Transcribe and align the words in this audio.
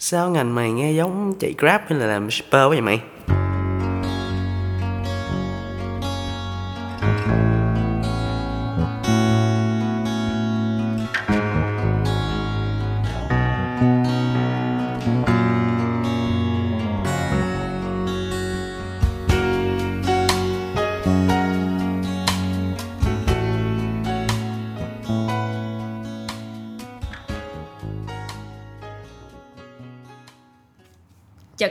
Sao 0.00 0.30
ngành 0.30 0.54
mày 0.54 0.72
nghe 0.72 0.92
giống 0.92 1.34
chạy 1.40 1.54
Grab 1.58 1.80
hay 1.88 1.98
là 1.98 2.06
làm 2.06 2.30
shipper 2.30 2.68
vậy 2.68 2.80
mày? 2.80 3.00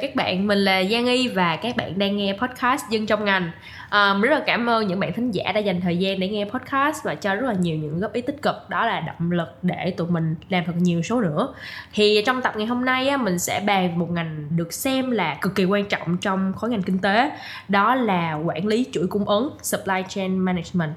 Các 0.08 0.16
bạn, 0.16 0.48
mình 0.48 0.60
là 0.60 0.84
Giang 0.84 1.06
Y 1.06 1.28
và 1.28 1.56
các 1.56 1.76
bạn 1.76 2.00
đang 2.00 2.18
nghe 2.18 2.34
podcast 2.34 2.90
Dân 2.90 3.06
trong 3.06 3.26
ngành. 3.26 3.52
À, 3.90 4.14
mình 4.14 4.22
rất 4.22 4.38
là 4.38 4.44
cảm 4.46 4.70
ơn 4.70 4.88
những 4.88 5.00
bạn 5.00 5.14
thính 5.14 5.32
giả 5.32 5.52
đã 5.52 5.60
dành 5.60 5.82
thời 5.82 5.98
gian 5.98 6.20
để 6.20 6.28
nghe 6.30 6.46
podcast 6.46 7.04
và 7.04 7.16
cho 7.16 7.36
rất 7.36 7.48
là 7.48 7.54
nhiều 7.60 7.78
những 7.78 8.00
góp 8.00 8.14
ý 8.14 8.22
tích 8.22 8.42
cực. 8.42 8.56
Đó 8.70 8.86
là 8.86 9.00
động 9.00 9.32
lực 9.32 9.58
để 9.62 9.94
tụi 9.98 10.08
mình 10.08 10.36
làm 10.50 10.64
thật 10.66 10.74
nhiều 10.78 11.02
số 11.02 11.22
nữa. 11.22 11.54
Thì 11.94 12.24
trong 12.26 12.42
tập 12.42 12.54
ngày 12.58 12.66
hôm 12.66 12.86
nay 12.86 13.08
á, 13.08 13.18
mình 13.18 13.40
sẽ 13.40 13.60
bàn 13.60 14.00
một 14.00 14.12
ngành 14.12 14.48
được 14.50 14.74
xem 14.74 15.12
là 15.12 15.38
cực 15.42 15.56
kỳ 15.56 15.66
quan 15.66 15.86
trọng 15.86 16.18
trong 16.18 16.54
khối 16.54 16.70
ngành 16.70 16.84
kinh 16.84 17.00
tế. 17.00 17.32
Đó 17.68 17.96
là 17.96 18.34
quản 18.34 18.68
lý 18.68 18.86
chuỗi 18.92 19.08
cung 19.08 19.26
ứng, 19.26 19.58
supply 19.62 20.04
chain 20.10 20.40
management. 20.40 20.92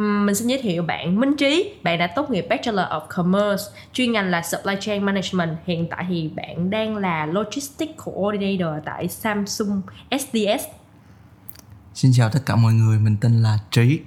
Mình 0.00 0.34
xin 0.34 0.48
giới 0.48 0.58
thiệu 0.62 0.82
bạn 0.82 1.20
Minh 1.20 1.36
Trí, 1.36 1.74
bạn 1.82 1.98
đã 1.98 2.06
tốt 2.06 2.30
nghiệp 2.30 2.46
Bachelor 2.50 2.86
of 2.86 3.00
Commerce, 3.08 3.64
chuyên 3.92 4.12
ngành 4.12 4.30
là 4.30 4.42
Supply 4.42 4.74
Chain 4.80 5.02
Management. 5.02 5.50
Hiện 5.64 5.86
tại 5.90 6.04
thì 6.08 6.30
bạn 6.36 6.70
đang 6.70 6.96
là 6.96 7.26
Logistics 7.26 7.92
Coordinator 8.04 8.84
tại 8.84 9.08
Samsung 9.08 9.80
SDS. 10.10 10.64
Xin 11.94 12.10
chào 12.14 12.30
tất 12.32 12.40
cả 12.46 12.56
mọi 12.56 12.72
người, 12.72 12.98
mình 12.98 13.16
tên 13.20 13.42
là 13.42 13.58
Trí. 13.70 14.00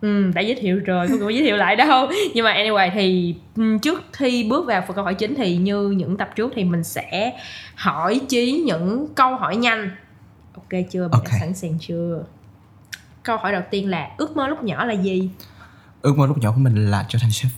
Ừ, 0.00 0.30
đã 0.34 0.40
giới 0.40 0.54
thiệu 0.60 0.80
rồi, 0.84 1.08
không 1.08 1.18
cần 1.20 1.34
giới 1.34 1.42
thiệu 1.42 1.56
lại 1.56 1.76
đâu. 1.76 2.08
Nhưng 2.34 2.44
mà 2.44 2.54
anyway 2.54 2.90
thì 2.94 3.34
trước 3.82 4.02
khi 4.12 4.44
bước 4.50 4.66
vào 4.66 4.84
phần 4.86 4.94
câu 4.94 5.04
hỏi 5.04 5.14
chính 5.14 5.34
thì 5.34 5.56
như 5.56 5.90
những 5.90 6.16
tập 6.16 6.30
trước 6.36 6.52
thì 6.56 6.64
mình 6.64 6.84
sẽ 6.84 7.32
hỏi 7.74 8.20
Trí 8.28 8.62
những 8.66 9.06
câu 9.14 9.36
hỏi 9.36 9.56
nhanh. 9.56 9.90
Ok 10.54 10.80
chưa? 10.90 11.08
Bạn 11.08 11.20
đã 11.24 11.30
Ok. 11.32 11.40
sẵn 11.40 11.54
sàng 11.54 11.78
chưa? 11.80 12.24
Câu 13.22 13.36
hỏi 13.36 13.52
đầu 13.52 13.62
tiên 13.70 13.88
là 13.90 14.08
ước 14.16 14.36
mơ 14.36 14.48
lúc 14.48 14.62
nhỏ 14.62 14.84
là 14.84 14.94
gì? 14.94 15.30
Ước 16.02 16.18
mơ 16.18 16.26
lúc 16.26 16.38
nhỏ 16.38 16.50
của 16.52 16.60
mình 16.60 16.90
là 16.90 17.04
trở 17.08 17.18
thành 17.22 17.30
chef. 17.30 17.48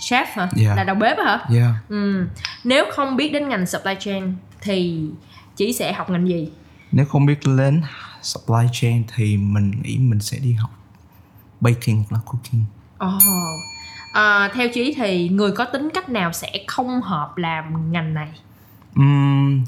Chef 0.00 0.26
hả? 0.32 0.48
Yeah. 0.56 0.76
Là 0.76 0.84
đầu 0.84 0.96
bếp 0.96 1.16
hả? 1.18 1.46
Yeah. 1.54 1.70
Ừ. 1.88 2.26
Nếu 2.64 2.84
không 2.92 3.16
biết 3.16 3.32
đến 3.32 3.48
ngành 3.48 3.66
supply 3.66 3.92
chain 4.00 4.34
thì 4.60 5.04
chỉ 5.56 5.72
sẽ 5.72 5.92
học 5.92 6.10
ngành 6.10 6.28
gì? 6.28 6.50
Nếu 6.92 7.06
không 7.06 7.26
biết 7.26 7.38
đến 7.58 7.82
supply 8.22 8.66
chain 8.72 9.04
thì 9.16 9.36
mình 9.36 9.70
nghĩ 9.82 9.98
mình 9.98 10.20
sẽ 10.20 10.38
đi 10.38 10.52
học 10.52 10.70
baking 11.60 11.96
hoặc 11.96 12.12
là 12.12 12.18
cooking. 12.26 12.64
Ồ. 12.98 13.18
À, 14.12 14.50
theo 14.54 14.68
chí 14.74 14.94
thì 14.96 15.28
người 15.28 15.52
có 15.52 15.64
tính 15.64 15.88
cách 15.94 16.08
nào 16.08 16.32
sẽ 16.32 16.52
không 16.66 17.00
hợp 17.02 17.36
làm 17.36 17.92
ngành 17.92 18.14
này? 18.14 18.28
Uhm, 19.00 19.64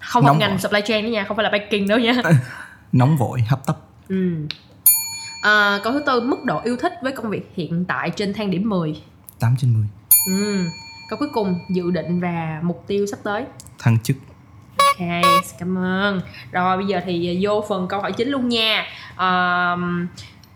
Không 0.00 0.22
học 0.24 0.32
Nóng 0.32 0.38
ngành 0.38 0.50
vội. 0.50 0.58
supply 0.58 0.80
chain 0.86 1.04
đó 1.04 1.08
nha, 1.08 1.24
không 1.24 1.36
phải 1.36 1.44
là 1.44 1.50
baking 1.50 1.88
đâu 1.88 1.98
nha. 1.98 2.12
nóng 2.98 3.16
vội, 3.16 3.40
hấp 3.40 3.66
tấp. 3.66 3.78
ừ. 4.08 4.46
à, 5.42 5.80
câu 5.84 5.92
thứ 5.92 6.02
tư, 6.06 6.20
mức 6.20 6.44
độ 6.44 6.60
yêu 6.64 6.76
thích 6.76 6.92
với 7.02 7.12
công 7.12 7.30
việc 7.30 7.52
hiện 7.54 7.84
tại 7.84 8.10
trên 8.10 8.34
thang 8.34 8.50
điểm 8.50 8.68
10. 8.68 9.02
8 9.40 9.56
trên 9.58 9.74
10. 9.74 9.86
Ừ. 10.26 10.64
Câu 11.08 11.18
cuối 11.18 11.28
cùng, 11.32 11.58
dự 11.70 11.90
định 11.90 12.20
và 12.20 12.60
mục 12.62 12.84
tiêu 12.86 13.06
sắp 13.06 13.18
tới. 13.22 13.44
Thăng 13.78 13.98
chức. 13.98 14.16
Ok, 14.76 15.08
cảm 15.58 15.78
ơn. 15.78 16.20
Rồi 16.52 16.76
bây 16.76 16.86
giờ 16.86 17.00
thì 17.04 17.38
vô 17.40 17.64
phần 17.68 17.88
câu 17.88 18.00
hỏi 18.00 18.12
chính 18.12 18.28
luôn 18.28 18.48
nha. 18.48 18.84
Ờm, 19.16 20.08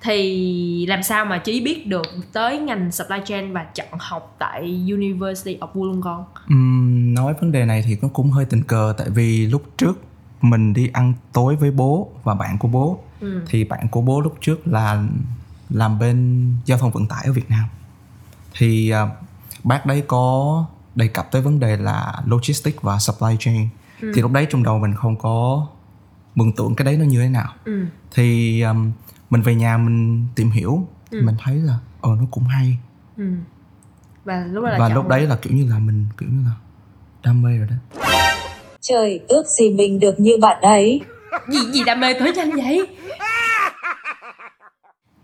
thì 0.02 0.86
làm 0.86 1.02
sao 1.02 1.24
mà 1.24 1.38
Chí 1.38 1.60
biết 1.60 1.86
được 1.86 2.06
tới 2.32 2.58
ngành 2.58 2.92
supply 2.92 3.16
chain 3.24 3.52
và 3.52 3.64
chọn 3.74 3.98
học 3.98 4.36
tại 4.38 4.60
University 4.92 5.58
of 5.60 5.72
Wollongong? 5.72 6.24
Uhm, 6.54 7.14
nói 7.14 7.34
vấn 7.40 7.52
đề 7.52 7.64
này 7.64 7.84
thì 7.86 7.96
nó 8.02 8.08
cũng 8.12 8.30
hơi 8.30 8.44
tình 8.44 8.62
cờ 8.62 8.94
tại 8.98 9.06
vì 9.10 9.46
lúc 9.46 9.62
trước 9.76 9.92
mình 10.40 10.72
đi 10.72 10.90
ăn 10.92 11.12
tối 11.32 11.56
với 11.56 11.70
bố 11.70 12.10
và 12.22 12.34
bạn 12.34 12.58
của 12.58 12.68
bố. 12.68 12.98
Ừ. 13.20 13.42
thì 13.48 13.64
bạn 13.64 13.88
của 13.88 14.00
bố 14.00 14.20
lúc 14.20 14.36
trước 14.40 14.68
là 14.68 15.04
làm 15.70 15.98
bên 15.98 16.46
giao 16.64 16.78
thông 16.78 16.90
vận 16.90 17.06
tải 17.06 17.24
ở 17.26 17.32
Việt 17.32 17.50
Nam. 17.50 17.64
Thì 18.58 18.90
à, 18.90 19.08
bác 19.64 19.86
đấy 19.86 20.04
có 20.06 20.64
đề 20.94 21.08
cập 21.08 21.32
tới 21.32 21.42
vấn 21.42 21.60
đề 21.60 21.76
là 21.76 22.14
logistics 22.26 22.82
và 22.82 22.98
supply 22.98 23.36
chain. 23.38 23.68
Thì 24.00 24.22
lúc 24.22 24.32
đấy 24.32 24.46
trong 24.50 24.62
đầu 24.62 24.78
mình 24.78 24.94
không 24.94 25.16
có 25.16 25.66
mường 26.34 26.52
tượng 26.52 26.74
cái 26.74 26.84
đấy 26.84 26.96
nó 26.96 27.04
như 27.04 27.20
thế 27.20 27.28
nào. 27.28 27.52
Ừ. 27.64 27.86
thì 28.14 28.60
um, 28.62 28.92
mình 29.30 29.42
về 29.42 29.54
nhà 29.54 29.76
mình 29.76 30.26
tìm 30.34 30.50
hiểu. 30.50 30.86
Thì 31.10 31.20
mình 31.20 31.36
thấy 31.44 31.56
là 31.56 31.78
ờ 32.00 32.10
nó 32.20 32.24
cũng 32.30 32.44
hay. 32.44 32.78
Ừ. 33.16 33.32
Và 34.24 34.44
lúc 34.44 34.64
đó 34.64 34.70
là 34.70 34.78
và 34.78 34.88
lúc 34.88 35.08
đấy 35.08 35.26
là 35.26 35.36
kiểu 35.36 35.52
như 35.52 35.66
là 35.70 35.78
mình 35.78 36.06
kiểu 36.18 36.28
như 36.28 36.44
là 36.44 36.52
đam 37.22 37.42
mê 37.42 37.56
rồi 37.58 37.68
đó 37.68 37.76
Trời, 38.80 39.20
ước 39.28 39.46
gì 39.46 39.70
mình 39.70 40.00
được 40.00 40.20
như 40.20 40.32
bạn 40.40 40.60
ấy. 40.62 41.00
gì 41.48 41.58
gì 41.72 41.84
đam 41.86 42.00
mê 42.00 42.12
tới 42.14 42.32
nhanh 42.36 42.50
vậy? 42.50 42.86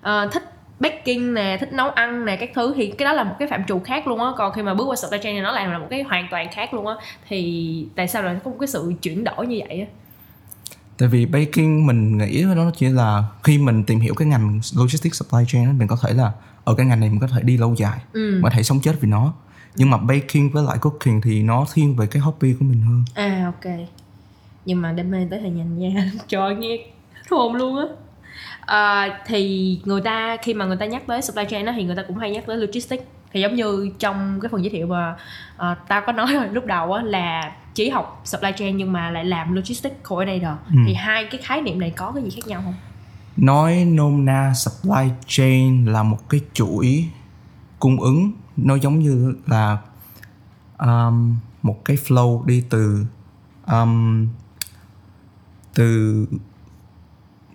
Ờ, 0.00 0.28
thích 0.33 0.43
baking 0.81 1.34
nè, 1.34 1.56
thích 1.61 1.72
nấu 1.72 1.91
ăn 1.91 2.25
nè 2.25 2.37
các 2.37 2.50
thứ 2.55 2.72
thì 2.77 2.87
cái 2.99 3.05
đó 3.05 3.12
là 3.12 3.25
một 3.25 3.34
cái 3.39 3.49
phạm 3.49 3.62
trù 3.69 3.81
khác 3.84 4.06
luôn 4.06 4.21
á. 4.21 4.27
Còn 4.39 4.53
khi 4.53 4.62
mà 4.62 4.75
bước 4.75 4.84
qua 4.89 4.97
supply 4.97 5.19
chain 5.22 5.37
thì 5.37 5.41
nó 5.43 5.53
lại 5.53 5.69
là 5.69 5.78
một 5.78 5.87
cái 5.91 6.03
hoàn 6.03 6.27
toàn 6.31 6.47
khác 6.53 6.75
luôn 6.75 6.87
á. 6.87 6.94
Thì 7.28 7.87
tại 7.97 8.09
sao 8.09 8.22
lại 8.22 8.37
có 8.44 8.50
một 8.50 8.56
cái 8.61 8.67
sự 8.67 8.93
chuyển 9.03 9.25
đổi 9.25 9.47
như 9.47 9.61
vậy 9.69 9.81
á? 9.81 9.87
Tại 10.99 11.09
vì 11.09 11.27
baking 11.27 11.87
mình 11.87 12.19
nghĩ 12.19 12.44
nó 12.56 12.71
chỉ 12.77 12.87
là 12.87 13.25
khi 13.44 13.59
mình 13.59 13.84
tìm 13.84 14.00
hiểu 14.00 14.15
cái 14.15 14.28
ngành 14.28 14.61
logistics 14.77 15.19
supply 15.19 15.44
chain 15.49 15.78
mình 15.78 15.88
có 15.88 15.97
thể 16.03 16.12
là 16.15 16.33
ở 16.65 16.75
cái 16.75 16.87
ngành 16.87 17.00
này 17.00 17.09
mình 17.11 17.21
có 17.21 17.27
thể 17.27 17.43
đi 17.43 17.56
lâu 17.56 17.75
dài, 17.75 17.99
Ừ. 18.12 18.31
mình 18.34 18.43
có 18.43 18.50
thể 18.50 18.62
sống 18.62 18.81
chết 18.83 18.93
vì 19.00 19.09
nó. 19.09 19.34
Nhưng 19.76 19.91
mà 19.91 19.97
baking 19.98 20.48
với 20.53 20.64
lại 20.64 20.78
cooking 20.81 21.20
thì 21.22 21.42
nó 21.42 21.66
thiên 21.75 21.97
về 21.97 22.06
cái 22.06 22.20
hobby 22.20 22.53
của 22.53 22.64
mình 22.64 22.81
hơn. 22.81 23.04
À 23.14 23.53
ok 23.54 23.72
Nhưng 24.64 24.82
mà 24.82 24.92
đam 24.92 25.10
mê 25.10 25.26
tới 25.31 25.38
thời 25.41 25.50
nhanh 25.50 25.78
nha 25.78 26.10
Trời 26.28 26.54
nghe 26.54 26.78
hồn 27.31 27.54
luôn 27.54 27.76
á 27.76 27.84
à, 28.60 29.09
Thì 29.26 29.81
người 29.84 30.00
ta 30.00 30.37
khi 30.42 30.54
mà 30.54 30.64
người 30.64 30.76
ta 30.76 30.87
nhắc 30.87 31.03
tới 31.06 31.22
supply 31.22 31.44
chain 31.50 31.66
đó 31.66 31.72
Thì 31.76 31.84
người 31.84 31.97
ta 31.97 32.03
cũng 32.09 32.16
hay 32.16 32.31
nhắc 32.31 32.44
tới 32.47 32.56
logistics 32.56 33.04
Thì 33.32 33.41
giống 33.41 33.54
như 33.54 33.91
trong 33.98 34.41
cái 34.42 34.48
phần 34.48 34.64
giới 34.64 34.70
thiệu 34.70 34.87
mà 34.87 35.16
à, 35.56 35.76
Tao 35.88 36.03
có 36.06 36.12
nói 36.12 36.26
rồi 36.34 36.48
lúc 36.48 36.66
đầu 36.66 36.93
á 36.93 37.03
là 37.03 37.53
chỉ 37.75 37.88
học 37.88 38.20
supply 38.25 38.50
chain 38.56 38.76
nhưng 38.76 38.93
mà 38.93 39.10
lại 39.10 39.25
làm 39.25 39.54
logistics 39.54 39.97
coordinator 40.08 40.56
Ừ. 40.70 40.76
Thì 40.87 40.94
hai 40.94 41.25
cái 41.31 41.41
khái 41.44 41.62
niệm 41.62 41.81
này 41.81 41.93
có 41.97 42.12
cái 42.12 42.25
gì 42.25 42.31
khác 42.31 42.47
nhau 42.47 42.62
không? 42.64 42.75
Nói 43.37 43.84
nôm 43.84 44.25
na 44.25 44.53
supply 44.54 45.10
chain 45.26 45.84
là 45.84 46.03
một 46.03 46.28
cái 46.28 46.41
chuỗi 46.54 47.04
cung 47.78 48.00
ứng 48.00 48.32
nó 48.56 48.75
giống 48.75 48.99
như 48.99 49.34
là 49.47 49.78
um, 50.78 51.37
một 51.62 51.84
cái 51.84 51.97
flow 51.97 52.44
đi 52.44 52.65
từ 52.71 53.06
um, 53.67 54.27
từ 55.75 56.27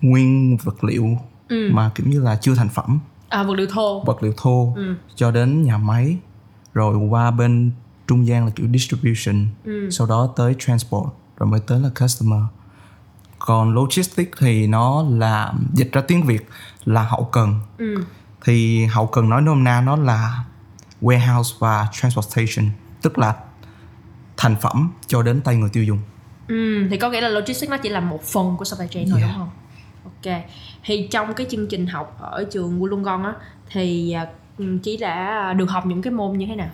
nguyên 0.01 0.57
vật 0.63 0.83
liệu 0.83 1.17
Ừ. 1.49 1.69
mà 1.71 1.91
kiểu 1.95 2.07
như 2.07 2.19
là 2.21 2.35
chưa 2.41 2.55
thành 2.55 2.69
phẩm 2.69 2.99
À 3.29 3.43
vật 3.43 3.53
liệu 3.53 3.67
thô 3.71 4.03
vật 4.05 4.23
liệu 4.23 4.33
thô 4.37 4.73
Ừ. 4.75 4.95
cho 5.15 5.31
đến 5.31 5.63
nhà 5.63 5.77
máy 5.77 6.17
rồi 6.73 6.95
qua 6.95 7.31
bên 7.31 7.71
trung 8.07 8.27
gian 8.27 8.45
là 8.45 8.51
kiểu 8.55 8.67
distribution 8.73 9.45
Ừ. 9.63 9.89
sau 9.91 10.07
đó 10.07 10.29
tới 10.35 10.55
transport 10.59 11.07
rồi 11.37 11.49
mới 11.49 11.59
tới 11.59 11.79
là 11.79 11.89
customer 11.99 12.39
còn 13.39 13.73
logistics 13.73 14.31
thì 14.39 14.67
nó 14.67 15.03
là 15.09 15.53
dịch 15.73 15.91
ra 15.93 16.01
tiếng 16.01 16.23
việt 16.23 16.47
là 16.85 17.03
hậu 17.03 17.23
cần 17.23 17.59
Ừ. 17.77 17.95
thì 18.45 18.85
hậu 18.85 19.07
cần 19.07 19.29
nói 19.29 19.41
nôm 19.41 19.63
na 19.63 19.81
nó 19.81 19.95
là 19.95 20.43
warehouse 21.01 21.55
và 21.59 21.87
transportation 21.91 22.69
tức 23.01 23.17
là 23.19 23.35
thành 24.37 24.55
phẩm 24.61 24.91
cho 25.07 25.21
đến 25.23 25.41
tay 25.41 25.55
người 25.55 25.69
tiêu 25.73 25.83
dùng 25.83 25.99
Ừ, 26.47 26.87
thì 26.89 26.97
có 26.97 27.09
nghĩa 27.09 27.21
là 27.21 27.29
logistics 27.29 27.69
nó 27.71 27.77
chỉ 27.77 27.89
là 27.89 27.99
một 27.99 28.23
phần 28.23 28.57
của 28.57 28.65
supply 28.65 28.87
chain 28.91 29.09
thôi 29.09 29.19
Yeah. 29.19 29.31
đúng 29.31 29.39
không? 29.39 29.49
Ok. 30.03 30.43
Thì 30.83 31.07
trong 31.11 31.33
cái 31.33 31.47
chương 31.49 31.67
trình 31.67 31.87
học 31.87 32.17
ở 32.19 32.43
trường 32.51 32.79
Wollongong 32.81 33.23
á 33.25 33.33
thì 33.71 34.11
à, 34.11 34.27
ừ, 34.57 34.77
chỉ 34.83 34.97
đã 34.97 35.53
được 35.53 35.69
học 35.69 35.85
những 35.85 36.01
cái 36.01 36.13
môn 36.13 36.37
như 36.37 36.45
thế 36.45 36.55
nào? 36.55 36.69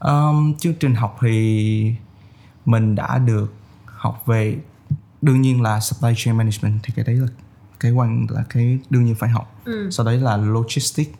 Um, 0.00 0.54
chương 0.58 0.74
trình 0.74 0.94
học 0.94 1.18
thì 1.20 1.94
mình 2.64 2.94
đã 2.94 3.18
được 3.18 3.54
học 3.86 4.22
về 4.26 4.58
đương 5.22 5.40
nhiên 5.40 5.62
là 5.62 5.80
supply 5.80 6.10
chain 6.16 6.36
management 6.36 6.80
thì 6.82 6.92
cái 6.96 7.04
đấy 7.04 7.14
là 7.16 7.26
cái 7.80 7.92
quan 7.92 8.26
là 8.30 8.44
cái 8.50 8.78
đương 8.90 9.04
nhiên 9.04 9.14
phải 9.14 9.28
học 9.30 9.60
Ừ. 9.64 9.88
sau 9.92 10.06
đấy 10.06 10.16
là 10.18 10.36
logistics 10.36 11.10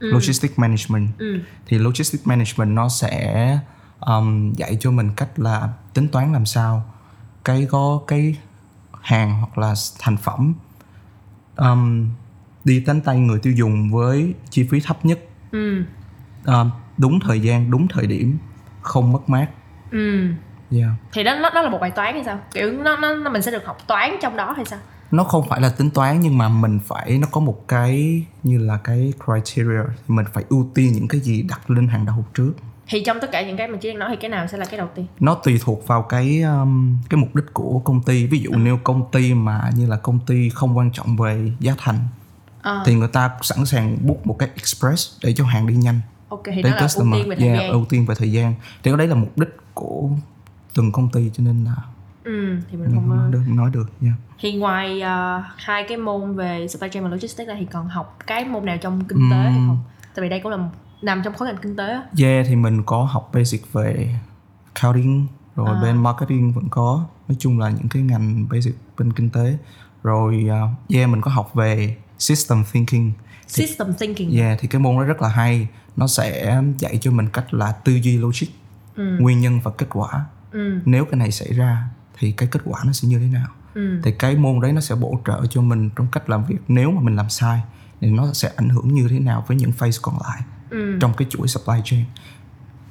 logistics 0.00 0.58
management. 0.58 1.08
Ừ. 1.18 1.40
thì 1.66 1.78
logistics 1.78 2.26
management 2.26 2.70
nó 2.70 2.88
sẽ 2.88 3.58
um, 4.00 4.52
dạy 4.52 4.76
cho 4.80 4.90
mình 4.90 5.10
cách 5.16 5.38
là 5.38 5.68
tính 5.94 6.08
toán 6.08 6.32
làm 6.32 6.46
sao 6.46 6.84
cái 7.44 7.66
có 7.70 8.00
cái 8.06 8.38
hàng 9.02 9.38
hoặc 9.38 9.58
là 9.58 9.74
thành 9.98 10.16
phẩm 10.16 10.54
um, 11.56 12.10
đi 12.64 12.84
đến 12.86 13.00
tay 13.00 13.16
người 13.16 13.38
tiêu 13.38 13.52
dùng 13.52 13.90
với 13.92 14.34
chi 14.50 14.68
phí 14.70 14.80
thấp 14.80 15.04
nhất. 15.04 15.18
Ừ. 15.52 15.82
um, 16.46 16.70
đúng 16.98 17.20
thời 17.20 17.40
gian 17.40 17.70
đúng 17.70 17.88
thời 17.88 18.06
điểm 18.06 18.38
không 18.82 19.12
mất 19.12 19.28
mát. 19.28 19.46
Ừ. 19.90 20.28
Yeah. 20.70 20.90
thì 21.12 21.24
đó 21.24 21.34
nó, 21.34 21.50
nó 21.54 21.62
là 21.62 21.70
một 21.70 21.78
bài 21.80 21.90
toán 21.90 22.14
hay 22.14 22.24
sao? 22.24 22.38
Kiểu 22.52 22.72
nó, 22.72 22.96
nó 22.96 23.30
mình 23.30 23.42
sẽ 23.42 23.50
được 23.50 23.66
học 23.66 23.78
toán 23.86 24.16
trong 24.22 24.36
đó 24.36 24.52
hay 24.56 24.64
sao 24.64 24.78
nó 25.16 25.24
không 25.24 25.48
phải 25.48 25.60
là 25.60 25.68
tính 25.68 25.90
toán 25.90 26.20
nhưng 26.20 26.38
mà 26.38 26.48
mình 26.48 26.78
phải 26.86 27.18
nó 27.18 27.26
có 27.32 27.40
một 27.40 27.68
cái 27.68 28.22
như 28.42 28.58
là 28.58 28.76
cái 28.84 29.12
criteria. 29.24 29.82
Thì 29.88 30.14
mình 30.14 30.26
phải 30.32 30.44
ưu 30.48 30.70
tiên 30.74 30.92
những 30.92 31.08
cái 31.08 31.20
gì 31.20 31.42
đặt 31.42 31.70
lên 31.70 31.88
hàng 31.88 32.06
đầu 32.06 32.24
trước. 32.34 32.52
Thì 32.88 33.02
trong 33.04 33.18
tất 33.20 33.28
cả 33.32 33.42
những 33.46 33.56
cái 33.56 33.68
mình 33.68 33.80
chỉ 33.80 33.88
đang 33.88 33.98
nói 33.98 34.08
thì 34.10 34.16
cái 34.16 34.30
nào 34.30 34.46
sẽ 34.46 34.58
là 34.58 34.66
cái 34.66 34.78
đầu 34.78 34.88
tiên? 34.94 35.06
Nó 35.20 35.34
tùy 35.34 35.60
thuộc 35.64 35.86
vào 35.86 36.02
cái 36.02 36.42
um, 36.42 36.96
cái 37.10 37.20
mục 37.20 37.34
đích 37.34 37.54
của 37.54 37.78
công 37.84 38.02
ty. 38.02 38.26
Ví 38.26 38.38
dụ 38.38 38.50
nếu 38.50 38.78
công 38.84 39.10
ty 39.10 39.34
mà 39.34 39.70
như 39.76 39.86
là 39.86 39.96
công 39.96 40.18
ty 40.26 40.48
không 40.48 40.76
quan 40.76 40.90
trọng 40.92 41.16
về 41.16 41.52
giá 41.60 41.74
thành 41.78 41.98
Ờ. 42.64 42.82
thì 42.86 42.94
người 42.94 43.08
ta 43.08 43.30
sẵn 43.42 43.66
sàng 43.66 43.96
book 44.06 44.26
một 44.26 44.36
cái 44.38 44.48
express 44.54 45.12
để 45.22 45.32
cho 45.36 45.44
hàng 45.44 45.66
đi 45.66 45.74
nhanh. 45.74 46.00
Ok 46.28 46.42
thì 46.44 46.62
nó 46.62 46.70
là 46.70 46.88
ưu 46.96 47.12
tiên 47.12 47.28
về 47.28 47.36
thời 47.36 47.48
yeah, 47.48 47.60
gian. 47.60 47.70
ưu 47.70 47.84
tiên 47.84 48.06
về 48.06 48.14
thời 48.18 48.32
gian. 48.32 48.54
Thì 48.82 48.90
cái 48.90 48.96
đấy 48.96 49.06
là 49.06 49.14
mục 49.14 49.38
đích 49.38 49.56
của 49.74 50.08
từng 50.74 50.92
công 50.92 51.08
ty 51.08 51.30
cho 51.34 51.44
nên 51.44 51.64
là 51.64 51.74
ừ 52.24 52.56
thì 52.70 52.76
mình 52.76 52.90
không 52.94 53.08
không 53.08 53.30
được, 53.30 53.42
nói 53.46 53.70
được 53.70 53.86
nha 54.00 54.14
thì 54.40 54.52
ngoài 54.52 55.00
ờ, 55.00 55.42
hai 55.56 55.84
cái 55.88 55.96
môn 55.96 56.36
về 56.36 56.68
supply 56.68 56.88
chain 56.92 57.04
và 57.04 57.10
logistics 57.10 57.48
ra 57.48 57.54
thì 57.58 57.64
còn 57.64 57.88
học 57.88 58.18
cái 58.26 58.44
môn 58.44 58.64
nào 58.64 58.76
trong 58.80 59.04
kinh 59.04 59.30
tế 59.30 59.36
hay 59.36 59.52
không? 59.66 59.78
Tại 60.14 60.22
vì 60.22 60.28
đây 60.28 60.40
cũng 60.40 60.52
là 60.52 60.68
nằm 61.02 61.22
trong 61.24 61.34
khối 61.34 61.48
ngành 61.48 61.56
kinh 61.62 61.76
tế 61.76 61.88
á. 61.88 62.02
Yeah 62.18 62.46
thì 62.48 62.56
mình 62.56 62.82
có 62.82 63.04
học 63.04 63.30
basic 63.32 63.72
về 63.72 64.18
accounting 64.74 65.26
rồi 65.56 65.68
À. 65.74 65.80
bên 65.82 66.02
marketing 66.02 66.52
vẫn 66.52 66.68
có. 66.70 67.06
Nói 67.28 67.36
chung 67.38 67.58
là 67.58 67.70
những 67.70 67.88
cái 67.88 68.02
ngành 68.02 68.46
basic 68.50 68.74
bên 68.98 69.12
kinh 69.12 69.30
tế. 69.30 69.58
Rồi 70.02 70.46
uh, 70.46 70.90
yeah 70.94 71.08
mình 71.08 71.20
có 71.20 71.30
học 71.30 71.54
về 71.54 71.96
system 72.18 72.64
thinking. 72.72 73.10
System 73.46 73.94
thinking. 73.98 74.38
Yeah 74.38 74.58
thì 74.60 74.68
cái 74.68 74.80
môn 74.80 74.96
đó 74.96 75.02
rất 75.02 75.22
là 75.22 75.28
hay. 75.28 75.68
Nó 75.96 76.06
sẽ 76.06 76.62
dạy 76.78 76.98
cho 77.00 77.10
mình 77.10 77.28
cách 77.28 77.54
là 77.54 77.72
tư 77.72 77.92
duy 77.92 78.18
logic 78.18 78.46
ừ. 78.96 79.16
nguyên 79.20 79.40
nhân 79.40 79.60
và 79.64 79.70
kết 79.78 79.86
quả. 79.90 80.24
Ừ 80.52 80.80
nếu 80.84 81.04
cái 81.04 81.18
này 81.18 81.30
xảy 81.30 81.52
ra 81.52 81.88
thì 82.24 82.32
cái 82.32 82.48
kết 82.52 82.60
quả 82.64 82.80
nó 82.86 82.92
sẽ 82.92 83.08
như 83.08 83.18
thế 83.18 83.26
nào. 83.26 83.46
Ừ. 83.74 84.00
Thì 84.02 84.12
cái 84.12 84.36
môn 84.36 84.60
đấy 84.60 84.72
nó 84.72 84.80
sẽ 84.80 84.94
bổ 84.94 85.20
trợ 85.26 85.46
cho 85.50 85.60
mình 85.60 85.90
trong 85.96 86.06
cách 86.12 86.30
làm 86.30 86.44
việc 86.44 86.56
nếu 86.68 86.90
mà 86.90 87.00
mình 87.00 87.16
làm 87.16 87.30
sai 87.30 87.60
thì 88.00 88.10
nó 88.10 88.32
sẽ 88.32 88.50
ảnh 88.56 88.68
hưởng 88.68 88.94
như 88.94 89.06
thế 89.10 89.18
nào 89.18 89.44
với 89.46 89.56
những 89.56 89.72
phase 89.72 89.98
còn 90.02 90.14
lại 90.28 90.40
ừ. 90.70 90.98
trong 91.00 91.12
cái 91.16 91.28
chuỗi 91.30 91.48
supply 91.48 91.74
chain. 91.84 92.04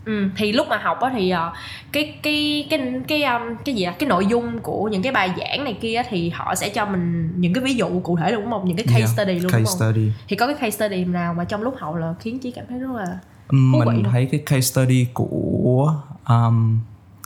Ừ, 0.06 0.30
thì 0.38 0.52
lúc 0.52 0.68
mà 0.70 0.78
học 0.78 1.00
á 1.02 1.12
thì 1.14 1.30
ờ, 1.30 1.54
cái 1.92 2.20
cái 2.24 2.68
cái 2.70 2.94
cái 3.08 3.24
um, 3.24 3.42
cái 3.66 3.76
gì 3.76 3.84
à 3.84 3.96
cái 4.00 4.10
nội 4.10 4.26
dung 4.26 4.60
của 4.60 4.88
những 4.88 5.02
cái 5.02 5.12
bài 5.12 5.34
giảng 5.38 5.64
này 5.64 5.78
kia 5.82 6.02
thì 6.10 6.30
họ 6.30 6.56
sẽ 6.56 6.70
cho 6.70 6.86
mình 6.86 7.34
những 7.36 7.54
cái 7.54 7.64
ví 7.64 7.74
dụ 7.74 8.00
cụ 8.00 8.18
thể 8.18 8.32
luôn 8.32 8.42
đúng 8.42 8.52
không? 8.52 8.66
Những 8.66 8.78
cái 8.78 8.86
case 8.86 9.00
Yeah, 9.00 9.10
study 9.10 9.40
luôn 9.40 9.52
case 9.52 9.58
đúng 9.58 9.66
không? 9.66 9.78
study. 9.78 10.12
Thì 10.28 10.36
có 10.36 10.48
cái 10.48 10.56
case 10.56 10.70
study 10.70 11.06
nào 11.06 11.34
mà 11.34 11.44
trong 11.44 11.62
lúc 11.62 11.76
học 11.80 11.96
là 11.96 12.14
khiến 12.20 12.40
chị 12.40 12.52
cảm 12.52 12.66
thấy 12.70 12.80
rất 12.80 12.92
là 12.92 13.20
mình 13.60 14.04
thấy 14.12 14.26
cái 14.26 14.44
case 14.46 14.62
study 14.62 15.08
của 15.14 15.96
um, 16.28 16.80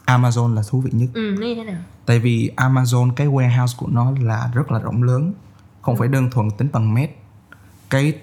Amazon 0.07 0.53
là 0.55 0.61
thú 0.69 0.81
vị 0.81 0.91
nhất. 0.93 1.09
Ừ 1.13 1.35
nó 1.39 1.47
như 1.47 1.55
thế 1.55 1.63
nào? 1.63 1.81
Tại 2.05 2.19
vì 2.19 2.51
Amazon 2.57 3.11
cái 3.13 3.27
warehouse 3.27 3.77
của 3.77 3.87
nó 3.91 4.11
là 4.21 4.51
rất 4.53 4.71
là 4.71 4.79
rộng 4.79 5.03
lớn 5.03 5.33
không 5.81 5.95
Ừ. 5.95 5.99
phải 5.99 6.07
đơn 6.07 6.29
thuần 6.31 6.51
tính 6.51 6.67
bằng 6.73 6.93
mét. 6.93 7.09
Cái 7.89 8.13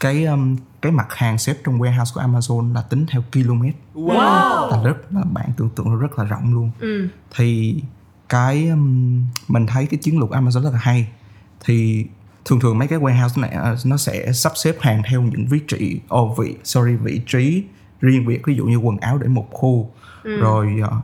cái 0.00 0.24
um, 0.24 0.56
cái 0.82 0.92
mặt 0.92 1.06
hàng 1.10 1.38
xếp 1.38 1.56
trong 1.64 1.78
warehouse 1.78 2.14
của 2.14 2.20
Amazon 2.20 2.74
là 2.74 2.82
tính 2.82 3.06
theo 3.10 3.22
km 3.32 3.62
wow! 3.94 4.70
Là 4.70 4.82
rất 4.84 4.96
là 5.12 5.22
bạn 5.32 5.50
tưởng 5.56 5.70
tượng 5.76 5.94
là 5.94 6.00
rất 6.00 6.18
là 6.18 6.24
rộng 6.24 6.54
luôn. 6.54 6.70
Ừ. 6.80 7.08
Thì 7.36 7.80
cái 8.28 8.68
um, 8.68 9.26
mình 9.48 9.66
thấy 9.66 9.86
cái 9.86 9.98
chiến 10.02 10.20
lược 10.20 10.30
Amazon 10.30 10.62
rất 10.62 10.70
là 10.72 10.78
hay. 10.78 11.08
Thì 11.64 12.06
thường 12.44 12.60
thường 12.60 12.78
mấy 12.78 12.88
cái 12.88 12.98
warehouse 12.98 13.40
này 13.40 13.50
ờ, 13.50 13.76
nó 13.84 13.96
sẽ 13.96 14.32
sắp 14.32 14.52
xếp 14.56 14.76
hàng 14.80 15.02
theo 15.10 15.22
những 15.22 15.46
vị 15.46 15.60
trí 15.68 16.00
oh, 16.14 16.38
vị 16.38 16.56
sorry 16.64 16.92
vị 16.96 17.20
trí 17.26 17.64
riêng 18.00 18.26
biệt. 18.26 18.42
Ví 18.46 18.54
dụ 18.54 18.64
như 18.66 18.76
quần 18.76 18.96
áo 18.98 19.18
để 19.18 19.28
một 19.28 19.48
khu. 19.50 19.90
Ừ. 20.22 20.36
rồi 20.40 20.80
ờ, 20.82 21.00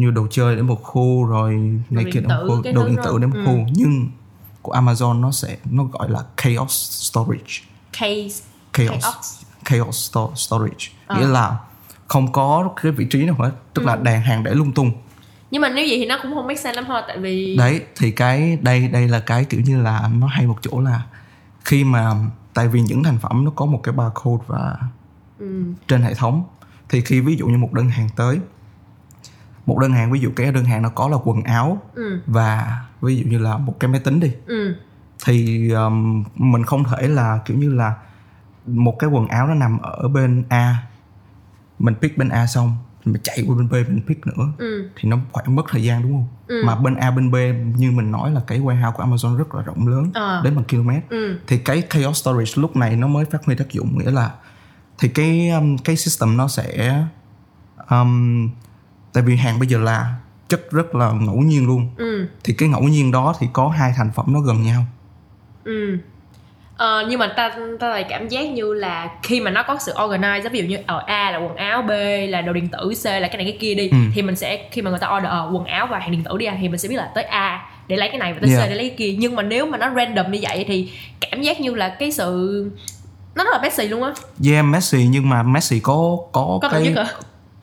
như 0.00 0.10
đồ 0.10 0.26
chơi 0.30 0.56
để 0.56 0.62
một 0.62 0.82
khu 0.82 1.24
rồi 1.24 1.80
này 1.90 2.04
kia 2.12 2.20
để 2.20 2.26
một 2.26 2.44
khu 2.48 2.72
đồ 2.74 2.88
điện 2.88 2.96
tử 3.04 3.18
để 3.20 3.26
một 3.26 3.36
Ừ. 3.36 3.44
khu 3.46 3.58
nhưng 3.72 4.08
của 4.62 4.72
Amazon 4.72 5.20
nó 5.20 5.30
sẽ 5.30 5.56
nó 5.70 5.84
gọi 5.84 6.10
là 6.10 6.18
chaos 6.36 6.72
storage 7.10 7.52
chaos 7.92 8.42
Chaos. 8.72 9.04
chaos 9.64 10.10
sto- 10.16 10.34
storage 10.34 10.86
Ờ. 11.06 11.16
nghĩa 11.20 11.26
là 11.28 11.58
không 12.08 12.32
có 12.32 12.70
cái 12.82 12.92
vị 12.92 13.06
trí 13.10 13.24
nào 13.24 13.34
hết 13.38 13.50
tức 13.74 13.82
Ừ. 13.82 13.86
là 13.86 13.96
đàn 13.96 14.20
hàng 14.22 14.44
để 14.44 14.54
lung 14.54 14.72
tung 14.72 14.92
nhưng 15.50 15.62
mà 15.62 15.68
nếu 15.68 15.84
vậy 15.88 15.96
thì 15.98 16.06
nó 16.06 16.18
cũng 16.22 16.34
không 16.34 16.46
make 16.46 16.60
sense 16.60 16.76
lắm 16.80 16.90
ha 16.90 17.02
tại 17.08 17.18
vì 17.18 17.56
đấy 17.56 17.80
thì 17.96 18.10
cái 18.10 18.58
đây 18.62 18.88
đây 18.88 19.08
là 19.08 19.20
cái 19.20 19.44
kiểu 19.44 19.60
như 19.60 19.82
là 19.82 20.10
nó 20.18 20.26
hay 20.26 20.46
một 20.46 20.56
chỗ 20.62 20.80
là 20.80 21.02
khi 21.64 21.84
mà 21.84 22.12
tại 22.54 22.68
vì 22.68 22.80
những 22.80 23.02
thành 23.02 23.18
phẩm 23.18 23.44
nó 23.44 23.50
có 23.50 23.66
một 23.66 23.80
cái 23.82 23.92
barcode 23.92 24.44
và 24.46 24.76
ừ 25.38 25.62
trên 25.88 26.02
hệ 26.02 26.14
thống 26.14 26.44
thì 26.88 27.00
khi 27.00 27.20
ví 27.20 27.36
dụ 27.36 27.46
như 27.46 27.56
một 27.58 27.72
đơn 27.72 27.88
hàng 27.88 28.08
tới 28.16 28.38
một 29.70 29.78
đơn 29.78 29.92
hàng 29.92 30.10
ví 30.12 30.20
dụ 30.20 30.30
cái 30.36 30.52
đơn 30.52 30.64
hàng 30.64 30.82
nó 30.82 30.88
có 30.88 31.08
là 31.08 31.16
quần 31.24 31.42
áo 31.42 31.82
ừ. 31.94 32.20
và 32.26 32.80
ví 33.00 33.16
dụ 33.16 33.24
như 33.30 33.38
là 33.38 33.56
một 33.56 33.80
cái 33.80 33.90
máy 33.90 34.00
tính 34.00 34.20
đi. 34.20 34.32
Ừ. 34.46 34.74
Thì 35.24 35.70
um, 35.70 36.24
mình 36.36 36.64
không 36.64 36.84
thể 36.84 37.08
là 37.08 37.38
kiểu 37.44 37.56
như 37.56 37.72
là 37.74 37.94
một 38.66 38.96
cái 38.98 39.10
quần 39.10 39.28
áo 39.28 39.46
nó 39.46 39.54
nằm 39.54 39.78
ở 39.78 40.08
bên 40.08 40.44
A 40.48 40.76
mình 41.78 41.94
pick 42.00 42.18
bên 42.18 42.28
A 42.28 42.46
xong 42.46 42.76
mình 43.04 43.22
chạy 43.22 43.44
qua 43.46 43.56
bên 43.56 43.68
B 43.68 43.72
mình 43.72 44.02
pick 44.08 44.26
nữa. 44.26 44.52
Ừ. 44.58 44.88
Thì 44.96 45.08
nó 45.08 45.16
khoảng 45.32 45.56
mất 45.56 45.62
thời 45.68 45.82
gian 45.82 46.02
đúng 46.02 46.12
không? 46.12 46.28
Ừ. 46.46 46.62
mà 46.66 46.74
bên 46.76 46.94
A 46.94 47.10
bên 47.10 47.30
B 47.30 47.34
như 47.78 47.90
mình 47.90 48.10
nói 48.10 48.30
là 48.30 48.40
cái 48.46 48.60
warehouse 48.60 48.92
của 48.92 49.04
Amazon 49.04 49.36
rất 49.36 49.54
là 49.54 49.62
rộng 49.62 49.88
lớn 49.88 50.10
Ờ. 50.14 50.40
đến 50.44 50.56
bằng 50.56 50.64
km. 50.64 50.90
Ừ. 51.10 51.38
Thì 51.46 51.58
cái 51.58 51.82
chaos 51.90 52.22
storage 52.22 52.52
lúc 52.56 52.76
này 52.76 52.96
nó 52.96 53.06
mới 53.06 53.24
phát 53.24 53.44
huy 53.44 53.54
tác 53.54 53.70
dụng 53.72 53.98
nghĩa 53.98 54.10
là 54.10 54.30
thì 54.98 55.08
cái 55.08 55.48
um, 55.50 55.76
cái 55.78 55.96
system 55.96 56.36
nó 56.36 56.48
sẽ 56.48 57.02
um, 57.90 58.48
tại 59.12 59.22
vì 59.22 59.36
hàng 59.36 59.58
bây 59.58 59.68
giờ 59.68 59.78
là 59.78 60.14
chất 60.48 60.70
rất 60.70 60.94
là 60.94 61.10
ngẫu 61.12 61.36
nhiên 61.36 61.66
luôn. 61.66 61.90
Ừ. 61.96 62.26
Thì 62.44 62.54
cái 62.58 62.68
ngẫu 62.68 62.82
nhiên 62.82 63.10
đó 63.12 63.34
thì 63.40 63.46
có 63.52 63.68
hai 63.68 63.92
thành 63.96 64.10
phẩm 64.14 64.26
nó 64.28 64.40
gần 64.40 64.62
nhau. 64.62 64.84
Ừ. 65.64 65.98
Ờ, 66.76 67.06
nhưng 67.08 67.18
mà 67.18 67.32
ta 67.36 67.50
ta 67.80 67.88
lại 67.88 68.04
cảm 68.08 68.28
giác 68.28 68.50
như 68.50 68.74
là 68.74 69.10
khi 69.22 69.40
mà 69.40 69.50
nó 69.50 69.62
có 69.62 69.78
sự 69.80 69.92
organize 69.94 70.50
ví 70.50 70.58
dụ 70.58 70.64
như 70.64 70.78
ở 70.86 71.02
A 71.06 71.30
là 71.30 71.38
quần 71.38 71.56
áo 71.56 71.82
B 71.82 71.90
là 72.28 72.40
đồ 72.42 72.52
điện 72.52 72.68
tử 72.68 72.92
C 73.02 73.04
là 73.06 73.28
cái 73.28 73.36
này 73.36 73.44
cái 73.44 73.56
kia 73.60 73.74
đi 73.74 73.88
Ừ. 73.88 73.96
thì 74.14 74.22
mình 74.22 74.36
sẽ 74.36 74.68
khi 74.72 74.82
mà 74.82 74.90
người 74.90 74.98
ta 74.98 75.08
order 75.16 75.30
ờ, 75.30 75.50
quần 75.52 75.64
áo 75.64 75.86
và 75.90 75.98
hàng 75.98 76.10
điện 76.10 76.24
tử 76.24 76.38
đi 76.38 76.46
à, 76.46 76.56
thì 76.60 76.68
mình 76.68 76.78
sẽ 76.78 76.88
biết 76.88 76.96
là 76.96 77.10
tới 77.14 77.24
A 77.24 77.66
để 77.88 77.96
lấy 77.96 78.08
cái 78.08 78.18
này 78.18 78.32
và 78.32 78.38
tới 78.42 78.50
Yeah. 78.50 78.66
C 78.66 78.70
để 78.70 78.74
lấy 78.76 78.88
cái 78.88 78.96
kia. 78.98 79.16
Nhưng 79.18 79.36
mà 79.36 79.42
nếu 79.42 79.66
mà 79.66 79.78
nó 79.78 79.90
random 79.96 80.30
như 80.32 80.38
vậy 80.42 80.64
thì 80.68 80.90
cảm 81.30 81.42
giác 81.42 81.60
như 81.60 81.74
là 81.74 81.88
cái 81.88 82.12
sự 82.12 82.70
nó 83.34 83.44
rất 83.44 83.50
là 83.52 83.62
messy 83.62 83.88
luôn 83.88 84.02
á. 84.02 84.12
Yeah 84.50 84.64
Messi 84.64 85.06
nhưng 85.10 85.28
mà 85.28 85.42
Messi 85.42 85.80
có 85.80 86.16
có, 86.32 86.58
có 86.62 86.68
cái 86.68 86.94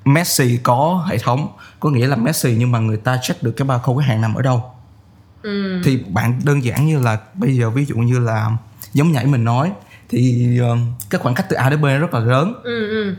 Messi 0.08 0.60
có 0.64 1.06
hệ 1.10 1.18
thống 1.18 1.48
có 1.80 1.90
nghĩa 1.90 2.08
là 2.08 2.16
Messi 2.16 2.56
nhưng 2.58 2.72
mà 2.72 2.80
người 2.80 2.98
ta 2.98 3.20
check 3.22 3.44
được 3.44 3.52
cái 3.52 3.68
barcode 3.68 4.00
cái 4.00 4.10
hàng 4.10 4.22
nằm 4.22 4.36
ở 4.36 4.42
đâu. 4.42 4.72
Ừ. 5.42 5.82
Thì 5.84 5.98
bạn 6.10 6.40
đơn 6.46 6.64
giản 6.64 6.86
như 6.86 7.00
là 7.00 7.18
bây 7.34 7.56
giờ 7.56 7.70
ví 7.70 7.86
dụ 7.86 7.96
như 7.96 8.20
là 8.20 8.52
giống 8.94 9.12
nhảy 9.12 9.26
mình 9.26 9.44
nói 9.44 9.72
thì 10.10 10.50
ờ, 10.60 10.78
cái 11.10 11.22
khoảng 11.22 11.36
cách 11.36 11.46
từ 11.50 11.56
A 11.56 11.70
đến 11.70 11.82
B 11.82 11.86
rất 11.86 12.14
là 12.14 12.20
lớn. 12.20 12.54
Ừ 12.64 12.90
ừ. 12.90 13.16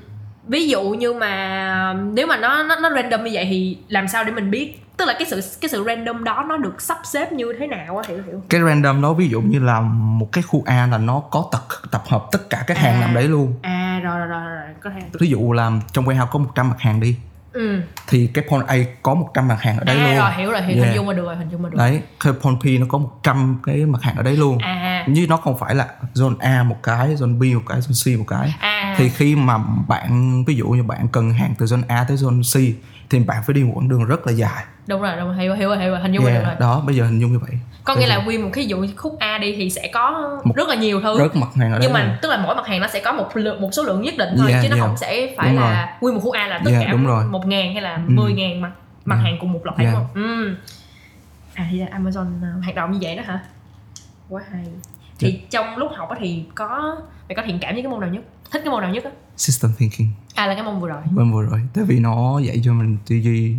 Ví 0.46 0.68
dụ 0.68 0.82
như 0.82 1.12
mà 1.12 1.92
nếu 1.92 2.26
mà 2.26 2.36
nó 2.36 2.62
nó 2.62 2.76
nó 2.76 2.90
random 2.94 3.24
như 3.24 3.30
vậy 3.32 3.46
thì 3.50 3.76
làm 3.88 4.08
sao 4.08 4.24
để 4.24 4.32
mình 4.32 4.50
biết 4.50 4.87
tức 4.98 5.04
là 5.04 5.14
cái 5.18 5.26
sự 5.30 5.40
cái 5.60 5.68
sự 5.68 5.84
random 5.86 6.24
đó 6.24 6.44
nó 6.48 6.56
được 6.56 6.80
sắp 6.82 6.98
xếp 7.04 7.32
như 7.32 7.52
thế 7.58 7.66
nào 7.66 7.98
á 7.98 8.04
hiểu 8.08 8.22
hiểu. 8.26 8.42
Cái 8.48 8.60
random 8.60 9.02
đó 9.02 9.12
ví 9.12 9.28
dụ 9.28 9.40
như 9.40 9.58
là 9.58 9.80
một 9.80 10.32
cái 10.32 10.42
khu 10.42 10.62
A 10.66 10.86
là 10.86 10.98
nó 10.98 11.20
có 11.30 11.44
tập 11.52 11.62
tập 11.90 12.02
hợp 12.08 12.24
tất 12.32 12.50
cả 12.50 12.64
các 12.66 12.78
hàng 12.78 12.94
À. 12.94 13.00
nằm 13.00 13.14
đấy 13.14 13.24
luôn. 13.28 13.54
À 13.62 14.00
rồi 14.04 14.18
rồi 14.18 14.28
rồi, 14.28 14.44
rồi 14.44 14.64
có 14.80 14.90
thể 14.90 15.00
ví 15.20 15.28
dụ 15.28 15.52
là 15.52 15.70
trong 15.92 16.04
warehouse 16.04 16.26
có 16.26 16.38
100 16.38 16.68
mặt 16.70 16.76
hàng 16.80 17.00
đi. 17.00 17.16
Ừ. 17.52 17.80
Thì 18.08 18.26
cái 18.34 18.44
point 18.50 18.66
A 18.66 18.76
có 19.02 19.14
100 19.14 19.48
mặt 19.48 19.56
hàng 19.60 19.78
ở 19.78 19.84
đấy 19.84 19.98
à, 19.98 20.06
luôn. 20.08 20.18
rồi 20.18 20.30
hiểu 20.36 20.50
rồi 20.50 20.62
hiểu 20.62 20.76
Yeah. 20.76 20.86
hình 20.86 20.94
dung 20.96 21.06
mà 21.06 21.12
được 21.12 21.24
rồi 21.24 21.36
hình 21.36 21.48
dung 21.48 21.62
mà 21.62 21.68
được. 21.68 21.76
Đấy 21.78 22.02
cái 22.24 22.32
point 22.42 22.60
P 22.60 22.64
nó 22.80 22.86
có 22.88 22.98
100 22.98 23.58
cái 23.66 23.76
mặt 23.76 24.02
hàng 24.02 24.16
ở 24.16 24.22
đấy 24.22 24.36
luôn. 24.36 24.58
À. 24.58 25.04
Như 25.08 25.26
nó 25.28 25.36
không 25.36 25.58
phải 25.58 25.74
là 25.74 25.86
zone 26.14 26.34
A 26.38 26.62
một 26.62 26.76
cái 26.82 27.14
zone 27.14 27.38
B 27.38 27.42
một 27.56 27.62
cái 27.68 27.80
zone 27.80 28.14
C 28.16 28.18
một 28.18 28.24
cái. 28.28 28.54
À. 28.60 28.94
Thì 28.98 29.08
khi 29.08 29.36
mà 29.36 29.58
bạn 29.88 30.44
ví 30.46 30.54
dụ 30.54 30.68
như 30.68 30.82
bạn 30.82 31.08
cần 31.12 31.30
hàng 31.30 31.54
từ 31.58 31.66
zone 31.66 31.82
A 31.88 32.04
tới 32.08 32.16
zone 32.16 32.42
C 32.42 32.76
thì 33.10 33.18
bạn 33.18 33.42
phải 33.46 33.54
đi 33.54 33.64
một 33.64 33.72
quãng 33.76 33.88
đường 33.88 34.04
rất 34.04 34.26
là 34.26 34.32
dài. 34.32 34.64
Đúng 34.86 35.02
rồi 35.02 35.16
đúng 35.16 35.26
rồi 35.28 35.36
hiểu 35.36 35.48
rồi, 35.48 35.58
hiểu 35.58 35.68
rồi, 35.68 35.78
hiểu 35.78 35.90
rồi 35.90 36.00
hình 36.00 36.12
dung 36.12 36.24
yeah, 36.24 36.44
rồi. 36.44 36.54
đó 36.60 36.82
bây 36.86 36.96
giờ 36.96 37.04
hình 37.04 37.18
dung 37.20 37.32
như 37.32 37.38
vậy. 37.38 37.50
Có 37.84 37.94
nghĩa 37.96 38.06
là 38.06 38.16
nguyên 38.16 38.42
một 38.44 38.50
cái 38.52 38.66
dụ 38.66 38.86
khúc 38.96 39.16
A 39.18 39.38
đi 39.38 39.54
thì 39.56 39.70
sẽ 39.70 39.90
có 39.94 40.10
Một- 40.44 40.56
rất 40.56 40.68
là 40.68 40.74
nhiều 40.74 41.00
thứ. 41.00 41.18
rất 41.18 41.36
mặt 41.36 41.48
hàng 41.54 41.72
ở 41.72 41.78
nhưng 41.82 41.92
mà 41.92 42.18
tức 42.22 42.28
là 42.28 42.36
mỗi 42.36 42.54
mặt 42.54 42.66
hàng 42.66 42.80
nó 42.80 42.86
sẽ 42.88 43.00
có 43.04 43.12
một 43.12 43.28
lượng 43.34 43.60
một 43.60 43.68
số 43.72 43.82
lượng 43.82 44.02
nhất 44.02 44.14
định 44.18 44.28
thôi 44.38 44.50
Yeah, 44.50 44.62
chứ 44.62 44.68
nó 44.68 44.76
yeah. 44.76 44.86
không 44.88 44.96
sẽ 44.96 45.34
phải 45.36 45.48
Đúng 45.48 45.56
là 45.58 45.98
nguyên 46.00 46.14
một 46.14 46.20
khúc 46.24 46.34
A 46.34 46.46
là 46.46 46.60
tất 46.64 46.70
Yeah, 46.70 46.82
cả 46.86 46.92
đúng 46.92 47.06
rồi. 47.06 47.24
một 47.24 47.46
ngàn 47.46 47.72
hay 47.72 47.82
là 47.82 47.94
Ừ. 47.94 48.00
mười 48.06 48.32
ngàn 48.32 48.60
mặt 48.60 48.70
mặt 49.04 49.14
Yeah. 49.16 49.24
hàng 49.24 49.36
cùng 49.40 49.52
một 49.52 49.60
loại 49.64 49.76
Yeah. 49.78 49.92
đúng 49.94 50.02
không? 50.14 50.22
Ừ. 50.24 50.54
à 51.54 51.68
thì 51.70 51.80
Amazon 51.80 52.26
à, 52.42 52.48
hoạt 52.64 52.74
động 52.76 52.92
như 52.92 52.98
vậy 53.02 53.16
đó 53.16 53.22
hả? 53.26 53.40
Quá 54.28 54.42
hay. 54.52 54.64
Thì 55.18 55.40
trong 55.50 55.76
lúc 55.76 55.90
học 55.96 56.08
thì 56.20 56.44
có 56.54 56.96
mày 57.28 57.36
có 57.36 57.42
thiện 57.46 57.58
cảm 57.60 57.74
với 57.74 57.82
cái 57.82 57.90
môn 57.92 58.00
nào 58.00 58.10
nhất? 58.10 58.22
Thích 58.50 58.62
cái 58.64 58.70
môn 58.70 58.82
nào 58.82 58.90
nhất 58.90 59.04
á? 59.04 59.10
System 59.36 59.72
thinking 59.78 60.06
à 60.38 60.46
là 60.46 60.54
cái 60.54 60.62
môn 60.62 60.80
vừa 60.80 60.88
rồi. 60.88 61.02
Bên 61.10 61.32
vừa 61.32 61.42
rồi. 61.42 61.60
Tại 61.74 61.84
vì 61.84 61.98
nó 61.98 62.38
dạy 62.38 62.60
cho 62.64 62.72
mình 62.72 62.98
tư 63.06 63.16
duy 63.16 63.56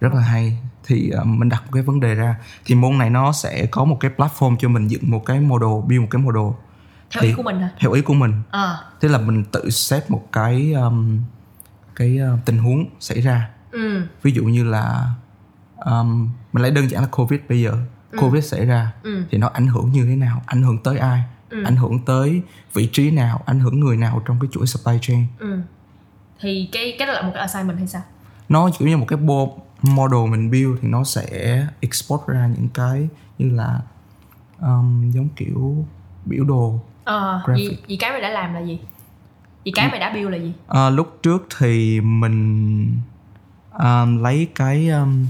rất 0.00 0.14
là 0.14 0.20
hay. 0.20 0.58
Thì 0.86 1.10
ờ, 1.10 1.24
mình 1.24 1.48
đặt 1.48 1.62
một 1.64 1.70
cái 1.72 1.82
vấn 1.82 2.00
đề 2.00 2.14
ra. 2.14 2.36
Thì 2.64 2.74
môn 2.74 2.98
này 2.98 3.10
nó 3.10 3.32
sẽ 3.32 3.66
có 3.66 3.84
một 3.84 3.96
cái 4.00 4.10
platform 4.16 4.56
cho 4.58 4.68
mình 4.68 4.88
dựng 4.88 5.10
một 5.10 5.22
cái 5.26 5.40
model 5.40 5.68
build 5.88 6.00
một 6.00 6.08
cái 6.10 6.22
model. 6.22 6.42
Theo 7.10 7.22
Thì- 7.22 7.28
ý 7.28 7.34
của 7.34 7.42
mình 7.42 7.60
hả? 7.60 7.70
theo 7.80 7.92
ý 7.92 8.02
của 8.02 8.14
mình. 8.14 8.32
À 8.50 8.76
tức 9.00 9.08
là 9.08 9.18
mình 9.18 9.44
tự 9.44 9.70
set 9.70 10.10
một 10.10 10.28
cái 10.32 10.72
um, 10.72 11.20
cái 11.96 12.18
uh, 12.34 12.44
tình 12.44 12.58
huống 12.58 12.84
xảy 13.00 13.20
ra. 13.20 13.48
Ừ. 13.70 14.02
Ví 14.22 14.32
dụ 14.32 14.44
như 14.44 14.64
là 14.64 15.08
um, 15.84 16.30
mình 16.52 16.62
lấy 16.62 16.70
đơn 16.70 16.90
giản 16.90 17.02
là 17.02 17.08
covid 17.12 17.40
bây 17.48 17.62
giờ. 17.62 17.72
Covid 18.20 18.44
xảy 18.44 18.66
ra 18.66 18.92
Ừ. 19.02 19.24
thì 19.30 19.38
nó 19.38 19.48
ảnh 19.48 19.66
hưởng 19.66 19.90
như 19.92 20.04
thế 20.06 20.16
nào? 20.16 20.42
Ảnh 20.46 20.62
hưởng 20.62 20.78
tới 20.82 20.98
ai 20.98 21.22
ảnh 21.64 21.76
hưởng 21.76 21.98
tới 22.04 22.42
vị 22.74 22.88
trí 22.92 23.10
nào 23.10 23.42
ảnh 23.46 23.60
hưởng 23.60 23.80
người 23.80 23.96
nào 23.96 24.22
trong 24.26 24.40
cái 24.40 24.48
chuỗi 24.52 24.66
supply 24.66 24.98
chain? 25.00 25.26
Ừ. 25.38 25.60
Thì 26.40 26.68
cái 26.72 26.96
cái 26.98 27.08
đó 27.08 27.14
là 27.14 27.22
một 27.22 27.30
cái 27.34 27.40
assignment 27.40 27.78
hay 27.78 27.88
sao? 27.88 28.02
Nó 28.48 28.70
kiểu 28.78 28.88
như 28.88 28.96
một 28.96 29.06
cái 29.08 29.16
bo- 29.16 29.48
model 29.82 30.30
mình 30.30 30.50
build 30.50 30.78
thì 30.82 30.88
nó 30.88 31.04
sẽ 31.04 31.66
export 31.80 32.26
ra 32.26 32.46
những 32.46 32.68
cái 32.68 33.08
như 33.38 33.50
là 33.50 33.80
um, 34.60 35.10
giống 35.10 35.28
kiểu 35.36 35.86
biểu 36.24 36.44
đồ 36.44 36.80
ờ 37.04 37.42
vì, 37.56 37.78
vì 37.86 37.96
cái 37.96 38.10
mày 38.12 38.20
đã 38.20 38.28
làm 38.28 38.54
là 38.54 38.60
gì? 38.60 38.78
Vì 39.64 39.72
cái 39.74 39.88
mày 39.90 40.00
đã 40.00 40.12
build 40.12 40.30
là 40.30 40.36
gì? 40.36 40.52
À, 40.68 40.90
lúc 40.90 41.18
trước 41.22 41.46
thì 41.58 42.00
mình 42.00 42.86
um, 43.78 44.22
lấy 44.22 44.48
cái 44.54 44.88
um, 44.88 45.26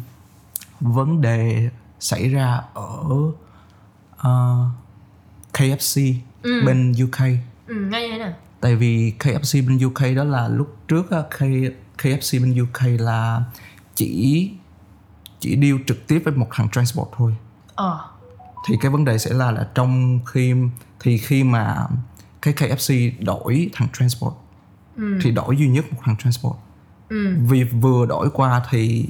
vấn 0.80 1.20
đề 1.20 1.70
xảy 2.00 2.28
ra 2.28 2.60
ở 2.74 3.00
uh, 4.20 4.66
KFC 5.58 6.14
Ừ. 6.42 6.62
bên 6.66 6.94
UK 7.04 7.18
ừ 7.66 7.74
ngay 7.74 8.08
thế 8.08 8.18
nào 8.18 8.32
tại 8.60 8.76
vì 8.76 9.12
KFC 9.18 9.66
bên 9.68 9.78
UK 9.86 10.16
đó 10.16 10.24
là 10.24 10.48
lúc 10.48 10.76
trước 10.88 11.06
K, 11.10 11.40
KFC 11.98 12.42
bên 12.42 12.62
UK 12.62 13.00
là 13.00 13.44
chỉ 13.94 14.50
chỉ 15.40 15.58
deal 15.62 15.76
trực 15.86 16.06
tiếp 16.06 16.22
với 16.24 16.34
một 16.34 16.46
thằng 16.52 16.68
transport 16.72 17.08
thôi. 17.16 17.36
Ờ. 17.74 18.00
Thì 18.68 18.74
cái 18.80 18.90
vấn 18.90 19.04
đề 19.04 19.18
sẽ 19.18 19.34
là 19.34 19.50
là 19.50 19.68
trong 19.74 20.20
khi 20.26 20.54
thì 21.00 21.18
khi 21.18 21.44
mà 21.44 21.86
cái 22.42 22.54
KFC 22.54 23.12
đổi 23.24 23.70
thằng 23.72 23.88
transport 23.92 24.34
thì 25.22 25.30
đổi 25.30 25.56
duy 25.56 25.68
nhất 25.68 25.84
một 25.92 25.98
thằng 26.04 26.16
transport. 26.18 26.56
Ừ. 27.08 27.36
Vì 27.48 27.64
vừa 27.64 28.06
đổi 28.06 28.30
qua 28.30 28.62
thì 28.70 29.06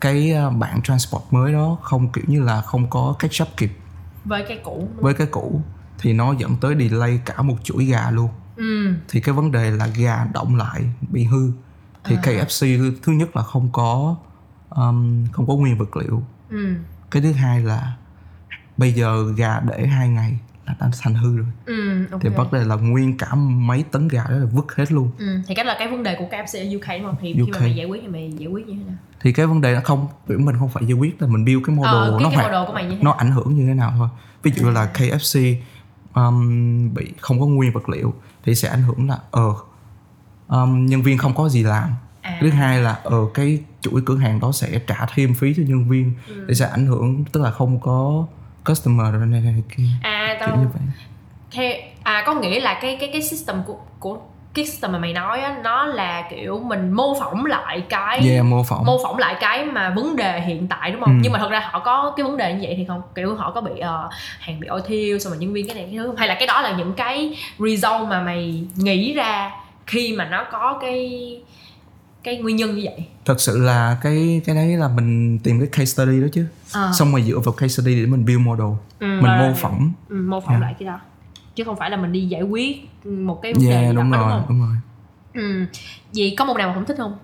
cái 0.00 0.34
uh, 0.46 0.56
bạn 0.56 0.82
transport 0.82 1.22
mới 1.30 1.52
đó 1.52 1.76
không 1.82 2.12
kiểu 2.12 2.24
như 2.26 2.42
là 2.42 2.60
không 2.60 2.90
có 2.90 3.16
catch 3.18 3.42
up 3.42 3.48
kịp 3.56 3.72
với 4.26 4.44
cái 4.48 4.60
cũ 4.64 4.88
với 4.96 5.14
cái 5.14 5.26
cũ 5.30 5.60
thì 5.98 6.12
nó 6.12 6.34
dẫn 6.38 6.56
tới 6.60 6.74
delay 6.78 7.20
cả 7.24 7.42
một 7.42 7.56
chuỗi 7.62 7.84
gà 7.84 8.10
luôn. 8.10 8.30
Ừ. 8.56 8.94
Thì 9.08 9.20
cái 9.20 9.34
vấn 9.34 9.52
đề 9.52 9.70
là 9.70 9.86
gà 9.86 10.26
động 10.32 10.56
lại 10.56 10.82
bị 11.00 11.24
hư. 11.24 11.50
Thì 12.04 12.16
KFC 12.16 12.92
thứ 13.02 13.12
nhất 13.12 13.36
là 13.36 13.42
không 13.42 13.68
có 13.72 14.16
um, 14.70 15.26
không 15.32 15.46
có 15.46 15.54
nguyên 15.54 15.78
vật 15.78 15.96
liệu. 15.96 16.22
Ừ. 16.50 16.74
Cái 17.10 17.22
thứ 17.22 17.32
hai 17.32 17.60
là 17.60 17.96
bây 18.76 18.92
giờ 18.92 19.32
gà 19.36 19.60
để 19.60 19.86
hai 19.86 20.08
ngày 20.08 20.38
là 20.66 20.74
đã 20.80 20.90
thành 21.02 21.14
hư 21.14 21.36
rồi. 21.36 21.46
Ừ 21.66 22.06
ok. 22.10 22.20
Thì 22.22 22.28
vấn 22.28 22.52
đề 22.52 22.64
là 22.64 22.74
nguyên 22.74 23.16
cả 23.18 23.34
mấy 23.34 23.84
tấn 23.90 24.08
gà 24.08 24.24
đó 24.28 24.36
là 24.36 24.46
vứt 24.52 24.76
hết 24.76 24.92
luôn. 24.92 25.10
Ừ 25.18 25.40
thì 25.46 25.54
cái 25.54 25.64
là 25.64 25.76
cái 25.78 25.88
vấn 25.88 26.02
đề 26.02 26.14
của 26.18 26.24
KFC 26.30 26.58
ở 26.58 26.76
UK 26.76 27.00
đúng 27.00 27.06
không 27.06 27.16
thì 27.20 27.34
khi 27.34 27.40
mà 27.40 27.58
UK. 27.58 27.60
mày 27.60 27.74
giải 27.74 27.86
quyết 27.86 28.00
thì 28.02 28.08
mày 28.08 28.32
giải 28.38 28.48
quyết 28.48 28.66
như 28.66 28.74
thế 28.74 28.84
nào? 28.86 28.96
Thì 29.20 29.32
cái 29.32 29.46
vấn 29.46 29.60
đề 29.60 29.74
nó 29.74 29.80
không 29.84 30.06
mình 30.26 30.56
không 30.58 30.68
phải 30.68 30.86
giải 30.86 30.92
quyết 30.92 31.22
là 31.22 31.28
mình 31.28 31.44
build 31.44 31.62
cái 31.66 31.76
model 31.76 31.94
ờ 31.94 32.10
cái, 32.10 32.22
nó 32.22 32.28
cái 32.28 32.36
hoạt 32.36 32.46
model 32.46 32.66
của 32.66 32.72
mày 32.72 32.84
như 32.84 32.96
thế 32.96 33.02
nó 33.02 33.10
ảnh 33.12 33.30
hưởng 33.30 33.56
như 33.56 33.66
thế 33.66 33.74
nào 33.74 33.94
thôi. 33.98 34.08
Ví 34.42 34.52
dụ 34.56 34.70
là 34.70 34.90
KFC 34.94 35.54
um, 36.14 36.94
bị 36.94 37.12
không 37.20 37.40
có 37.40 37.46
nguyên 37.46 37.72
vật 37.72 37.88
liệu 37.88 38.14
thì 38.44 38.54
sẽ 38.54 38.68
ảnh 38.68 38.82
hưởng 38.82 39.08
là 39.08 39.18
ờ 39.30 39.54
um, 40.48 40.86
nhân 40.86 41.02
viên 41.02 41.18
không 41.18 41.34
có 41.34 41.48
gì 41.48 41.62
làm. 41.62 41.90
À. 42.22 42.38
thứ 42.40 42.50
hai 42.50 42.78
là 42.78 42.92
ở 42.92 43.26
cái 43.34 43.60
chuỗi 43.80 44.02
cửa 44.06 44.16
hàng 44.16 44.40
đó 44.40 44.52
sẽ 44.52 44.78
trả 44.78 45.06
thêm 45.14 45.34
phí 45.34 45.54
cho 45.56 45.62
nhân 45.66 45.88
viên. 45.88 46.12
Ừ. 46.28 46.44
thì 46.48 46.54
sẽ 46.54 46.68
ảnh 46.68 46.86
hưởng 46.86 47.24
tức 47.32 47.42
là 47.42 47.50
không 47.50 47.80
có 47.80 48.26
customer 48.66 49.12
rồi 49.12 49.26
này, 49.26 49.40
này 49.40 49.54
kia. 49.76 49.84
À 50.02 50.36
kiểu 50.40 50.54
như 50.54 50.66
tao 50.66 50.72
vậy. 50.72 50.82
Theo 51.50 51.72
à 52.02 52.22
có 52.26 52.34
nghĩa 52.34 52.60
là 52.60 52.78
cái 52.82 52.96
cái 53.00 53.10
cái 53.12 53.22
system 53.22 53.62
của 53.66 53.76
của 53.98 54.18
cái 54.54 54.66
system 54.66 54.92
mà 54.92 54.98
mày 54.98 55.12
nói 55.12 55.40
á 55.40 55.56
nó 55.64 55.84
là 55.84 56.28
kiểu 56.30 56.58
mình 56.58 56.92
mô 56.92 57.20
phỏng 57.20 57.46
lại 57.46 57.82
cái 57.88 58.28
yeah 58.28 58.44
mô 58.44 58.62
phỏng. 58.62 58.84
mô 58.86 58.98
phỏng 59.04 59.18
lại 59.18 59.36
cái 59.40 59.64
mà 59.64 59.90
vấn 59.90 60.16
đề 60.16 60.40
hiện 60.40 60.66
tại 60.68 60.90
đúng 60.90 61.00
không? 61.00 61.14
Ừ. 61.16 61.20
nhưng 61.22 61.32
mà 61.32 61.38
thật 61.38 61.50
ra 61.50 61.68
họ 61.70 61.78
có 61.78 62.12
cái 62.16 62.24
vấn 62.24 62.36
đề 62.36 62.52
như 62.52 62.60
vậy 62.62 62.74
thì 62.76 62.84
không? 62.88 63.02
Kiểu 63.14 63.34
họ 63.34 63.50
có 63.50 63.60
bị 63.60 63.80
ờ, 63.80 64.08
hàng 64.40 64.60
bị 64.60 64.66
ôi 64.66 64.82
thiêu 64.86 65.18
xong 65.18 65.32
rồi 65.32 65.40
nhân 65.40 65.52
viên 65.52 65.66
cái 65.66 65.74
này 65.74 65.84
cái 65.84 65.98
thứ 65.98 66.06
không? 66.06 66.16
hay 66.16 66.28
là 66.28 66.34
cái 66.34 66.46
đó 66.46 66.60
là 66.60 66.74
những 66.78 66.92
cái 66.92 67.36
result 67.58 68.08
mà 68.08 68.20
mày 68.22 68.64
nghĩ 68.76 69.14
ra 69.14 69.50
khi 69.86 70.14
mà 70.18 70.24
nó 70.24 70.44
có 70.52 70.78
cái 70.80 71.40
cái 72.26 72.36
nguyên 72.36 72.56
nhân 72.56 72.74
như 72.74 72.82
vậy? 72.84 73.06
Thật 73.24 73.40
sự 73.40 73.58
là 73.58 73.98
cái 74.02 74.40
cái 74.44 74.54
đấy 74.54 74.76
là 74.76 74.88
mình 74.88 75.38
tìm 75.38 75.58
cái 75.60 75.68
case 75.72 75.84
study 75.84 76.20
đó 76.20 76.26
chứ. 76.32 76.46
Ờ. 76.72 76.92
xong 76.98 77.12
rồi 77.12 77.22
dựa 77.22 77.38
vào 77.38 77.52
case 77.52 77.68
study 77.68 78.00
để 78.00 78.06
mình 78.06 78.24
build 78.24 78.40
model. 78.40 78.66
Ừ, 78.98 79.06
mình 79.22 79.30
à, 79.30 79.38
mô 79.38 79.54
phỏng. 79.54 79.92
Ừ, 80.08 80.16
mô 80.28 80.40
phỏng 80.40 80.50
Yeah. 80.50 80.62
lại 80.62 80.74
cái 80.78 80.86
đó. 80.86 81.00
Chứ 81.54 81.64
không 81.64 81.76
phải 81.76 81.90
là 81.90 81.96
mình 81.96 82.12
đi 82.12 82.26
giải 82.26 82.42
quyết 82.42 82.88
một 83.04 83.38
cái 83.42 83.52
vấn 83.54 83.62
đề 83.62 83.70
yeah 83.82 83.94
đúng 83.94 84.10
đó 84.10 84.18
đúng 84.18 84.28
rồi 84.28 84.30
không? 84.30 84.44
đúng 84.48 84.60
rồi. 84.60 84.76
Ừ. 85.34 85.66
vậy 86.16 86.34
có 86.38 86.44
môn 86.44 86.56
nào 86.58 86.68
mà 86.68 86.74
không 86.74 86.84
thích 86.84 86.96
không? 86.98 87.18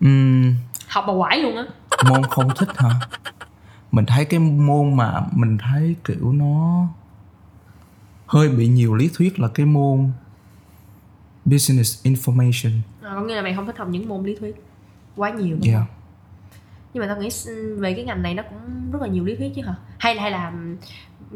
Ừm, 0.00 0.54
học 0.88 1.04
bà 1.06 1.12
quải 1.18 1.38
luôn 1.38 1.56
á. 1.56 1.64
Môn 2.08 2.22
không 2.30 2.48
thích 2.56 2.68
hả? 2.76 2.90
Mình 3.92 4.06
thấy 4.06 4.24
cái 4.24 4.40
môn 4.40 4.96
mà 4.96 5.20
mình 5.32 5.58
thấy 5.58 5.96
kiểu 6.04 6.32
nó 6.32 6.86
hơi 8.26 8.48
bị 8.48 8.68
nhiều 8.68 8.94
lý 8.94 9.10
thuyết 9.14 9.38
là 9.40 9.48
cái 9.48 9.66
môn 9.66 10.10
business 11.44 12.06
information 12.06 12.70
à, 13.02 13.10
có 13.14 13.20
nghĩa 13.20 13.34
là 13.36 13.42
mày 13.42 13.54
không 13.54 13.66
thích 13.66 13.78
học 13.78 13.88
những 13.88 14.08
môn 14.08 14.24
lý 14.24 14.34
thuyết 14.40 14.64
quá 15.16 15.30
nhiều 15.30 15.56
đúng 15.56 15.68
yeah 15.70 15.78
không? 15.78 15.96
Nhưng 16.94 17.00
mà 17.00 17.06
tao 17.06 17.16
nghĩ 17.22 17.28
s- 17.28 17.78
về 17.80 17.94
cái 17.94 18.04
ngành 18.04 18.22
này 18.22 18.34
nó 18.34 18.42
cũng 18.42 18.90
rất 18.92 19.02
là 19.02 19.08
nhiều 19.08 19.24
lý 19.24 19.36
thuyết 19.36 19.52
chứ 19.56 19.62
hả? 19.62 19.74
Hay 19.98 20.14
là 20.14 20.22
hay 20.22 20.30
là 20.30 20.46
ừm, 20.50 20.76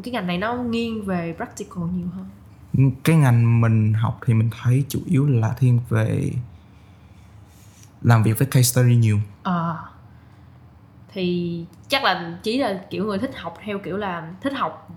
cái 0.02 0.12
ngành 0.12 0.26
này 0.26 0.38
nó 0.38 0.54
nghiêng 0.54 1.04
về 1.04 1.35
practical 1.37 1.85
nhiều 1.85 2.06
hơn? 2.16 2.90
Cái 3.04 3.16
ngành 3.16 3.61
mình 3.61 3.94
học 3.94 4.20
thì 4.26 4.35
mình 4.35 4.50
thấy 4.62 4.85
chủ 4.88 5.00
yếu 5.06 5.26
là 5.26 5.54
thiên 5.58 5.80
về 5.88 6.30
làm 8.02 8.23
việc 8.23 8.38
với 8.38 8.46
case 8.46 8.62
study 8.62 8.96
nhiều. 8.96 9.18
Ờ. 9.42 9.76
Thì 11.12 11.64
chắc 11.88 12.04
là 12.04 12.38
chỉ 12.42 12.58
là 12.58 12.80
kiểu 12.90 13.04
người 13.04 13.18
thích 13.18 13.30
học 13.38 13.54
theo 13.64 13.78
kiểu 13.78 13.96
là 13.96 14.32
thích 14.40 14.52
học 14.56 14.88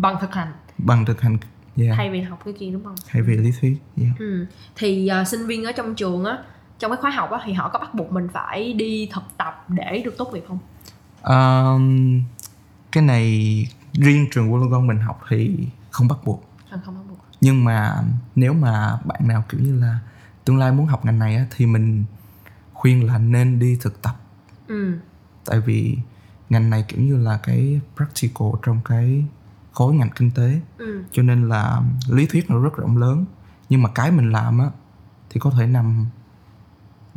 bằng 0.00 0.16
thực 0.20 0.32
hành. 0.34 0.52
Bằng 0.78 1.04
thực 1.04 1.20
hành 1.20 1.38
yeah. 1.84 1.96
thay 1.96 2.10
vì 2.10 2.20
học 2.20 2.38
cái 2.44 2.54
kia 2.58 2.70
đúng 2.70 2.84
không 2.84 2.94
hay 3.08 3.22
về 3.22 3.34
lý 3.34 3.52
thuyết 3.60 3.76
yeah. 3.96 4.18
ừ. 4.18 4.46
thì 4.76 5.06
ờ, 5.06 5.24
sinh 5.24 5.46
viên 5.46 5.64
ở 5.64 5.72
trong 5.72 5.94
trường 5.94 6.24
á 6.24 6.38
trong 6.78 6.90
cái 6.90 7.00
khóa 7.00 7.10
học 7.10 7.30
á 7.30 7.40
thì 7.44 7.52
họ 7.52 7.68
có 7.68 7.78
bắt 7.78 7.94
buộc 7.94 8.12
mình 8.12 8.28
phải 8.32 8.72
đi 8.72 9.08
thực 9.12 9.22
tập 9.36 9.64
để 9.68 10.02
được 10.04 10.14
tốt 10.18 10.34
nghiệp 10.34 10.44
không 10.48 10.58
Um, 11.22 12.22
cái 12.92 13.02
này 13.04 13.66
riêng 13.92 14.26
trường 14.30 14.52
Wollongong 14.52 14.86
mình 14.86 14.98
học 14.98 15.20
thì 15.28 15.56
không 15.90 16.08
bắt 16.08 16.18
buộc 16.24 16.44
à, 16.70 16.78
không 16.84 16.94
bắt 16.94 17.00
buộc 17.08 17.18
nhưng 17.40 17.64
mà 17.64 18.02
nếu 18.34 18.52
mà 18.52 18.98
bạn 19.04 19.28
nào 19.28 19.44
kiểu 19.48 19.60
như 19.60 19.80
là 19.80 19.98
tương 20.44 20.58
lai 20.58 20.72
muốn 20.72 20.86
học 20.86 21.04
ngành 21.04 21.18
này 21.18 21.36
á, 21.36 21.46
thì 21.56 21.66
mình 21.66 22.04
khuyên 22.72 23.06
là 23.06 23.18
nên 23.18 23.58
đi 23.58 23.78
thực 23.80 24.02
tập 24.02 24.14
ừ 24.68 24.92
tại 25.44 25.60
vì 25.60 25.96
ngành 26.50 26.70
này 26.70 26.84
kiểu 26.88 27.00
như 27.00 27.16
là 27.16 27.38
cái 27.42 27.80
practical 27.96 28.48
trong 28.62 28.80
cái 28.84 29.24
khối 29.80 29.94
ngành 29.94 30.10
kinh 30.16 30.30
tế. 30.30 30.60
Ừ. 30.78 31.02
Cho 31.12 31.22
nên 31.22 31.48
là 31.48 31.82
lý 32.08 32.26
thuyết 32.26 32.50
nó 32.50 32.58
rất 32.58 32.76
rộng 32.76 32.96
lớn. 32.96 33.24
Nhưng 33.68 33.82
mà 33.82 33.88
cái 33.94 34.10
mình 34.10 34.32
làm 34.32 34.58
á 34.58 34.70
thì 35.30 35.40
có 35.40 35.50
thể 35.50 35.66
nằm 35.66 36.06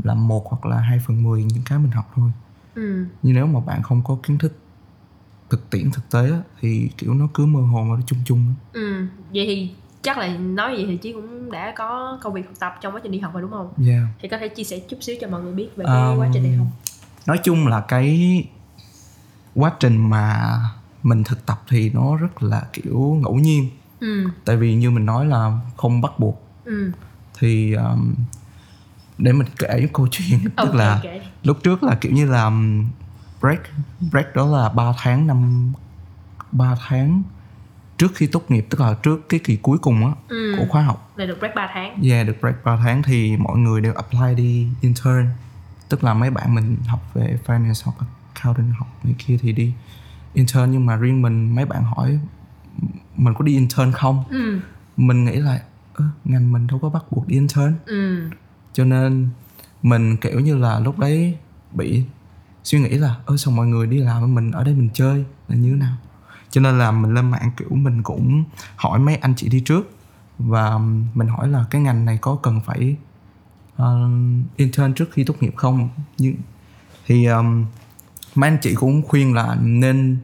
là 0.04 0.14
một 0.14 0.46
hoặc 0.50 0.66
là 0.66 0.80
hai 0.80 1.00
phần 1.00 1.24
mười 1.24 1.44
những 1.44 1.64
cái 1.66 1.80
mình 1.80 1.92
học 1.92 2.12
thôi. 2.16 2.32
Ừ. 2.76 3.06
Nhưng 3.24 3.36
nếu 3.36 3.46
mà 3.46 3.60
bạn 3.60 3.84
không 3.84 4.02
có 4.04 4.18
kiến 4.24 4.38
thức 4.38 4.58
thực 5.50 5.70
tiễn 5.70 5.92
thực 5.92 6.10
tế 6.12 6.32
á, 6.32 6.42
thì 6.60 6.90
kiểu 6.98 7.14
nó 7.14 7.28
cứ 7.34 7.46
mơ 7.46 7.62
hồ 7.62 7.84
mà 7.84 7.96
nó 7.96 8.02
chung 8.06 8.20
chung 8.26 8.54
ừ. 8.74 9.06
Vậy 9.34 9.46
thì 9.48 9.76
chắc 10.02 10.18
là 10.18 10.38
nói 10.38 10.76
vậy 10.76 10.86
thì 10.88 10.98
chí 10.98 11.14
cũng 11.14 11.52
đã 11.52 11.74
có 11.78 12.20
công 12.22 12.34
việc 12.34 12.46
thực 12.48 12.60
tập 12.60 12.76
trong 12.82 12.96
quá 12.96 13.00
trình 13.04 13.12
đi 13.12 13.20
học 13.20 13.34
rồi 13.34 13.42
đúng 13.42 13.52
không? 13.52 13.74
Yeah. 13.88 14.04
thì 14.22 14.28
có 14.28 14.38
thể 14.38 14.48
chia 14.48 14.64
sẻ 14.64 14.80
chút 14.90 14.98
xíu 15.02 15.16
cho 15.22 15.28
mọi 15.28 15.42
người 15.42 15.54
biết 15.54 15.70
về 15.76 15.86
cái 15.88 16.12
Um, 16.12 16.20
quá 16.20 16.30
trình 16.34 16.44
này 16.44 16.56
không 16.58 16.72
nói 17.26 17.40
chung 17.44 17.68
là 17.68 17.82
cái 17.88 18.44
quá 19.56 19.72
trình 19.80 20.10
mà 20.10 20.56
mình 21.04 21.24
thực 21.24 21.46
tập 21.46 21.62
thì 21.70 21.90
nó 21.90 22.16
rất 22.16 22.44
là 22.44 22.64
kiểu 22.74 23.18
ngẫu 23.22 23.36
nhiên. 23.36 23.70
Ừ. 24.00 24.30
Tại 24.46 24.58
vì 24.58 24.76
như 24.76 24.92
mình 24.92 25.06
nói 25.06 25.26
là 25.26 25.60
không 25.78 26.02
bắt 26.02 26.12
buộc. 26.20 26.48
Ừ. 26.66 26.92
Thì 27.40 27.74
um, 27.74 28.14
để 29.18 29.32
mình 29.34 29.48
kể 29.60 29.88
câu 29.94 30.08
chuyện 30.12 30.40
tức 30.44 30.52
Ok, 30.56 30.76
là 30.76 31.00
kể. 31.04 31.22
lúc 31.44 31.58
trước 31.64 31.84
là 31.84 31.96
kiểu 32.02 32.12
như 32.12 32.26
là 32.26 32.44
um, 32.46 32.86
break 33.42 33.62
break 34.12 34.36
đó 34.36 34.46
là 34.46 34.70
3 34.70 34.94
tháng 34.98 35.28
năm 35.28 35.74
3 36.52 36.76
tháng 36.88 37.24
trước 37.98 38.12
khi 38.16 38.28
tốt 38.28 38.44
nghiệp 38.52 38.68
tức 38.70 38.82
là 38.82 38.94
trước 39.04 39.30
cái 39.30 39.40
kỳ 39.44 39.56
cuối 39.56 39.78
cùng 39.78 40.06
á 40.06 40.12
Ừ. 40.28 40.56
của 40.60 40.66
khóa 40.70 40.82
học. 40.82 41.12
Là 41.16 41.26
được 41.26 41.38
break 41.40 41.56
3 41.56 41.70
tháng. 41.74 42.02
Yeah, 42.04 42.28
được 42.28 42.36
break 42.42 42.64
3 42.64 42.78
tháng 42.84 43.04
thì 43.04 43.38
mọi 43.38 43.58
người 43.58 43.82
đều 43.82 43.94
apply 43.94 44.36
đi 44.36 44.68
intern. 44.82 45.28
Tức 45.90 46.04
là 46.04 46.14
mấy 46.14 46.30
bạn 46.30 46.56
mình 46.56 46.78
học 46.88 47.00
về 47.14 47.38
finance 47.46 47.82
hoặc 47.86 48.08
accounting 48.34 48.72
học 48.72 48.88
này 49.04 49.16
kia 49.18 49.38
thì 49.42 49.52
đi 49.54 49.74
intern 50.34 50.72
Nhưng 50.72 50.86
mà 50.86 50.96
riêng 50.96 51.22
mình 51.22 51.56
mấy 51.56 51.66
bạn 51.66 51.84
hỏi 51.84 52.20
mình 53.18 53.34
có 53.34 53.46
đi 53.46 53.52
intern 53.54 53.92
không? 53.92 54.24
ừ. 54.30 54.60
Mình 54.98 55.26
nghĩ 55.26 55.36
là 55.36 55.62
"Ơ, 55.94 56.06
ngành 56.26 56.52
mình 56.52 56.68
đâu 56.68 56.80
có 56.80 56.90
bắt 56.90 57.04
buộc 57.12 57.28
đi 57.28 57.36
intern. 57.36 57.74
Ừ. 57.86 58.30
Cho 58.74 58.86
nên 58.86 59.30
mình 59.84 60.18
kiểu 60.18 60.40
như 60.40 60.58
là 60.58 60.80
lúc 60.80 61.00
đấy 61.00 61.38
bị 61.72 62.04
suy 62.64 62.80
nghĩ 62.80 62.90
là 62.90 63.16
ơ 63.26 63.38
sao 63.38 63.54
mọi 63.54 63.68
người 63.68 63.88
đi 63.88 63.98
làm 63.98 64.36
mình 64.36 64.52
ở 64.52 64.64
đây 64.64 64.74
mình 64.74 64.90
chơi 64.94 65.26
là 65.48 65.56
như 65.56 65.70
thế 65.70 65.76
nào? 65.76 65.96
Cho 66.50 66.62
nên 66.62 66.78
là 66.80 66.92
mình 66.92 67.14
lên 67.14 67.32
mạng 67.32 67.52
kiểu 67.58 67.70
mình 67.72 68.04
cũng 68.04 68.44
hỏi 68.76 69.00
mấy 69.00 69.16
anh 69.16 69.34
chị 69.36 69.50
đi 69.50 69.60
trước 69.60 69.92
và 70.40 70.78
mình 71.14 71.28
hỏi 71.28 71.48
là 71.48 71.66
cái 71.70 71.82
ngành 71.82 72.06
này 72.06 72.18
có 72.22 72.36
cần 72.44 72.62
phải 72.66 72.96
ờ, 73.76 74.10
intern 74.56 74.94
trước 74.94 75.12
khi 75.12 75.24
tốt 75.24 75.36
nghiệp 75.40 75.54
không? 75.56 75.90
Nhưng 76.18 76.36
thì 77.06 77.26
um, 77.26 77.66
mấy 78.36 78.50
anh 78.50 78.58
chị 78.62 78.76
cũng 78.76 79.02
khuyên 79.08 79.34
là 79.34 79.56
nên 79.62 80.18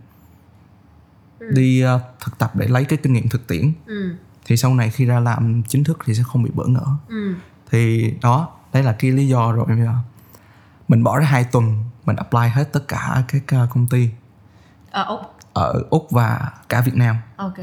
đi 1.49 1.81
ờ, 1.81 1.99
thực 2.19 2.37
tập 2.37 2.55
để 2.55 2.67
lấy 2.67 2.85
cái 2.85 2.99
kinh 3.03 3.13
nghiệm 3.13 3.29
thực 3.29 3.47
tiễn. 3.47 3.71
Ừ. 3.85 4.15
Thì 4.45 4.57
sau 4.57 4.75
này 4.75 4.89
khi 4.89 5.05
ra 5.05 5.19
làm 5.19 5.63
chính 5.67 5.83
thức 5.83 5.99
thì 6.05 6.13
sẽ 6.13 6.23
không 6.23 6.43
bị 6.43 6.51
bỡ 6.53 6.65
ngỡ. 6.65 6.85
Ừ. 7.07 7.35
Thì 7.71 8.13
đó 8.21 8.49
đấy 8.73 8.83
là 8.83 8.95
cái 8.99 9.11
lý 9.11 9.27
do 9.27 9.51
rồi 9.51 9.65
ờ, 9.67 9.93
mình 10.87 11.03
bỏ 11.03 11.19
ra 11.19 11.25
hai 11.25 11.43
tuần 11.43 11.83
mình 12.05 12.15
apply 12.15 12.47
hết 12.53 12.73
tất 12.73 12.87
cả 12.87 13.23
các 13.27 13.43
ờ, 13.47 13.67
công 13.73 13.87
ty. 13.87 14.09
Ở 14.91 15.03
úc. 15.03 15.19
Ở 15.53 15.83
úc 15.89 16.07
và 16.11 16.51
cả 16.69 16.81
việt 16.81 16.95
nam. 16.95 17.15
Ok. 17.35 17.57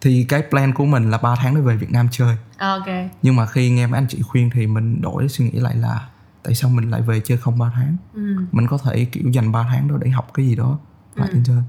Thì 0.00 0.26
cái 0.28 0.42
plan 0.50 0.74
của 0.74 0.84
mình 0.84 1.10
là 1.10 1.18
3 1.18 1.34
tháng 1.36 1.54
để 1.54 1.60
về 1.60 1.76
việt 1.76 1.90
nam 1.90 2.08
chơi. 2.10 2.36
Ok. 2.58 2.86
Nhưng 3.22 3.36
mà 3.36 3.46
khi 3.46 3.70
nghe 3.70 3.86
mấy 3.86 3.98
anh 3.98 4.06
chị 4.08 4.22
khuyên 4.22 4.50
thì 4.54 4.66
mình 4.66 5.00
đổi 5.00 5.28
suy 5.28 5.44
nghĩ 5.44 5.58
lại 5.60 5.76
là 5.76 6.08
tại 6.42 6.54
sao 6.54 6.70
mình 6.70 6.90
lại 6.90 7.02
về 7.02 7.20
chơi 7.24 7.38
không 7.38 7.58
3 7.58 7.72
tháng? 7.74 7.96
Ừ. 8.14 8.36
Mình 8.52 8.66
có 8.66 8.78
thể 8.78 9.04
kiểu 9.04 9.30
dành 9.30 9.52
3 9.52 9.66
tháng 9.70 9.88
đó 9.88 9.96
để 10.00 10.10
học 10.10 10.30
cái 10.34 10.46
gì 10.46 10.56
đó 10.56 10.78
lại 11.14 11.28
intern 11.32 11.62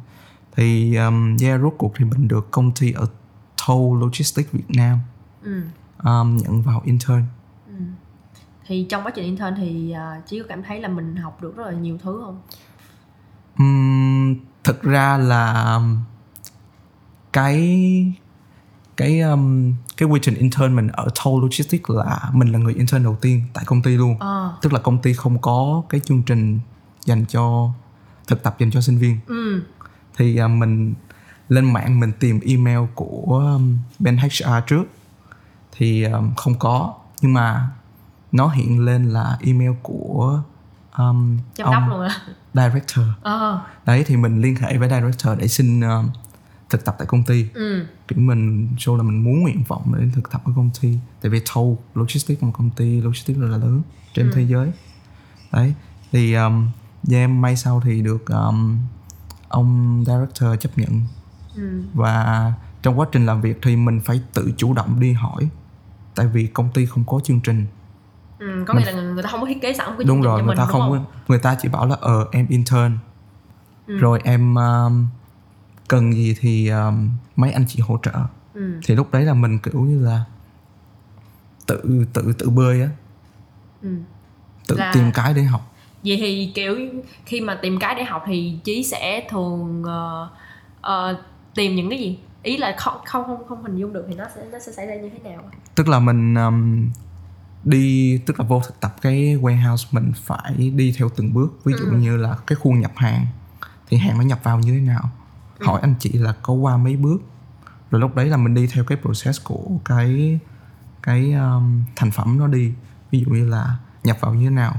thì 0.56 0.96
um, 0.96 1.38
yeah 1.42 1.62
rốt 1.62 1.74
cuộc 1.78 1.94
thì 1.98 2.06
mình 2.06 2.28
được 2.28 2.52
công 2.52 2.72
ty 2.80 2.92
ở 2.92 3.08
Toll 3.68 4.02
Logistics 4.02 4.52
Việt 4.52 4.70
Nam 4.70 5.00
ừ. 5.44 5.62
um, 6.04 6.38
nhận 6.38 6.62
vào 6.62 6.82
intern. 6.86 7.24
Thì 8.70 8.86
trong 8.90 9.04
quá 9.04 9.12
trình 9.16 9.26
intern 9.26 9.56
thì 9.56 9.96
uh, 10.18 10.26
chí 10.28 10.40
có 10.40 10.46
cảm 10.50 10.64
thấy 10.64 10.82
là 10.82 10.88
mình 10.88 11.16
học 11.16 11.42
được 11.42 11.58
rất 11.58 11.68
là 11.68 11.74
nhiều 11.74 11.98
thứ 12.04 12.22
không? 12.26 12.42
Ừm, 13.58 14.36
thực 14.64 14.82
ra 14.82 15.18
là 15.18 15.80
cái 17.34 18.14
cái 19.00 19.20
um, 19.20 19.74
cái 19.98 20.10
quy 20.10 20.20
trình 20.24 20.36
intern 20.36 20.76
mình 20.76 20.88
ở 20.88 21.08
Toll 21.24 21.44
Logistics 21.44 21.90
là 21.90 22.30
mình 22.34 22.52
là 22.52 22.60
người 22.60 22.74
intern 22.74 23.04
đầu 23.04 23.18
tiên 23.22 23.44
tại 23.54 23.64
công 23.68 23.82
ty 23.82 23.92
luôn. 23.92 24.20
Ờ. 24.20 24.54
Tức 24.62 24.74
là 24.74 24.80
công 24.80 25.02
ty 25.02 25.14
không 25.14 25.42
có 25.42 25.84
cái 25.90 26.02
chương 26.06 26.24
trình 26.24 26.60
dành 27.06 27.26
cho 27.26 27.70
thực 28.28 28.44
tập 28.44 28.56
dành 28.60 28.72
cho 28.72 28.82
sinh 28.82 28.98
viên. 28.98 29.20
Ừ. 29.28 29.62
Thì 30.18 30.38
à, 30.38 30.48
mình 30.48 30.94
lên 31.50 31.74
mạng 31.74 32.00
mình 32.00 32.12
tìm 32.20 32.40
email 32.46 32.80
của 32.96 33.54
um, 33.56 33.78
bên 34.00 34.18
HR 34.18 34.68
trước. 34.68 34.84
Thì 35.72 36.04
um, 36.04 36.34
không 36.36 36.60
có. 36.60 36.94
Nhưng 37.22 37.34
mà 37.34 37.70
nó 38.32 38.48
hiện 38.48 38.80
lên 38.80 39.10
là 39.10 39.38
email 39.42 39.72
của 39.82 40.42
um, 40.98 41.38
chăm 41.56 41.68
ông 41.68 41.90
luôn 41.90 42.02
à 42.02 42.16
director. 42.54 43.06
Ờ. 43.22 43.62
Đấy 43.86 44.04
thì 44.08 44.18
mình 44.18 44.42
liên 44.42 44.56
hệ 44.56 44.78
với 44.78 44.90
director 44.90 45.40
để 45.40 45.48
xin 45.48 45.82
um, 45.82 46.10
thực 46.70 46.86
tập 46.86 46.96
tại 46.98 47.08
công 47.08 47.24
ty. 47.24 47.48
Ừ 47.54 47.86
kiểu 48.10 48.20
mình 48.20 48.70
show 48.78 48.98
là 48.98 49.04
mình 49.04 49.24
muốn 49.24 49.42
nguyện 49.42 49.64
vọng 49.68 49.94
để 49.98 50.06
thực 50.16 50.32
tập 50.32 50.42
ở 50.46 50.52
công 50.56 50.70
ty. 50.82 50.98
Tại 51.22 51.30
vì 51.30 51.42
Toll 51.56 51.76
Logistics 51.94 52.44
một 52.44 52.52
công 52.58 52.70
ty 52.70 53.02
logistics 53.02 53.40
rất 53.40 53.48
là 53.48 53.58
lớn 53.58 53.82
trên 54.14 54.32
thế 54.34 54.42
giới. 54.42 54.72
Đấy 55.52 55.74
thì 56.12 56.34
um, 56.34 56.70
yeah, 57.12 57.30
may 57.30 57.56
sau 57.56 57.82
thì 57.86 58.02
được 58.02 58.26
um, 58.28 58.78
ông 59.48 60.04
director 60.08 60.60
chấp 60.60 60.78
nhận. 60.78 61.02
Ừ. 61.56 61.82
Và 61.94 62.54
trong 62.82 63.00
quá 63.00 63.08
trình 63.12 63.26
làm 63.26 63.42
việc 63.42 63.60
thì 63.62 63.76
mình 63.76 64.00
phải 64.00 64.22
tự 64.34 64.52
chủ 64.58 64.74
động 64.74 65.00
đi 65.00 65.14
hỏi 65.14 65.50
tại 66.16 66.28
vì 66.28 66.48
công 66.48 66.70
ty 66.74 66.86
không 66.86 67.04
có 67.04 67.20
chương 67.24 67.42
trình. 67.42 67.66
Ừ 68.40 68.64
có 68.68 68.74
nghĩa 68.74 68.86
là 68.86 69.02
người, 69.02 69.24
ta 69.24 69.30
không 69.30 69.42
có 69.42 69.48
thiết 69.48 69.62
kế 69.62 69.74
sẵn 69.74 69.88
cái 69.88 69.98
đúng 69.98 70.08
chương 70.08 70.16
trình 70.16 70.22
rồi 70.24 70.40
cho 70.40 70.46
người 70.46 70.56
mình 70.56 70.58
ta 70.58 70.64
đúng 70.64 70.72
không 70.72 70.92
không? 70.92 71.06
người 71.28 71.40
ta 71.40 71.56
chỉ 71.62 71.70
bảo 71.70 71.88
là 71.88 71.96
ờ 72.02 72.28
em 72.32 72.48
intern. 72.48 72.98
Rồi 73.88 74.22
em 74.24 74.56
um, 74.56 75.08
cần 75.90 76.14
gì 76.14 76.36
thì 76.40 76.70
um, 76.70 77.10
mấy 77.36 77.52
anh 77.52 77.66
chị 77.68 77.80
hỗ 77.80 78.00
trợ. 78.04 78.12
Ừ. 78.54 78.80
Thì 78.86 78.96
lúc 78.96 79.12
đấy 79.12 79.24
là 79.24 79.34
mình 79.34 79.60
kiểu 79.60 79.82
như 79.82 80.06
là 80.06 80.24
tự 81.68 82.06
tự 82.14 82.34
tự 82.38 82.50
bơi 82.50 82.82
á. 82.82 82.90
Ừ. 83.82 83.90
Tự 84.68 84.76
Là- 84.76 84.92
tìm 84.94 85.12
cái 85.14 85.34
để 85.34 85.44
học. 85.44 85.76
Vậy 86.04 86.18
thì 86.20 86.52
kiểu 86.56 86.76
khi 87.26 87.42
mà 87.42 87.56
tìm 87.62 87.80
cái 87.80 87.96
để 87.96 88.04
học 88.04 88.24
thì 88.28 88.60
chí 88.64 88.84
sẽ 88.84 89.28
thường 89.30 89.84
ờ, 89.86 90.30
ờ, 90.82 91.22
tìm 91.56 91.76
những 91.76 91.90
cái 91.90 92.00
gì? 92.00 92.20
Ý 92.44 92.58
là 92.58 92.76
không 92.78 92.98
không 93.06 93.24
không 93.26 93.48
không 93.48 93.64
hình 93.64 93.78
dung 93.78 93.94
được 93.94 94.06
thì 94.10 94.16
nó 94.16 94.26
sẽ 94.36 94.42
nó 94.52 94.60
sẽ 94.60 94.72
xảy 94.72 94.88
ra 94.88 94.96
như 94.96 95.10
thế 95.10 95.30
nào? 95.30 95.44
Tức 95.76 95.88
là 95.88 96.00
mình 96.00 96.36
um, 96.36 96.90
đi 97.64 98.18
tức 98.26 98.40
là 98.40 98.46
vô 98.46 98.62
thực 98.66 98.80
tập 98.80 98.96
cái 99.02 99.38
warehouse 99.42 99.88
mình 99.92 100.12
phải 100.16 100.72
đi 100.76 100.94
theo 100.98 101.10
từng 101.16 101.34
bước. 101.34 101.60
Ví 101.64 101.74
dụ 101.80 101.86
như 101.86 102.18
là 102.18 102.36
cái 102.48 102.56
khu 102.56 102.72
nhập 102.72 102.92
hàng 102.96 103.26
thì 103.88 103.98
hàng 103.98 104.18
nó 104.18 104.24
nhập 104.24 104.40
vào 104.44 104.60
như 104.60 104.72
thế 104.72 104.80
nào 104.80 105.10
hỏi 105.60 105.82
anh 105.82 105.96
chị 106.00 106.12
là 106.14 106.34
có 106.42 106.54
qua 106.54 106.78
mấy 106.78 106.96
bước? 106.96 107.18
Rồi 107.92 108.02
lúc 108.02 108.16
đấy 108.16 108.26
là 108.26 108.38
mình 108.38 108.54
đi 108.54 108.68
theo 108.68 108.84
cái 108.84 108.98
process 109.02 109.44
của 109.44 109.68
cái 109.86 110.40
cái 111.04 111.34
um, 111.34 111.84
thành 111.96 112.12
phẩm 112.12 112.40
nó 112.40 112.48
đi. 112.48 112.74
Ví 113.12 113.20
dụ 113.20 113.32
như 113.32 113.50
là 113.50 113.76
nhập 114.04 114.18
vào 114.22 114.34
như 114.34 114.44
thế 114.44 114.56
nào 114.56 114.74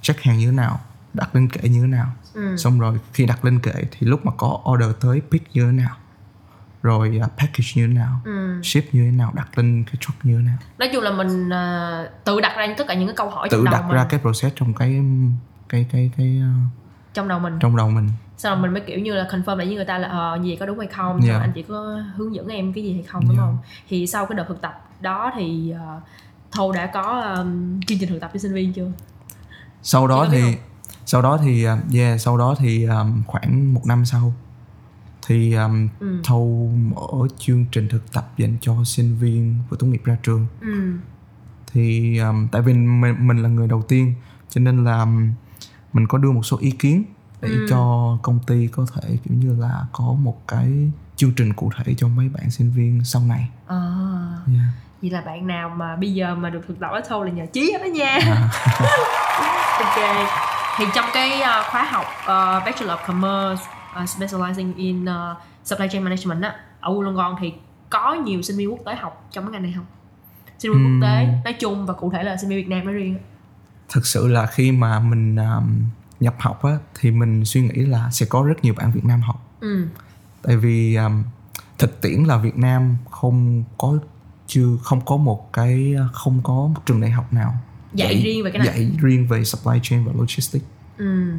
check 0.00 0.20
hàng 0.20 0.38
như 0.38 0.46
thế 0.46 0.52
nào 0.52 0.80
đặt 1.14 1.34
lên 1.34 1.48
kệ 1.48 1.68
như 1.68 1.80
thế 1.80 1.86
nào. 1.86 2.12
Ừ. 2.34 2.56
xong 2.56 2.80
rồi 2.80 2.98
khi 3.12 3.26
đặt 3.26 3.44
lên 3.44 3.60
kệ 3.60 3.74
thì 3.90 4.06
lúc 4.06 4.26
mà 4.26 4.32
có 4.36 4.58
order 4.72 4.90
tới 5.00 5.22
pick 5.30 5.54
như 5.54 5.66
thế 5.66 5.72
nào 5.72 5.96
rồi 6.82 7.20
uh, 7.24 7.30
package 7.38 7.68
như 7.74 7.86
thế 7.86 7.92
nào 7.92 8.20
ừ. 8.24 8.60
ship 8.62 8.94
như 8.94 9.04
thế 9.04 9.10
nào 9.10 9.32
đặt 9.34 9.58
lên 9.58 9.84
cái 9.86 9.94
truck 10.00 10.24
như 10.24 10.36
thế 10.38 10.44
nào. 10.44 10.56
Nói 10.78 10.90
chung 10.92 11.02
là 11.02 11.10
mình 11.10 11.50
ờ, 11.50 12.10
tự 12.24 12.40
đặt 12.40 12.56
ra 12.56 12.74
tất 12.78 12.84
cả 12.88 12.94
những 12.94 13.08
cái 13.08 13.16
câu 13.16 13.30
hỏi 13.30 13.48
tự 13.50 13.56
trong 13.56 13.64
đầu 13.64 13.72
đặt 13.72 13.86
mình. 13.86 13.96
ra 13.96 14.06
cái 14.08 14.20
process 14.20 14.56
trong 14.56 14.74
cái 14.74 15.02
cái 15.68 15.86
cái 15.92 16.10
cái 16.16 16.40
uh, 16.42 16.72
trong 17.14 17.28
đầu 17.28 17.38
mình. 17.38 17.58
trong 17.60 17.76
đầu 17.76 17.90
mình 17.90 18.08
sau 18.38 18.54
rồi 18.54 18.62
mình 18.62 18.72
mới 18.72 18.80
kiểu 18.86 18.98
như 19.00 19.14
là 19.14 19.28
confirm 19.30 19.56
lại 19.56 19.66
với 19.66 19.74
người 19.76 19.84
ta 19.84 19.98
là 19.98 20.08
ờ 20.08 20.38
vậy 20.44 20.56
có 20.60 20.66
đúng 20.66 20.78
hay 20.78 20.88
không 20.88 21.20
Yeah. 21.20 21.32
rồi 21.32 21.40
anh 21.40 21.52
chị 21.54 21.62
có 21.62 22.02
hướng 22.16 22.34
dẫn 22.34 22.48
em 22.48 22.72
cái 22.72 22.84
gì 22.84 22.92
hay 22.94 23.02
không 23.02 23.22
đúng 23.28 23.36
Yeah. 23.36 23.46
không 23.46 23.58
thì 23.88 24.06
sau 24.06 24.26
cái 24.26 24.36
đợt 24.36 24.44
thực 24.48 24.60
tập 24.60 24.88
đó 25.00 25.32
thì 25.36 25.74
uh, 25.96 26.02
Thâu 26.52 26.72
đã 26.72 26.86
có 26.94 27.20
um, 27.36 27.80
chương 27.86 27.98
trình 27.98 28.08
thực 28.08 28.20
tập 28.20 28.30
cho 28.34 28.38
sinh 28.38 28.54
viên 28.54 28.72
chưa 28.72 28.92
sau 29.82 30.06
đó 30.06 30.26
thì 30.30 30.42
sau 31.06 31.22
đó 31.22 31.38
thì 31.44 31.66
yeah 31.94 32.20
sau 32.20 32.38
đó 32.38 32.54
thì 32.58 32.84
um, 32.84 33.22
khoảng 33.26 33.74
một 33.74 33.82
năm 33.86 34.04
sau 34.04 34.32
thì 35.26 35.54
um, 35.54 35.88
Ừ. 36.00 36.20
thâu 36.24 36.70
mở 36.94 37.28
chương 37.38 37.64
trình 37.72 37.88
thực 37.88 38.12
tập 38.12 38.32
dành 38.36 38.56
cho 38.60 38.74
sinh 38.84 39.16
viên 39.16 39.54
vừa 39.70 39.76
tốt 39.76 39.86
nghiệp 39.86 40.02
ra 40.04 40.16
trường 40.22 40.46
ừ 40.60 40.92
thì 41.72 42.18
um, 42.18 42.48
tại 42.52 42.62
vì 42.62 42.72
mình, 42.72 43.14
mình 43.28 43.42
là 43.42 43.48
người 43.48 43.68
đầu 43.68 43.82
tiên 43.82 44.14
cho 44.48 44.60
nên 44.60 44.84
là 44.84 45.04
mình 45.92 46.06
có 46.08 46.18
đưa 46.18 46.30
một 46.30 46.42
số 46.42 46.56
ý 46.60 46.70
kiến 46.70 47.04
để 47.40 47.48
Ừ. 47.48 47.66
cho 47.70 48.16
công 48.22 48.38
ty 48.46 48.66
có 48.66 48.86
thể 48.94 49.18
kiểu 49.24 49.34
như 49.38 49.56
là 49.60 49.84
có 49.92 50.04
một 50.04 50.48
cái 50.48 50.90
chương 51.16 51.32
trình 51.36 51.52
cụ 51.52 51.70
thể 51.76 51.94
cho 51.98 52.08
mấy 52.08 52.28
bạn 52.28 52.50
sinh 52.50 52.70
viên 52.70 53.04
sau 53.04 53.22
này 53.22 53.48
à, 53.66 53.76
yeah. 54.46 54.66
vậy 55.02 55.10
là 55.10 55.20
bạn 55.20 55.46
nào 55.46 55.68
mà 55.68 55.96
bây 55.96 56.14
giờ 56.14 56.34
mà 56.34 56.50
được 56.50 56.60
thực 56.68 56.80
tập 56.80 56.90
ở 56.92 57.00
Thâu 57.08 57.24
là 57.24 57.30
nhờ 57.30 57.46
Chí 57.52 57.72
hết 57.72 57.78
đó 57.82 57.86
nha 57.86 58.18
À. 58.22 58.48
ok 59.84 60.28
thì 60.78 60.84
trong 60.94 61.04
cái 61.14 61.30
uh, 61.40 61.66
khóa 61.70 61.84
học 61.84 62.04
uh, 62.22 62.64
Bachelor 62.66 62.90
of 62.98 63.06
Commerce 63.06 63.62
uh, 64.02 64.08
specializing 64.08 64.72
in 64.76 65.04
uh, 65.04 65.36
supply 65.64 65.86
chain 65.92 66.04
management 66.04 66.42
á 66.42 66.54
ở 66.80 66.90
Wollongong 66.92 67.36
thì 67.40 67.52
có 67.90 68.14
nhiều 68.14 68.42
sinh 68.42 68.56
viên 68.56 68.70
quốc 68.70 68.80
tế 68.86 68.94
học 68.94 69.28
trong 69.32 69.44
cái 69.44 69.52
ngành 69.52 69.62
này 69.62 69.72
không 69.76 69.84
sinh 70.58 70.72
viên 70.72 70.84
Ừm. 70.84 71.00
quốc 71.00 71.08
tế 71.08 71.26
nói 71.44 71.52
chung 71.52 71.86
và 71.86 71.94
cụ 71.94 72.10
thể 72.10 72.22
là 72.22 72.36
sinh 72.36 72.50
viên 72.50 72.58
Việt 72.58 72.68
Nam 72.76 72.84
nói 72.84 72.94
riêng 72.94 73.18
thực 73.88 74.06
sự 74.06 74.28
là 74.28 74.46
khi 74.46 74.72
mà 74.72 74.98
mình 75.00 75.36
um, 75.36 75.82
nhập 76.20 76.34
học 76.38 76.62
á 76.62 76.78
thì 77.00 77.10
mình 77.10 77.44
suy 77.44 77.60
nghĩ 77.62 77.74
là 77.86 78.10
sẽ 78.10 78.26
có 78.26 78.42
rất 78.46 78.64
nhiều 78.64 78.74
bạn 78.76 78.92
Việt 78.92 79.04
Nam 79.04 79.20
học 79.20 79.56
ừ 79.60 79.86
tại 80.42 80.56
vì 80.56 80.94
um, 80.96 81.22
thực 81.78 82.00
tiễn 82.00 82.24
là 82.24 82.36
Việt 82.36 82.58
Nam 82.58 82.96
không 83.10 83.64
có 83.78 83.98
chưa 84.46 84.68
không 84.82 85.00
có 85.04 85.16
một 85.16 85.52
cái 85.52 85.94
không 86.12 86.40
có 86.44 86.52
một 86.54 86.80
trường 86.86 87.00
đại 87.00 87.10
học 87.10 87.32
nào 87.32 87.54
Dạy 87.94 88.22
riêng 88.24 88.44
về 88.44 88.50
cái 88.50 88.58
này. 88.58 88.66
dạy 88.68 88.90
riêng 88.98 89.26
về 89.28 89.44
supply 89.44 89.78
chain 89.82 90.04
và 90.04 90.12
logistics 90.16 90.64
ừ 90.98 91.32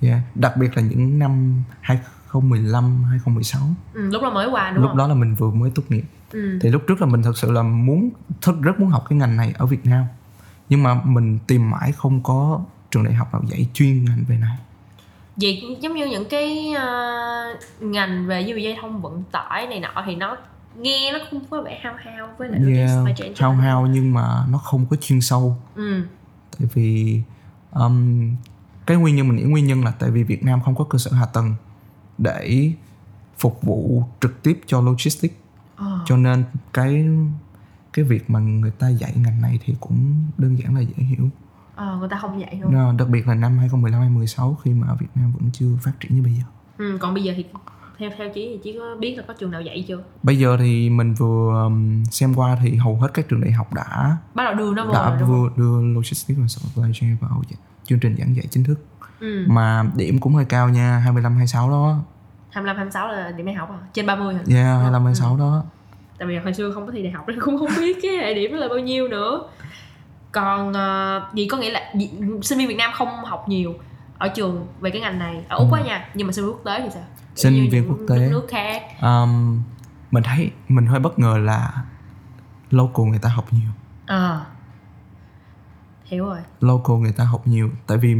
yeah. 0.00 0.20
đặc 0.34 0.56
biệt 0.56 0.76
là 0.76 0.82
những 0.82 1.18
năm 1.18 1.62
2015 1.80 3.04
2016 3.04 3.62
Ừ, 3.94 4.08
lúc 4.12 4.22
đó 4.22 4.30
mới 4.30 4.48
qua 4.50 4.70
đúng 4.70 4.82
lúc 4.82 4.88
không? 4.90 4.98
đó 4.98 5.06
là 5.08 5.14
mình 5.14 5.34
vừa 5.34 5.50
mới 5.50 5.70
tốt 5.74 5.82
nghiệp 5.88 6.04
Ừ. 6.32 6.58
thì 6.62 6.68
lúc 6.70 6.82
trước 6.88 7.00
là 7.00 7.06
mình 7.06 7.22
thật 7.22 7.38
sự 7.38 7.50
là 7.52 7.62
muốn 7.62 8.10
thật 8.42 8.54
rất 8.62 8.80
muốn 8.80 8.88
học 8.90 9.04
cái 9.08 9.18
ngành 9.18 9.36
này 9.36 9.54
ở 9.58 9.66
Việt 9.66 9.86
Nam 9.86 10.04
nhưng 10.68 10.82
mà 10.82 10.94
mình 11.04 11.38
tìm 11.46 11.70
mãi 11.70 11.92
không 11.92 12.22
có 12.22 12.60
trường 12.94 13.04
đại 13.04 13.14
học 13.14 13.32
nào 13.32 13.42
dạy 13.46 13.68
chuyên 13.74 14.04
ngành 14.04 14.24
về 14.28 14.36
này? 14.36 14.56
Vậy 15.36 15.76
giống 15.80 15.94
như 15.94 16.06
những 16.06 16.28
cái 16.28 16.72
ờ, 16.72 17.58
ngành 17.80 18.26
về 18.26 18.44
như 18.44 18.56
dây 18.56 18.76
thông 18.80 19.02
vận 19.02 19.22
tải 19.32 19.66
này 19.66 19.80
nọ 19.80 20.02
thì 20.06 20.16
nó 20.16 20.36
nghe 20.76 21.12
nó 21.12 21.18
không 21.30 21.40
có 21.50 21.62
vẻ 21.62 21.80
hao 21.82 21.94
hao 21.98 22.28
với 22.38 22.48
lại 22.48 22.60
yeah, 22.74 22.90
supply 22.90 23.12
chain 23.16 23.32
hao 23.36 23.52
hao 23.52 23.86
nhưng 23.86 24.14
mà 24.14 24.46
nó 24.50 24.58
không 24.58 24.86
có 24.90 24.96
chuyên 24.96 25.20
sâu. 25.20 25.56
Ừ. 25.74 26.02
tại 26.58 26.68
vì 26.74 27.20
um, 27.72 28.30
cái 28.86 28.96
nguyên 28.96 29.16
nhân 29.16 29.28
mình 29.28 29.36
nghĩ 29.36 29.42
nguyên 29.42 29.66
nhân 29.66 29.84
là 29.84 29.90
tại 29.90 30.10
vì 30.10 30.22
Việt 30.22 30.44
Nam 30.44 30.60
không 30.64 30.74
có 30.74 30.84
cơ 30.84 30.98
sở 30.98 31.10
hạ 31.12 31.26
tầng 31.26 31.54
để 32.18 32.72
phục 33.38 33.62
vụ 33.62 34.02
trực 34.20 34.42
tiếp 34.42 34.60
cho 34.66 34.80
logistics. 34.80 35.34
Ờ. 35.76 36.00
cho 36.06 36.16
nên 36.16 36.44
cái 36.72 37.06
cái 37.92 38.04
việc 38.04 38.30
mà 38.30 38.40
người 38.40 38.70
ta 38.70 38.88
dạy 38.88 39.12
ngành 39.16 39.42
này 39.42 39.58
thì 39.64 39.74
cũng 39.80 40.14
đơn 40.38 40.58
giản 40.58 40.74
là 40.74 40.80
dễ 40.80 41.04
hiểu 41.04 41.28
Ờ, 41.76 41.96
người 41.96 42.08
ta 42.08 42.18
không 42.20 42.40
dạy 42.40 42.60
luôn. 42.62 42.96
Đặc 42.96 43.08
biệt 43.08 43.28
là 43.28 43.34
năm 43.34 43.58
2015 43.58 44.00
2016 44.00 44.58
khi 44.64 44.70
mà 44.70 44.86
Việt 45.00 45.06
Nam 45.14 45.32
vẫn 45.32 45.50
chưa 45.52 45.68
phát 45.82 45.92
triển 46.00 46.14
như 46.14 46.22
bây 46.22 46.32
giờ. 46.32 46.42
Ừ, 46.78 46.98
còn 47.00 47.14
bây 47.14 47.22
giờ 47.22 47.32
thì 47.36 47.44
theo 47.98 48.10
theo 48.18 48.28
chí 48.34 48.48
thì 48.48 48.60
chí 48.62 48.78
có 48.78 48.96
biết 49.00 49.14
là 49.16 49.24
có 49.28 49.34
trường 49.34 49.50
nào 49.50 49.62
dạy 49.62 49.84
chưa? 49.88 49.98
Bây 50.22 50.38
giờ 50.38 50.56
thì 50.58 50.90
mình 50.90 51.14
vừa 51.14 51.62
um, 51.64 52.04
xem 52.04 52.34
qua 52.34 52.58
thì 52.62 52.76
hầu 52.76 52.96
hết 52.96 53.08
các 53.14 53.28
trường 53.28 53.40
đại 53.40 53.52
học 53.52 53.74
đã 53.74 54.16
bắt 54.34 54.44
đầu 54.44 54.54
đưa 54.54 54.74
nó 54.74 54.84
vào 54.84 54.94
đã 54.94 55.16
rồi 55.16 55.28
vừa 55.28 55.48
đưa 55.56 55.82
logistics 55.82 56.38
và 56.40 56.46
supply 56.46 56.90
chain 56.94 57.16
vào 57.20 57.42
chương 57.84 58.00
trình 58.00 58.16
giảng 58.18 58.36
dạy 58.36 58.46
chính 58.50 58.64
thức. 58.64 58.74
Ừ. 59.20 59.44
mà 59.48 59.84
điểm 59.96 60.20
cũng 60.20 60.34
hơi 60.34 60.44
cao 60.44 60.68
nha 60.68 60.98
25 60.98 61.32
26 61.32 61.70
đó. 61.70 61.98
25 62.50 62.76
26 62.76 63.08
là 63.08 63.30
điểm 63.30 63.46
đại 63.46 63.54
học 63.54 63.70
à? 63.70 63.78
Trên 63.92 64.06
30 64.06 64.34
hả? 64.34 64.40
Yeah 64.48 64.66
Ừ. 64.66 64.82
25 64.82 65.02
26 65.02 65.36
đó. 65.36 65.64
Tại 66.18 66.28
vì 66.28 66.38
hồi 66.38 66.54
xưa 66.54 66.72
không 66.72 66.86
có 66.86 66.92
thi 66.92 67.02
đại 67.02 67.12
học 67.12 67.24
nên 67.28 67.40
cũng 67.40 67.58
không 67.58 67.68
biết 67.80 67.98
cái 68.02 68.16
hệ 68.16 68.34
điểm 68.34 68.52
đó 68.52 68.56
là 68.58 68.68
bao 68.68 68.78
nhiêu 68.78 69.08
nữa 69.08 69.42
còn 70.34 70.70
uh, 70.70 71.34
gì 71.34 71.48
có 71.48 71.56
nghĩa 71.56 71.70
là 71.70 71.80
gì, 71.94 72.10
sinh 72.42 72.58
viên 72.58 72.68
Việt 72.68 72.76
Nam 72.76 72.90
không 72.94 73.24
học 73.24 73.48
nhiều 73.48 73.74
ở 74.18 74.28
trường 74.28 74.66
về 74.80 74.90
cái 74.90 75.00
ngành 75.00 75.18
này? 75.18 75.44
Ở 75.48 75.56
úc 75.56 75.68
quá 75.70 75.80
nha 75.80 76.08
nhưng 76.14 76.26
mà 76.26 76.32
sinh 76.32 76.44
viên 76.44 76.54
quốc 76.54 76.62
tế 76.64 76.80
thì 76.80 76.88
sao? 76.94 77.02
Ừ. 77.02 77.40
Sinh 77.42 77.70
viên 77.70 77.88
quốc 77.88 77.98
tế. 78.08 78.18
nước, 78.18 78.28
nước 78.30 78.46
khác. 78.48 78.82
Um, 79.02 79.62
mình 80.10 80.22
thấy 80.22 80.50
mình 80.68 80.86
hơi 80.86 81.00
bất 81.00 81.18
ngờ 81.18 81.38
là 81.38 81.84
local 82.70 83.06
người 83.06 83.18
ta 83.18 83.28
học 83.28 83.46
nhiều. 83.50 83.70
À 84.06 84.40
hiểu 86.04 86.26
rồi. 86.26 86.38
Local 86.60 86.96
người 86.96 87.12
ta 87.12 87.24
học 87.24 87.46
nhiều 87.46 87.70
tại 87.86 87.98
vì 87.98 88.14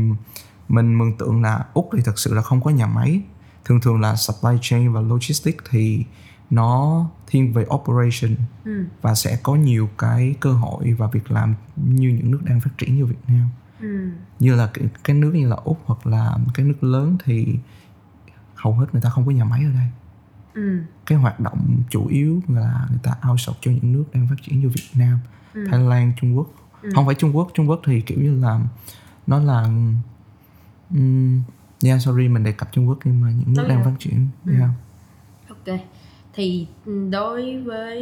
mình 0.68 0.98
mường 0.98 1.18
tượng 1.18 1.42
là 1.42 1.64
úc 1.74 1.90
thì 1.96 2.03
thật 2.05 2.18
sự 2.18 2.35
là 2.35 2.42
không 2.42 2.61
có 2.61 2.70
nhà 2.70 2.87
máy. 2.87 3.20
Thường 3.64 3.81
thường 3.81 4.00
là 4.00 4.16
supply 4.16 4.59
chain 4.61 4.92
và 4.92 5.00
logistics 5.00 5.64
thì 5.70 6.05
nó 6.50 7.07
thiên 7.26 7.52
về 7.52 7.66
operation 7.74 8.37
ừ. 8.64 8.85
và 9.02 9.14
sẽ 9.14 9.38
có 9.42 9.54
nhiều 9.54 9.88
cái 9.98 10.35
cơ 10.40 10.52
hội 10.52 10.92
và 10.92 11.07
việc 11.07 11.30
làm 11.30 11.54
như 11.76 12.09
những 12.09 12.30
nước 12.30 12.40
đang 12.44 12.61
phát 12.61 12.70
triển 12.78 12.96
như 12.96 13.07
Việt 13.07 13.18
Nam 13.28 13.48
Ừ. 13.80 14.09
như 14.40 14.54
là 14.54 14.70
cái, 14.74 14.85
cái 15.04 15.16
nước 15.16 15.33
như 15.35 15.48
là 15.48 15.57
úc 15.64 15.80
hoặc 15.85 16.07
là 16.07 16.38
cái 16.54 16.66
nước 16.66 16.85
lớn 16.85 17.16
thì 17.24 17.59
hầu 18.54 18.74
hết 18.74 18.87
người 18.92 19.02
ta 19.02 19.11
không 19.11 19.26
có 19.26 19.30
nhà 19.33 19.44
máy 19.44 19.64
ở 19.64 19.70
đây 19.72 19.88
Ừ. 20.54 20.78
cái 21.07 21.18
hoạt 21.18 21.40
động 21.40 21.83
chủ 21.90 22.07
yếu 22.07 22.40
là 22.48 22.87
người 22.90 22.98
ta 23.02 23.14
outsource 23.30 23.59
cho 23.62 23.70
những 23.70 23.92
nước 23.92 24.04
đang 24.14 24.28
phát 24.28 24.35
triển 24.42 24.61
như 24.61 24.68
Việt 24.68 24.88
Nam, 24.94 25.18
Ừ. 25.54 25.66
Thái 25.70 25.80
Lan, 25.80 26.12
Trung 26.20 26.37
Quốc. 26.37 26.46
Ừ. 26.83 26.90
Không 26.94 27.07
phải 27.07 27.14
Trung 27.14 27.37
Quốc, 27.37 27.48
Trung 27.54 27.68
Quốc 27.68 27.80
thì 27.87 28.00
kiểu 28.00 28.18
như 28.22 28.40
là 28.40 28.61
nó 29.26 29.38
là 29.38 29.62
um, 30.90 31.42
yeah 31.85 32.00
sorry 32.02 32.28
mình 32.28 32.44
đề 32.44 32.52
cập 32.52 32.72
Trung 32.72 32.88
Quốc 32.88 32.98
nhưng 33.04 33.20
mà 33.20 33.30
những 33.30 33.54
nước 33.54 33.62
Đúng 33.62 33.68
đang 33.68 33.83
rồi. 33.83 33.85
phát 33.92 33.96
triển. 34.00 34.28
Ừ. 34.46 34.52
Yeah. 34.52 34.70
ok 35.48 35.80
thì 36.34 36.66
đối 37.10 37.60
với 37.60 37.98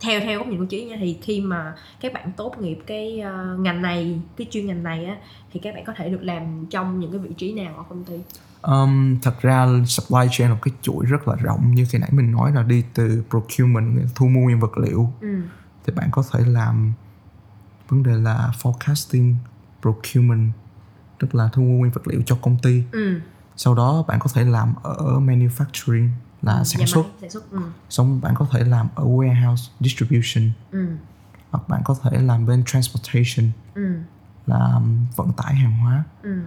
theo 0.00 0.20
theo 0.20 0.38
góc 0.38 0.48
nhìn 0.48 0.58
của 0.58 0.64
chị 0.64 0.84
nha 0.84 0.96
thì 1.00 1.18
khi 1.22 1.40
mà 1.40 1.74
các 2.00 2.12
bạn 2.12 2.32
tốt 2.36 2.58
nghiệp 2.58 2.78
cái 2.86 3.20
ờ, 3.20 3.56
ngành 3.60 3.82
này 3.82 4.20
cái 4.36 4.46
chuyên 4.50 4.66
ngành 4.66 4.82
này 4.82 5.04
á 5.04 5.16
thì 5.52 5.60
các 5.60 5.74
bạn 5.74 5.84
có 5.84 5.92
thể 5.96 6.10
được 6.10 6.22
làm 6.22 6.66
trong 6.70 7.00
những 7.00 7.10
cái 7.10 7.20
vị 7.20 7.30
trí 7.36 7.52
nào 7.52 7.74
ở 7.76 7.82
công 7.88 8.04
ty? 8.04 8.14
Um, 8.62 9.20
thật 9.22 9.40
ra 9.40 9.66
supply 9.86 10.26
chain 10.30 10.48
là 10.48 10.54
một 10.54 10.60
cái 10.62 10.74
chuỗi 10.82 11.06
rất 11.06 11.28
là 11.28 11.34
rộng. 11.34 11.74
Như 11.74 11.86
khi 11.90 11.98
nãy 11.98 12.10
mình 12.12 12.32
nói 12.32 12.52
là 12.52 12.62
đi 12.62 12.84
từ 12.94 13.24
procurement 13.30 14.00
thu 14.14 14.26
mua 14.26 14.40
nguyên 14.40 14.60
vật 14.60 14.78
liệu. 14.78 15.12
Ừ. 15.20 15.40
thì 15.86 15.92
bạn 15.96 16.08
có 16.12 16.22
thể 16.32 16.40
làm 16.46 16.92
vấn 17.88 18.02
đề 18.02 18.12
là 18.12 18.52
forecasting 18.62 19.34
procurement 19.82 20.52
tức 21.18 21.34
là 21.34 21.48
thu 21.52 21.62
mua 21.62 21.78
nguyên 21.78 21.92
vật 21.92 22.08
liệu 22.08 22.22
cho 22.26 22.36
công 22.42 22.58
ty. 22.62 22.82
Ừ. 22.92 23.20
sau 23.56 23.74
đó 23.74 24.04
bạn 24.08 24.18
có 24.20 24.30
thể 24.34 24.44
làm 24.44 24.74
ở 24.82 25.20
manufacturing 25.20 26.08
là 26.46 26.64
sản 26.64 26.86
xuất 26.86 27.06
sản 27.20 27.30
xuất 27.30 27.50
ừ. 27.50 27.58
xong 27.90 28.20
bạn 28.20 28.34
có 28.36 28.46
thể 28.52 28.64
làm 28.64 28.88
ở 28.94 29.04
warehouse 29.04 29.70
distribution 29.80 30.50
Ừ. 30.70 30.86
hoặc 31.50 31.68
bạn 31.68 31.80
có 31.84 31.96
thể 32.02 32.10
làm 32.20 32.46
bên 32.46 32.64
transportation 32.66 33.50
Ừ. 33.74 33.94
là 34.46 34.80
vận 35.16 35.32
tải 35.32 35.54
hàng 35.54 35.72
hóa 35.78 36.04
Ừ. 36.22 36.38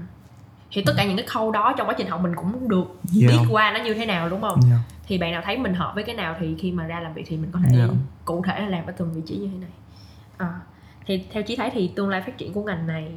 thì 0.72 0.84
tất 0.86 0.94
cả 0.98 1.06
những 1.06 1.18
cái 1.18 1.26
khâu 1.28 1.52
đó 1.52 1.74
trong 1.78 1.88
quá 1.88 1.96
trình 1.98 2.08
học 2.08 2.22
mình 2.22 2.36
cũng 2.36 2.70
được 2.70 2.84
Yeah. 3.22 3.32
biết 3.32 3.48
qua 3.50 3.72
nó 3.72 3.84
như 3.84 3.94
thế 3.94 4.06
nào 4.06 4.30
đúng 4.30 4.42
không 4.42 4.60
yeah. 4.70 4.82
thì 5.08 5.18
bạn 5.18 5.32
nào 5.32 5.42
thấy 5.46 5.58
mình 5.58 5.74
hợp 5.74 5.92
với 5.96 6.04
cái 6.04 6.16
nào 6.16 6.36
thì 6.40 6.56
khi 6.60 6.72
mà 6.72 6.86
ra 6.88 7.00
làm 7.00 7.14
việc 7.14 7.24
thì 7.28 7.38
mình 7.38 7.52
có 7.52 7.60
thể 7.70 7.78
Yeah. 7.78 7.90
cụ 8.26 8.44
thể 8.48 8.60
là 8.60 8.68
làm 8.68 8.86
ở 8.86 8.92
từng 8.98 9.14
vị 9.14 9.22
trí 9.26 9.36
như 9.38 9.48
thế 9.54 9.58
này 9.58 9.70
à, 10.38 10.60
thì 11.06 11.24
theo 11.34 11.44
chí 11.44 11.56
thấy 11.56 11.70
thì 11.74 11.92
tương 11.96 12.10
lai 12.10 12.22
phát 12.26 12.38
triển 12.38 12.54
của 12.54 12.64
ngành 12.64 12.88
này 12.88 13.12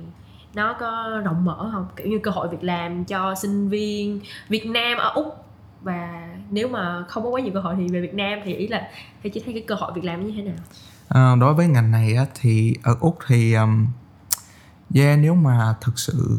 nó 0.54 0.72
có 0.80 1.20
rộng 1.24 1.44
mở 1.44 1.70
không 1.72 1.86
kiểu 1.96 2.06
như 2.06 2.18
cơ 2.22 2.30
hội 2.30 2.48
việc 2.48 2.64
làm 2.64 3.04
cho 3.04 3.34
sinh 3.34 3.68
viên 3.68 4.20
Việt 4.48 4.66
Nam 4.66 4.98
ở 4.98 5.10
úc 5.14 5.44
và 5.82 6.28
nếu 6.50 6.68
mà 6.68 7.04
không 7.08 7.24
có 7.24 7.30
quá 7.30 7.40
nhiều 7.40 7.52
cơ 7.54 7.60
hội 7.60 7.74
thì 7.78 7.88
về 7.88 8.00
Việt 8.00 8.14
Nam 8.14 8.38
thì 8.44 8.54
ý 8.54 8.68
là 8.68 8.88
theo 9.22 9.30
chí 9.34 9.42
thấy 9.44 9.54
cái 9.54 9.64
cơ 9.66 9.74
hội 9.74 9.92
việc 9.94 10.04
làm 10.04 10.26
như 10.26 10.32
thế 10.36 10.42
nào? 10.42 10.54
À, 11.08 11.36
đối 11.40 11.54
với 11.54 11.66
ngành 11.68 11.90
này 11.90 12.14
á, 12.14 12.26
thì 12.34 12.74
ở 12.82 12.96
úc 13.00 13.18
thì 13.26 13.54
um, 13.54 13.86
yeah, 14.94 15.18
nếu 15.18 15.34
mà 15.34 15.74
thực 15.80 15.98
sự 15.98 16.38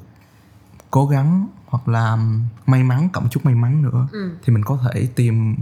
cố 0.91 1.05
gắng 1.07 1.47
hoặc 1.65 1.87
là 1.87 2.17
may 2.65 2.83
mắn 2.83 3.09
cộng 3.13 3.29
chút 3.29 3.45
may 3.45 3.55
mắn 3.55 3.81
nữa 3.81 4.07
ừ. 4.11 4.37
thì 4.43 4.53
mình 4.53 4.63
có 4.63 4.79
thể 4.83 5.07
tìm 5.15 5.55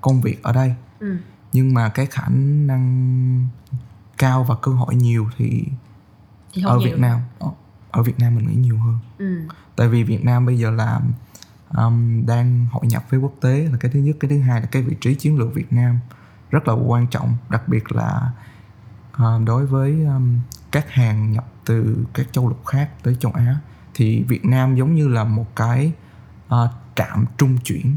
công 0.00 0.20
việc 0.20 0.42
ở 0.42 0.52
đây. 0.52 0.74
Ừ. 1.00 1.16
Nhưng 1.52 1.74
mà 1.74 1.88
cái 1.88 2.06
khả 2.06 2.28
năng 2.28 3.48
cao 4.18 4.44
và 4.44 4.54
cơ 4.62 4.72
hội 4.72 4.94
nhiều 4.94 5.28
thì 5.36 5.64
thì 6.52 6.62
ở 6.64 6.78
nhiều. 6.78 6.88
Việt 6.90 6.98
Nam 6.98 7.20
ở- 7.38 7.50
ở 7.90 8.02
Việt 8.02 8.18
Nam 8.18 8.34
mình 8.36 8.46
nghĩ 8.48 8.54
nhiều 8.56 8.78
hơn. 8.78 8.98
Ừ. 9.18 9.40
Tại 9.76 9.88
vì 9.88 10.02
Việt 10.02 10.24
Nam 10.24 10.46
bây 10.46 10.58
giờ 10.58 10.70
là 10.70 11.00
um, 11.76 12.26
đang 12.26 12.66
hội 12.70 12.86
nhập 12.86 13.04
với 13.10 13.20
quốc 13.20 13.32
tế 13.40 13.68
là 13.72 13.78
cái 13.80 13.90
thứ 13.90 14.00
nhất. 14.00 14.16
Cái 14.20 14.28
thứ 14.28 14.40
hai 14.40 14.60
là 14.60 14.66
cái 14.66 14.82
vị 14.82 14.96
trí 15.00 15.14
chiến 15.14 15.38
lược 15.38 15.54
Việt 15.54 15.72
Nam 15.72 15.98
rất 16.50 16.68
là 16.68 16.74
quan 16.74 17.06
trọng 17.06 17.36
đặc 17.48 17.68
biệt 17.68 17.92
là 17.92 18.30
uh, 19.22 19.44
đối 19.46 19.66
với 19.66 20.04
um, 20.04 20.38
các 20.70 20.90
hàng 20.90 21.32
nhập 21.32 21.46
từ 21.64 22.04
các 22.14 22.32
châu 22.32 22.48
lục 22.48 22.66
khác 22.66 22.90
tới 23.02 23.16
châu 23.20 23.32
Á. 23.32 23.56
Thì 23.94 24.22
Việt 24.22 24.44
Nam 24.44 24.76
giống 24.76 24.94
như 24.94 25.08
là 25.08 25.24
một 25.24 25.56
cái 25.56 25.92
uh, 26.46 26.70
trạm 26.94 27.24
trung 27.38 27.58
chuyển 27.64 27.96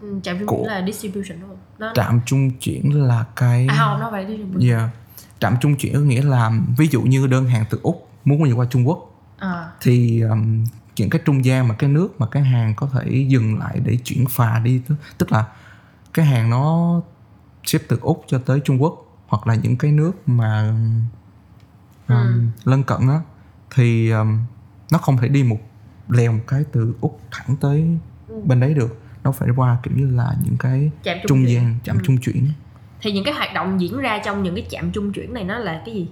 Ừ, 0.00 0.20
trạm 0.22 0.38
trung 0.38 0.48
chuyển 0.48 0.66
là 0.66 0.82
distribution 0.86 1.40
đúng 1.40 1.48
không? 1.48 1.58
Nó 1.78 1.92
trạm 1.94 2.20
trung 2.26 2.50
chuyển 2.50 3.06
là 3.06 3.24
cái 3.36 3.66
à 3.66 3.76
không 3.78 4.00
nó 4.00 4.08
phải 4.10 4.26
distribution. 4.26 4.68
Yeah. 4.68 4.90
trạm 5.38 5.56
trung 5.60 5.76
chuyển 5.76 5.94
có 5.94 6.00
nghĩa 6.00 6.22
là 6.22 6.52
ví 6.76 6.88
dụ 6.88 7.02
như 7.02 7.26
đơn 7.26 7.46
hàng 7.46 7.64
từ 7.70 7.80
úc 7.82 8.08
muốn 8.24 8.44
đi 8.44 8.52
qua 8.52 8.66
trung 8.70 8.88
quốc 8.88 9.14
à. 9.38 9.70
thì 9.80 10.20
um, 10.20 10.64
những 10.96 11.10
cái 11.10 11.20
trung 11.24 11.44
gian 11.44 11.68
mà 11.68 11.74
cái 11.74 11.90
nước 11.90 12.20
mà 12.20 12.26
cái 12.26 12.42
hàng 12.42 12.74
có 12.74 12.86
thể 12.92 13.24
dừng 13.28 13.58
lại 13.58 13.80
để 13.84 13.96
chuyển 14.04 14.24
phà 14.26 14.58
đi 14.58 14.80
tức, 15.18 15.32
là 15.32 15.44
cái 16.14 16.26
hàng 16.26 16.50
nó 16.50 17.00
ship 17.64 17.80
từ 17.88 17.98
úc 18.02 18.24
cho 18.26 18.38
tới 18.38 18.60
trung 18.64 18.82
quốc 18.82 18.94
hoặc 19.26 19.46
là 19.46 19.54
những 19.54 19.76
cái 19.76 19.92
nước 19.92 20.12
mà 20.28 20.74
um, 22.08 22.14
Ừ. 22.16 22.40
lân 22.64 22.82
cận 22.82 23.08
á 23.08 23.20
thì 23.74 24.10
um, 24.10 24.38
nó 24.92 24.98
không 24.98 25.16
thể 25.16 25.28
đi 25.28 25.42
một 25.42 25.58
lèo 26.08 26.32
một 26.32 26.42
cái 26.46 26.64
từ 26.72 26.94
úc 27.00 27.20
thẳng 27.30 27.56
tới 27.60 27.98
Ừ. 28.28 28.34
bên 28.44 28.60
đấy 28.60 28.74
được 28.74 29.00
nó 29.24 29.32
phải 29.32 29.48
qua 29.56 29.78
kiểu 29.82 29.94
như 29.96 30.16
là 30.16 30.36
những 30.44 30.56
cái 30.58 30.90
trạm 31.04 31.16
trung, 31.22 31.28
trung 31.28 31.48
gian 31.48 31.78
trạm 31.84 31.96
Ừ. 31.96 32.02
trung 32.04 32.18
chuyển 32.18 32.48
thì 33.00 33.12
những 33.12 33.24
cái 33.24 33.34
hoạt 33.34 33.54
động 33.54 33.80
diễn 33.80 33.98
ra 33.98 34.18
trong 34.24 34.42
những 34.42 34.54
cái 34.54 34.66
trạm 34.70 34.90
trung 34.92 35.12
chuyển 35.12 35.34
này 35.34 35.44
nó 35.44 35.58
là 35.58 35.82
cái 35.86 35.94
gì 35.94 36.08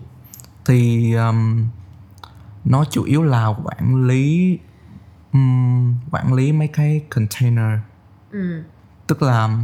thì 0.65 1.13
um, 1.15 1.67
nó 2.65 2.85
chủ 2.91 3.03
yếu 3.05 3.23
là 3.23 3.47
quản 3.65 4.07
lý 4.07 4.59
um, 5.33 5.95
quản 6.11 6.35
lý 6.35 6.53
mấy 6.53 6.69
cái 6.69 7.05
container. 7.11 7.79
Ừ. 8.31 8.63
Tức 9.07 9.23
là 9.23 9.59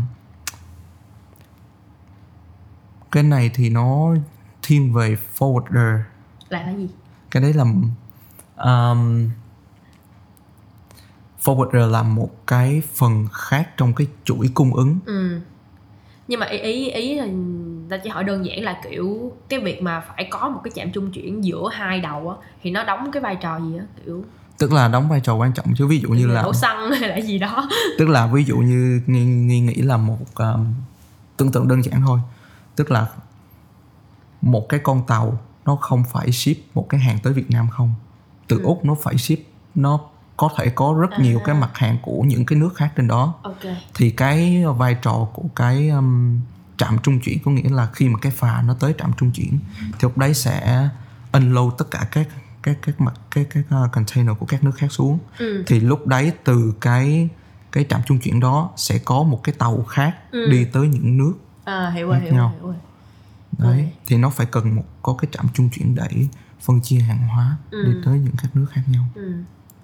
cái 3.10 3.22
này 3.22 3.50
thì 3.54 3.70
nó 3.70 4.14
thiên 4.62 4.92
về 4.92 5.16
forwarder 5.38 6.00
là 6.48 6.62
cái 6.64 6.76
gì? 6.76 6.88
Cái 7.30 7.42
đấy 7.42 7.52
là 7.52 7.64
um, 8.56 9.30
forwarder 11.42 11.90
là 11.90 12.02
một 12.02 12.46
cái 12.46 12.82
phần 12.94 13.26
khác 13.32 13.70
trong 13.76 13.94
cái 13.94 14.06
chuỗi 14.24 14.50
cung 14.54 14.74
ứng. 14.74 14.98
Ừ. 15.06 15.40
Nhưng 16.28 16.40
mà 16.40 16.46
ý 16.46 16.58
ý 16.58 16.90
ý 16.90 17.14
là 17.14 17.26
ta 17.88 17.96
chỉ 17.96 18.10
hỏi 18.10 18.24
đơn 18.24 18.46
giản 18.46 18.62
là 18.62 18.80
kiểu 18.90 19.32
cái 19.48 19.60
việc 19.60 19.82
mà 19.82 20.00
phải 20.00 20.28
có 20.30 20.48
một 20.48 20.60
cái 20.64 20.70
trạm 20.74 20.92
trung 20.92 21.10
chuyển 21.12 21.44
giữa 21.44 21.68
hai 21.72 22.00
đầu 22.00 22.30
á 22.30 22.36
thì 22.62 22.70
nó 22.70 22.84
đóng 22.84 23.10
cái 23.12 23.22
vai 23.22 23.36
trò 23.36 23.60
gì 23.60 23.78
á 23.78 23.84
kiểu 24.04 24.24
tức 24.58 24.72
là 24.72 24.88
đóng 24.88 25.08
vai 25.08 25.20
trò 25.20 25.34
quan 25.34 25.52
trọng 25.52 25.74
chứ 25.74 25.86
ví 25.86 26.00
dụ 26.00 26.08
như 26.08 26.26
là 26.26 26.42
đổ 26.42 26.52
xăng 26.54 26.90
hay 26.90 27.08
là 27.08 27.16
gì 27.16 27.38
đó. 27.38 27.68
Tức 27.98 28.08
là 28.08 28.26
ví 28.26 28.44
dụ 28.44 28.56
như 28.56 29.00
nghi, 29.06 29.24
nghi 29.24 29.60
nghĩ 29.60 29.74
là 29.74 29.96
một 29.96 30.18
um, 30.34 30.74
tưởng 31.36 31.52
tượng 31.52 31.68
đơn 31.68 31.84
giản 31.84 32.00
thôi. 32.06 32.20
Tức 32.76 32.90
là 32.90 33.06
một 34.42 34.66
cái 34.68 34.80
con 34.82 35.06
tàu 35.06 35.38
nó 35.66 35.76
không 35.76 36.04
phải 36.12 36.32
ship 36.32 36.56
một 36.74 36.86
cái 36.88 37.00
hàng 37.00 37.18
tới 37.22 37.32
Việt 37.32 37.50
Nam 37.50 37.68
không? 37.70 37.94
Từ 38.48 38.56
Ừ. 38.58 38.62
úc 38.64 38.84
nó 38.84 38.94
phải 39.02 39.18
ship 39.18 39.38
nó 39.74 40.00
có 40.36 40.48
thể 40.56 40.70
có 40.70 40.96
rất 41.00 41.18
nhiều 41.20 41.38
À. 41.38 41.42
cái 41.46 41.54
mặt 41.54 41.70
hàng 41.74 41.98
của 42.02 42.22
những 42.22 42.46
cái 42.46 42.58
nước 42.58 42.74
khác 42.76 42.92
trên 42.96 43.08
đó. 43.08 43.34
Ok. 43.42 43.56
Thì 43.94 44.10
cái 44.10 44.64
vai 44.76 44.94
trò 45.02 45.28
của 45.34 45.44
cái 45.56 45.88
um, 45.88 46.40
trạm 46.78 46.98
trung 47.02 47.20
chuyển 47.20 47.38
có 47.44 47.50
nghĩa 47.50 47.68
là 47.70 47.88
khi 47.92 48.08
mà 48.08 48.18
cái 48.22 48.32
phà 48.36 48.62
nó 48.62 48.74
tới 48.80 48.94
trạm 48.98 49.12
trung 49.18 49.30
chuyển 49.30 49.58
thì 49.80 49.98
lúc 50.02 50.18
đấy 50.18 50.34
sẽ 50.34 50.88
unload 51.32 51.72
tất 51.78 51.90
cả 51.90 52.06
các 52.12 52.28
các 52.62 52.78
các 52.82 53.00
mặt 53.00 53.14
cái 53.30 53.44
các 53.50 53.64
uh, 53.84 53.92
container 53.92 54.36
của 54.38 54.46
các 54.46 54.64
nước 54.64 54.72
khác 54.76 54.92
xuống 54.92 55.18
ừ 55.38 55.64
thì 55.66 55.80
lúc 55.80 56.06
đấy 56.06 56.32
từ 56.44 56.74
cái 56.80 57.28
cái 57.72 57.84
trạm 57.88 58.00
trung 58.06 58.18
chuyển 58.18 58.40
đó 58.40 58.70
sẽ 58.76 58.98
có 58.98 59.22
một 59.22 59.40
cái 59.44 59.54
tàu 59.58 59.82
khác 59.82 60.14
Ừ. 60.30 60.46
đi 60.50 60.64
tới 60.64 60.88
những 60.88 61.16
nước 61.16 61.32
à 61.64 61.90
hiểu 61.90 62.08
rồi 62.08 62.20
hiểu 62.20 62.30
rồi, 62.30 62.36
nhau. 62.38 62.52
hiểu 62.58 62.66
rồi 62.66 62.74
đấy 63.58 63.80
Ok. 63.82 64.02
thì 64.06 64.16
nó 64.16 64.30
phải 64.30 64.46
cần 64.46 64.76
một 64.76 64.84
có 65.02 65.14
cái 65.18 65.28
trạm 65.32 65.46
trung 65.54 65.68
chuyển 65.72 65.94
để 65.94 66.08
phân 66.60 66.80
chia 66.80 66.98
hàng 66.98 67.28
hóa 67.28 67.56
Ừ. 67.70 67.82
đi 67.86 67.92
tới 68.04 68.18
những 68.18 68.34
các 68.42 68.56
nước 68.56 68.66
khác 68.72 68.82
nhau 68.92 69.04
ừ 69.14 69.32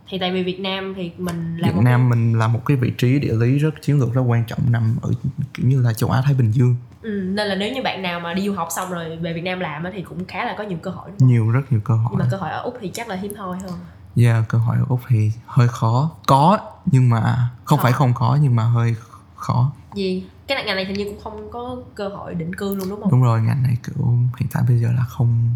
thì 0.08 0.18
tại 0.18 0.32
vì 0.32 0.42
Việt 0.42 0.60
Nam 0.60 0.94
thì 0.96 1.10
mình 1.18 1.56
là 1.56 1.68
Việt 1.68 1.74
một 1.76 1.82
Nam 1.84 2.08
mình 2.08 2.38
là 2.38 2.48
một 2.48 2.60
cái 2.66 2.76
vị 2.76 2.92
trí 2.98 3.18
địa 3.18 3.34
lý 3.34 3.58
rất 3.58 3.70
chiến 3.82 3.98
lược 4.00 4.14
rất 4.14 4.20
quan 4.20 4.44
trọng 4.46 4.58
nằm 4.70 4.96
ở 5.02 5.10
kiểu 5.54 5.66
như 5.66 5.82
là 5.82 5.92
châu 5.92 6.10
Á 6.10 6.22
Thái 6.24 6.34
Bình 6.34 6.50
Dương. 6.50 6.76
Ừ, 7.02 7.10
nên 7.10 7.48
là 7.48 7.54
nếu 7.54 7.72
như 7.74 7.82
bạn 7.82 8.02
nào 8.02 8.20
mà 8.20 8.34
đi 8.34 8.46
du 8.46 8.52
học 8.52 8.68
xong 8.76 8.90
rồi 8.90 9.16
về 9.16 9.32
Việt 9.32 9.40
Nam 9.40 9.60
làm 9.60 9.84
thì 9.94 10.02
cũng 10.02 10.24
khá 10.24 10.44
là 10.44 10.54
có 10.58 10.64
nhiều 10.64 10.78
cơ 10.82 10.90
hội 10.90 11.10
đúng 11.10 11.18
không? 11.18 11.28
nhiều 11.28 11.50
rất 11.50 11.60
nhiều 11.70 11.80
cơ 11.84 11.94
hội 11.94 12.08
nhưng 12.10 12.18
mà 12.18 12.26
cơ 12.30 12.36
hội 12.36 12.50
ở 12.50 12.62
úc 12.62 12.78
thì 12.80 12.90
chắc 12.94 13.08
là 13.08 13.16
hiếm 13.16 13.34
hoi 13.34 13.58
hơn. 13.58 13.72
Yeah, 14.16 14.48
cơ 14.48 14.58
hội 14.58 14.76
ở 14.76 14.84
Úc 14.88 15.00
thì 15.08 15.30
hơi 15.46 15.68
khó. 15.68 16.10
Có 16.26 16.58
nhưng 16.86 17.10
mà 17.10 17.50
không 17.64 17.78
Khó. 17.78 17.82
phải 17.82 17.92
không 17.92 18.12
có 18.14 18.38
nhưng 18.42 18.56
mà 18.56 18.62
hơi 18.62 18.94
khó. 19.36 19.72
Gì? 19.94 20.24
Cái 20.46 20.64
ngành 20.64 20.76
này 20.76 20.84
hình 20.84 20.98
như 20.98 21.04
cũng 21.04 21.20
không 21.24 21.50
có 21.52 21.76
cơ 21.94 22.08
hội 22.08 22.34
định 22.34 22.54
cư 22.54 22.74
luôn 22.74 22.88
đúng 22.90 23.00
không? 23.00 23.10
Đúng 23.10 23.22
rồi 23.22 23.40
ngành 23.42 23.62
này 23.62 23.76
kiểu 23.86 24.18
hiện 24.38 24.48
tại 24.52 24.62
bây 24.68 24.78
giờ 24.78 24.88
là 24.96 25.04
không 25.04 25.54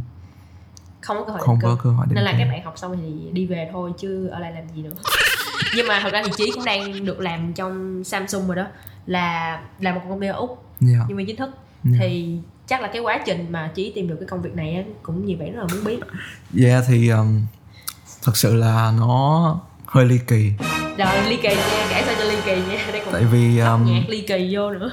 không 1.08 1.16
có 1.16 1.24
cơ 1.24 1.32
hội 1.32 1.40
không 1.40 1.58
có 1.62 1.76
cơ 1.82 1.90
hội 1.90 2.06
nên 2.10 2.24
là 2.24 2.32
cư. 2.32 2.38
các 2.38 2.44
bạn 2.44 2.64
học 2.64 2.74
xong 2.76 2.96
thì 3.02 3.30
đi 3.32 3.46
về 3.46 3.68
thôi 3.72 3.92
chứ 3.98 4.26
ở 4.26 4.38
lại 4.38 4.52
làm 4.52 4.64
gì 4.76 4.82
nữa. 4.82 4.94
Nhưng 5.76 5.86
mà 5.86 6.00
thật 6.02 6.12
ra 6.12 6.22
thì 6.24 6.32
chí 6.36 6.50
cũng 6.54 6.64
đang 6.64 7.04
được 7.04 7.20
làm 7.20 7.52
trong 7.52 8.04
Samsung 8.04 8.46
rồi 8.46 8.56
đó. 8.56 8.66
Là 9.06 9.60
làm 9.80 9.94
một 9.94 10.00
công 10.08 10.20
ty 10.20 10.26
ở 10.26 10.32
úc 10.32 10.64
yeah. 10.80 11.08
nhân 11.08 11.18
viên 11.18 11.26
chính 11.26 11.36
thức. 11.36 11.50
Yeah. 11.84 11.96
thì 12.00 12.38
chắc 12.66 12.80
là 12.80 12.88
cái 12.92 13.02
quá 13.02 13.20
trình 13.26 13.46
mà 13.50 13.70
chí 13.74 13.92
tìm 13.94 14.08
được 14.08 14.16
cái 14.20 14.28
công 14.28 14.42
việc 14.42 14.54
này 14.54 14.84
cũng 15.02 15.26
nhiều 15.26 15.38
bạn 15.38 15.52
rất 15.52 15.60
là 15.60 15.66
muốn 15.74 15.84
biết. 15.84 15.98
Yeah 16.64 16.84
thì 16.88 17.08
um, 17.08 17.46
thật 18.22 18.36
sự 18.36 18.54
là 18.54 18.92
nó 18.98 19.60
hơi 19.86 20.04
ly 20.04 20.18
kỳ. 20.26 20.52
Rồi 20.98 21.28
ly 21.28 21.36
kỳ 21.42 21.48
nha. 21.48 21.86
Kể 21.90 22.02
sao 22.06 22.14
cho 22.18 22.24
ly 22.24 22.36
kỳ 22.46 22.56
nha. 22.56 22.88
Đây 22.92 23.02
còn 23.04 23.14
tại 23.14 23.24
vì 23.24 23.58
um, 23.58 23.84
nhạc 23.84 24.02
ly 24.08 24.20
kỳ 24.20 24.54
vô 24.54 24.70
nữa. 24.70 24.92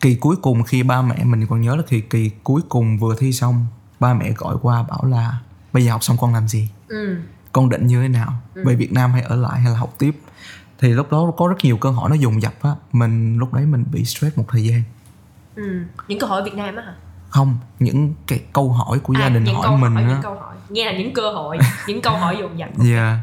kỳ 0.00 0.14
cuối 0.14 0.36
cùng 0.42 0.62
khi 0.62 0.82
ba 0.82 1.02
mẹ 1.02 1.24
mình 1.24 1.46
còn 1.46 1.60
nhớ 1.60 1.76
là 1.76 1.82
kỳ 1.88 2.00
kỳ 2.00 2.30
cuối 2.42 2.60
cùng 2.68 2.98
vừa 2.98 3.14
thi 3.18 3.32
xong 3.32 3.66
ba 4.00 4.14
mẹ 4.14 4.32
gọi 4.32 4.56
qua 4.62 4.82
bảo 4.82 5.04
là 5.04 5.38
bây 5.72 5.84
giờ 5.84 5.92
học 5.92 6.04
xong 6.04 6.16
con 6.20 6.34
làm 6.34 6.48
gì? 6.48 6.68
Ừ. 6.88 7.16
Con 7.52 7.68
định 7.68 7.86
như 7.86 8.02
thế 8.02 8.08
nào? 8.08 8.32
Về 8.54 8.74
Việt 8.74 8.92
Nam 8.92 9.12
hay 9.12 9.22
ở 9.22 9.36
lại 9.36 9.60
hay 9.60 9.72
là 9.72 9.78
học 9.78 9.94
tiếp? 9.98 10.20
Thì 10.78 10.88
lúc 10.88 11.12
đó 11.12 11.32
có 11.36 11.48
rất 11.48 11.56
nhiều 11.62 11.76
câu 11.78 11.92
hỏi 11.92 12.10
nó 12.10 12.16
dồn 12.16 12.42
dập 12.42 12.54
á. 12.62 12.70
Mình 12.92 13.38
lúc 13.38 13.54
đấy 13.54 13.66
mình 13.66 13.84
bị 13.92 14.04
stress 14.04 14.38
một 14.38 14.44
thời 14.48 14.64
gian. 14.64 14.82
Ừ. 15.56 15.80
Những 16.08 16.18
câu 16.18 16.28
hỏi 16.28 16.42
Việt 16.44 16.54
Nam 16.54 16.76
á 16.76 16.82
hả? 16.82 16.94
Không 17.28 17.56
những 17.78 18.14
cái 18.26 18.40
câu 18.52 18.72
hỏi 18.72 18.98
của 18.98 19.14
gia 19.20 19.28
đình 19.28 19.44
À, 19.44 19.46
những 19.46 19.54
hỏi 19.54 19.64
câu 19.66 19.76
mình 19.76 19.94
hỏi, 19.94 20.02
á. 20.02 20.08
những 20.08 20.22
câu 20.22 20.34
hỏi. 20.34 20.56
Nghe 20.68 20.84
là 20.92 20.98
những 20.98 21.14
cơ 21.14 21.32
hội 21.32 21.58
những 21.88 22.02
câu 22.02 22.16
hỏi 22.16 22.36
dồn 22.40 22.58
dập. 22.58 22.68
Yeah 22.84 23.18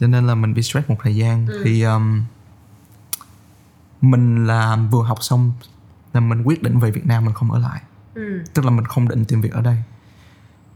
cho 0.00 0.06
nên 0.06 0.26
là 0.26 0.34
mình 0.34 0.54
bị 0.54 0.62
stress 0.62 0.88
một 0.90 0.96
thời 1.02 1.16
gian. 1.16 1.46
Ừ. 1.46 1.62
thì 1.64 1.82
um, 1.82 2.22
mình 4.00 4.46
là 4.46 4.76
vừa 4.90 5.02
học 5.02 5.18
xong 5.22 5.52
là 6.12 6.20
mình 6.20 6.42
quyết 6.42 6.62
định 6.62 6.78
về 6.78 6.90
Việt 6.90 7.06
Nam 7.06 7.24
mình 7.24 7.34
không 7.34 7.52
ở 7.52 7.58
lại. 7.58 7.80
Ừ. 8.14 8.42
Tức 8.54 8.64
là 8.64 8.70
mình 8.70 8.84
không 8.84 9.08
định 9.08 9.24
tìm 9.24 9.40
việc 9.40 9.52
ở 9.52 9.60
đây 9.62 9.82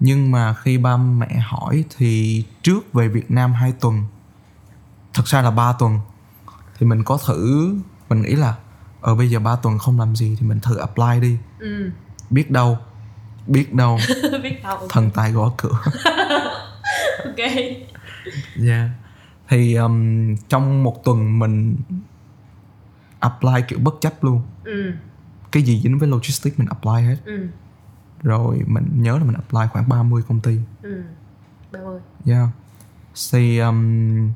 nhưng 0.05 0.31
mà 0.31 0.55
khi 0.55 0.79
ba 0.79 0.97
mẹ 0.97 1.39
hỏi 1.47 1.85
thì 1.97 2.45
trước 2.63 2.93
về 2.93 3.09
Việt 3.09 3.31
Nam 3.31 3.53
2 3.53 3.73
tuần 3.81 4.05
thật 5.15 5.27
ra 5.27 5.43
là 5.43 5.51
3 5.51 5.73
tuần 5.73 5.99
thì 6.79 6.87
mình 6.87 7.05
có 7.05 7.19
thử 7.27 7.75
mình 8.09 8.23
nghĩ 8.23 8.35
là 8.35 8.55
ở 9.01 9.15
bây 9.15 9.31
giờ 9.31 9.39
3 9.41 9.57
tuần 9.57 9.79
không 9.79 9.99
làm 10.01 10.17
gì 10.17 10.37
thì 10.41 10.47
mình 10.47 10.61
thử 10.61 10.77
apply 10.77 11.21
đi. 11.21 11.37
Ừ. 11.59 11.91
Biết 12.31 12.51
đâu 12.51 12.79
biết 13.47 13.75
đâu 13.75 13.99
biết 14.43 14.63
đâu. 14.63 14.79
thần 14.89 15.11
tài 15.11 15.33
gõ 15.33 15.53
cửa. 15.57 15.79
Ok. 17.25 17.39
Yeah. 18.67 18.91
Thì 19.49 19.75
um, 19.75 20.37
trong 20.49 20.83
một 20.83 21.05
tuần 21.05 21.39
mình 21.39 21.77
apply 23.21 23.53
kiểu 23.69 23.79
bất 23.79 23.95
chấp 24.01 24.25
luôn. 24.25 24.43
ừ. 24.65 24.93
Cái 25.53 25.63
gì 25.63 25.81
dính 25.85 25.99
với 25.99 26.09
logistics 26.09 26.59
mình 26.59 26.69
apply 26.69 27.03
hết. 27.09 27.17
ừ 27.25 27.49
Rồi 28.25 28.63
mình 28.67 28.85
nhớ 29.03 29.19
là 29.19 29.25
mình 29.25 29.35
apply 29.35 29.61
khoảng 29.73 29.89
30 29.89 30.23
công 30.29 30.41
ty. 30.41 30.59
ừ 30.83 31.03
ba 31.73 31.81
mươi 31.85 32.01
Yeah. 32.27 32.49
Thì 33.33 33.59
um, 33.59 34.33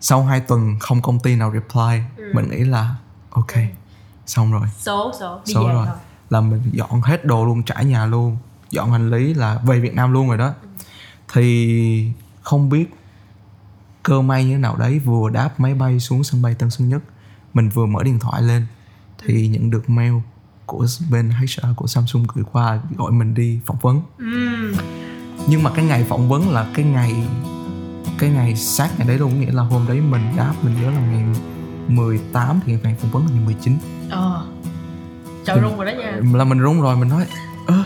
sau 0.00 0.22
2 0.24 0.40
tuần 0.40 0.78
không 0.80 1.02
công 1.02 1.20
ty 1.20 1.36
nào 1.36 1.52
reply, 1.52 2.00
Ừ. 2.16 2.30
mình 2.34 2.50
nghĩ 2.50 2.64
là 2.64 2.94
ok, 3.30 3.52
xong 4.26 4.52
rồi. 4.52 4.66
số 4.78 5.12
số 5.20 5.40
đi 5.46 5.54
Số 5.54 5.68
rồi. 5.68 5.86
thôi 5.86 5.96
Là 6.30 6.40
mình 6.40 6.62
dọn 6.72 7.00
hết 7.02 7.24
đồ 7.24 7.44
luôn, 7.46 7.62
trải 7.62 7.84
nhà 7.84 8.06
luôn, 8.06 8.36
dọn 8.70 8.92
hành 8.92 9.10
lý 9.10 9.34
là 9.34 9.60
về 9.64 9.80
Việt 9.80 9.94
Nam 9.94 10.12
luôn 10.12 10.28
rồi 10.28 10.38
đó. 10.38 10.54
Thì 11.32 12.12
không 12.42 12.68
biết 12.68 12.94
cơ 14.02 14.22
may 14.22 14.44
như 14.44 14.52
thế 14.52 14.58
nào 14.58 14.76
đấy 14.76 14.98
vừa 14.98 15.30
đáp 15.30 15.60
máy 15.60 15.74
bay 15.74 16.00
xuống 16.00 16.24
sân 16.24 16.42
bay 16.42 16.54
Tân 16.54 16.70
Sơn 16.70 16.88
Nhất 16.88 17.02
mình 17.54 17.68
vừa 17.68 17.86
mở 17.86 18.02
điện 18.02 18.18
thoại 18.18 18.42
lên 18.42 18.66
thì 19.24 19.48
nhận 19.48 19.70
được 19.70 19.90
mail 19.90 20.12
của 20.66 20.86
bên 21.10 21.30
HR 21.30 21.66
của 21.76 21.86
Samsung 21.86 22.24
gửi 22.34 22.44
qua 22.52 22.78
gọi 22.96 23.12
mình 23.12 23.34
đi 23.34 23.60
phỏng 23.66 23.78
vấn. 23.80 24.02
Ừ. 24.18 24.72
Nhưng 25.48 25.62
mà 25.62 25.70
cái 25.70 25.84
ngày 25.84 26.04
phỏng 26.04 26.28
vấn 26.28 26.50
là 26.50 26.66
cái 26.74 26.84
ngày 26.84 27.14
cái 28.18 28.30
ngày 28.30 28.56
sát 28.56 28.88
ngày 28.98 29.08
đấy 29.08 29.18
luôn. 29.18 29.40
Nghĩa 29.40 29.52
là 29.52 29.62
hôm 29.62 29.84
đấy 29.88 30.00
mình 30.00 30.22
đáp 30.36 30.54
mình 30.62 30.74
nhớ 30.82 30.90
là 30.90 31.00
ngày 31.00 31.24
18 31.88 32.60
thì 32.66 32.76
ngày 32.82 32.96
phỏng 33.00 33.10
vấn 33.10 33.26
là 33.26 33.30
ngày 33.34 33.44
19 33.46 33.78
ờ. 34.10 34.46
Trời 35.44 35.58
rung 35.62 35.76
rồi 35.76 35.86
đó 35.86 35.92
nha. 35.98 36.20
Là 36.34 36.44
mình 36.44 36.58
run 36.58 36.80
rồi 36.80 36.96
mình 36.96 37.08
nói 37.08 37.26
ơ 37.66 37.82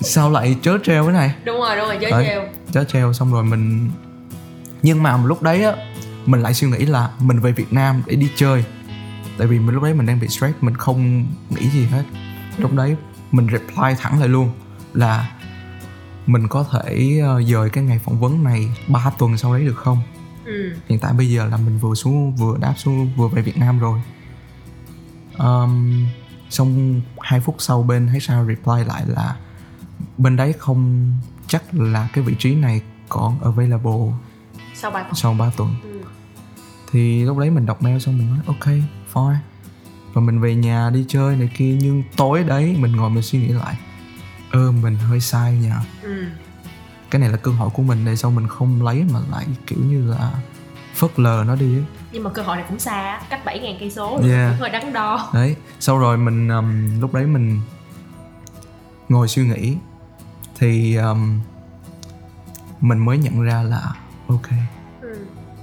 sao 0.00 0.30
lại 0.30 0.56
chớ 0.62 0.78
treo 0.84 1.04
cái 1.04 1.12
này? 1.12 1.34
Đúng 1.44 1.56
rồi 1.60 1.76
đúng 1.76 1.86
rồi 1.86 1.98
chớ 2.00 2.10
Đấy. 2.10 2.24
treo 2.26 2.42
chớ 2.72 2.84
treo 2.84 3.12
xong 3.12 3.32
rồi 3.32 3.44
mình 3.44 3.90
nhưng 4.82 5.02
mà 5.02 5.16
lúc 5.24 5.42
đấy 5.42 5.64
á 5.64 5.72
mình 6.26 6.42
lại 6.42 6.54
suy 6.54 6.68
nghĩ 6.68 6.86
là 6.86 7.10
mình 7.20 7.40
về 7.40 7.52
Việt 7.52 7.72
Nam 7.72 8.02
để 8.06 8.16
đi 8.16 8.30
chơi 8.36 8.64
tại 9.42 9.46
vì 9.48 9.58
mình 9.58 9.74
lúc 9.74 9.82
đấy 9.82 9.94
mình 9.94 10.06
đang 10.06 10.20
bị 10.20 10.28
stress 10.28 10.54
mình 10.60 10.76
không 10.76 11.26
nghĩ 11.50 11.68
gì 11.70 11.86
hết. 11.86 12.04
Lúc 12.58 12.72
đấy 12.72 12.96
mình 13.32 13.46
reply 13.52 13.94
thẳng 13.98 14.20
lại 14.20 14.28
luôn 14.28 14.50
là 14.94 15.36
mình 16.26 16.48
có 16.48 16.64
thể 16.72 17.20
ờ, 17.22 17.42
dời 17.42 17.70
cái 17.70 17.84
ngày 17.84 17.98
phỏng 17.98 18.20
vấn 18.20 18.44
này 18.44 18.68
3 18.88 19.10
tuần 19.18 19.36
sau 19.36 19.54
đấy 19.54 19.64
được 19.64 19.76
không? 19.76 19.98
Ừ. 20.44 20.74
Hiện 20.88 20.98
tại 20.98 21.12
bây 21.12 21.30
giờ 21.30 21.46
là 21.46 21.56
mình 21.56 21.78
vừa 21.78 21.94
xuống 21.94 22.36
vừa 22.36 22.58
đáp 22.58 22.74
xuống 22.76 23.10
vừa 23.16 23.28
về 23.28 23.42
Việt 23.42 23.56
Nam 23.56 23.78
rồi. 23.78 24.02
Um, 25.38 26.06
xong 26.50 27.00
hai 27.20 27.40
phút 27.40 27.56
sau 27.58 27.82
bên 27.82 28.08
HR 28.08 28.48
reply 28.48 28.84
lại 28.86 29.02
là 29.06 29.36
bên 30.18 30.36
đấy 30.36 30.54
không 30.58 31.12
chắc 31.46 31.74
là 31.74 32.08
cái 32.12 32.24
vị 32.24 32.34
trí 32.38 32.54
này 32.54 32.80
còn 33.08 33.40
available 33.40 34.12
sau 34.74 34.90
bài 34.90 35.04
phỏng 35.04 35.14
sau 35.14 35.34
3 35.34 35.50
tuần. 35.56 35.74
Ừ. 35.82 36.00
thì 36.92 37.24
lúc 37.24 37.38
đấy 37.38 37.50
mình 37.50 37.66
đọc 37.66 37.82
mail 37.82 37.98
xong 37.98 38.18
mình 38.18 38.30
nói 38.30 38.38
ok 38.46 38.66
fine 39.12 39.36
và 40.12 40.20
mình 40.22 40.40
về 40.40 40.54
nhà 40.54 40.90
đi 40.90 41.04
chơi 41.08 41.36
này 41.36 41.50
kia 41.56 41.76
nhưng 41.80 42.02
tối 42.16 42.44
đấy 42.44 42.76
mình 42.78 42.92
ngồi 42.96 43.10
mình 43.10 43.22
suy 43.22 43.38
nghĩ 43.38 43.48
lại 43.48 43.76
ơ 44.50 44.72
mình 44.72 44.96
hơi 44.96 45.20
sai 45.20 45.52
nha 45.52 45.80
ừ 46.02 46.24
cái 47.12 47.20
này 47.20 47.30
là 47.30 47.36
cơ 47.36 47.50
hội 47.50 47.70
của 47.70 47.82
mình 47.82 48.04
để 48.04 48.16
sao 48.16 48.30
mình 48.30 48.46
không 48.48 48.82
lấy 48.82 49.04
mà 49.12 49.20
lại 49.30 49.46
kiểu 49.66 49.78
như 49.78 50.10
là 50.10 50.32
phớt 50.94 51.18
lờ 51.20 51.44
nó 51.46 51.56
đi 51.56 51.76
ấy. 51.76 51.84
nhưng 52.12 52.22
mà 52.22 52.30
cơ 52.30 52.42
hội 52.42 52.56
này 52.56 52.64
cũng 52.68 52.78
xa 52.78 53.20
cách 53.30 53.40
7.000 53.44 53.76
cây 53.80 53.90
số 53.90 54.20
Yeah. 54.22 54.50
cũng 54.50 54.60
hơi 54.60 54.70
đắn 54.70 54.92
đo 54.92 55.30
đấy 55.34 55.56
sau 55.80 55.98
rồi 55.98 56.16
mình 56.18 56.48
um, 56.48 57.00
lúc 57.00 57.14
đấy 57.14 57.26
mình 57.26 57.60
ngồi 59.08 59.28
suy 59.28 59.46
nghĩ 59.46 59.76
thì 60.58 60.96
um, 60.96 61.40
mình 62.80 62.98
mới 62.98 63.18
nhận 63.18 63.42
ra 63.42 63.62
là 63.62 63.94
ok 64.28 64.48
ừ. 65.00 65.16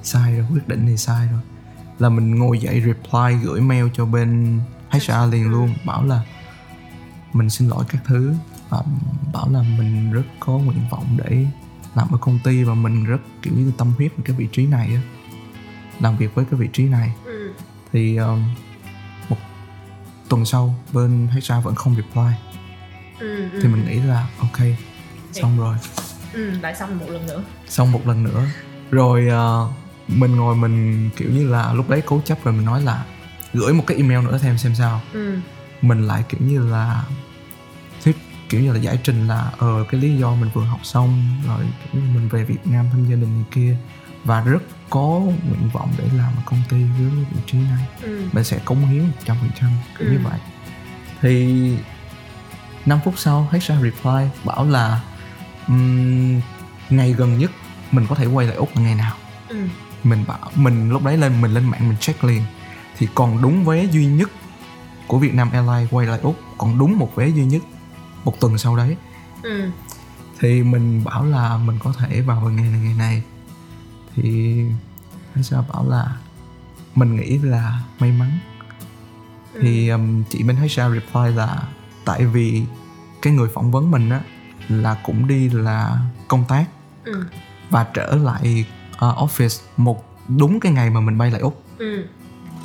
sai 0.03 0.35
rồi 0.37 0.45
quyết 0.51 0.67
định 0.67 0.85
thì 0.87 0.97
sai 0.97 1.27
rồi 1.31 1.41
là 1.99 2.09
mình 2.09 2.35
ngồi 2.35 2.59
dậy 2.59 2.81
reply 2.85 3.43
gửi 3.43 3.61
mail 3.61 3.85
cho 3.93 4.05
bên 4.05 4.59
HR 4.89 5.31
liền 5.31 5.51
luôn 5.51 5.73
bảo 5.85 6.05
là 6.05 6.21
mình 7.33 7.49
xin 7.49 7.67
lỗi 7.67 7.85
các 7.89 8.01
thứ. 8.05 8.33
Và 8.69 8.83
bảo 9.33 9.49
là 9.51 9.61
mình 9.61 10.11
rất 10.11 10.23
có 10.39 10.53
nguyện 10.53 10.81
vọng 10.91 11.17
để 11.17 11.45
làm 11.95 12.07
ở 12.11 12.17
công 12.21 12.39
ty 12.43 12.63
và 12.63 12.73
mình 12.73 13.05
rất 13.05 13.21
kiểu 13.41 13.53
như 13.57 13.71
tâm 13.77 13.93
huyết 13.97 14.11
với 14.15 14.25
cái 14.25 14.35
vị 14.35 14.47
trí 14.51 14.65
này 14.65 14.87
á 14.95 15.01
làm 15.99 16.17
việc 16.17 16.35
với 16.35 16.45
cái 16.51 16.59
vị 16.59 16.69
trí 16.73 16.83
này. 16.83 17.13
Ừ. 17.25 17.53
Thì 17.93 18.17
um, 18.17 18.43
một 19.29 19.37
tuần 20.29 20.45
sau 20.45 20.75
bên 20.93 21.27
HR 21.27 21.53
vẫn 21.63 21.75
không 21.75 21.95
reply. 21.95 22.31
Ừ 23.19 23.49
ừ. 23.51 23.59
thì 23.61 23.67
mình 23.67 23.85
nghĩ 23.85 23.99
là 23.99 24.27
ok 24.39 24.57
xong 25.31 25.59
rồi. 25.59 25.77
Ừ 26.33 26.51
lại 26.61 26.75
xong 26.75 26.99
một 26.99 27.09
lần 27.09 27.27
nữa. 27.27 27.43
Xong 27.67 27.91
một 27.91 28.07
lần 28.07 28.23
nữa. 28.23 28.45
Rồi 28.91 29.27
ờ, 29.27 29.69
mình 30.09 30.35
ngồi 30.35 30.55
mình 30.55 31.09
kiểu 31.17 31.29
như 31.31 31.47
là 31.49 31.73
lúc 31.73 31.89
đấy 31.89 32.01
cố 32.05 32.21
chấp 32.25 32.43
rồi 32.43 32.53
mình 32.53 32.65
nói 32.65 32.81
là 32.81 33.05
gửi 33.53 33.73
một 33.73 33.83
cái 33.87 33.97
email 33.97 34.25
nữa 34.25 34.37
thêm 34.41 34.57
xem 34.57 34.75
sao. 34.75 35.01
Ừ. 35.13 35.37
Mình 35.81 36.07
lại 36.07 36.23
kiểu 36.29 36.41
như 36.43 36.69
là 36.71 37.03
thuyết 38.03 38.17
kiểu 38.49 38.61
như 38.61 38.73
là 38.73 38.79
giải 38.79 38.99
trình 39.03 39.27
là 39.27 39.51
ờ 39.57 39.85
cái 39.91 40.01
lý 40.01 40.17
do 40.17 40.35
mình 40.35 40.49
vừa 40.53 40.63
học 40.65 40.79
xong 40.83 41.23
rồi 41.47 41.65
kiểu 41.93 42.01
như 42.01 42.07
mình 42.13 42.29
về 42.29 42.43
Việt 42.43 42.67
Nam 42.67 42.85
thăm 42.91 43.05
gia 43.09 43.15
đình 43.15 43.35
này 43.35 43.45
kia. 43.51 43.77
Và 44.23 44.41
rất 44.41 44.63
có 44.89 45.01
nguyện 45.19 45.69
vọng 45.73 45.91
để 45.97 46.03
làm 46.17 46.33
ở 46.35 46.41
công 46.45 46.61
ty 46.69 46.77
với 46.83 47.09
vị 47.31 47.41
trí 47.45 47.57
này. 47.57 47.85
Ừ. 48.01 48.21
Mình 48.33 48.43
sẽ 48.43 48.59
cống 48.65 48.85
hiến 48.87 49.03
100% 49.25 49.35
kiểu 49.99 50.07
như 50.07 50.17
Ừ. 50.17 50.21
vậy. 50.23 50.39
Thì 51.21 51.75
5 52.85 52.99
phút 53.05 53.13
sau 53.17 53.47
HR 53.51 53.71
reply 53.83 54.27
bảo 54.45 54.65
là 54.65 55.01
um, 55.67 56.41
ngày 56.89 57.13
gần 57.13 57.37
nhất 57.37 57.51
mình 57.91 58.05
có 58.09 58.15
thể 58.15 58.25
quay 58.25 58.47
lại 58.47 58.55
Úc 58.55 58.75
là 58.75 58.81
ngày 58.81 58.95
nào? 58.95 59.15
Ừ 59.47 59.67
mình 60.03 60.23
bảo 60.27 60.51
mình 60.55 60.89
lúc 60.89 61.03
đấy 61.03 61.17
lên 61.17 61.41
mình 61.41 61.53
lên 61.53 61.65
mạng 61.65 61.89
mình 61.89 61.97
check 61.97 62.23
liền. 62.23 62.41
Thì 62.97 63.07
còn 63.15 63.41
đúng 63.41 63.65
vé 63.65 63.83
duy 63.83 64.05
nhất 64.05 64.29
của 65.07 65.19
Vietnam 65.19 65.51
Airlines 65.51 65.93
quay 65.93 66.07
lại 66.07 66.19
Úc 66.23 66.35
còn 66.57 66.79
đúng 66.79 66.99
một 66.99 67.15
vé 67.15 67.27
duy 67.27 67.45
nhất 67.45 67.61
một 68.23 68.39
tuần 68.39 68.57
sau 68.57 68.75
đấy. 68.75 68.95
Ừ. 69.43 69.69
Thì 70.39 70.63
mình 70.63 71.03
bảo 71.03 71.25
là 71.25 71.57
mình 71.57 71.79
có 71.83 71.93
thể 71.97 72.21
vào 72.21 72.41
ngày 72.41 72.69
này 72.69 72.79
ngày 72.79 72.95
này. 72.97 73.23
Thì 74.15 74.63
HR 75.35 75.55
bảo 75.73 75.89
là 75.89 76.15
mình 76.95 77.15
nghĩ 77.15 77.37
là 77.37 77.79
may 77.99 78.11
mắn. 78.11 78.31
Thì 79.61 79.89
um, 79.89 80.23
chị 80.29 80.43
bên 80.43 80.55
HR 80.55 80.93
reply 80.93 81.35
là 81.35 81.63
tại 82.05 82.25
vì 82.25 82.63
cái 83.21 83.33
người 83.33 83.49
phỏng 83.53 83.71
vấn 83.71 83.91
mình 83.91 84.09
á 84.09 84.21
là 84.69 84.97
cũng 85.03 85.27
đi 85.27 85.49
là 85.49 85.99
công 86.27 86.45
tác 86.47 86.65
ừ. 87.05 87.25
và 87.69 87.87
trở 87.93 88.15
lại 88.15 88.65
uh, 89.05 89.17
office 89.17 89.61
một 89.77 90.05
đúng 90.37 90.59
cái 90.59 90.71
ngày 90.71 90.89
mà 90.89 90.99
mình 90.99 91.17
bay 91.17 91.31
lại 91.31 91.41
úc. 91.41 91.63
Ừ. 91.77 92.05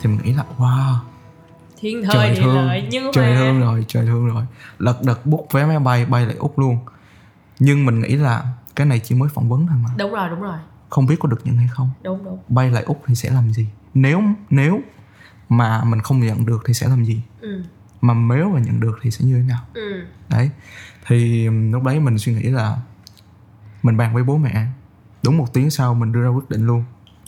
Thì 0.03 0.11
mình 0.11 0.19
nghĩ 0.25 0.33
là 0.33 0.45
wow. 0.59 0.95
Thiên 1.81 2.03
thời 2.03 2.15
trời 2.15 2.37
thương. 2.45 2.57
lợi 2.57 2.89
nhưng 2.91 3.13
trời 3.13 3.35
mà 3.35 3.41
thương 3.41 3.61
rồi 3.61 3.85
trời 3.89 4.07
thương 4.07 4.27
rồi. 4.27 4.45
Lật 4.79 5.03
đật 5.03 5.27
book 5.27 5.53
vé 5.53 5.67
máy 5.67 5.79
bay 5.79 6.07
bay 6.07 6.27
lại 6.27 6.37
úc 6.37 6.59
luôn. 6.59 6.79
Nhưng 7.59 7.87
mình 7.87 8.01
nghĩ 8.01 8.17
là 8.17 8.45
cái 8.77 8.87
này 8.87 9.01
chỉ 9.01 9.15
mới 9.15 9.29
phỏng 9.29 9.49
vấn 9.49 9.67
thôi 9.67 9.77
mà. 9.83 9.91
Đúng 9.99 10.13
rồi 10.13 10.29
đúng 10.31 10.41
rồi. 10.41 10.59
Không 10.91 11.07
biết 11.07 11.17
có 11.21 11.29
được 11.29 11.41
nhận 11.45 11.57
hay 11.57 11.69
không. 11.69 11.91
Đúng 12.03 12.25
đúng. 12.25 12.39
Bay 12.49 12.71
lại 12.71 12.83
úc 12.83 13.03
thì 13.07 13.15
sẽ 13.15 13.31
làm 13.31 13.53
gì? 13.53 13.67
Nếu 13.95 14.23
nếu 14.51 14.81
mà 15.49 15.85
mình 15.85 16.01
không 16.01 16.21
nhận 16.21 16.47
được 16.47 16.63
thì 16.67 16.75
sẽ 16.75 16.89
làm 16.89 17.05
gì? 17.05 17.23
Ừ. 17.41 17.63
Mà 18.01 18.15
nếu 18.15 18.51
mà 18.51 18.61
nhận 18.61 18.81
được 18.81 18.99
thì 19.03 19.11
sẽ 19.11 19.25
như 19.25 19.35
thế 19.35 19.49
nào? 19.49 19.61
Ừ. 19.75 20.05
Đấy. 20.29 20.51
Thì 21.07 21.47
ừm, 21.47 21.73
lúc 21.73 21.83
đấy 21.83 22.01
mình 22.01 22.19
suy 22.19 22.35
nghĩ 22.35 22.43
là 22.43 22.77
mình 23.83 23.97
bàn 23.97 24.15
với 24.15 24.23
bố 24.23 24.37
mẹ 24.37 24.67
đúng 25.25 25.37
một 25.37 25.53
tiếng 25.53 25.71
sau 25.71 25.95
mình 25.95 26.13
đưa 26.13 26.23
ra 26.23 26.29
quyết 26.29 26.51
định 26.51 26.67
luôn 26.67 26.85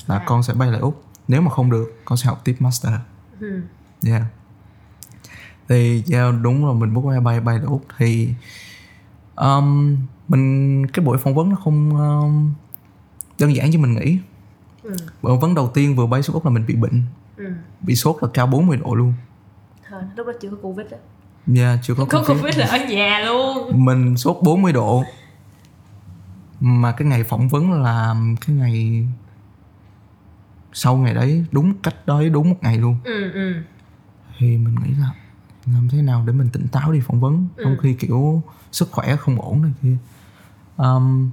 là 0.07 0.19
À. 0.19 0.25
con 0.27 0.43
sẽ 0.43 0.55
bay 0.55 0.71
lại 0.71 0.81
úc. 0.81 1.03
Nếu 1.29 1.41
mà 1.41 1.51
không 1.51 1.71
được 1.71 2.01
con 2.05 2.19
sẽ 2.19 2.27
học 2.29 2.41
tiếp 2.45 2.57
master. 2.59 2.93
Ừ. 3.41 3.61
Yeah 4.07 4.23
thì 5.69 6.03
yeah, 6.13 6.35
đúng 6.43 6.65
rồi 6.65 6.75
mình 6.75 6.95
book 6.95 7.05
vé 7.05 7.21
bay 7.21 7.41
bay 7.41 7.59
lại 7.59 7.67
úc. 7.67 7.85
Thì 7.99 8.29
um, 9.37 9.97
mình 10.29 10.87
cái 10.87 11.05
buổi 11.05 11.19
phỏng 11.19 11.35
vấn 11.35 11.49
nó 11.49 11.57
không 11.65 11.91
um, 11.91 12.53
đơn 13.39 13.55
giản 13.57 13.71
như 13.71 13.79
mình 13.79 13.95
nghĩ. 13.95 14.19
Ừ. 14.83 14.97
Phỏng 15.23 15.41
vấn 15.41 15.55
đầu 15.55 15.71
tiên 15.75 15.97
vừa 15.97 16.07
bay 16.07 16.23
xuống 16.23 16.35
úc 16.35 16.45
là 16.45 16.51
mình 16.51 16.67
bị 16.67 16.75
bệnh. 16.75 17.03
Ừ. 17.37 17.45
Bị 17.81 17.95
sốt 17.95 18.17
là 18.23 18.29
cao 18.35 18.47
40 18.47 18.77
độ 18.77 18.95
luôn. 18.95 19.15
Thôi, 19.91 20.03
lúc 20.17 20.27
đó 20.27 20.33
chưa 20.41 20.51
có 20.51 20.57
covid 20.63 20.87
á. 20.91 20.99
Yeah, 21.57 21.79
chưa 21.83 21.95
có 21.95 22.05
có 22.05 22.19
covid. 22.19 22.37
covid 22.43 22.57
là 22.59 22.67
ở 22.67 22.79
nhà 22.85 23.19
luôn. 23.27 23.85
Mình 23.85 24.17
sốt 24.17 24.37
40 24.43 24.73
độ 24.73 25.03
mà 26.61 26.93
cái 26.93 27.09
ngày 27.09 27.25
phỏng 27.25 27.49
vấn 27.49 27.73
là 27.83 28.15
cái 28.47 28.57
ngày 28.57 29.07
sau 30.73 30.97
ngày 30.97 31.15
đấy 31.15 31.45
đúng 31.53 31.75
cách 31.83 31.95
đấy 32.07 32.31
đúng 32.31 32.51
một 32.51 32.57
ngày 32.61 32.79
luôn. 32.79 32.97
Ừ 33.05 33.31
ừ. 33.33 33.55
Thì 34.39 34.57
mình 34.57 34.75
nghĩ 34.85 34.91
là 35.01 35.11
làm 35.67 35.89
thế 35.89 36.03
nào 36.03 36.25
để 36.27 36.33
mình 36.33 36.49
tỉnh 36.53 36.69
táo 36.69 36.93
đi 36.93 37.01
phỏng 37.01 37.21
vấn 37.21 37.49
Ừ. 37.57 37.63
trong 37.65 37.77
khi 37.79 37.95
kiểu 37.95 38.43
sức 38.73 38.89
khỏe 38.93 39.17
không 39.17 39.41
ổn 39.41 39.63
này 39.63 39.73
kia. 39.83 39.97
Um, 40.77 41.31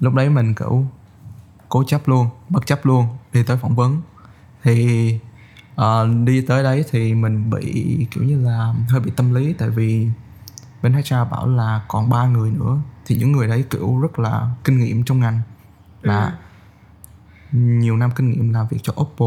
lúc 0.00 0.14
đấy 0.14 0.30
mình 0.30 0.54
kiểu 0.54 0.86
cố 1.68 1.84
chấp 1.84 2.08
luôn 2.08 2.28
bất 2.48 2.66
chấp 2.66 2.86
luôn 2.86 3.06
đi 3.32 3.42
tới 3.42 3.56
phỏng 3.56 3.74
vấn. 3.76 4.00
Thì 4.62 5.18
ờ, 5.74 6.08
đi 6.24 6.40
tới 6.40 6.62
đấy 6.62 6.84
thì 6.90 7.14
mình 7.14 7.50
bị 7.50 8.06
kiểu 8.10 8.24
như 8.24 8.40
là 8.44 8.74
hơi 8.88 9.00
bị 9.00 9.10
tâm 9.16 9.34
lý 9.34 9.52
tại 9.52 9.70
vì 9.70 10.08
bên 10.86 11.02
HR 11.02 11.30
bảo 11.30 11.48
là 11.48 11.80
còn 11.88 12.08
ba 12.08 12.26
người 12.26 12.50
nữa. 12.50 12.78
Thì 13.06 13.16
những 13.16 13.32
người 13.32 13.48
đấy 13.48 13.64
kiểu 13.70 13.98
rất 14.00 14.18
là 14.18 14.50
kinh 14.64 14.78
nghiệm 14.78 15.04
trong 15.04 15.20
ngành. 15.20 15.40
Là 16.02 16.38
nhiều 17.52 17.96
năm 17.96 18.10
kinh 18.16 18.30
nghiệm 18.30 18.52
làm 18.52 18.66
việc 18.70 18.78
cho 18.82 18.92
Oppo 19.00 19.26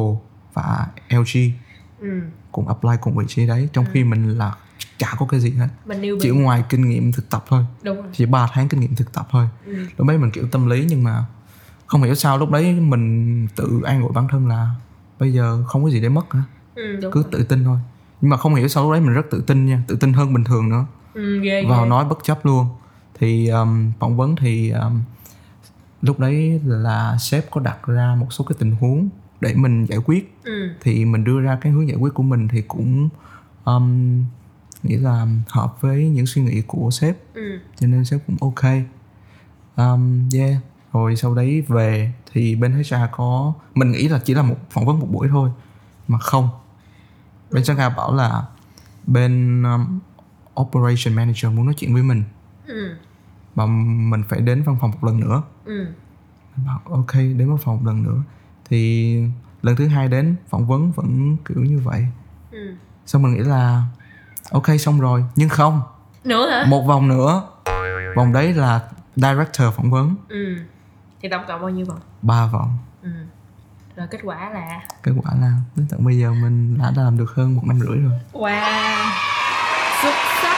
và 0.54 0.88
LG 1.10 1.52
ừ. 2.00 2.22
Cũng 2.52 2.68
apply 2.68 2.92
cùng 3.02 3.18
vị 3.18 3.26
trí 3.28 3.48
đấy. 3.48 3.70
Trong 3.74 3.86
khi 3.94 4.04
mình 4.04 4.38
là 4.38 4.56
chả 4.98 5.08
có 5.18 5.26
cái 5.26 5.40
gì 5.40 5.52
hết. 5.52 5.68
Mình 5.86 6.18
chỉ 6.22 6.30
ngoài 6.30 6.64
kinh 6.70 6.90
nghiệm 6.90 7.12
thực 7.12 7.30
tập 7.30 7.46
thôi. 7.48 7.66
Đúng 7.84 7.96
rồi. 7.96 8.06
Chỉ 8.14 8.26
3 8.26 8.48
tháng 8.54 8.70
kinh 8.70 8.80
nghiệm 8.80 8.96
thực 8.96 9.14
tập 9.14 9.28
thôi. 9.32 9.50
Ừ. 9.66 9.76
lúc 9.98 10.08
đấy 10.08 10.18
mình 10.18 10.32
kiểu 10.32 10.48
tâm 10.52 10.70
lý 10.70 10.86
nhưng 10.90 11.04
mà 11.04 11.26
không 11.88 12.04
hiểu 12.04 12.16
sao 12.16 12.38
lúc 12.38 12.52
đấy 12.52 12.74
mình 12.74 13.48
tự 13.56 13.82
an 13.86 14.02
ủi 14.02 14.12
bản 14.12 14.28
thân 14.28 14.48
là 14.48 14.76
bây 15.20 15.34
giờ 15.34 15.64
không 15.68 15.84
có 15.84 15.90
gì 15.90 16.02
để 16.02 16.10
mất 16.10 16.34
hả? 16.34 16.44
Ừ 16.76 17.00
cứ 17.02 17.22
rồi. 17.22 17.32
tự 17.32 17.44
tin 17.44 17.64
thôi. 17.64 17.80
Nhưng 18.22 18.30
mà 18.30 18.38
không 18.38 18.56
hiểu 18.56 18.68
sao 18.68 18.84
lúc 18.84 18.92
đấy 18.92 19.02
mình 19.02 19.14
rất 19.14 19.26
tự 19.32 19.44
tin 19.48 19.66
nha. 19.66 19.84
Tự 19.88 19.96
tin 19.96 20.14
hơn 20.14 20.34
bình 20.34 20.44
thường 20.44 20.70
nữa 20.70 20.86
ừ 21.14 21.40
ghê 21.40 21.66
vào 21.66 21.84
ghê. 21.84 21.90
nói 21.90 22.06
bất 22.06 22.24
chấp 22.24 22.46
luôn. 22.46 22.68
Thì 23.20 23.48
um, 23.48 23.92
phỏng 24.00 24.18
vấn 24.18 24.36
thì 24.36 24.70
um, 24.70 25.02
lúc 26.02 26.20
đấy 26.20 26.62
là 26.66 27.18
sếp 27.20 27.52
có 27.52 27.62
đặt 27.62 27.88
ra 27.88 28.16
một 28.20 28.28
số 28.34 28.44
cái 28.44 28.56
tình 28.60 28.72
huống 28.72 29.10
để 29.42 29.54
mình 29.54 29.86
giải 29.86 30.00
quyết. 30.06 30.36
Ừ. 30.44 30.70
Thì 30.82 31.06
mình 31.06 31.24
đưa 31.24 31.40
ra 31.40 31.58
cái 31.62 31.72
hướng 31.72 31.88
giải 31.88 31.98
quyết 31.98 32.14
của 32.14 32.24
mình 32.24 32.48
thì 32.48 32.62
cũng 32.62 33.10
um, 33.66 34.24
nghĩ 34.84 34.96
là 34.96 35.28
hợp 35.50 35.82
với 35.82 36.10
những 36.10 36.26
suy 36.26 36.42
nghĩ 36.42 36.62
của 36.62 36.90
sếp. 36.92 37.18
Ừ. 37.34 37.60
Cho 37.80 37.88
nên 37.88 38.06
sếp 38.06 38.20
cũng 38.28 38.38
ok. 38.42 38.74
Um, 39.76 40.30
yeah. 40.34 40.56
Rồi 40.94 41.16
sau 41.16 41.36
đấy 41.36 41.64
về 41.68 42.14
thì 42.34 42.56
bên 42.56 42.74
HR 42.74 42.96
có 43.12 43.54
mình 43.76 43.92
nghĩ 43.92 44.08
là 44.08 44.20
chỉ 44.20 44.34
là 44.34 44.42
một 44.42 44.56
phỏng 44.70 44.86
vấn 44.86 45.00
một 45.00 45.08
buổi 45.12 45.28
thôi 45.28 45.50
mà 46.08 46.20
không. 46.20 46.50
Bên 47.52 47.64
HR 47.64 47.98
bảo 47.98 48.16
là 48.16 48.44
bên 49.08 49.64
um, 49.64 50.00
operation 50.62 51.16
manager 51.16 51.46
muốn 51.46 51.66
nói 51.66 51.74
chuyện 51.78 51.94
với 51.94 52.04
mình. 52.04 52.24
Ừ. 52.68 52.96
Mà 53.56 53.66
mình 53.66 54.24
phải 54.30 54.40
đến 54.40 54.64
văn 54.64 54.78
phòng 54.82 54.92
một 54.92 55.04
lần 55.04 55.20
nữa. 55.20 55.44
Ừ. 55.66 55.88
Mình 56.56 56.66
bảo 56.66 56.80
ok 56.86 57.14
đến 57.14 57.50
văn 57.50 57.58
phòng 57.58 57.76
một 57.76 57.86
lần 57.86 58.04
nữa. 58.04 58.24
Thì 58.70 59.24
lần 59.62 59.76
thứ 59.76 59.88
hai 59.88 60.08
đến 60.08 60.36
phỏng 60.50 60.68
vấn 60.68 60.92
vẫn 60.92 61.38
kiểu 61.48 61.64
như 61.64 61.80
vậy. 61.80 62.08
Ừ. 62.52 62.76
Xong 63.06 63.22
mình 63.22 63.34
nghĩ 63.34 63.40
là 63.40 63.84
ok 64.52 64.66
xong 64.80 65.00
rồi. 65.00 65.24
Nhưng 65.36 65.50
không. 65.50 65.82
Nữa 66.24 66.50
hả? 66.50 66.66
Một 66.68 66.82
vòng 66.82 67.08
nữa. 67.08 67.44
Vòng 68.16 68.34
đấy 68.34 68.54
là 68.54 68.82
director 69.16 69.74
phỏng 69.76 69.92
vấn. 69.92 70.16
Ừ. 70.30 70.56
Thì 71.22 71.30
tổng 71.32 71.44
cộng 71.48 71.62
bao 71.62 71.70
nhiêu 71.70 71.86
vòng? 71.86 72.00
Ba 72.22 72.46
vòng. 72.46 72.78
Ừ. 73.04 73.10
Rồi 73.96 74.08
kết 74.12 74.20
quả 74.24 74.50
là? 74.50 74.82
Kết 75.04 75.12
quả 75.24 75.32
là 75.42 75.54
đến 75.76 75.86
tận 75.90 76.06
bây 76.06 76.18
giờ 76.18 76.34
mình 76.34 76.78
đã 76.78 76.94
làm 76.96 77.18
được 77.18 77.32
hơn 77.36 77.56
một 77.56 77.62
năm 77.66 77.80
rưỡi 77.80 77.98
rồi. 77.98 78.20
Wow. 78.34 79.10
Xuất 80.02 80.14
sắc 80.42 80.49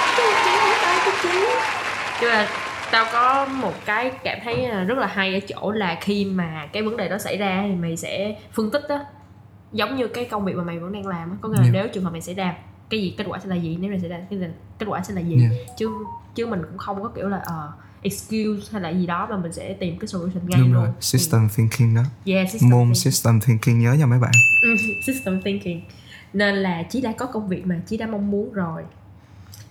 chứ 2.22 2.28
mà 2.30 2.48
tao 2.92 3.06
có 3.14 3.46
một 3.46 3.74
cái 3.86 4.12
cảm 4.24 4.38
thấy 4.44 4.68
là 4.68 4.84
rất 4.84 4.98
là 4.98 5.08
hay 5.08 5.34
ở 5.34 5.40
chỗ 5.48 5.72
là 5.72 5.98
khi 6.02 6.26
mà 6.26 6.68
cái 6.74 6.84
vấn 6.84 6.98
đề 6.98 7.10
đó 7.10 7.18
xảy 7.18 7.38
ra 7.38 7.64
thì 7.68 7.76
mày 7.76 7.98
sẽ 7.98 8.36
phân 8.54 8.72
tích 8.72 8.84
á. 8.90 9.00
Giống 9.72 9.96
như 9.96 10.08
cái 10.08 10.26
công 10.26 10.46
việc 10.46 10.56
mà 10.56 10.64
mày 10.64 10.80
vẫn 10.80 10.92
đang 10.92 11.08
làm 11.08 11.38
có 11.42 11.50
nghĩa 11.50 11.56
là 11.58 11.62
Yeah. 11.64 11.74
nếu 11.74 11.88
trường 11.88 12.04
hợp 12.04 12.10
mày 12.12 12.22
xảy 12.22 12.36
ra 12.36 12.54
cái 12.90 13.02
gì 13.02 13.16
kết 13.18 13.24
quả 13.28 13.40
sẽ 13.40 13.50
là 13.50 13.56
gì 13.56 13.78
nếu 13.82 13.90
mày 13.92 14.00
xảy 14.00 14.10
ra 14.10 14.18
cái 14.30 14.40
gì 14.40 14.46
kết 14.80 14.86
quả 14.90 15.02
sẽ 15.04 15.14
là 15.14 15.22
gì. 15.22 15.38
Yeah. 15.42 15.54
chứ 15.78 15.90
chứ 16.36 16.46
mình 16.46 16.62
cũng 16.70 16.78
không 16.78 17.04
có 17.04 17.10
kiểu 17.16 17.30
là 17.30 17.42
ờ 17.46 17.72
excuse 18.02 18.70
hay 18.72 18.82
là 18.82 18.90
gì 18.90 19.06
đó 19.06 19.28
mà 19.30 19.38
mình 19.38 19.54
sẽ 19.54 19.74
tìm 19.74 19.98
cái 20.00 20.08
solution 20.08 20.42
ngay 20.48 20.60
đúng 20.60 20.74
luôn. 20.74 20.84
rồi 20.84 20.94
system 21.00 21.50
thinking 21.56 21.96
đó. 21.96 22.02
Thì, 22.26 22.34
yeah, 22.34 22.50
system 22.50 22.70
môn 22.70 22.80
thinking. 22.80 22.96
system 22.96 23.40
thinking 23.40 23.80
nhớ 23.80 23.94
nha 23.94 24.06
mấy 24.06 24.20
bạn. 24.20 24.32
Ừ, 24.64 24.76
system 25.08 25.42
thinking. 25.42 25.82
Nên 26.34 26.56
là 26.56 26.84
chí 26.84 27.02
đã 27.02 27.12
có 27.18 27.26
công 27.26 27.48
việc 27.48 27.66
mà 27.68 27.76
chí 27.88 27.98
đã 27.98 28.08
mong 28.08 28.32
muốn 28.32 28.54
rồi 28.54 28.84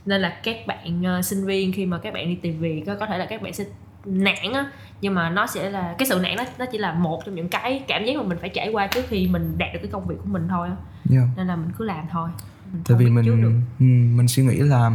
nên 0.07 0.21
là 0.21 0.41
các 0.43 0.57
bạn 0.67 1.03
ờ, 1.05 1.23
sinh 1.23 1.47
viên 1.47 1.73
khi 1.73 1.87
mà 1.87 1.99
các 1.99 2.15
bạn 2.15 2.29
đi 2.29 2.35
tìm 2.35 2.59
việc 2.59 2.85
có 2.87 3.07
thể 3.07 3.19
là 3.19 3.27
các 3.27 3.43
bạn 3.43 3.53
sẽ 3.53 3.65
nản 4.05 4.53
á 4.55 4.71
nhưng 5.01 5.15
mà 5.15 5.31
nó 5.31 5.47
sẽ 5.47 5.71
là 5.71 5.95
cái 5.99 6.09
sự 6.09 6.21
nản 6.23 6.37
đó 6.37 6.45
nó 6.59 6.67
chỉ 6.73 6.79
là 6.79 6.95
một 6.95 7.23
trong 7.27 7.35
những 7.35 7.49
cái 7.49 7.85
cảm 7.89 8.05
giác 8.05 8.17
mà 8.17 8.23
mình 8.23 8.39
phải 8.41 8.49
trải 8.49 8.71
qua 8.73 8.87
trước 8.87 9.05
khi 9.09 9.29
mình 9.29 9.59
đạt 9.59 9.73
được 9.73 9.79
cái 9.83 9.91
công 9.93 10.07
việc 10.07 10.17
của 10.19 10.29
mình 10.29 10.49
thôi 10.49 10.69
á. 10.69 10.77
Yeah. 11.11 11.29
nên 11.37 11.47
là 11.47 11.57
mình 11.57 11.71
cứ 11.79 11.85
làm 11.85 12.05
thôi. 12.11 12.29
Mình 12.73 12.83
tại 12.89 12.97
vì 12.99 13.11
mình 13.11 13.43
ừ, 13.79 13.85
mình 14.17 14.29
suy 14.29 14.43
nghĩ 14.43 14.57
là 14.57 14.91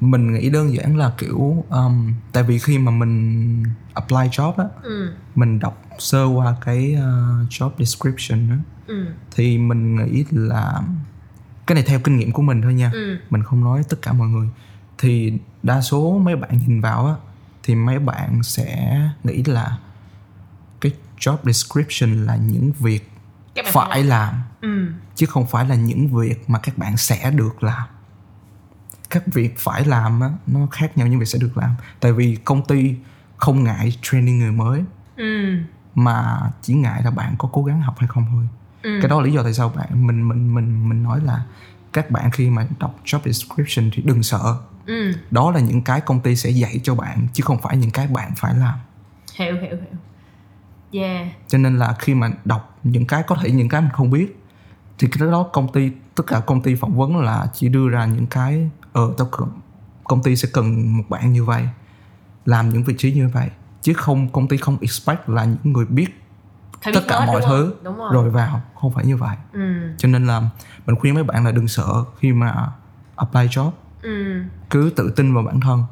mình 0.00 0.32
nghĩ 0.32 0.50
đơn 0.50 0.74
giản 0.74 0.96
là 0.96 1.12
kiểu 1.18 1.64
um, 1.70 2.12
tại 2.32 2.42
vì 2.42 2.58
khi 2.58 2.78
mà 2.78 2.90
mình 2.90 3.62
apply 3.94 4.16
job 4.16 4.52
á 4.56 4.64
ừ. 4.82 5.12
mình 5.34 5.58
đọc 5.58 5.82
sơ 5.98 6.24
qua 6.24 6.56
cái 6.64 6.96
uh, 6.98 7.48
job 7.50 7.70
description 7.78 8.50
á 8.50 8.58
ừ. 8.86 9.06
thì 9.36 9.58
mình 9.58 9.96
nghĩ 9.96 10.24
là 10.30 10.82
cái 11.66 11.74
này 11.74 11.84
theo 11.86 12.00
kinh 12.00 12.16
nghiệm 12.16 12.32
của 12.32 12.42
mình 12.42 12.62
thôi 12.62 12.74
nha. 12.74 12.90
Ừ. 12.94 13.18
Mình 13.30 13.42
không 13.42 13.64
nói 13.64 13.82
tất 13.88 13.96
cả 14.02 14.12
mọi 14.12 14.28
người. 14.28 14.48
Thì 14.98 15.32
đa 15.62 15.80
số 15.80 16.18
mấy 16.18 16.36
bạn 16.36 16.58
nhìn 16.58 16.80
vào 16.80 17.06
á 17.06 17.14
thì 17.62 17.74
mấy 17.74 17.98
bạn 17.98 18.42
sẽ 18.42 19.00
nghĩ 19.24 19.42
là 19.44 19.78
cái 20.80 20.92
job 21.18 21.36
description 21.44 22.26
là 22.26 22.36
những 22.36 22.72
việc 22.78 23.10
các 23.54 23.64
bạn 23.64 23.74
phải 23.74 24.04
làm 24.04 24.34
ừ. 24.60 24.86
chứ 25.14 25.26
không 25.26 25.46
phải 25.46 25.64
là 25.64 25.74
những 25.74 26.08
việc 26.08 26.50
mà 26.50 26.58
các 26.58 26.78
bạn 26.78 26.96
sẽ 26.96 27.30
được 27.30 27.62
làm. 27.62 27.88
Các 29.10 29.22
việc 29.26 29.54
phải 29.58 29.84
làm 29.84 30.20
á 30.20 30.30
nó 30.46 30.66
khác 30.70 30.98
nhau 30.98 31.06
những 31.06 31.18
việc 31.18 31.28
sẽ 31.28 31.38
được 31.38 31.58
làm. 31.58 31.74
Tại 32.00 32.12
vì 32.12 32.36
công 32.44 32.64
ty 32.64 32.96
không 33.36 33.64
ngại 33.64 33.98
training 34.02 34.38
người 34.38 34.52
mới. 34.52 34.84
Ừ. 35.16 35.56
Mà 35.94 36.40
chỉ 36.62 36.74
ngại 36.74 37.02
là 37.04 37.10
bạn 37.10 37.34
có 37.38 37.48
cố 37.52 37.64
gắng 37.64 37.82
học 37.82 37.94
hay 37.98 38.08
không 38.08 38.26
thôi 38.30 38.48
ừ. 38.84 38.98
Cái 39.02 39.08
đó 39.08 39.20
là 39.20 39.26
lý 39.26 39.32
do 39.32 39.42
tại 39.42 39.54
sao 39.54 39.68
bạn 39.76 40.06
mình 40.06 40.28
mình 40.28 40.54
mình 40.54 40.88
mình 40.88 41.02
nói 41.02 41.20
là 41.24 41.44
các 41.92 42.10
bạn 42.10 42.30
khi 42.30 42.50
mà 42.50 42.66
đọc 42.78 43.00
job 43.04 43.18
description 43.24 43.90
thì 43.92 44.02
đừng 44.02 44.22
sợ. 44.22 44.56
Ừ. 44.86 45.12
Đó 45.30 45.50
là 45.50 45.60
những 45.60 45.82
cái 45.82 46.00
công 46.00 46.20
ty 46.20 46.36
sẽ 46.36 46.50
dạy 46.50 46.80
cho 46.82 46.94
bạn 46.94 47.26
chứ 47.32 47.42
không 47.46 47.58
phải 47.62 47.76
những 47.76 47.90
cái 47.90 48.06
bạn 48.06 48.32
phải 48.36 48.54
làm. 48.54 48.74
Hiểu 49.34 49.54
hiểu 49.54 49.76
hiểu. 49.76 50.00
Yeah. 51.02 51.28
Cho 51.48 51.58
nên 51.58 51.78
là 51.78 51.94
khi 51.98 52.14
mà 52.14 52.30
đọc 52.44 52.78
những 52.82 53.06
cái 53.06 53.22
có 53.26 53.36
thể 53.42 53.50
những 53.50 53.68
cái 53.68 53.80
mình 53.80 53.90
không 53.90 54.10
biết 54.10 54.40
thì 54.98 55.08
cái 55.12 55.28
đó 55.30 55.42
công 55.52 55.72
ty 55.72 55.90
tất 56.14 56.24
cả 56.26 56.40
công 56.40 56.62
ty 56.62 56.74
phỏng 56.74 56.96
vấn 56.96 57.16
là 57.16 57.46
chỉ 57.54 57.68
đưa 57.68 57.88
ra 57.88 58.06
những 58.06 58.26
cái 58.26 58.70
ờ 58.92 59.14
tao 59.18 59.28
công 60.04 60.22
ty 60.22 60.36
sẽ 60.36 60.48
cần 60.52 60.96
một 60.96 61.04
bạn 61.08 61.32
như 61.32 61.44
vậy 61.44 61.68
làm 62.46 62.68
những 62.68 62.84
vị 62.84 62.94
trí 62.98 63.12
như 63.12 63.28
vậy. 63.28 63.48
Chứ 63.82 63.92
không 63.94 64.28
công 64.28 64.48
ty 64.48 64.56
không 64.56 64.78
expect 64.80 65.28
là 65.28 65.44
những 65.44 65.72
người 65.72 65.86
biết 65.86 66.23
phải 66.84 66.92
tất 66.92 67.00
cả 67.08 67.26
mọi 67.26 67.40
đúng 67.40 67.50
thứ 67.50 67.70
không? 67.74 67.84
đúng 67.84 67.96
rồi, 67.96 68.10
rồi 68.12 68.30
vào 68.30 68.60
không 68.74 68.92
phải 68.92 69.04
như 69.04 69.16
vậy. 69.16 69.36
Ừ. 69.52 69.60
Cho 69.98 70.08
nên 70.08 70.26
là 70.26 70.42
mình 70.86 70.96
khuyên 70.96 71.14
mấy 71.14 71.24
bạn 71.24 71.44
là 71.44 71.52
đừng 71.52 71.68
sợ 71.68 72.04
khi 72.18 72.32
mà 72.32 72.54
apply 73.16 73.40
job. 73.40 73.70
Ừ. 74.02 74.40
Cứ 74.70 74.90
tự 74.96 75.12
tin 75.16 75.34
vào 75.34 75.42
bản 75.42 75.60
thân. 75.60 75.82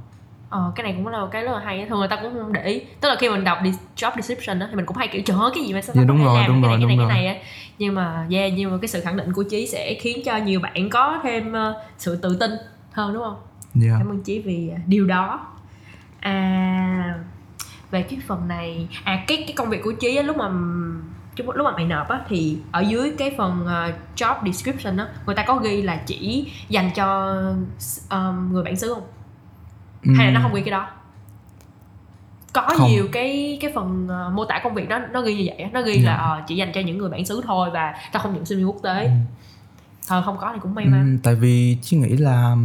Ờ, 0.51 0.73
cái 0.75 0.85
này 0.85 0.93
cũng 0.97 1.09
là 1.09 1.21
một 1.21 1.29
cái 1.33 1.43
rất 1.43 1.53
là 1.53 1.59
hay 1.65 1.87
thường 1.89 1.99
người 1.99 2.09
ta 2.09 2.17
cũng 2.23 2.35
không 2.41 2.53
để 2.53 2.65
ý. 2.65 2.81
Tức 3.01 3.09
là 3.09 3.17
khi 3.21 3.29
mình 3.31 3.45
đọc 3.45 3.59
đi- 3.63 3.73
job 3.97 4.11
description 4.17 4.59
đó 4.59 4.67
thì 4.71 4.77
mình 4.77 4.87
cũng 4.87 4.97
hay 4.97 5.09
kiểu 5.13 5.23
trời 5.27 5.37
ơi 5.41 5.51
cái 5.55 5.65
gì 5.65 5.73
mà 5.75 5.83
sao 5.83 5.95
Dạ, 5.97 6.01
tao 6.01 6.07
đúng 6.07 6.25
rồi, 6.25 6.37
làm 6.39 6.47
đúng 6.49 6.63
cái 6.63 6.69
rồi, 6.71 6.79
này 6.79 6.87
cái 6.89 6.97
này 6.97 6.97
đúng 6.97 7.09
cái 7.09 7.25
này 7.25 7.43
nhưng 7.79 7.95
mà 7.95 8.27
yeah 8.31 8.53
nhưng 8.57 8.71
mà 8.71 8.77
cái 8.83 8.89
sự 8.89 9.01
khẳng 9.01 9.17
định 9.17 9.33
của 9.33 9.43
chí 9.51 9.67
sẽ 9.67 9.95
khiến 10.01 10.19
cho 10.25 10.37
nhiều 10.37 10.61
bạn 10.61 10.91
có 10.91 11.21
thêm 11.23 11.53
ờ, 11.53 11.83
sự 11.99 12.17
tự 12.17 12.37
tin 12.41 12.51
hơn 12.93 13.15
đúng 13.15 13.23
không? 13.23 13.37
Yeah. 13.83 13.95
cảm 13.99 14.09
ơn 14.11 14.23
chí 14.23 14.39
vì 14.39 14.69
ờ, 14.69 14.77
điều 14.87 15.07
đó. 15.07 15.47
À 16.21 17.15
về 17.93 18.03
cái 18.03 18.19
phần 18.27 18.49
này 18.49 18.89
à 19.05 19.25
cái 19.29 19.37
cái 19.47 19.53
công 19.57 19.69
việc 19.71 19.81
của 19.85 19.93
chí 20.01 20.17
á, 20.17 20.23
lúc 20.23 20.37
mà 20.37 20.49
lúc 21.37 21.65
mà 21.65 21.71
mày 21.71 21.85
nộp 21.85 22.09
á 22.09 22.21
thì 22.29 22.57
ở 22.73 22.81
dưới 22.81 23.13
cái 23.19 23.35
phần 23.39 23.67
ờ, 23.67 23.93
job 24.17 24.35
description 24.47 24.97
á 24.97 25.07
người 25.27 25.35
ta 25.35 25.45
có 25.47 25.57
ghi 25.57 25.83
là 25.83 25.97
chỉ 26.07 26.53
dành 26.69 26.91
cho 26.95 27.33
um, 28.11 28.53
người 28.53 28.65
bản 28.65 28.77
xứ 28.77 28.95
không 28.95 29.05
hay 30.17 30.27
là 30.27 30.33
nó 30.33 30.41
không 30.43 30.55
ghi 30.55 30.63
cái 30.63 30.71
đó 30.71 30.89
có 32.53 32.63
Không. 32.77 32.89
nhiều 32.91 33.09
cái 33.13 33.59
cái 33.61 33.73
phần 33.75 34.07
ờ, 34.09 34.31
mô 34.35 34.45
tả 34.45 34.61
công 34.65 34.75
việc 34.75 34.89
nó 34.89 34.99
nó 34.99 35.21
ghi 35.23 35.35
như 35.35 35.45
vậy 35.57 35.67
nó 35.73 35.83
ghi 35.83 35.95
Dạ. 36.03 36.11
là 36.11 36.17
ờ, 36.17 36.43
chỉ 36.47 36.57
dành 36.57 36.73
cho 36.75 36.81
những 36.81 36.99
người 36.99 37.11
bản 37.11 37.25
xứ 37.27 37.41
thôi 37.47 37.71
và 37.73 37.95
ta 38.13 38.19
không 38.21 38.35
nhận 38.35 38.45
sinh 38.45 38.59
viên 38.59 38.67
quốc 38.67 38.83
tế 38.83 39.05
Ừ. 39.05 39.11
ờ 40.09 40.23
không 40.23 40.37
có 40.41 40.51
thì 40.55 40.59
cũng 40.63 40.75
may 40.75 40.85
mắn 40.87 41.01
ừm, 41.01 41.19
tại 41.19 41.35
vì 41.35 41.79
chỉ 41.83 41.97
nghĩ 41.97 42.17
là 42.17 42.57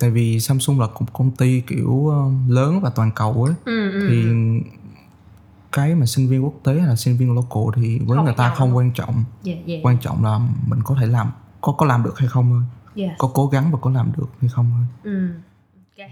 tại 0.00 0.10
vì 0.10 0.40
Samsung 0.40 0.80
là 0.80 0.86
một 0.86 1.12
công 1.12 1.30
ty 1.30 1.60
kiểu 1.60 2.08
ờ, 2.08 2.30
lớn 2.48 2.80
và 2.80 2.90
toàn 2.90 3.10
cầu 3.16 3.44
ấy. 3.44 3.54
Ừ, 3.64 3.90
ừ, 3.90 4.06
thì 4.08 4.30
cái 5.72 5.94
mà 5.94 6.06
sinh 6.06 6.28
viên 6.28 6.44
quốc 6.44 6.54
tế 6.64 6.78
hay 6.78 6.88
là 6.88 6.96
sinh 6.96 7.16
viên 7.16 7.34
local 7.34 7.62
thì 7.76 7.98
với 7.98 8.16
Không 8.16 8.24
người 8.24 8.34
ta 8.36 8.54
không 8.56 8.76
quan 8.76 8.92
trọng. 8.94 9.24
Yeah, 9.44 9.58
yeah, 9.66 9.80
quan 9.82 9.98
trọng 9.98 10.24
là 10.24 10.38
mình 10.66 10.80
có 10.84 10.96
thể 11.00 11.06
làm 11.06 11.30
có 11.60 11.72
có 11.72 11.86
làm 11.86 12.02
được 12.02 12.18
hay 12.18 12.28
không 12.28 12.50
thôi. 12.50 12.62
Yes. 12.94 13.10
có 13.18 13.30
cố 13.34 13.46
gắng 13.46 13.72
và 13.72 13.78
có 13.82 13.90
làm 13.90 14.12
được 14.16 14.28
hay 14.40 14.50
không 14.50 14.70
thôi. 14.76 15.12
Ừ. 15.12 15.30
ok 15.96 16.06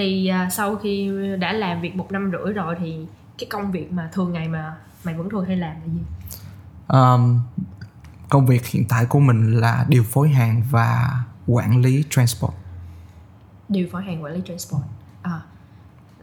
thì 0.00 0.26
à, 0.26 0.50
sau 0.50 0.76
khi 0.76 1.10
đã 1.40 1.52
làm 1.52 1.80
việc 1.80 1.96
một 1.96 2.12
năm 2.12 2.32
rưỡi 2.32 2.52
rồi 2.52 2.76
thì 2.78 3.06
cái 3.38 3.46
công 3.50 3.72
việc 3.72 3.92
mà 3.92 4.08
thường 4.12 4.32
ngày 4.32 4.48
mà 4.48 4.74
mày 5.04 5.14
vẫn 5.14 5.30
thường 5.30 5.44
hay 5.44 5.56
làm 5.56 5.74
là 5.74 5.86
gì? 5.86 6.00
Um, 6.88 7.40
công 8.28 8.46
việc 8.46 8.66
hiện 8.66 8.84
tại 8.88 9.06
của 9.06 9.20
mình 9.20 9.60
là 9.60 9.84
điều 9.88 10.02
phối 10.02 10.28
hàng 10.28 10.62
và 10.70 11.22
quản 11.46 11.80
lý 11.80 12.04
transport. 12.10 12.54
Điều 13.68 13.88
phối 13.92 14.02
hàng 14.02 14.22
quản 14.22 14.34
lý 14.34 14.40
transport. 14.46 14.82
À 15.22 15.40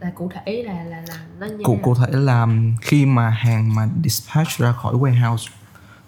là 0.00 0.10
cụ 0.14 0.30
thể 0.34 0.62
là 0.66 0.84
là 0.84 1.02
là 1.08 1.20
nó 1.38 1.46
như 1.46 1.64
cụ 1.64 1.78
cụ 1.82 1.94
thể 1.94 2.06
là 2.10 2.46
khi 2.80 3.06
mà 3.06 3.30
hàng 3.30 3.74
mà 3.74 3.88
dispatch 4.04 4.48
ra 4.58 4.72
khỏi 4.72 4.94
warehouse 4.94 5.50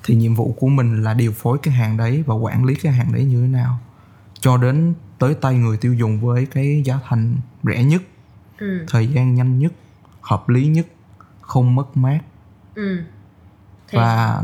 thì 0.05 0.15
nhiệm 0.15 0.35
vụ 0.35 0.57
của 0.59 0.69
mình 0.69 1.03
là 1.03 1.15
điều 1.15 1.33
phối 1.33 1.59
cái 1.63 1.75
hàng 1.75 1.97
đấy 1.97 2.25
và 2.27 2.35
quản 2.35 2.65
lý 2.65 2.75
cái 2.75 2.93
hàng 2.93 3.13
đấy 3.13 3.25
như 3.25 3.43
thế 3.43 3.49
nào 3.49 3.79
cho 4.41 4.57
đến 4.57 4.95
tới 5.19 5.35
tay 5.35 5.55
người 5.55 5.77
tiêu 5.77 5.95
dùng 5.95 6.21
với 6.21 6.47
cái 6.47 6.83
giá 6.85 6.99
thành 7.09 7.37
rẻ 7.63 7.85
nhất 7.85 8.03
ừ. 8.59 8.85
thời 8.89 9.07
gian 9.07 9.35
nhanh 9.35 9.59
nhất 9.59 9.73
hợp 10.21 10.49
lý 10.49 10.67
nhất 10.67 10.87
không 11.41 11.75
mất 11.75 11.97
mát. 11.97 12.21
Ừ. 12.75 13.03
Và 13.93 14.43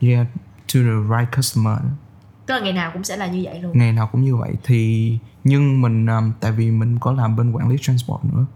yeah 0.00 0.26
to 0.74 0.80
the 0.80 1.16
right 1.18 1.36
customer. 1.36 1.78
Tức 2.46 2.54
là 2.54 2.60
ngày 2.60 2.72
nào 2.72 2.90
cũng 2.92 3.04
sẽ 3.04 3.16
là 3.16 3.26
như 3.26 3.40
vậy 3.44 3.62
luôn. 3.62 3.78
Ngày 3.78 3.92
nào 3.92 4.08
cũng 4.12 4.22
như 4.22 4.36
vậy. 4.36 4.54
Thì 4.64 5.18
nhưng 5.44 5.82
mình 5.82 6.06
um, 6.06 6.32
tại 6.40 6.52
vì 6.52 6.70
mình 6.70 6.98
có 6.98 7.12
làm 7.12 7.36
bên 7.36 7.52
quản 7.52 7.68
lý 7.68 7.76
transport 7.80 8.24
nữa 8.24 8.46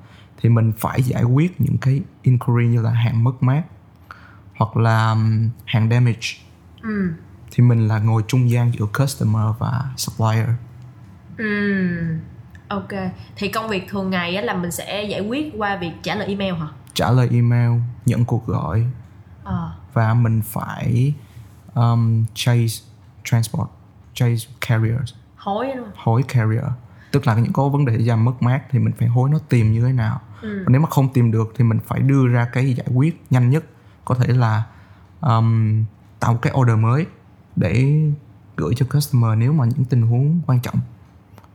thì 0.41 0.49
mình 0.49 0.73
phải 0.79 1.03
giải 1.03 1.23
quyết 1.23 1.61
những 1.61 1.79
cái 1.79 2.03
inquiry 2.23 2.69
như 2.69 2.83
là 2.83 2.91
hàng 2.91 3.25
mất 3.25 3.43
mát 3.43 3.63
hoặc 4.57 4.77
là 4.77 5.11
um, 5.11 5.51
hàng 5.65 5.91
damage. 5.91 6.29
Ừ. 6.83 7.13
Thì 7.51 7.65
mình 7.65 7.89
là 7.89 7.99
ngồi 7.99 8.23
trung 8.29 8.51
gian 8.51 8.73
giữa 8.73 8.87
customer 8.99 9.47
và 9.59 9.85
supplier. 9.97 10.49
Ừ 11.37 11.45
ok. 12.69 12.89
Thì 13.37 13.49
công 13.49 13.69
việc 13.69 13.89
thường 13.89 14.11
ngày 14.11 14.37
á 14.37 14.43
là 14.43 14.55
mình 14.55 14.71
sẽ 14.71 15.03
giải 15.03 15.21
quyết 15.21 15.53
qua 15.57 15.77
việc 15.77 15.93
trả 16.03 16.15
lời 16.15 16.29
email 16.29 16.55
hả? 16.55 16.67
Trả 16.95 17.11
lời 17.11 17.29
email 17.33 17.71
nhận 18.07 18.25
cuộc 18.25 18.47
gọi. 18.47 18.87
Ờ. 19.45 19.73
Và 19.93 20.15
mình 20.15 20.43
phải 20.45 21.15
um, 21.75 22.25
chase 22.35 22.85
transport 23.25 23.69
chase 24.15 24.47
carriers. 24.69 25.15
Hối 25.37 25.67
đúng 25.77 25.85
không? 25.85 25.93
Hối 25.97 26.23
carrier. 26.23 26.65
Tức 27.11 27.27
là 27.27 27.35
những 27.35 27.53
có 27.53 27.69
vấn 27.69 27.85
đề 27.85 27.99
gì 27.99 28.13
mất 28.13 28.43
mát 28.43 28.63
thì 28.71 28.79
mình 28.79 28.95
phải 28.99 29.09
hối 29.09 29.31
nó 29.31 29.39
tìm 29.49 29.73
như 29.73 29.87
thế 29.87 29.93
nào. 29.93 30.21
Ừ. 30.43 30.63
Và 30.65 30.71
nếu 30.71 30.81
mà 30.81 30.89
không 30.91 31.13
tìm 31.13 31.31
được 31.31 31.53
thì 31.57 31.65
mình 31.65 31.79
phải 31.87 32.01
đưa 32.01 32.27
ra 32.27 32.49
cái 32.53 32.75
giải 32.75 32.87
quyết 32.95 33.23
nhanh 33.31 33.51
nhất. 33.51 33.65
Có 34.05 34.15
thể 34.15 34.27
là 34.27 34.63
um, 35.21 35.85
tạo 36.21 36.33
một 36.33 36.39
cái 36.43 36.53
order 36.57 36.79
mới 36.79 37.07
để 37.57 38.01
gửi 38.57 38.75
cho 38.77 38.87
customer 38.91 39.39
nếu 39.39 39.53
mà 39.53 39.65
những 39.65 39.85
tình 39.85 40.03
huống 40.03 40.41
quan 40.47 40.61
trọng 40.61 40.79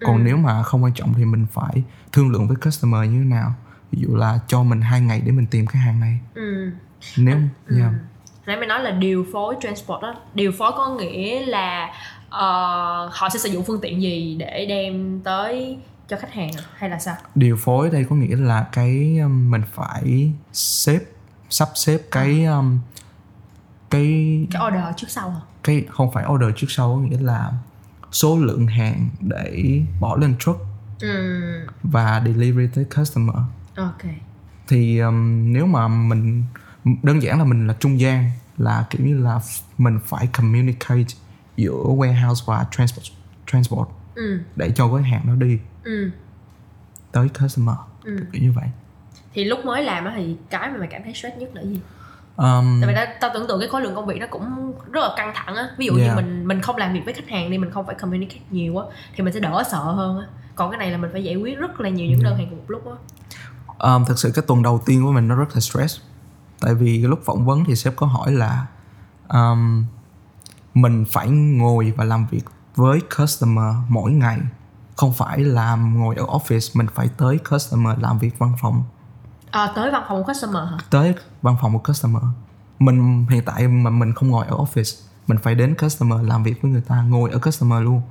còn 0.06 0.18
Ừ. 0.18 0.22
nếu 0.24 0.38
mà 0.38 0.64
không 0.64 0.84
quan 0.84 0.94
trọng 0.94 1.14
thì 1.14 1.26
mình 1.26 1.46
phải 1.54 1.84
thương 2.12 2.32
lượng 2.32 2.48
với 2.48 2.58
customer 2.66 3.10
như 3.12 3.18
thế 3.20 3.26
nào 3.26 3.54
ví 3.92 4.02
dụ 4.02 4.16
là 4.16 4.40
cho 4.48 4.64
mình 4.64 4.82
hai 4.82 5.02
ngày 5.02 5.22
để 5.26 5.32
mình 5.32 5.46
tìm 5.52 5.68
cái 5.68 5.82
hàng 5.82 6.00
này 6.00 6.20
ừ 6.36 6.72
nếu 7.18 7.38
Ừ. 7.68 7.80
yeah. 7.80 7.92
nãy 8.46 8.58
mày 8.58 8.68
nói 8.68 8.80
là 8.84 8.92
điều 8.92 9.26
phối 9.34 9.56
transport 9.62 10.02
đó 10.02 10.16
điều 10.34 10.52
phối 10.52 10.72
có 10.78 10.90
nghĩa 10.96 11.46
là 11.46 11.90
ờ, 12.30 12.48
họ 13.14 13.30
sẽ 13.30 13.40
sử 13.40 13.50
dụng 13.50 13.64
phương 13.68 13.82
tiện 13.82 14.02
gì 14.02 14.36
để 14.40 14.66
đem 14.70 15.22
tới 15.24 15.78
cho 16.08 16.18
khách 16.18 16.34
hàng 16.34 16.50
à? 16.58 16.64
hay 16.78 16.90
là 16.90 17.00
sao 17.00 17.16
điều 17.36 17.58
phối 17.58 17.90
đây 17.90 18.06
có 18.10 18.16
nghĩa 18.16 18.36
là 18.36 18.68
cái 18.72 19.18
um, 19.24 19.52
mình 19.52 19.62
phải 19.74 20.32
xếp 20.54 21.00
sắp 21.50 21.70
xếp 21.76 22.00
cái 22.12 22.46
um, 22.46 22.80
cái 23.90 24.48
cái 24.52 24.62
order 24.68 24.84
trước 24.98 25.08
sau 25.10 25.30
hả 25.30 25.40
cái 25.64 25.86
không 25.90 26.12
phải 26.14 26.26
order 26.34 26.50
trước 26.56 26.68
sau 26.70 26.90
có 26.96 27.02
nghĩa 27.02 27.18
là 27.20 27.52
số 28.12 28.40
lượng 28.40 28.68
hàng 28.68 29.10
để 29.20 29.82
bỏ 30.00 30.16
lên 30.16 30.36
truck 30.40 30.60
ừ. 31.02 31.42
và 31.84 32.22
delivery 32.26 32.68
tới 32.76 32.86
customer. 32.96 33.36
Ok. 33.76 34.02
Thì 34.68 35.00
um, 35.00 35.54
nếu 35.54 35.66
mà 35.66 35.88
mình 35.88 36.44
đơn 37.04 37.22
giản 37.22 37.40
là 37.40 37.46
mình 37.46 37.68
là 37.68 37.76
trung 37.80 38.00
gian 38.00 38.32
là 38.58 38.86
kiểu 38.90 39.08
như 39.08 39.18
là 39.18 39.40
mình 39.78 40.00
phải 40.06 40.28
communicate 40.38 41.06
giữa 41.58 41.84
warehouse 41.84 42.44
và 42.46 42.66
transport 42.72 43.12
transport 43.52 43.90
ừ. 44.16 44.40
để 44.56 44.72
cho 44.76 44.94
cái 44.96 45.04
hàng 45.04 45.22
nó 45.26 45.36
đi 45.36 45.60
ừ. 45.84 46.12
tới 47.12 47.30
customer. 47.30 47.76
Ừ. 48.04 48.18
Kiểu 48.32 48.42
như 48.42 48.52
vậy. 48.52 48.68
Thì 49.34 49.46
lúc 49.46 49.66
mới 49.66 49.84
làm 49.84 50.06
thì 50.16 50.36
cái 50.50 50.72
mà 50.72 50.78
mày 50.78 50.88
cảm 50.92 51.02
thấy 51.04 51.14
stress 51.14 51.38
nhất 51.38 51.50
là 51.54 51.62
gì 51.62 51.80
um, 52.36 52.82
tại 52.82 52.88
vì 52.88 52.94
tao, 52.96 53.06
tao 53.22 53.32
tưởng 53.34 53.48
tượng 53.48 53.60
cái 53.60 53.70
khối 53.70 53.82
lượng 53.82 53.96
công 53.96 54.06
việc 54.06 54.20
nó 54.20 54.28
cũng 54.30 54.74
rất 54.92 55.02
là 55.02 55.14
căng 55.18 55.32
thẳng 55.36 55.56
á. 55.56 55.70
Ví 55.78 55.86
dụ 55.86 55.96
Yeah. 55.96 56.10
như 56.10 56.16
mình 56.16 56.48
mình 56.48 56.62
không 56.62 56.78
làm 56.78 56.94
việc 56.94 57.02
với 57.06 57.14
khách 57.14 57.30
hàng 57.30 57.52
đi 57.52 57.58
mình 57.58 57.72
không 57.72 57.86
phải 57.86 57.96
communicate 57.96 58.42
nhiều 58.50 58.78
á 58.78 58.86
thì 59.16 59.24
mình 59.24 59.34
sẽ 59.34 59.40
đỡ 59.40 59.64
sợ 59.72 59.78
hơn 59.78 60.20
á. 60.20 60.26
Còn 60.56 60.72
cái 60.72 60.78
này 60.78 60.92
là 60.92 60.98
mình 60.98 61.10
phải 61.14 61.24
giải 61.24 61.36
quyết 61.36 61.58
rất 61.58 61.80
là 61.80 61.90
nhiều 61.90 62.08
những 62.08 62.24
đơn 62.24 62.38
hàng 62.38 62.48
cùng 62.50 62.58
một 62.58 62.66
lúc 62.68 62.84
á. 62.86 62.94
Um, 63.94 64.06
thật 64.06 64.20
sự 64.20 64.32
cái 64.36 64.44
tuần 64.48 64.64
đầu 64.64 64.82
tiên 64.86 65.04
của 65.04 65.12
mình 65.12 65.28
nó 65.28 65.36
rất 65.36 65.50
là 65.54 65.60
stress. 65.60 66.00
Tại 66.60 66.74
vì 66.74 67.00
cái 67.02 67.10
lúc 67.10 67.20
phỏng 67.26 67.46
vấn 67.46 67.64
thì 67.66 67.76
sếp 67.76 67.96
có 67.96 68.06
hỏi 68.08 68.32
là 68.32 68.66
um, 69.30 69.86
mình 70.74 71.06
phải 71.12 71.30
ngồi 71.30 71.94
và 71.98 72.04
làm 72.04 72.28
việc 72.32 72.44
với 72.76 73.00
customer 73.18 73.76
mỗi 73.90 74.12
ngày. 74.12 74.40
Không 74.96 75.14
phải 75.14 75.40
là 75.40 75.76
ngồi 75.76 76.16
ở 76.16 76.26
office 76.26 76.72
mình 76.74 76.88
phải 76.96 77.10
tới 77.18 77.40
customer 77.50 78.00
làm 78.00 78.20
việc 78.20 78.40
văn 78.40 78.54
phòng 78.62 78.84
à, 79.52 79.72
tới 79.76 79.92
văn 79.92 80.04
phòng 80.08 80.24
của 80.24 80.34
customer 80.34 80.64
hả? 80.64 80.78
Tới 80.90 81.16
văn 81.42 81.56
phòng 81.62 81.74
của 81.74 81.92
customer. 81.92 82.24
Mình 82.80 83.26
hiện 83.30 83.44
tại 83.46 83.68
mà 83.68 83.90
mình 83.90 84.14
không 84.14 84.30
ngồi 84.30 84.46
ở 84.48 84.58
office 84.58 85.12
mình 85.28 85.38
phải 85.44 85.56
đến 85.56 85.76
customer 85.76 86.20
làm 86.28 86.44
việc 86.44 86.62
với 86.62 86.72
người 86.72 86.82
ta 86.82 87.02
ngồi 87.02 87.32
ở 87.32 87.40
customer 87.40 87.84
luôn. 87.84 88.02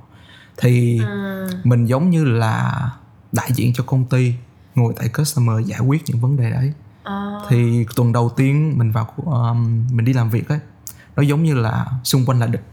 Thì 0.57 0.99
ừ. 0.99 1.47
mình 1.63 1.85
giống 1.85 2.09
như 2.09 2.25
là 2.25 2.89
đại 3.31 3.49
diện 3.53 3.73
cho 3.73 3.83
công 3.87 4.05
ty 4.05 4.33
ngồi 4.75 4.93
tại 4.97 5.09
customer 5.17 5.65
giải 5.65 5.79
quyết 5.79 6.03
những 6.05 6.19
vấn 6.19 6.37
đề 6.37 6.51
đấy. 6.51 6.73
À, 7.03 7.35
thì 7.49 7.85
tuần 7.95 8.13
đầu 8.13 8.29
tiên 8.29 8.73
mình 8.77 8.91
vào 8.91 9.13
um, 9.25 9.87
mình 9.91 10.05
đi 10.05 10.13
làm 10.13 10.29
việc 10.29 10.49
ấy 10.49 10.59
nó 11.15 11.23
giống 11.23 11.43
như 11.43 11.53
là 11.53 11.85
xung 12.03 12.25
quanh 12.25 12.39
là 12.39 12.47
địch. 12.47 12.63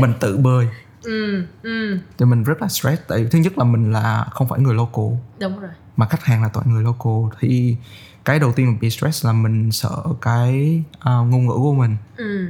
Mình 0.00 0.12
tự 0.20 0.36
bơi 0.36 0.68
ừ 1.02 1.44
ừ. 1.62 1.98
Thì 2.18 2.24
mình 2.26 2.44
rất 2.44 2.62
là 2.62 2.68
stress 2.68 3.02
tại 3.08 3.22
vì 3.24 3.28
thứ 3.30 3.38
nhất 3.38 3.58
là 3.58 3.64
mình 3.64 3.92
là 3.92 4.26
không 4.30 4.48
phải 4.48 4.60
người 4.60 4.74
local. 4.74 5.04
Đúng 5.40 5.60
rồi. 5.60 5.70
Mà 5.96 6.06
khách 6.08 6.24
hàng 6.24 6.42
là 6.42 6.48
toàn 6.48 6.72
người 6.72 6.82
local. 6.82 7.38
Thì 7.40 7.76
cái 8.24 8.38
đầu 8.38 8.52
tiên 8.52 8.66
mình 8.66 8.78
bị 8.80 8.90
stress 8.90 9.26
là 9.26 9.32
mình 9.32 9.72
sợ 9.72 10.02
cái 10.20 10.82
uh, 10.98 11.04
ngôn 11.04 11.46
ngữ 11.46 11.52
của 11.56 11.74
mình. 11.74 11.96
Ừ. 12.16 12.48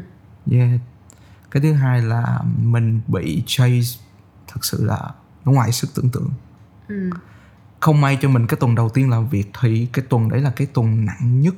Yeah. 0.53 0.81
cái 1.51 1.63
thứ 1.63 1.73
hai 1.73 2.03
là 2.03 2.41
mình 2.63 3.01
bị 3.09 3.43
chase 3.47 4.01
thật 4.47 4.65
sự 4.65 4.85
là 4.85 5.01
nó 5.45 5.53
ngoài 5.53 5.73
sức 5.73 5.91
tưởng 5.95 6.11
tượng. 6.11 6.31
Ừ. 6.89 7.11
không 7.81 8.01
may 8.01 8.19
cho 8.23 8.29
mình 8.29 8.47
cái 8.47 8.57
tuần 8.61 8.75
đầu 8.75 8.89
tiên 8.89 9.11
làm 9.11 9.29
việc 9.29 9.51
thì 9.61 9.89
cái 9.93 10.05
tuần 10.09 10.29
đấy 10.29 10.41
là 10.41 10.51
cái 10.51 10.67
tuần 10.75 11.05
nặng 11.05 11.41
nhất 11.41 11.55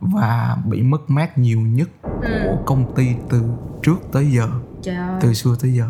và 0.00 0.56
bị 0.64 0.82
mất 0.82 1.10
mát 1.10 1.38
nhiều 1.38 1.60
nhất 1.60 1.88
Ừ. 2.22 2.40
của 2.44 2.62
công 2.66 2.94
ty 2.96 3.08
từ 3.30 3.42
trước 3.82 3.96
tới 4.12 4.30
giờ. 4.30 4.48
Trời 4.82 4.96
ơi. 4.96 5.18
Từ 5.20 5.34
xưa 5.34 5.56
tới 5.60 5.72
giờ 5.74 5.88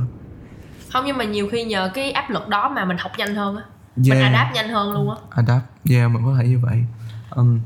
không 0.93 1.05
nhưng 1.07 1.19
mà 1.19 1.25
nhiều 1.25 1.49
khi 1.53 1.65
nhờ 1.65 1.91
cái 1.95 2.13
áp 2.13 2.31
lực 2.31 2.49
đó 2.49 2.69
mà 2.69 2.85
mình 2.85 2.97
học 2.99 3.13
nhanh 3.19 3.35
hơn 3.35 3.57
á 3.57 3.63
mình 3.97 4.19
Yeah. 4.21 4.33
adapt 4.33 4.55
nhanh 4.55 4.69
hơn 4.69 4.93
luôn 4.93 5.11
á 5.11 5.17
adapt 5.31 5.65
yeah 5.91 6.11
mình 6.11 6.23
có 6.27 6.35
thể 6.39 6.49
như 6.49 6.59
vậy 6.63 6.85
um, 7.31 7.61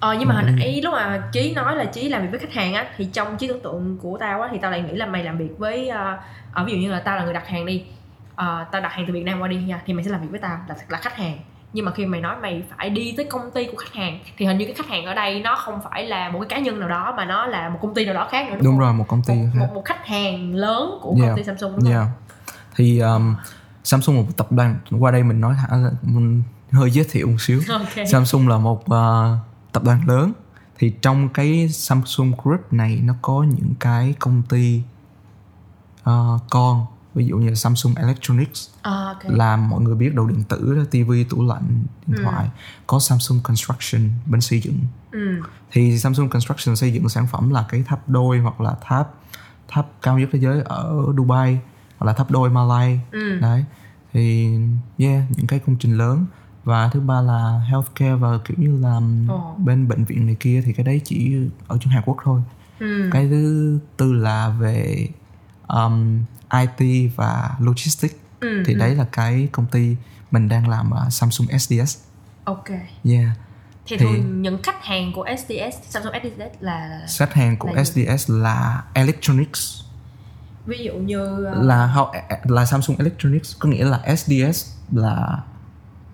Ờ 0.00 0.14
nhưng 0.18 0.28
mà 0.28 0.34
hồi 0.34 0.44
Ừ. 0.46 0.50
nãy 0.58 0.80
lúc 0.84 0.94
mà 0.94 1.22
Chí 1.32 1.54
nói 1.54 1.76
là 1.76 1.84
Chí 1.84 2.08
làm 2.08 2.22
việc 2.22 2.28
với 2.30 2.38
khách 2.40 2.52
hàng 2.52 2.74
á 2.74 2.86
Thì 2.96 3.04
trong 3.12 3.36
trí 3.36 3.46
tưởng 3.48 3.60
tượng 3.62 3.98
của 4.02 4.18
tao 4.20 4.42
á 4.42 4.48
Thì 4.52 4.58
tao 4.62 4.70
lại 4.70 4.82
nghĩ 4.82 4.92
là 4.92 5.06
mày 5.06 5.24
làm 5.24 5.38
việc 5.38 5.50
với 5.58 5.88
ờ, 5.88 6.18
ờ, 6.52 6.64
Ví 6.64 6.72
dụ 6.72 6.78
như 6.78 6.90
là 6.92 7.00
tao 7.00 7.16
là 7.16 7.24
người 7.24 7.34
đặt 7.34 7.48
hàng 7.48 7.66
đi 7.66 7.84
Ờ, 8.34 8.64
Tao 8.72 8.80
đặt 8.80 8.92
hàng 8.92 9.04
từ 9.06 9.12
Việt 9.12 9.22
Nam 9.24 9.40
qua 9.40 9.48
đi 9.48 9.56
nha 9.56 9.80
Thì 9.86 9.92
mày 9.92 10.04
sẽ 10.04 10.10
làm 10.10 10.20
việc 10.20 10.26
với 10.30 10.40
tao 10.40 10.58
là, 10.68 10.74
là 10.88 10.98
khách 10.98 11.16
hàng 11.16 11.38
Nhưng 11.72 11.84
mà 11.84 11.92
khi 11.92 12.06
mày 12.06 12.20
nói 12.20 12.36
mày 12.42 12.62
phải 12.76 12.90
đi 12.90 13.14
tới 13.16 13.24
công 13.30 13.50
ty 13.54 13.64
của 13.66 13.76
khách 13.76 13.92
hàng 13.94 14.18
Thì 14.36 14.46
hình 14.46 14.58
như 14.58 14.64
cái 14.64 14.74
khách 14.74 14.88
hàng 14.88 15.04
ở 15.04 15.14
đây 15.14 15.40
Nó 15.40 15.56
không 15.56 15.80
phải 15.90 16.06
là 16.06 16.28
một 16.28 16.38
cái 16.40 16.48
cá 16.48 16.58
nhân 16.58 16.80
nào 16.80 16.88
đó 16.88 17.14
Mà 17.16 17.24
nó 17.24 17.46
là 17.46 17.68
một 17.68 17.78
công 17.82 17.94
ty 17.94 18.04
nào 18.04 18.14
đó 18.14 18.28
khác 18.30 18.46
nữa 18.50 18.54
đúng, 18.56 18.64
đúng 18.64 18.72
không? 18.72 18.80
rồi 18.80 18.92
một 18.92 19.04
công 19.08 19.22
ty 19.26 19.34
một, 19.34 19.46
một, 19.54 19.66
một 19.74 19.84
khách 19.84 20.06
hàng 20.06 20.54
lớn 20.54 20.98
của 21.02 21.14
Yeah. 21.18 21.28
công 21.28 21.36
ty 21.36 21.44
Samsung 21.44 21.72
đúng 21.76 21.92
không? 21.94 22.06
Thì 22.78 22.98
um, 22.98 23.34
Samsung 23.84 24.16
là 24.16 24.22
một 24.22 24.28
tập 24.36 24.52
đoàn 24.52 24.76
qua 24.98 25.10
đây 25.10 25.22
mình 25.22 25.40
nói 25.40 25.54
thẳng 25.58 25.84
là 25.84 25.90
mình 26.02 26.42
hơi 26.72 26.90
giới 26.90 27.04
thiệu 27.10 27.26
một 27.28 27.36
xíu. 27.40 27.60
Ok. 27.68 28.06
Samsung 28.10 28.48
là 28.48 28.58
một 28.58 28.88
ờ, 28.90 29.36
tập 29.72 29.84
đoàn 29.84 30.08
lớn. 30.08 30.32
Thì 30.78 30.90
trong 31.02 31.28
cái 31.28 31.68
Samsung 31.68 32.32
Group 32.42 32.72
này 32.72 33.00
nó 33.04 33.14
có 33.22 33.42
những 33.42 33.74
cái 33.80 34.14
công 34.18 34.42
ty 34.48 34.82
ờ, 36.02 36.38
con 36.50 36.86
ví 37.14 37.26
dụ 37.26 37.36
như 37.36 37.48
là 37.48 37.54
Samsung 37.54 37.94
Electronics 37.94 38.68
Ờ, 38.82 39.06
ok. 39.06 39.18
là 39.24 39.56
mọi 39.56 39.80
người 39.80 39.94
biết 39.94 40.14
đồ 40.14 40.26
điện 40.26 40.42
tử 40.48 40.86
tivi 40.90 41.24
tủ 41.24 41.46
lạnh 41.46 41.84
điện 42.06 42.16
Ừ. 42.16 42.22
thoại. 42.24 42.48
Có 42.86 42.98
Samsung 42.98 43.40
Construction 43.44 44.10
bên 44.26 44.40
xây 44.40 44.60
dựng. 44.60 44.78
Ừ. 45.12 45.40
thì 45.70 45.98
Samsung 45.98 46.28
Construction 46.28 46.76
xây 46.76 46.92
dựng 46.92 47.08
sản 47.08 47.26
phẩm 47.26 47.50
là 47.50 47.64
cái 47.68 47.82
tháp 47.86 48.08
đôi 48.08 48.38
hoặc 48.38 48.60
là 48.60 48.74
tháp 48.80 49.10
tháp 49.68 49.86
cao 50.02 50.18
nhất 50.18 50.28
thế 50.32 50.38
giới 50.38 50.62
ở 50.64 51.04
Dubai 51.16 51.58
hoặc 51.98 52.06
là 52.06 52.12
tháp 52.12 52.30
đôi 52.30 52.50
Malay 52.50 53.00
Ừ. 53.10 53.38
đấy 53.40 53.64
thì 54.12 54.50
yeah 54.98 55.22
những 55.36 55.46
cái 55.46 55.58
công 55.58 55.76
trình 55.80 55.98
lớn 55.98 56.26
và 56.64 56.88
thứ 56.88 57.00
ba 57.00 57.20
là 57.20 57.60
healthcare 57.70 58.14
và 58.14 58.38
kiểu 58.44 58.56
như 58.60 58.78
là 58.82 59.00
Ồ. 59.28 59.54
bên 59.58 59.88
bệnh 59.88 60.04
viện 60.04 60.26
này 60.26 60.36
kia 60.40 60.62
thì 60.66 60.72
cái 60.72 60.84
đấy 60.84 61.00
chỉ 61.04 61.36
ở 61.68 61.78
trong 61.80 61.92
Hàn 61.92 62.02
Quốc 62.06 62.16
thôi 62.24 62.40
Ừ. 62.78 63.08
cái 63.12 63.28
thứ 63.30 63.78
tư 63.96 64.12
là 64.12 64.48
về 64.48 65.08
um, 65.68 66.22
IT 66.52 67.10
và 67.16 67.50
logistics 67.60 68.14
Ừ. 68.40 68.62
thì 68.66 68.72
ừ. 68.72 68.78
đấy 68.78 68.94
là 68.94 69.04
cái 69.12 69.48
công 69.52 69.66
ty 69.66 69.96
mình 70.30 70.48
đang 70.48 70.68
làm 70.68 70.90
ở 70.90 71.10
Samsung 71.10 71.46
SDS 71.58 71.98
Ok 72.44 72.68
yeah 73.04 73.28
thì, 73.86 73.96
Thì- 73.96 73.96
thường 73.96 74.42
những 74.42 74.62
khách 74.62 74.84
hàng 74.84 75.12
của 75.14 75.26
SDS 75.38 75.76
Samsung 75.88 76.12
SDS 76.22 76.56
là 76.60 77.00
khách 77.18 77.34
hàng 77.34 77.56
của 77.56 77.68
Là 77.72 77.84
gì? 77.84 78.06
SDS 78.06 78.30
là 78.30 78.82
electronics 78.94 79.80
ví 80.68 80.78
dụ 80.78 80.94
như 80.94 81.44
ờ, 81.44 81.62
là 81.62 81.92
how, 81.94 82.12
là 82.44 82.64
Samsung 82.64 82.96
Electronics 82.98 83.56
có 83.58 83.68
nghĩa 83.68 83.84
là 83.84 84.16
SDS 84.16 84.66
là 84.92 85.38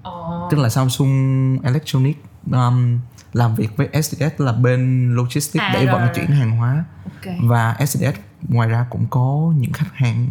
ờ, 0.03 0.49
tức 0.51 0.59
là 0.59 0.69
Samsung 0.69 1.59
Electronics 1.63 2.19
um, 2.53 2.99
làm 3.33 3.55
việc 3.55 3.77
với 3.77 4.03
SDS 4.03 4.41
là 4.41 4.53
bên 4.53 5.13
logistics 5.15 5.63
À, 5.63 5.71
để 5.75 5.87
rồi, 5.87 5.93
vận 5.93 6.01
rồi, 6.01 6.11
chuyển 6.15 6.27
hàng 6.27 6.51
hóa. 6.51 6.85
Ok. 7.05 7.35
Và 7.43 7.77
SDS 7.87 8.19
ngoài 8.49 8.69
ra 8.69 8.87
cũng 8.91 9.07
có 9.11 9.53
những 9.57 9.73
khách 9.73 9.95
hàng. 9.95 10.31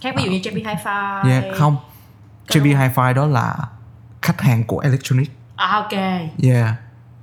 Khác 0.00 0.14
ví 0.16 0.22
dụ 0.24 0.30
như 0.30 0.38
JB 0.38 0.64
Hi-Fi. 0.64 1.28
Yeah, 1.28 1.44
không. 1.56 1.76
Cái 2.46 2.62
JB 2.62 2.78
Hi-Fi 2.78 3.14
đó 3.14 3.26
là 3.26 3.56
khách 4.22 4.40
hàng 4.40 4.64
của 4.64 4.78
Electronics. 4.78 5.30
À 5.56 5.66
ok. 5.66 5.92
Yeah. 6.42 6.74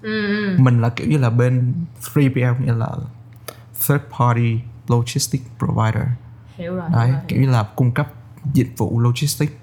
Ừ, 0.02 0.28
ừ. 0.28 0.56
mình 0.60 0.82
là 0.82 0.89
kiểu 0.89 1.08
như 1.08 1.18
là 1.18 1.30
bên 1.30 1.74
3PL 2.14 2.60
nghĩa 2.60 2.74
là 2.74 2.88
third 3.88 4.02
party 4.20 4.60
logistics 4.88 5.46
provider 5.60 6.04
hiểu 6.62 6.76
rồi, 6.76 6.89
đấy 6.93 7.07
hiểu 7.07 7.14
rồi, 7.16 7.24
kiểu 7.28 7.41
như 7.41 7.49
là 7.49 7.64
cung 7.76 7.91
cấp 7.91 8.07
dịch 8.53 8.70
vụ 8.78 8.99
logistics 8.99 9.53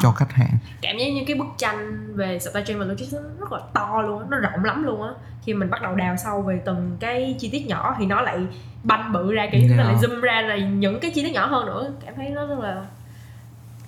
cho 0.00 0.12
khách 0.12 0.32
hàng. 0.32 0.58
Cảm 0.82 0.96
giác 0.98 1.06
như 1.06 1.22
cái 1.26 1.36
bức 1.36 1.46
tranh 1.58 2.12
về 2.16 2.38
supply 2.38 2.62
chain 2.66 2.78
và 2.78 2.84
logistics 2.84 3.22
rất 3.40 3.52
là 3.52 3.60
to 3.72 4.02
luôn 4.02 4.20
á 4.20 4.26
nó 4.30 4.38
rộng 4.38 4.64
lắm 4.64 4.84
luôn 4.84 5.02
á. 5.02 5.08
Khi 5.44 5.54
mình 5.54 5.70
bắt 5.70 5.82
đầu 5.82 5.94
đào 5.94 6.16
sâu 6.16 6.42
về 6.42 6.60
từng 6.64 6.96
cái 7.00 7.36
chi 7.38 7.48
tiết 7.52 7.66
nhỏ 7.66 7.96
thì 7.98 8.06
nó 8.06 8.20
lại 8.20 8.38
banh 8.82 9.12
bự 9.12 9.32
ra 9.32 9.46
kiểu 9.52 9.60
như 9.60 9.68
nó 9.68 9.82
Yeah. 9.82 9.86
lại 9.86 9.96
zoom 10.02 10.20
ra 10.20 10.40
là 10.40 10.56
những 10.56 11.00
cái 11.00 11.10
chi 11.14 11.24
tiết 11.24 11.32
nhỏ 11.32 11.46
hơn 11.46 11.66
nữa. 11.66 11.92
Cảm 12.06 12.14
thấy 12.16 12.30
nó 12.30 12.46
rất 12.46 12.58
là 12.58 12.84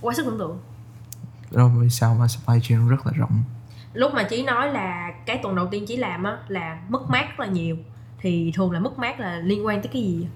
quá 0.00 0.14
sức 0.14 0.26
tưởng 0.26 0.38
tượng. 0.38 0.58
Rồi 1.50 1.70
vì 1.80 1.90
sao 1.90 2.16
mà 2.20 2.28
supply 2.28 2.60
chain 2.62 2.80
nó 2.80 2.90
rất 2.90 3.06
là 3.06 3.12
rộng? 3.16 3.42
Lúc 3.92 4.14
mà 4.14 4.22
chí 4.22 4.42
nói 4.42 4.72
là 4.72 5.12
cái 5.26 5.40
tuần 5.42 5.56
đầu 5.56 5.66
tiên 5.66 5.86
chí 5.86 5.96
làm 5.96 6.24
á 6.24 6.36
là 6.48 6.78
mất 6.88 7.10
mát 7.10 7.28
rất 7.28 7.46
là 7.46 7.46
nhiều. 7.46 7.76
Thì 8.20 8.52
thường 8.54 8.70
là 8.70 8.80
mất 8.80 8.98
mát 8.98 9.20
là 9.20 9.36
liên 9.36 9.66
quan 9.66 9.82
tới 9.82 9.90
cái 9.92 10.02
gì 10.02 10.26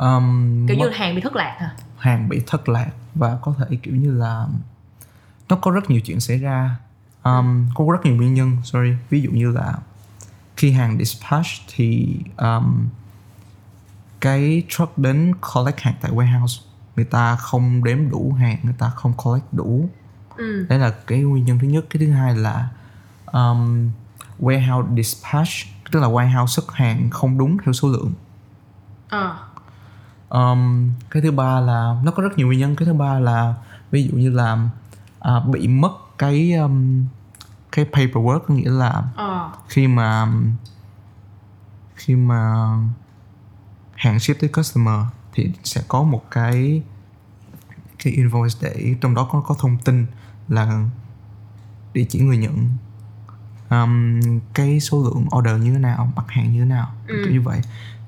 um, 0.00 0.66
kiểu 0.66 0.76
như 0.76 0.84
mất 0.84 0.94
hàng 0.94 1.14
bị 1.14 1.20
thất 1.20 1.36
lạc 1.36 1.56
hả? 1.58 1.70
Hàng 1.98 2.28
bị 2.28 2.40
thất 2.46 2.68
lạc 2.68 2.90
và 3.14 3.38
có 3.42 3.54
thể 3.58 3.76
kiểu 3.82 3.96
như 3.96 4.14
là 4.14 4.46
nó 5.48 5.56
có 5.56 5.70
rất 5.70 5.90
nhiều 5.90 6.00
chuyện 6.00 6.20
xảy 6.20 6.38
ra. 6.38 6.76
Um, 7.22 7.68
có 7.74 7.84
rất 7.92 8.04
nhiều 8.04 8.16
nguyên 8.16 8.34
nhân 8.34 8.56
sorry. 8.64 8.92
Ví 9.10 9.20
dụ 9.20 9.30
như 9.30 9.50
là 9.50 9.74
khi 10.56 10.72
hàng 10.72 10.98
dispatch 10.98 11.46
thì 11.74 12.16
um, 12.36 12.88
cái 14.20 14.62
truck 14.68 14.98
đến 14.98 15.34
collect 15.54 15.80
hàng 15.80 15.94
tại 16.00 16.12
warehouse. 16.12 16.62
Người 16.96 17.04
ta 17.04 17.36
không 17.36 17.84
đếm 17.84 18.10
đủ 18.10 18.32
hàng 18.32 18.58
người 18.62 18.74
ta 18.78 18.90
không 18.90 19.12
collect 19.16 19.52
đủ. 19.52 19.88
Ừ. 20.36 20.66
Đấy 20.68 20.78
là 20.78 20.90
cái 21.06 21.20
nguyên 21.20 21.44
nhân 21.44 21.58
thứ 21.58 21.66
nhất. 21.66 21.84
Cái 21.90 22.00
thứ 22.00 22.12
hai 22.12 22.36
là 22.36 22.68
um, 23.26 23.90
warehouse 24.40 24.96
dispatch 24.96 25.50
tức 25.90 26.00
là 26.00 26.08
warehouse 26.08 26.46
xuất 26.46 26.72
hàng 26.72 27.10
không 27.10 27.38
đúng 27.38 27.56
theo 27.64 27.72
số 27.72 27.88
lượng. 27.88 28.12
Ờ 29.08 29.49
um, 30.30 30.90
cái 31.10 31.22
thứ 31.22 31.30
ba 31.30 31.60
là 31.60 32.00
nó 32.04 32.10
có 32.10 32.22
rất 32.22 32.38
nhiều 32.38 32.46
nguyên 32.46 32.60
nhân. 32.60 32.76
Cái 32.76 32.86
thứ 32.86 32.94
ba 32.94 33.18
là 33.18 33.54
ví 33.90 34.04
dụ 34.04 34.16
như 34.16 34.30
là 34.30 34.68
à, 35.20 35.40
bị 35.40 35.68
mất 35.68 35.92
cái 36.18 36.52
um, 36.52 37.04
cái 37.72 37.86
paperwork 37.92 38.38
có 38.48 38.54
nghĩa 38.54 38.70
là 38.70 39.02
ờ. 39.16 39.50
khi 39.68 39.88
mà 39.88 40.26
khi 41.94 42.16
mà 42.16 42.66
hàng 43.94 44.20
ship 44.20 44.40
tới 44.40 44.50
customer 44.50 45.00
thì 45.32 45.52
sẽ 45.64 45.82
có 45.88 46.02
một 46.02 46.22
cái 46.30 46.82
cái 48.04 48.12
invoice 48.12 48.54
để 48.62 48.94
trong 49.00 49.14
đó 49.14 49.28
có 49.32 49.40
có 49.40 49.54
thông 49.58 49.78
tin 49.78 50.06
là 50.48 50.84
địa 51.94 52.04
chỉ 52.08 52.20
người 52.20 52.36
nhận. 52.36 52.68
Um, 53.70 54.20
cái 54.54 54.80
số 54.80 55.02
lượng 55.02 55.26
order 55.38 55.60
như 55.62 55.72
thế 55.72 55.78
nào 55.78 56.12
mặt 56.16 56.24
hàng 56.28 56.52
như 56.52 56.60
thế 56.60 56.66
nào 56.66 56.88
Ừ. 57.06 57.14
kiểu 57.24 57.32
như 57.32 57.40
vậy 57.40 57.60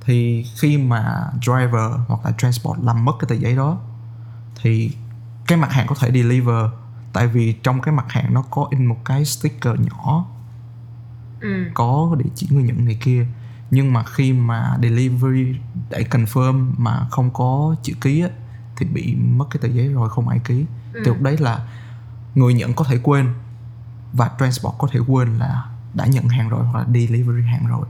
thì 0.04 0.46
khi 0.56 0.78
mà 0.78 1.30
driver 1.42 1.90
hoặc 2.06 2.20
là 2.24 2.32
transport 2.38 2.80
làm 2.82 3.04
mất 3.04 3.12
cái 3.20 3.28
tờ 3.28 3.34
giấy 3.34 3.56
đó 3.56 3.78
thì 4.62 4.92
cái 5.46 5.58
mặt 5.58 5.72
hàng 5.72 5.86
có 5.86 5.94
thể 6.00 6.10
deliver. 6.12 6.66
Tại 7.12 7.26
vì 7.26 7.52
trong 7.52 7.80
cái 7.80 7.94
mặt 7.94 8.06
hàng 8.08 8.34
nó 8.34 8.42
có 8.50 8.66
in 8.70 8.86
một 8.86 8.96
cái 9.04 9.24
sticker 9.24 9.74
nhỏ 9.80 10.26
ừ. 11.40 11.64
có 11.74 12.16
địa 12.18 12.30
chỉ 12.34 12.48
người 12.50 12.62
nhận 12.62 12.84
này 12.84 12.98
kia. 13.00 13.26
Nhưng 13.70 13.92
mà 13.92 14.04
khi 14.04 14.32
mà 14.32 14.78
delivery 14.82 15.56
để 15.90 16.06
confirm 16.10 16.70
mà 16.76 17.06
không 17.10 17.30
có 17.30 17.76
chữ 17.82 17.92
ký 18.00 18.20
á, 18.20 18.28
thì 18.76 18.86
bị 18.86 19.14
mất 19.14 19.44
cái 19.50 19.58
tờ 19.62 19.68
giấy 19.68 19.88
rồi 19.88 20.10
không 20.10 20.28
ai 20.28 20.38
ký. 20.38 20.64
Ừ. 20.92 21.00
thì 21.04 21.08
lúc 21.08 21.20
đấy 21.20 21.36
là 21.38 21.58
người 22.34 22.54
nhận 22.54 22.74
có 22.74 22.84
thể 22.84 22.98
quên 23.02 23.34
và 24.12 24.30
transport 24.38 24.74
có 24.78 24.88
thể 24.92 25.00
quên 25.08 25.38
là 25.38 25.64
đã 25.94 26.06
nhận 26.06 26.28
hàng 26.28 26.48
rồi 26.48 26.64
hoặc 26.64 26.78
là 26.78 26.86
delivery 26.86 27.42
hàng 27.42 27.66
rồi 27.66 27.86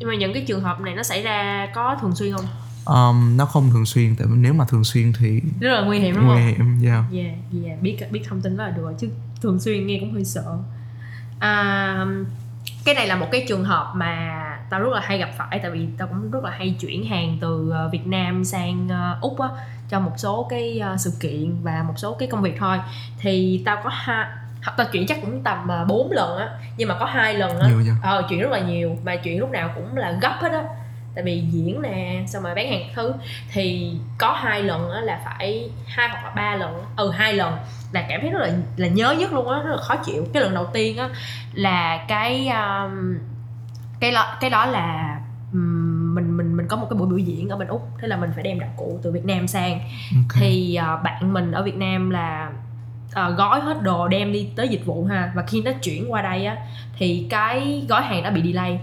nhưng 0.00 0.08
mà 0.08 0.14
những 0.14 0.32
cái 0.32 0.44
trường 0.46 0.60
hợp 0.60 0.80
này 0.80 0.94
nó 0.94 1.02
xảy 1.02 1.22
ra 1.22 1.68
có 1.74 1.96
thường 2.00 2.14
xuyên 2.14 2.32
không? 2.32 2.46
Um, 2.84 3.36
nó 3.36 3.44
không 3.44 3.70
thường 3.70 3.86
xuyên 3.86 4.16
tại 4.16 4.26
vì 4.26 4.36
nếu 4.36 4.52
mà 4.52 4.64
thường 4.64 4.84
xuyên 4.84 5.12
thì 5.12 5.40
rất 5.60 5.72
là 5.72 5.80
nguy 5.80 5.98
hiểm 5.98 6.14
đúng 6.14 6.26
nguy 6.26 6.34
không? 6.36 6.46
hiểm 6.46 6.82
yeah. 6.84 7.04
yeah 7.12 7.34
yeah 7.64 7.82
biết 7.82 7.96
biết 8.10 8.20
thông 8.28 8.40
tin 8.40 8.56
đó 8.56 8.64
là 8.64 8.70
được 8.70 8.92
chứ 8.98 9.08
thường 9.40 9.60
xuyên 9.60 9.86
nghe 9.86 9.98
cũng 10.00 10.12
hơi 10.12 10.24
sợ. 10.24 10.58
À, 11.38 12.06
cái 12.84 12.94
này 12.94 13.06
là 13.06 13.16
một 13.16 13.26
cái 13.32 13.44
trường 13.48 13.64
hợp 13.64 13.92
mà 13.96 14.36
tao 14.70 14.80
rất 14.80 14.92
là 14.92 15.00
hay 15.04 15.18
gặp 15.18 15.30
phải 15.38 15.58
tại 15.58 15.70
vì 15.70 15.86
tao 15.98 16.08
cũng 16.08 16.30
rất 16.30 16.44
là 16.44 16.50
hay 16.50 16.76
chuyển 16.80 17.06
hàng 17.06 17.38
từ 17.40 17.70
ờ, 17.70 17.88
Việt 17.92 18.06
Nam 18.06 18.44
sang 18.44 18.88
ờ, 18.88 19.18
úc 19.20 19.40
á 19.40 19.48
cho 19.88 20.00
một 20.00 20.12
số 20.16 20.46
cái 20.50 20.78
ờ, 20.78 20.96
sự 20.96 21.12
kiện 21.20 21.62
và 21.62 21.84
một 21.88 21.94
số 21.96 22.14
cái 22.14 22.28
công 22.28 22.42
việc 22.42 22.54
thôi. 22.58 22.78
Thì 23.18 23.62
tao 23.64 23.80
có 23.84 23.90
hai 23.92 24.26
hoặc 24.64 24.74
tao 24.76 24.86
chuyển 24.92 25.06
chắc 25.06 25.18
cũng 25.22 25.42
tầm 25.42 25.68
4 25.88 26.10
lần 26.12 26.38
á 26.38 26.48
nhưng 26.76 26.88
mà 26.88 26.94
có 26.98 27.04
hai 27.04 27.34
lần 27.34 27.58
á. 27.60 27.68
Ờ 28.02 28.26
chuyển 28.28 28.40
rất 28.40 28.50
là 28.50 28.58
nhiều 28.60 28.96
mà 29.04 29.16
chuyển 29.16 29.40
lúc 29.40 29.50
nào 29.50 29.70
cũng 29.74 29.96
là 29.96 30.12
gấp 30.22 30.36
hết 30.40 30.52
á. 30.52 30.62
Tại 31.14 31.24
vì 31.24 31.40
diễn 31.40 31.82
nè 31.82 32.24
xong 32.26 32.42
rồi 32.42 32.54
bán 32.54 32.70
hàng 32.70 32.82
thứ 32.94 33.12
thì 33.52 33.92
có 34.18 34.32
hai 34.32 34.62
lần 34.62 34.90
á 34.90 35.00
là 35.00 35.20
phải 35.24 35.70
hai 35.86 36.08
hoặc 36.08 36.24
là 36.24 36.30
ba 36.30 36.56
lần 36.56 36.84
ừ 36.96 37.10
hai 37.10 37.32
lần 37.32 37.56
là 37.92 38.06
cảm 38.08 38.20
thấy 38.20 38.30
rất 38.30 38.38
là 38.38 38.50
là 38.76 38.88
nhớ 38.88 39.14
nhất 39.18 39.32
luôn 39.32 39.48
á 39.48 39.58
rất 39.58 39.70
là 39.70 39.82
khó 39.82 39.96
chịu. 39.96 40.26
Cái 40.34 40.42
lần 40.42 40.54
đầu 40.54 40.66
tiên 40.72 40.96
á 40.98 41.08
là 41.52 42.04
cái 42.08 42.48
um, 42.48 43.18
cái 44.00 44.10
đó 44.10 44.36
cái 44.40 44.50
đó 44.50 44.66
là 44.66 45.20
ừm, 45.52 46.14
mình 46.14 46.36
mình 46.36 46.56
mình 46.56 46.68
có 46.68 46.76
một 46.76 46.86
cái 46.90 46.98
buổi 46.98 47.08
biểu 47.08 47.18
diễn 47.18 47.48
ở 47.48 47.56
bên 47.56 47.68
úc 47.68 47.88
thế 48.00 48.08
là 48.08 48.16
mình 48.16 48.30
phải 48.34 48.42
đem 48.42 48.60
đạo 48.60 48.70
cụ 48.76 49.00
từ 49.02 49.12
việt 49.12 49.24
nam 49.24 49.46
sang. 49.46 49.80
Ok. 50.16 50.34
thì 50.40 50.74
ờ, 50.74 50.96
bạn 51.04 51.32
mình 51.32 51.52
ở 51.52 51.62
việt 51.62 51.76
nam 51.76 52.10
là 52.10 52.50
ờ, 53.12 53.30
gói 53.30 53.60
hết 53.60 53.82
đồ 53.82 54.08
đem 54.08 54.32
đi 54.32 54.48
tới 54.56 54.68
dịch 54.68 54.84
vụ 54.86 55.04
ha 55.04 55.32
và 55.34 55.42
khi 55.46 55.62
nó 55.62 55.70
chuyển 55.82 56.12
qua 56.12 56.22
đây 56.22 56.46
á 56.46 56.56
thì 56.98 57.26
cái 57.30 57.84
gói 57.88 58.02
hàng 58.02 58.22
đã 58.22 58.30
bị 58.30 58.42
delay 58.42 58.80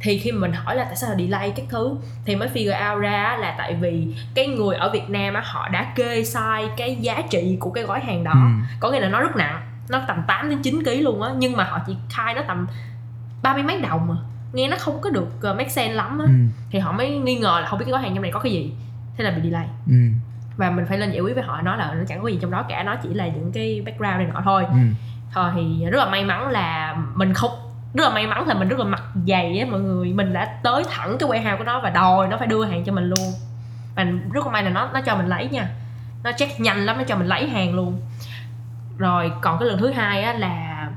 thì 0.00 0.18
khi 0.18 0.32
mà 0.32 0.40
mình 0.40 0.52
hỏi 0.52 0.76
là 0.76 0.84
tại 0.84 0.96
sao 0.96 1.10
là 1.10 1.16
delay 1.16 1.50
các 1.56 1.66
thứ 1.68 1.94
thì 2.24 2.36
mới 2.36 2.48
figure 2.54 2.92
out 2.94 3.02
ra 3.02 3.36
là 3.40 3.54
tại 3.58 3.74
vì 3.74 4.06
cái 4.34 4.46
người 4.46 4.76
ở 4.76 4.90
Việt 4.92 5.10
Nam 5.10 5.34
á 5.34 5.42
họ 5.44 5.68
đã 5.68 5.92
kê 5.96 6.24
sai 6.24 6.64
cái 6.76 6.96
giá 7.00 7.22
trị 7.30 7.56
của 7.60 7.70
cái 7.70 7.84
gói 7.84 8.00
hàng 8.00 8.24
đó 8.24 8.32
Ừ. 8.32 8.38
có 8.80 8.90
nghĩa 8.90 9.00
là 9.00 9.08
nó 9.08 9.20
rất 9.20 9.36
nặng 9.36 9.60
nó 9.88 10.00
tầm 10.08 10.22
8 10.26 10.50
đến 10.50 10.58
9 10.62 10.82
kg 10.84 10.90
luôn 11.00 11.22
á 11.22 11.30
nhưng 11.36 11.56
mà 11.56 11.64
họ 11.64 11.78
chỉ 11.86 11.96
khai 12.10 12.34
nó 12.34 12.42
tầm 12.48 12.66
ba 13.42 13.54
mươi 13.54 13.62
mấy 13.62 13.80
đồng 13.80 14.08
mà 14.08 14.14
nghe 14.52 14.68
nó 14.68 14.76
không 14.80 15.00
có 15.00 15.10
được 15.10 15.28
uh, 15.50 15.56
make 15.56 15.68
sense 15.68 15.94
lắm 15.94 16.18
á 16.18 16.24
Ừ. 16.28 16.32
thì 16.70 16.78
họ 16.78 16.92
mới 16.92 17.10
nghi 17.18 17.36
ngờ 17.38 17.58
là 17.62 17.66
không 17.68 17.78
biết 17.78 17.84
cái 17.84 17.92
gói 17.92 18.02
hàng 18.02 18.12
trong 18.14 18.22
này 18.22 18.30
có 18.32 18.40
cái 18.40 18.52
gì 18.52 18.72
thế 19.16 19.24
là 19.24 19.30
bị 19.30 19.42
delay 19.42 19.66
Ừ. 19.86 19.94
và 20.56 20.70
mình 20.70 20.86
phải 20.86 20.98
lên 20.98 21.10
giải 21.10 21.20
quyết 21.20 21.34
với 21.34 21.44
họ 21.44 21.62
nói 21.62 21.78
là 21.78 21.94
nó 21.94 22.04
chẳng 22.08 22.22
có 22.22 22.28
gì 22.28 22.38
trong 22.42 22.50
đó 22.50 22.64
cả 22.68 22.82
nó 22.82 22.96
chỉ 23.02 23.08
là 23.14 23.26
những 23.26 23.52
cái 23.52 23.82
background 23.86 24.16
này 24.16 24.26
nọ 24.34 24.40
thôi. 24.44 24.64
Ừ. 24.68 24.78
thôi 25.32 25.50
thì 25.54 25.84
rất 25.90 25.98
là 25.98 26.10
may 26.10 26.24
mắn 26.24 26.48
là 26.48 26.96
mình 27.14 27.34
không 27.34 27.50
rất 27.94 28.04
là 28.04 28.10
may 28.14 28.26
mắn 28.26 28.48
là 28.48 28.54
mình 28.54 28.68
rất 28.68 28.78
là 28.78 28.84
mặt 28.84 29.02
dày 29.26 29.58
á 29.58 29.66
mọi 29.70 29.80
người. 29.80 30.12
Mình 30.12 30.32
đã 30.32 30.58
tới 30.62 30.84
thẳng 30.90 31.16
cái 31.18 31.28
warehouse 31.28 31.58
của 31.58 31.64
nó 31.64 31.80
và 31.80 31.90
đòi 31.90 32.28
nó 32.28 32.36
phải 32.36 32.46
đưa 32.46 32.64
hàng 32.64 32.84
cho 32.84 32.92
mình 32.92 33.04
luôn. 33.04 33.32
Và 33.94 34.04
rất 34.32 34.46
là 34.46 34.52
may 34.52 34.62
là 34.62 34.70
nó 34.70 34.88
nó 34.92 35.00
cho 35.00 35.16
mình 35.16 35.26
lấy 35.26 35.48
nha. 35.48 35.68
Nó 36.24 36.32
check 36.32 36.60
nhanh 36.60 36.86
lắm 36.86 36.98
nó 36.98 37.04
cho 37.04 37.16
mình 37.16 37.26
lấy 37.26 37.48
hàng 37.48 37.74
luôn. 37.74 38.00
Rồi 38.98 39.32
còn 39.40 39.58
cái 39.58 39.68
lần 39.68 39.78
thứ 39.78 39.90
hai 39.90 40.22
á 40.22 40.32
là 40.32 40.88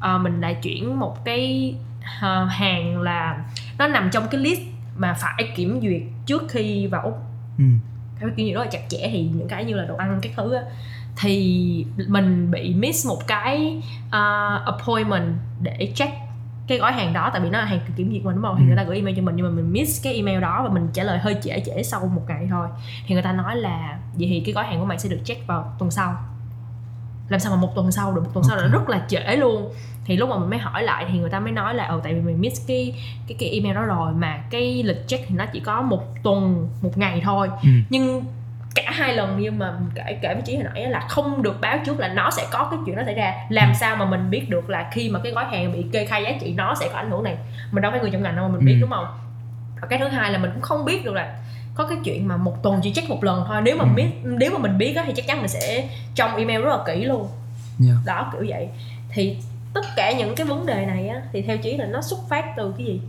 ờ, 0.00 0.18
mình 0.18 0.40
lại 0.40 0.54
chuyển 0.62 1.00
một 1.00 1.24
cái 1.24 1.74
ờ, 2.20 2.44
hàng 2.44 3.02
là 3.02 3.38
nó 3.78 3.88
nằm 3.88 4.10
trong 4.10 4.28
cái 4.28 4.40
list 4.40 4.60
mà 4.96 5.14
phải 5.14 5.52
kiểm 5.56 5.80
duyệt 5.82 6.02
trước 6.26 6.42
khi 6.48 6.86
vào 6.86 7.02
úc. 7.02 7.18
Ừ. 7.58 7.64
cái 8.20 8.30
kiểu 8.36 8.46
gì 8.46 8.52
rất 8.52 8.60
là 8.60 8.70
chặt 8.70 8.80
chẽ 8.88 9.08
thì 9.12 9.22
những 9.34 9.48
cái 9.48 9.64
như 9.64 9.74
là 9.74 9.84
đồ 9.84 9.96
ăn 9.96 10.18
cái 10.22 10.32
thứ 10.36 10.54
á. 10.54 10.62
Thì 11.20 11.86
mình 12.08 12.50
bị 12.50 12.74
miss 12.74 13.06
một 13.08 13.26
cái 13.26 13.82
uh, 14.06 14.64
appointment 14.66 15.34
để 15.62 15.92
check 15.94 16.12
cái 16.68 16.78
gói 16.78 16.92
hàng 16.92 17.12
đó 17.12 17.30
tại 17.32 17.40
vì 17.40 17.50
nó 17.50 17.58
là 17.58 17.64
hàng 17.64 17.80
kiểm 17.96 18.10
duyệt 18.12 18.24
mình 18.24 18.34
đúng 18.34 18.44
không? 18.44 18.56
Thì 18.58 18.62
Ừ. 18.62 18.66
người 18.66 18.76
ta 18.76 18.82
gửi 18.84 18.96
email 18.96 19.16
cho 19.16 19.22
mình 19.22 19.36
nhưng 19.36 19.46
mà 19.46 19.52
mình 19.52 19.72
miss 19.72 20.04
cái 20.04 20.14
email 20.14 20.40
đó 20.40 20.62
và 20.62 20.74
mình 20.74 20.88
trả 20.92 21.02
lời 21.02 21.18
hơi 21.18 21.36
trễ 21.42 21.60
trễ 21.66 21.82
sau 21.82 22.06
một 22.06 22.22
ngày 22.28 22.46
thôi. 22.50 22.68
Thì 23.06 23.14
người 23.14 23.22
ta 23.22 23.32
nói 23.32 23.56
là 23.56 23.98
vậy 24.18 24.28
thì 24.30 24.42
cái 24.46 24.52
gói 24.52 24.64
hàng 24.64 24.80
của 24.80 24.86
mày 24.86 24.98
sẽ 24.98 25.08
được 25.08 25.20
check 25.24 25.46
vào 25.46 25.74
tuần 25.78 25.90
sau. 25.90 26.16
Làm 27.28 27.40
sao 27.40 27.56
mà 27.56 27.62
một 27.62 27.72
tuần 27.74 27.92
sau 27.92 28.12
được? 28.12 28.20
Một 28.24 28.30
tuần 28.34 28.44
sau 28.44 28.56
là 28.56 28.66
rất 28.66 28.88
là 28.88 29.04
trễ 29.08 29.36
luôn 29.36 29.72
thì 30.06 30.16
lúc 30.16 30.28
mà 30.28 30.38
mình 30.38 30.50
mới 30.50 30.58
hỏi 30.58 30.82
lại 30.82 31.06
thì 31.12 31.18
người 31.18 31.30
ta 31.30 31.40
mới 31.40 31.52
nói 31.52 31.74
là 31.74 31.86
ừ 31.86 32.00
tại 32.04 32.14
vì 32.14 32.20
mình 32.20 32.40
miss 32.40 32.66
cái 32.68 32.94
cái 33.28 33.36
cái 33.40 33.48
email 33.50 33.74
đó 33.74 33.82
rồi 33.82 34.12
mà 34.12 34.38
cái 34.50 34.82
lịch 34.82 35.08
check 35.08 35.28
thì 35.28 35.34
nó 35.34 35.46
chỉ 35.52 35.60
có 35.60 35.82
một 35.82 36.02
tuần 36.22 36.68
một 36.82 36.98
ngày 36.98 37.20
thôi 37.24 37.48
Ừ. 37.62 37.68
nhưng 37.90 38.24
cả 38.74 38.90
hai 38.94 39.14
lần 39.14 39.40
như 39.40 39.50
mà 39.50 39.72
kể 39.94 40.18
kể 40.22 40.34
với 40.34 40.42
chị 40.46 40.54
hồi 40.56 40.64
nãy 40.74 40.86
là 40.90 41.00
không 41.08 41.42
được 41.42 41.60
báo 41.60 41.78
trước 41.86 41.98
là 42.00 42.08
nó 42.08 42.30
sẽ 42.30 42.46
có 42.52 42.68
cái 42.70 42.78
chuyện 42.86 42.96
đó 42.96 43.02
xảy 43.06 43.14
ra 43.14 43.34
làm 43.48 43.74
sao 43.74 43.96
mà 43.96 44.04
mình 44.04 44.30
biết 44.30 44.50
được 44.50 44.70
là 44.70 44.88
khi 44.92 45.10
mà 45.10 45.18
cái 45.22 45.32
gói 45.32 45.44
hàng 45.44 45.72
bị 45.72 45.86
kê 45.92 46.04
khai 46.04 46.22
giá 46.24 46.32
trị 46.40 46.54
nó 46.56 46.74
sẽ 46.74 46.88
có 46.92 46.98
ảnh 46.98 47.10
hưởng 47.10 47.22
này 47.22 47.36
mình 47.72 47.82
đâu 47.82 47.90
phải 47.92 48.00
người 48.00 48.10
trong 48.10 48.22
ngành 48.22 48.36
đâu 48.36 48.48
mà 48.48 48.54
mình 48.56 48.66
biết 48.66 48.74
Ừ. 48.74 48.80
đúng 48.80 48.90
không 48.90 49.06
và 49.80 49.88
cái 49.88 49.98
thứ 49.98 50.08
hai 50.08 50.32
là 50.32 50.38
mình 50.38 50.50
cũng 50.54 50.62
không 50.62 50.84
biết 50.84 51.04
được 51.04 51.14
là 51.14 51.36
có 51.74 51.86
cái 51.86 51.98
chuyện 52.04 52.28
mà 52.28 52.36
một 52.36 52.62
tuần 52.62 52.80
chỉ 52.82 52.92
check 52.92 53.08
một 53.10 53.24
lần 53.24 53.44
thôi 53.48 53.60
nếu 53.64 53.76
mà 53.76 53.84
Ừ. 53.84 53.90
biết 53.96 54.06
nếu 54.22 54.50
mà 54.52 54.58
mình 54.58 54.78
biết 54.78 54.94
á 54.96 55.04
thì 55.06 55.12
chắc 55.16 55.26
chắn 55.26 55.38
mình 55.38 55.48
sẽ 55.48 55.88
trong 56.14 56.36
email 56.36 56.62
rất 56.62 56.70
là 56.76 56.82
kỹ 56.86 57.04
luôn 57.04 57.28
Yeah. 57.86 57.96
đó 58.06 58.30
kiểu 58.32 58.44
vậy 58.48 58.68
thì 59.10 59.36
tất 59.76 59.86
cả 59.96 60.12
những 60.12 60.34
cái 60.34 60.46
vấn 60.46 60.66
đề 60.66 60.86
này 60.86 61.08
á 61.08 61.22
thì 61.32 61.42
theo 61.42 61.58
chí 61.58 61.76
là 61.76 61.86
nó 61.86 62.02
xuất 62.02 62.18
phát 62.28 62.44
từ 62.56 62.74
cái 62.78 62.86
gì? 62.86 63.00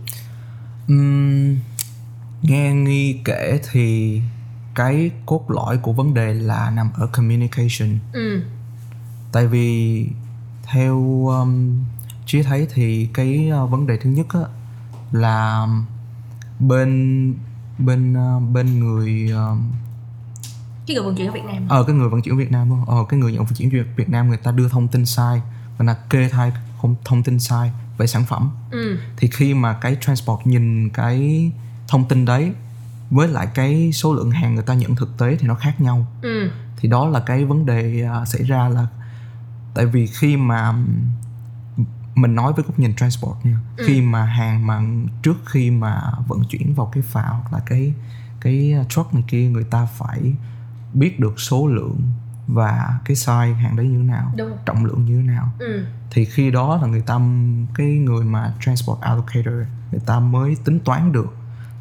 Ừm, 0.88 1.56
nghe 2.42 2.72
nghi 2.72 3.20
kể 3.24 3.60
thì 3.70 4.20
cái 4.74 5.10
cốt 5.26 5.50
lõi 5.50 5.78
của 5.78 5.92
vấn 5.92 6.14
đề 6.14 6.34
là 6.34 6.70
nằm 6.70 6.90
ở 6.94 7.06
communication. 7.06 7.98
Ừ. 8.12 8.42
Tại 9.32 9.46
vì 9.46 10.06
theo 10.62 10.94
um, 11.26 11.84
trí 12.26 12.42
thấy 12.42 12.66
thì 12.74 13.08
cái 13.14 13.50
uh, 13.64 13.70
vấn 13.70 13.86
đề 13.86 13.96
thứ 13.96 14.10
nhất 14.10 14.26
á, 14.30 14.40
là 15.12 15.66
bên 16.58 17.34
bên 17.78 18.12
uh, 18.12 18.42
bên 18.52 18.78
người 18.80 19.32
uh, 19.32 19.58
cái 20.86 20.96
người 20.96 21.04
vận 21.04 21.16
chuyển 21.16 21.28
ở 21.28 21.32
Việt 21.32 21.44
Nam 21.44 21.68
ờ 21.68 21.84
cái 21.84 21.96
người 21.96 22.08
vận 22.08 22.22
chuyển 22.22 22.36
Việt 22.36 22.52
Nam 22.52 22.70
ờ 22.86 23.04
cái 23.08 23.20
người 23.20 23.32
nhận 23.32 23.44
vận 23.44 23.54
chuyển 23.54 23.84
Việt 23.96 24.08
Nam 24.08 24.28
người 24.28 24.36
ta 24.36 24.50
đưa 24.50 24.68
thông 24.68 24.88
tin 24.88 25.06
sai 25.06 25.42
người 25.78 25.86
ta 25.86 25.94
kê 26.10 26.28
khai 26.28 26.52
không 26.82 26.94
thông 27.04 27.22
tin 27.22 27.38
sai 27.38 27.72
về 27.98 28.06
sản 28.06 28.24
phẩm. 28.24 28.50
Ừ. 28.70 28.98
Thì 29.16 29.28
khi 29.32 29.54
mà 29.54 29.72
cái 29.74 29.96
transport 30.00 30.40
nhìn 30.46 30.88
cái 30.90 31.50
thông 31.88 32.08
tin 32.08 32.24
đấy 32.24 32.52
với 33.10 33.28
lại 33.28 33.46
cái 33.54 33.92
số 33.92 34.14
lượng 34.14 34.30
hàng 34.30 34.54
người 34.54 34.64
ta 34.64 34.74
nhận 34.74 34.96
thực 34.96 35.18
tế 35.18 35.36
thì 35.36 35.46
nó 35.48 35.54
khác 35.54 35.80
nhau. 35.80 36.06
Ừ. 36.22 36.50
Thì 36.76 36.88
đó 36.88 37.08
là 37.08 37.20
cái 37.20 37.44
vấn 37.44 37.66
đề 37.66 38.02
à, 38.02 38.24
xảy 38.24 38.42
ra 38.42 38.68
là 38.68 38.86
tại 39.74 39.86
vì 39.86 40.06
khi 40.06 40.36
mà 40.36 40.74
mình 42.14 42.34
nói 42.34 42.52
với 42.52 42.64
góc 42.64 42.78
nhìn 42.78 42.94
transport 42.96 43.36
nha 43.44 43.58
Ừ. 43.76 43.84
khi 43.86 44.00
mà 44.00 44.24
hàng 44.24 44.66
mà 44.66 44.80
trước 45.22 45.36
khi 45.46 45.70
mà 45.70 46.02
vận 46.28 46.44
chuyển 46.44 46.74
vào 46.74 46.86
cái 46.92 47.02
phà 47.02 47.22
hoặc 47.22 47.52
là 47.52 47.58
cái 47.66 47.92
cái 48.40 48.74
truck 48.88 49.14
này 49.14 49.24
kia 49.28 49.48
người 49.48 49.64
ta 49.64 49.86
phải 49.86 50.32
biết 50.94 51.20
được 51.20 51.40
số 51.40 51.66
lượng 51.66 52.00
và 52.48 52.98
cái 53.04 53.16
size 53.16 53.54
hàng 53.54 53.76
đấy 53.76 53.86
như 53.86 53.98
thế 53.98 54.04
nào? 54.04 54.32
Đúng. 54.36 54.56
Trọng 54.66 54.84
lượng 54.84 55.04
như 55.04 55.16
thế 55.16 55.22
nào? 55.22 55.52
Ừ. 55.58 55.84
Thì 56.10 56.24
khi 56.24 56.50
đó 56.50 56.78
là 56.82 56.88
người 56.88 57.00
ta 57.00 57.18
cái 57.74 57.86
người 57.86 58.24
mà 58.24 58.52
transport 58.60 59.00
allocator 59.00 59.54
người 59.90 60.00
ta 60.06 60.20
mới 60.20 60.56
tính 60.64 60.80
toán 60.80 61.12
được 61.12 61.34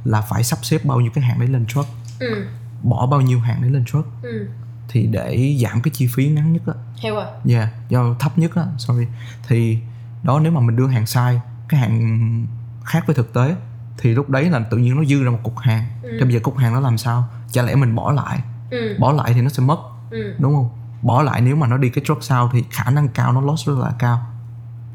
là 0.03 0.21
phải 0.21 0.43
sắp 0.43 0.59
xếp 0.61 0.85
bao 0.85 0.99
nhiêu 0.99 1.11
cái 1.15 1.23
hàng 1.23 1.39
đấy 1.39 1.47
lên 1.47 1.65
truck. 1.65 1.89
Ừ. 2.19 2.45
Bỏ 2.83 3.07
bao 3.07 3.21
nhiêu 3.21 3.39
hàng 3.39 3.61
đấy 3.61 3.71
lên 3.71 3.85
truck. 3.85 4.07
Ừ. 4.21 4.47
Thì 4.89 5.07
để 5.07 5.57
giảm 5.63 5.81
cái 5.81 5.91
chi 5.93 6.07
phí 6.15 6.29
ngắn 6.29 6.53
nhất 6.53 6.61
á. 6.67 6.73
Hiểu 7.03 7.15
rồi 7.15 7.25
yeah, 7.49 7.69
do 7.89 8.15
thấp 8.19 8.37
nhất 8.37 8.55
á 8.55 8.65
sorry. 8.77 9.07
Thì 9.47 9.77
đó 10.23 10.39
nếu 10.39 10.51
mà 10.51 10.61
mình 10.61 10.75
đưa 10.75 10.87
hàng 10.87 11.05
sai 11.05 11.41
cái 11.69 11.79
hàng 11.79 12.47
khác 12.83 13.03
với 13.07 13.15
thực 13.15 13.33
tế 13.33 13.55
thì 13.97 14.13
lúc 14.13 14.29
đấy 14.29 14.49
là 14.49 14.59
tự 14.59 14.77
nhiên 14.77 14.95
nó 14.95 15.03
dư 15.05 15.23
ra 15.23 15.31
một 15.31 15.39
cục 15.43 15.57
hàng. 15.57 15.85
Ừ. 16.03 16.09
thì 16.19 16.23
bây 16.23 16.33
giờ 16.33 16.39
cục 16.43 16.57
hàng 16.57 16.73
đó 16.73 16.79
làm 16.79 16.97
sao? 16.97 17.27
Chả 17.51 17.61
lẽ 17.61 17.75
mình 17.75 17.95
bỏ 17.95 18.11
lại? 18.11 18.41
Ừ. 18.69 18.95
Bỏ 18.99 19.11
lại 19.11 19.33
thì 19.33 19.41
nó 19.41 19.49
sẽ 19.49 19.63
mất 19.63 19.77
ừ. 20.09 20.35
Đúng 20.39 20.55
không? 20.55 20.69
Bỏ 21.01 21.21
lại 21.21 21.41
nếu 21.41 21.55
mà 21.55 21.67
nó 21.67 21.77
đi 21.77 21.89
cái 21.89 22.03
truck 22.07 22.23
sau 22.23 22.49
thì 22.53 22.63
khả 22.71 22.91
năng 22.91 23.07
cao 23.07 23.33
nó 23.33 23.41
loss 23.41 23.67
rất 23.67 23.77
là 23.77 23.91
cao. 23.99 24.27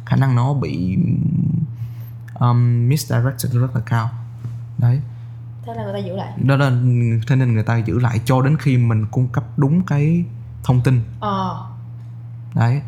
Khả 0.06 0.16
năng 0.16 0.36
nó 0.36 0.54
bị 0.54 0.98
um, 2.40 2.88
misdirected 2.88 3.52
rất 3.52 3.74
là 3.74 3.80
cao. 3.86 4.10
Đấy. 4.78 5.00
Thế 5.66 5.74
là 5.74 5.84
người 5.84 5.92
ta 5.92 5.98
giữ 5.98 6.16
lại. 6.16 6.32
Đó 6.44 6.56
là 6.56 6.70
thế 7.28 7.36
nên 7.36 7.54
người 7.54 7.62
ta 7.62 7.76
giữ 7.76 7.98
lại 7.98 8.20
cho 8.24 8.42
đến 8.42 8.56
khi 8.56 8.76
mình 8.76 9.06
cung 9.10 9.28
cấp 9.28 9.44
đúng 9.56 9.82
cái 9.86 10.24
thông 10.64 10.80
tin. 10.84 11.00
Ờ. 11.20 11.66
Đấy. 12.54 12.82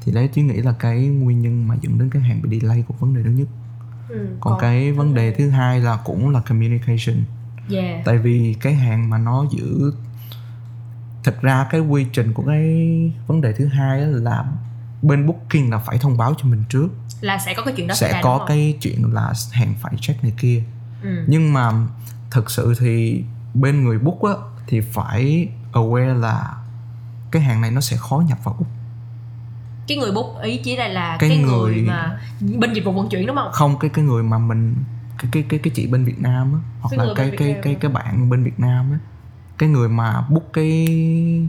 Thì 0.00 0.12
đấy 0.12 0.30
tôi 0.34 0.44
nghĩ 0.44 0.56
là 0.56 0.72
cái 0.72 1.06
nguyên 1.06 1.42
nhân 1.42 1.68
mà 1.68 1.74
dẫn 1.80 1.98
đến 1.98 2.10
cái 2.10 2.22
hàng 2.22 2.42
bị 2.42 2.60
delay 2.60 2.84
của 2.88 2.94
vấn 2.98 3.14
đề 3.14 3.22
thứ 3.22 3.30
nhất. 3.30 3.48
Ừ. 4.08 4.28
còn 4.40 4.58
cái 4.60 4.92
vấn 4.92 5.14
đề 5.14 5.34
thứ 5.34 5.50
hai 5.50 5.80
là 5.80 5.98
cũng 6.04 6.30
là 6.30 6.40
communication. 6.40 7.24
Yeah. 7.70 8.04
Tại 8.04 8.18
vì 8.18 8.56
cái 8.60 8.74
hàng 8.74 9.10
mà 9.10 9.18
nó 9.18 9.44
giữ 9.50 9.92
thật 11.26 11.42
ra 11.42 11.66
cái 11.70 11.80
quy 11.80 12.06
trình 12.12 12.32
của 12.32 12.42
cái 12.46 12.62
vấn 13.26 13.40
đề 13.40 13.52
thứ 13.52 13.66
hai 13.66 14.00
là 14.00 14.44
bên 15.02 15.26
booking 15.26 15.70
là 15.70 15.78
phải 15.78 15.98
thông 15.98 16.16
báo 16.16 16.34
cho 16.38 16.48
mình 16.48 16.64
trước. 16.68 16.88
Là 17.20 17.38
sẽ 17.38 17.54
có 17.54 17.62
cái 17.64 17.74
chuyện 17.76 17.86
đó 17.86 17.94
sẽ 17.94 18.12
ra, 18.12 18.20
có 18.22 18.44
cái 18.48 18.78
chuyện 18.80 19.14
là 19.14 19.32
hàng 19.52 19.74
phải 19.80 19.92
check 20.00 20.22
này 20.22 20.32
kia. 20.38 20.62
Ừ. 21.02 21.24
nhưng 21.26 21.52
mà 21.52 21.72
thực 22.30 22.50
sự 22.50 22.74
thì 22.80 23.24
bên 23.54 23.84
người 23.84 23.98
book 23.98 24.22
á 24.22 24.32
thì 24.66 24.80
phải 24.80 25.48
aware 25.72 26.20
là 26.20 26.54
cái 27.30 27.42
hàng 27.42 27.60
này 27.60 27.70
nó 27.70 27.80
sẽ 27.80 27.96
khó 27.96 28.22
nhập 28.28 28.38
vào 28.44 28.54
úc 28.58 28.66
cái 29.88 29.98
người 29.98 30.12
book 30.12 30.42
ý 30.42 30.56
chỉ 30.64 30.76
là 30.76 30.88
là 30.88 31.16
Cái 31.20 31.30
cái, 31.30 31.38
người... 31.38 31.74
người- 31.74 31.82
mà 31.82 32.20
bên 32.58 32.72
dịch 32.72 32.84
vụ 32.84 32.92
vận 32.92 33.08
chuyển 33.08 33.26
đúng 33.26 33.36
không? 33.36 33.52
Không 33.52 33.78
cái 33.78 33.90
cái 33.94 34.04
người 34.04 34.22
mà 34.22 34.38
mình 34.38 34.74
cái 35.18 35.28
cái 35.32 35.44
cái 35.48 35.60
cái 35.62 35.72
chị 35.76 35.86
bên 35.86 36.04
Việt 36.04 36.20
Nam 36.20 36.52
á 36.52 36.60
hoặc 36.80 36.88
Cái 36.96 37.06
là 37.06 37.12
cái 37.16 37.30
cái 37.38 37.56
cái 37.62 37.74
cái 37.74 37.90
bạn 37.90 38.30
bên 38.30 38.44
Việt 38.44 38.60
Nam 38.60 38.92
á 38.92 38.98
cái 39.58 39.68
người 39.68 39.88
mà 39.88 40.20
book 40.30 40.52
cái 40.52 40.86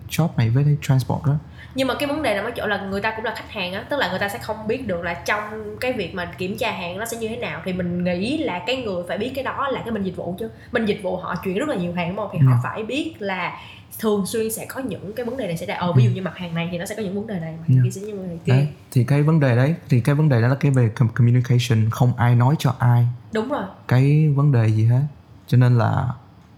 job 0.10 0.30
này 0.38 0.50
với 0.50 0.64
cái 0.64 0.78
transport 0.82 1.26
đó. 1.26 1.36
Nhưng 1.76 1.88
mà 1.88 1.94
cái 2.00 2.08
vấn 2.08 2.22
đề 2.22 2.36
nằm 2.36 2.46
ở 2.46 2.52
chỗ 2.56 2.68
là 2.68 2.78
người 2.82 3.02
ta 3.02 3.14
cũng 3.16 3.26
là 3.26 3.34
khách 3.36 3.52
hàng 3.52 3.74
á 3.74 3.84
tức 3.90 3.98
là 4.00 4.10
người 4.10 4.20
ta 4.20 4.30
sẽ 4.30 4.40
không 4.40 4.68
biết 4.68 4.88
được 4.88 5.04
là 5.04 5.14
trong 5.14 5.76
cái 5.82 5.94
việc 5.94 6.16
mà 6.16 6.26
kiểm 6.38 6.58
tra 6.58 6.72
hàng 6.72 6.98
nó 6.98 7.06
sẽ 7.06 7.18
như 7.18 7.28
thế 7.28 7.36
nào 7.38 7.62
thì 7.66 7.74
mình 7.74 8.04
nghĩ 8.04 8.38
là 8.38 8.60
cái 8.68 8.76
người 8.76 9.04
phải 9.08 9.18
biết 9.18 9.32
cái 9.36 9.44
đó 9.44 9.68
là 9.68 9.82
cái 9.86 9.92
bên 9.92 10.04
dịch 10.04 10.16
vụ 10.16 10.36
chứ. 10.40 10.50
Bên 10.72 10.86
dịch 10.86 11.00
vụ 11.04 11.18
họ 11.18 11.36
chuyển 11.44 11.58
rất 11.58 11.70
là 11.70 11.76
nhiều 11.76 11.94
hàng 11.94 12.08
đúng 12.10 12.18
không? 12.18 12.30
Thì 12.34 12.40
họ 12.40 12.52
Ừ. 12.52 12.58
phải 12.64 12.84
biết 12.84 13.14
là 13.20 13.58
thường 14.00 14.26
xuyên 14.26 14.52
sẽ 14.52 14.66
có 14.66 14.82
những 14.82 15.14
cái 15.14 15.26
vấn 15.26 15.38
đề 15.38 15.48
này 15.48 15.58
xảy 15.58 15.68
ra. 15.68 15.76
Ờ 15.76 15.94
ví 15.94 16.04
dụ 16.04 16.10
như 16.10 16.22
mặt 16.22 16.38
hàng 16.38 16.56
này 16.56 16.70
thì 16.72 16.78
nó 16.78 16.86
sẽ 16.86 16.96
có 16.96 17.02
những 17.02 17.16
vấn 17.16 17.28
đề 17.28 17.40
này 17.40 17.52
mặt 17.52 17.64
hàng 17.68 17.78
Ừ. 17.78 17.82
kia 17.84 17.90
sẽ 17.92 18.02
những 18.02 18.18
vấn 18.18 18.30
đề 18.30 18.38
kia. 18.46 18.54
Đấy 18.54 18.68
thì 18.92 19.04
cái 19.04 19.22
vấn 19.24 19.40
đề 19.40 19.56
đấy 19.56 19.76
thì 19.90 20.00
cái 20.00 20.16
vấn 20.16 20.30
đề 20.30 20.42
đó 20.42 20.48
là 20.48 20.56
cái 20.56 20.72
về 20.72 20.90
com- 20.96 21.08
communication 21.16 21.90
không 21.92 22.14
ai 22.18 22.36
nói 22.36 22.56
cho 22.60 22.74
ai. 22.80 23.08
Đúng 23.34 23.50
rồi. 23.50 23.64
Cái 23.88 24.30
vấn 24.36 24.52
đề 24.52 24.68
gì 24.68 24.86
hết. 24.86 25.02
Cho 25.48 25.58
nên 25.58 25.78
là 25.78 26.08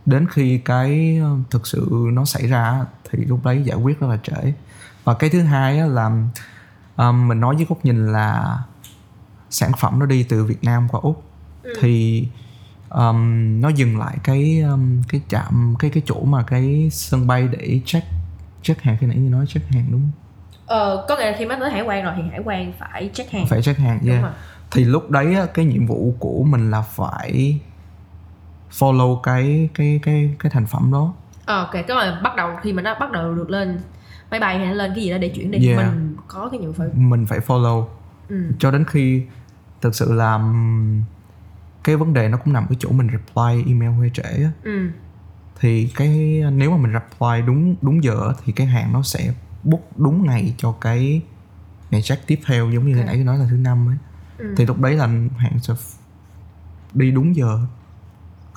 đến 0.10 0.28
khi 0.30 0.58
cái 0.58 1.20
ờ, 1.24 1.36
thực 1.50 1.68
sự 1.68 1.90
nó 2.14 2.26
xảy 2.26 2.48
ra 2.48 2.86
thì 3.12 3.26
lúc 3.26 3.44
đấy 3.46 3.62
giải 3.66 3.78
quyết 3.78 4.00
rất 4.00 4.08
là 4.08 4.18
trễ 4.24 4.54
và 5.04 5.14
cái 5.14 5.30
thứ 5.30 5.42
hai 5.42 5.90
là 5.90 6.12
um, 6.98 7.28
mình 7.28 7.40
nói 7.40 7.56
với 7.56 7.66
góc 7.70 7.86
nhìn 7.86 8.12
là 8.12 8.58
sản 9.50 9.72
phẩm 9.80 10.00
nó 10.00 10.06
đi 10.06 10.24
từ 10.24 10.46
Việt 10.46 10.64
Nam 10.64 10.88
qua 10.92 11.00
úc 11.04 11.24
Ừ. 11.64 11.74
thì 11.82 12.28
um, 12.90 13.62
nó 13.62 13.70
dừng 13.70 13.98
lại 13.98 14.18
cái 14.24 14.60
um, 14.62 15.02
cái 15.10 15.22
trạm 15.28 15.76
cái 15.80 15.92
cái 15.92 16.04
chỗ 16.06 16.24
mà 16.24 16.44
cái 16.44 16.90
sân 16.92 17.28
bay 17.28 17.48
để 17.52 17.82
check 17.86 18.08
check 18.62 18.82
hàng 18.82 18.98
khi 19.00 19.08
nãy 19.08 19.18
như 19.18 19.30
nói 19.30 19.46
check 19.48 19.68
hàng 19.70 19.86
đúng 19.92 20.02
không? 20.02 20.12
ờ, 20.66 21.06
có 21.10 21.18
nghĩa 21.18 21.26
là 21.32 21.36
khi 21.40 21.46
mà 21.46 21.58
tới 21.60 21.72
hải 21.72 21.82
quan 21.82 22.04
rồi 22.04 22.14
thì 22.18 22.24
hải 22.32 22.40
quan 22.46 22.74
phải 22.80 23.10
check 23.14 23.32
hàng 23.32 23.48
phải 23.48 23.62
check 23.62 23.80
hàng 23.80 24.00
đúng 24.02 24.10
yeah. 24.10 24.24
rồi 24.24 24.32
thì 24.72 24.84
lúc 24.84 25.10
đấy 25.10 25.36
cái 25.54 25.66
nhiệm 25.66 25.86
vụ 25.86 26.16
của 26.20 26.44
mình 26.44 26.72
là 26.72 26.82
phải 26.82 27.60
follow 28.72 29.20
cái 29.22 29.70
cái 29.74 30.00
cái 30.04 30.36
cái 30.40 30.52
thành 30.52 30.66
phẩm 30.68 30.92
đó 30.92 31.14
Ờ, 31.46 31.58
ok 31.60 31.72
cái 31.72 31.84
mà 31.90 32.20
bắt 32.24 32.36
đầu 32.36 32.50
khi 32.62 32.74
mà 32.74 32.82
nó 32.82 32.96
bắt 33.00 33.12
đầu 33.12 33.36
được 33.36 33.50
lên 33.50 33.80
máy 34.32 34.40
bay 34.40 34.58
hay 34.58 34.68
nó 34.68 34.74
lên 34.74 34.92
cái 34.96 35.04
gì 35.04 35.10
đó 35.12 35.18
để 35.18 35.30
chuyển 35.30 35.52
đi 35.52 35.68
Yeah. 35.68 35.78
mình 35.78 36.16
có 36.28 36.50
cái 36.52 36.60
nhiệm 36.60 36.74
phải 36.74 36.88
mình 36.94 37.26
phải 37.26 37.40
follow 37.40 37.86
ừ. 38.30 38.52
cho 38.60 38.72
đến 38.72 38.86
khi 38.86 39.24
thực 39.82 39.96
sự 39.96 40.14
là 40.14 40.34
ừm, 40.34 41.02
cái 41.84 41.96
vấn 41.96 42.14
đề 42.14 42.30
nó 42.30 42.38
cũng 42.38 42.54
nằm 42.54 42.66
ở 42.70 42.76
chỗ 42.80 42.90
mình 42.92 43.08
reply 43.12 43.64
email 43.74 43.92
hơi 44.00 44.12
trễ 44.14 44.24
á. 44.24 44.52
Ừ. 44.64 44.90
thì 45.60 45.92
cái 45.96 46.42
nếu 46.54 46.72
mà 46.72 46.78
mình 46.78 46.94
reply 46.94 47.42
đúng 47.48 47.76
đúng 47.82 48.04
giờ 48.04 48.34
thì 48.46 48.52
cái 48.52 48.68
hàng 48.68 48.94
nó 48.94 49.02
sẽ 49.02 49.34
book 49.64 49.82
đúng 49.98 50.26
ngày 50.26 50.54
cho 50.58 50.72
cái 50.82 51.22
ngày 51.92 52.02
check 52.02 52.28
tiếp 52.28 52.40
theo 52.46 52.70
giống 52.72 52.86
như 52.88 52.94
hồi 52.96 53.04
Ok. 53.04 53.08
nãy 53.16 53.24
nói 53.24 53.38
là 53.38 53.46
thứ 53.50 53.56
năm 53.58 53.90
ấy 53.90 53.98
Ừ. 54.38 54.54
thì 54.58 54.66
lúc 54.66 54.80
đấy 54.80 54.94
là 54.96 55.06
hàng 55.38 55.60
sẽ 55.62 55.74
đi 56.94 57.12
đúng 57.12 57.36
giờ 57.36 57.60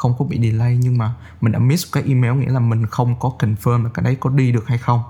không 0.03 0.15
có 0.19 0.25
bị 0.25 0.51
delay 0.51 0.77
nhưng 0.81 0.99
mà 0.99 1.11
mình 1.41 1.53
đã 1.53 1.59
miss 1.59 1.93
cái 1.93 2.03
email 2.07 2.35
nghĩa 2.35 2.51
là 2.51 2.61
mình 2.61 2.87
không 2.87 3.15
có 3.21 3.33
confirm 3.39 3.85
là 3.85 3.91
cái 3.95 4.05
đấy 4.05 4.17
có 4.21 4.31
đi 4.31 4.53
được 4.53 4.69
hay 4.69 4.79
không. 4.79 5.03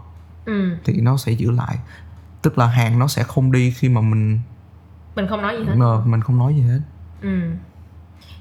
Ừ. 0.45 0.77
thì 0.85 1.01
nó 1.01 1.17
sẽ 1.17 1.33
giữ 1.33 1.51
lại. 1.51 1.77
Tức 2.43 2.59
là 2.59 2.67
hàng 2.67 2.99
nó 2.99 3.07
sẽ 3.07 3.23
không 3.23 3.53
đi 3.53 3.71
khi 3.71 3.89
mà 3.89 4.01
mình 4.01 4.41
mình 5.15 5.27
không 5.29 5.43
nói 5.43 5.57
gì 5.59 5.65
hết. 5.65 5.75
Mà 5.77 5.87
mình 6.05 6.21
không 6.21 6.39
nói 6.39 6.55
gì 6.55 6.63
hết. 6.63 6.81
Ừ. 7.23 7.41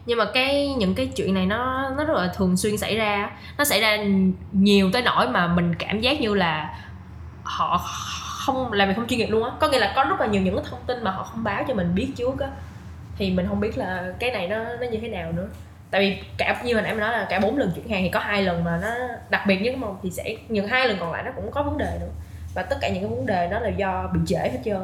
nhưng 0.06 0.18
mà 0.18 0.26
cái 0.34 0.74
những 0.74 0.96
cái 0.96 1.08
chuyện 1.08 1.34
này 1.34 1.46
nó 1.46 1.90
nó 1.98 2.04
rất 2.04 2.14
là 2.14 2.34
thường 2.36 2.58
xuyên 2.58 2.78
xảy 2.78 2.96
ra. 2.96 3.32
Nó 3.58 3.64
xảy 3.64 3.82
ra 3.82 3.98
nhiều 4.52 4.92
tới 4.94 5.02
nỗi 5.02 5.30
mà 5.30 5.48
mình 5.48 5.76
cảm 5.76 6.00
giác 6.00 6.22
như 6.22 6.34
là 6.34 6.80
họ 7.44 7.78
không 8.46 8.74
làm 8.74 8.88
việc 8.88 8.94
không 8.96 9.08
chuyên 9.08 9.20
nghiệp 9.20 9.30
luôn 9.30 9.44
á. 9.44 9.52
Có 9.60 9.70
nghĩa 9.70 9.80
là 9.80 9.94
có 9.96 10.04
rất 10.04 10.20
là 10.20 10.28
nhiều 10.28 10.42
những 10.42 10.56
cái 10.56 10.66
thông 10.70 10.82
tin 10.88 11.04
mà 11.04 11.12
họ 11.12 11.24
không 11.24 11.44
báo 11.44 11.64
cho 11.68 11.74
mình 11.74 11.96
biết 11.96 12.12
trước 12.16 12.40
á. 12.40 12.48
Thì 13.18 13.32
mình 13.32 13.48
không 13.48 13.60
biết 13.60 13.78
là 13.78 14.14
cái 14.20 14.32
này 14.32 14.48
nó 14.48 14.58
nó 14.58 14.88
như 14.92 14.98
thế 15.02 15.08
nào 15.08 15.32
nữa 15.32 15.50
tại 15.92 16.02
vì 16.02 16.18
cả 16.38 16.62
như 16.66 16.74
hồi 16.74 16.84
nãy 16.84 16.92
mình 16.94 17.00
nói 17.00 17.12
là 17.12 17.28
cả 17.30 17.40
bốn 17.40 17.58
lần 17.58 17.72
chuyển 17.76 17.90
hàng 17.90 18.04
thì 18.04 18.10
có 18.10 18.20
hai 18.20 18.44
lần 18.44 18.64
mà 18.64 18.80
nó 18.82 18.90
đặc 19.30 19.42
biệt 19.48 19.60
nhất 19.62 19.78
một 19.78 20.00
thì 20.04 20.12
sẽ 20.12 20.36
những 20.50 20.68
hai 20.68 20.88
lần 20.88 20.98
còn 21.00 21.12
lại 21.12 21.24
nó 21.24 21.32
cũng 21.36 21.52
có 21.52 21.64
vấn 21.64 21.78
đề 21.78 21.98
nữa 22.02 22.10
và 22.54 22.62
tất 22.64 22.78
cả 22.82 22.90
những 22.90 23.04
cái 23.04 23.10
vấn 23.10 23.26
đề 23.26 23.48
đó 23.52 23.60
là 23.60 23.70
do 23.70 24.10
bị 24.14 24.20
trễ 24.28 24.38
hết 24.40 24.60
trơn 24.66 24.82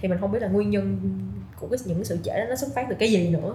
thì 0.00 0.08
mình 0.08 0.18
không 0.20 0.32
biết 0.32 0.42
là 0.42 0.48
nguyên 0.48 0.70
nhân 0.70 0.98
của 1.60 1.66
cái 1.70 1.78
những 1.84 2.04
sự 2.04 2.18
trễ 2.24 2.38
đó 2.38 2.44
nó 2.48 2.56
xuất 2.56 2.68
phát 2.74 2.86
từ 2.88 2.96
cái 2.98 3.10
gì 3.10 3.28
nữa 3.28 3.54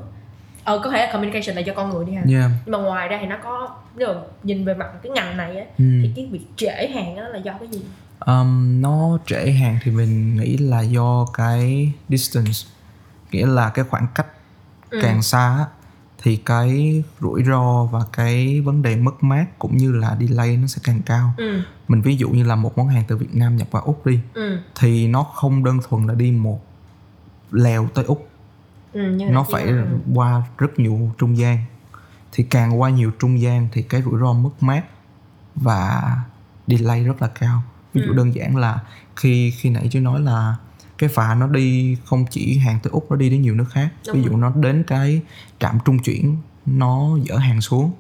ờ 0.64 0.82
có 0.84 0.90
thể 0.90 1.06
là 1.06 1.14
communication 1.14 1.56
là 1.56 1.62
do 1.62 1.74
con 1.74 1.90
người 1.90 2.06
đi 2.06 2.14
ha 2.14 2.22
yeah. 2.40 2.52
nhưng 2.66 2.72
mà 2.72 2.78
ngoài 2.78 3.08
ra 3.08 3.18
thì 3.22 3.28
nó 3.28 3.38
có 3.44 3.76
nếu 3.96 4.08
mà 4.14 4.20
nhìn 4.44 4.66
về 4.66 4.74
mặt 4.74 4.88
cái 5.04 5.12
ngành 5.12 5.38
này 5.38 5.58
á 5.58 5.66
ừ. 5.78 5.84
thì 6.04 6.12
cái 6.16 6.26
việc 6.32 6.42
trễ 6.56 6.88
hàng 6.94 7.16
đó 7.16 7.28
là 7.28 7.38
do 7.38 7.54
cái 7.60 7.68
gì 7.68 7.82
um, 8.26 8.82
nó 8.82 9.18
trễ 9.26 9.52
hàng 9.52 9.78
thì 9.84 9.92
mình 9.92 10.36
nghĩ 10.36 10.58
là 10.58 10.82
do 10.82 11.26
cái 11.34 11.92
distance 12.10 12.60
nghĩa 13.32 13.46
là 13.46 13.72
cái 13.74 13.86
khoảng 13.90 14.08
cách 14.16 14.28
Ừ. 14.90 15.00
càng 15.02 15.22
xa 15.22 15.66
thì 16.22 16.36
cái 16.36 17.04
rủi 17.22 17.44
ro 17.44 17.84
và 17.86 18.00
cái 18.14 18.62
vấn 18.62 18.82
đề 18.82 18.96
mất 18.96 19.24
mát 19.24 19.46
cũng 19.60 19.78
như 19.78 19.92
là 19.92 20.18
delay 20.20 20.58
nó 20.58 20.68
sẽ 20.68 20.82
càng 20.86 21.02
cao. 21.06 21.34
Ừ. 21.38 21.62
Mình 21.88 22.02
ví 22.02 22.16
dụ 22.16 22.30
như 22.30 22.44
là 22.44 22.56
một 22.56 22.78
món 22.78 22.88
hàng 22.88 23.04
từ 23.08 23.18
Việt 23.18 23.36
Nam 23.36 23.58
nhập 23.58 23.68
vào 23.72 23.84
Úc 23.84 24.06
đi 24.06 24.20
ừ. 24.34 24.60
thì 24.76 25.08
nó 25.08 25.24
không 25.24 25.64
đơn 25.64 25.80
thuần 25.90 26.08
là 26.08 26.14
đi 26.14 26.32
một 26.32 26.60
lèo 27.52 27.88
tới 27.94 28.06
Úc. 28.06 28.30
Ừ 28.94 29.00
nó 29.02 29.42
là 29.42 29.44
phải 29.52 29.64
ừ. 29.64 29.86
qua 30.14 30.44
rất 30.58 30.80
nhiều 30.80 31.12
trung 31.18 31.38
gian. 31.38 31.58
Thì 32.32 32.44
càng 32.44 32.82
qua 32.82 32.90
nhiều 32.90 33.12
trung 33.20 33.42
gian 33.42 33.68
thì 33.72 33.82
cái 33.82 34.02
rủi 34.02 34.20
ro 34.20 34.34
mất 34.34 34.64
mát 34.64 34.84
và 35.56 36.18
delay 36.68 37.04
rất 37.04 37.22
là 37.22 37.28
cao. 37.28 37.64
Ví 37.94 38.02
dụ 38.02 38.12
Ừ. 38.12 38.18
đơn 38.18 38.36
giản 38.36 38.56
là 38.56 38.80
khi 39.16 39.52
khi 39.52 39.70
nãy 39.70 39.88
chứ 39.92 40.00
nói 40.02 40.20
là 40.22 40.56
cái 40.98 41.10
phà 41.10 41.36
nó 41.36 41.48
đi 41.48 41.98
không 42.06 42.26
chỉ 42.30 42.58
hàng 42.58 42.80
tới 42.84 42.92
úc 42.92 43.12
nó 43.12 43.16
đi 43.18 43.30
đến 43.30 43.42
nhiều 43.42 43.56
nước 43.56 43.66
khác 43.72 43.90
Đúng 44.08 44.16
ví 44.16 44.22
rồi. 44.22 44.30
dụ 44.32 44.38
nó 44.38 44.50
đến 44.56 44.84
cái 44.88 45.22
trạm 45.60 45.78
trung 45.86 46.00
chuyển 46.00 46.38
nó 46.66 47.18
dỡ 47.30 47.38
hàng 47.38 47.62
xuống 47.62 47.92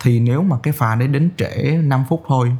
thì 0.00 0.20
nếu 0.20 0.42
mà 0.42 0.56
cái 0.62 0.72
phà 0.72 0.94
đấy 0.94 1.08
đến 1.08 1.30
trễ 1.36 1.78
5 1.84 2.04
phút 2.08 2.22
thôi 2.26 2.50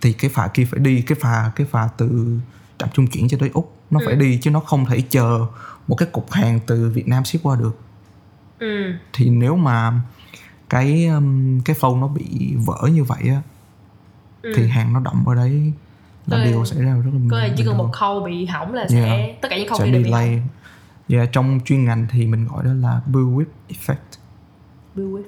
thì 0.00 0.12
cái 0.12 0.30
phà 0.34 0.48
kia 0.48 0.64
phải 0.70 0.80
đi 0.80 1.02
cái 1.02 1.18
phà 1.20 1.52
cái 1.56 1.66
phà 1.70 1.88
từ 1.96 2.38
trạm 2.78 2.88
trung 2.94 3.06
chuyển 3.06 3.28
cho 3.28 3.38
tới 3.40 3.50
úc 3.54 3.76
nó 3.90 4.00
Ừ. 4.00 4.06
phải 4.06 4.16
đi 4.16 4.38
chứ 4.42 4.50
nó 4.50 4.60
không 4.60 4.86
thể 4.86 5.00
chờ 5.00 5.46
một 5.88 5.96
cái 5.96 6.08
cục 6.12 6.30
hàng 6.32 6.60
từ 6.66 6.90
Việt 6.90 7.08
Nam 7.08 7.24
ship 7.24 7.42
qua 7.42 7.56
được 7.56 7.78
ừ 8.58 8.92
thì 9.12 9.30
nếu 9.30 9.56
mà 9.56 10.00
cái 10.70 11.06
um, 11.06 11.60
cái 11.60 11.76
phone 11.80 11.94
nó 12.00 12.08
bị 12.08 12.54
vỡ 12.66 12.88
như 12.92 13.04
vậy 13.04 13.22
á 13.28 13.42
ừ. 14.42 14.52
thì 14.56 14.68
hàng 14.68 14.92
nó 14.92 15.00
động 15.00 15.24
ở 15.28 15.34
đấy 15.34 15.72
là 16.26 16.44
điều 16.44 16.64
xảy 16.64 16.82
ra 16.82 16.94
rất 16.94 17.10
là 17.14 17.20
có 17.30 17.38
là 17.38 17.48
chỉ 17.56 17.64
cần 17.64 17.78
một 17.78 17.90
khâu 17.92 18.20
bị 18.20 18.46
hỏng 18.46 18.74
là 18.74 18.88
sẽ 18.88 18.98
Yeah. 18.98 19.40
tất 19.40 19.48
cả 19.50 19.58
những 19.58 19.68
khâu 19.68 19.78
sẽ 19.78 19.84
bị 19.84 20.04
delay. 20.04 20.42
yeah, 21.08 21.28
trong 21.32 21.60
chuyên 21.64 21.84
ngành 21.84 22.06
thì 22.10 22.26
mình 22.26 22.48
gọi 22.48 22.64
đó 22.64 22.72
là 22.72 23.00
bullwhip 23.12 23.44
effect. 23.68 24.18
Bullwhip 24.96 25.22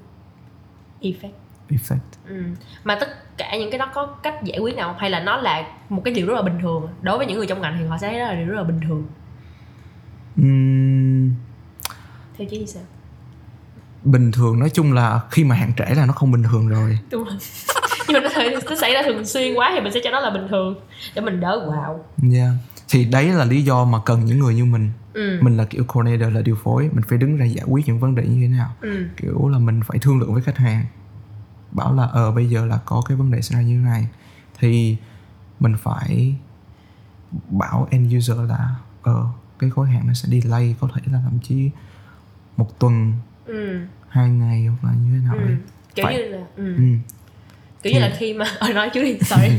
effect. 1.00 1.30
Effect. 1.68 1.98
Ừ. 2.28 2.42
mà 2.84 2.96
tất 3.00 3.36
cả 3.36 3.56
những 3.58 3.70
cái 3.70 3.78
đó 3.78 3.90
có 3.94 4.06
cách 4.06 4.34
giải 4.44 4.58
quyết 4.58 4.76
nào 4.76 4.88
không? 4.88 4.98
hay 4.98 5.10
là 5.10 5.20
nó 5.20 5.36
là 5.36 5.66
một 5.88 6.02
cái 6.04 6.14
điều 6.14 6.26
rất 6.26 6.34
là 6.34 6.42
bình 6.42 6.58
thường? 6.62 6.88
Đối 7.02 7.18
với 7.18 7.26
những 7.26 7.38
người 7.38 7.46
trong 7.46 7.60
ngành 7.60 7.76
thì 7.78 7.86
họ 7.86 7.98
sẽ 7.98 8.08
thấy 8.10 8.18
đó 8.18 8.26
là 8.26 8.34
điều 8.34 8.46
rất 8.46 8.56
là 8.56 8.62
bình 8.64 8.80
thường. 8.88 9.06
Uhm, 10.40 11.34
theo 12.38 12.46
chị 12.50 12.58
thì 12.58 12.66
sao? 12.66 12.82
Bình 14.04 14.32
thường 14.32 14.58
nói 14.58 14.70
chung 14.70 14.92
là 14.92 15.20
khi 15.30 15.44
mà 15.44 15.54
hàng 15.54 15.72
trễ 15.76 15.94
là 15.94 16.06
nó 16.06 16.12
không 16.12 16.32
bình 16.32 16.42
thường 16.42 16.68
rồi. 16.68 16.98
Đúng 17.10 17.24
rồi 17.24 17.36
nhưng 18.08 18.22
mà 18.22 18.30
nó, 18.70 18.76
xảy 18.76 18.92
ra 18.92 19.02
thường 19.02 19.24
xuyên 19.24 19.54
quá 19.54 19.70
thì 19.74 19.80
mình 19.80 19.92
sẽ 19.92 20.00
cho 20.04 20.10
nó 20.10 20.20
là 20.20 20.30
bình 20.30 20.46
thường. 20.50 20.74
Để 21.14 21.22
mình 21.22 21.40
đỡ 21.40 21.66
wow 21.68 21.98
yeah. 22.34 22.52
thì 22.88 23.04
đấy 23.04 23.28
là 23.28 23.44
lý 23.44 23.62
do 23.62 23.84
mà 23.84 23.98
cần 24.04 24.24
những 24.24 24.38
người 24.38 24.54
như 24.54 24.64
mình. 24.64 24.90
Ừ. 25.14 25.38
Mình 25.42 25.56
là 25.56 25.64
kiểu 25.64 25.84
coordinator 25.84 26.34
là 26.34 26.42
điều 26.42 26.56
phối. 26.56 26.90
Mình 26.92 27.04
phải 27.08 27.18
đứng 27.18 27.36
ra 27.36 27.44
giải 27.44 27.64
quyết 27.68 27.86
những 27.86 27.98
vấn 27.98 28.14
đề 28.14 28.22
như 28.26 28.48
thế 28.48 28.48
nào. 28.48 28.74
Ừ. 28.80 29.06
Kiểu 29.16 29.48
là 29.48 29.58
mình 29.58 29.80
phải 29.86 29.98
thương 29.98 30.20
lượng 30.20 30.34
với 30.34 30.42
khách 30.42 30.56
hàng. 30.56 30.84
Bảo 31.72 31.94
là 31.94 32.04
ờ 32.12 32.30
bây 32.30 32.46
giờ 32.48 32.66
là 32.66 32.78
có 32.84 33.02
cái 33.08 33.16
vấn 33.16 33.30
đề 33.30 33.42
xảy 33.42 33.60
ra 33.60 33.68
như 33.68 33.78
thế 33.78 33.84
này. 33.84 34.08
Thì 34.58 34.96
mình 35.60 35.74
phải 35.82 36.34
bảo 37.50 37.88
end 37.90 38.16
user 38.16 38.38
là 38.48 38.74
ờ 39.02 39.26
cái 39.58 39.70
khối 39.70 39.88
hàng 39.88 40.06
nó 40.06 40.12
sẽ 40.12 40.28
delay 40.28 40.76
có 40.80 40.88
thể 40.94 41.02
là 41.12 41.20
thậm 41.24 41.38
chí 41.42 41.70
một 42.56 42.78
tuần 42.78 43.12
ừ. 43.46 43.78
hai 44.08 44.30
ngày 44.30 44.66
hoặc 44.66 44.88
là 44.88 44.94
như 44.94 45.18
thế 45.18 45.24
nào 45.24 45.34
ừ. 45.34 45.44
đấy. 45.44 45.56
Kiểu 45.94 46.04
Phải. 46.04 46.14
như 46.14 46.22
là 46.22 46.46
ừ. 46.56 46.76
ừ. 46.76 46.82
Kiểu 47.84 47.92
như 47.92 48.00
là 48.00 48.12
khi 48.18 48.34
mà 48.34 48.46
ờ 48.58 48.72
nói 48.72 48.90
trước 48.90 49.02
đi 49.02 49.18
sorry. 49.20 49.48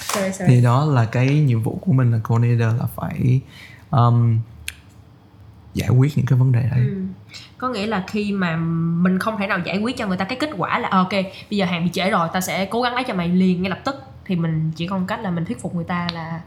Sorry 0.00 0.32
sorry. 0.32 0.44
Thì 0.48 0.62
đó 0.62 0.84
là 0.84 1.04
cái 1.04 1.26
nhiệm 1.26 1.62
vụ 1.62 1.78
của 1.80 1.92
mình 1.92 2.12
là 2.12 2.18
coordinator 2.18 2.80
là 2.80 2.86
phải 2.96 3.40
um, 3.90 4.38
giải 5.74 5.88
quyết 5.88 6.16
những 6.16 6.26
cái 6.26 6.38
vấn 6.38 6.52
đề 6.52 6.60
đấy. 6.70 6.80
Ừ. 6.86 6.94
có 7.58 7.68
nghĩa 7.68 7.86
là 7.86 8.04
khi 8.06 8.32
mà 8.32 8.56
mình 9.02 9.18
không 9.18 9.36
thể 9.38 9.46
nào 9.46 9.58
giải 9.64 9.78
quyết 9.78 9.96
cho 9.96 10.06
người 10.06 10.16
ta 10.16 10.24
cái 10.24 10.38
kết 10.40 10.50
quả 10.56 10.78
là 10.78 10.88
ờ, 10.88 10.98
ok 10.98 11.12
bây 11.50 11.58
giờ 11.58 11.64
hàng 11.64 11.84
bị 11.84 11.90
trễ 11.92 12.10
rồi 12.10 12.28
ta 12.32 12.40
sẽ 12.40 12.64
cố 12.64 12.82
gắng 12.82 12.94
lấy 12.94 13.04
cho 13.04 13.14
mày 13.14 13.28
liền 13.28 13.62
ngay 13.62 13.70
lập 13.70 13.80
tức. 13.84 13.96
Thì 14.26 14.36
mình 14.36 14.72
chỉ 14.76 14.86
còn 14.86 15.06
cách 15.06 15.20
là 15.22 15.30
mình 15.30 15.44
thuyết 15.44 15.60
phục 15.60 15.74
người 15.74 15.84
ta 15.84 16.08
là 16.12 16.40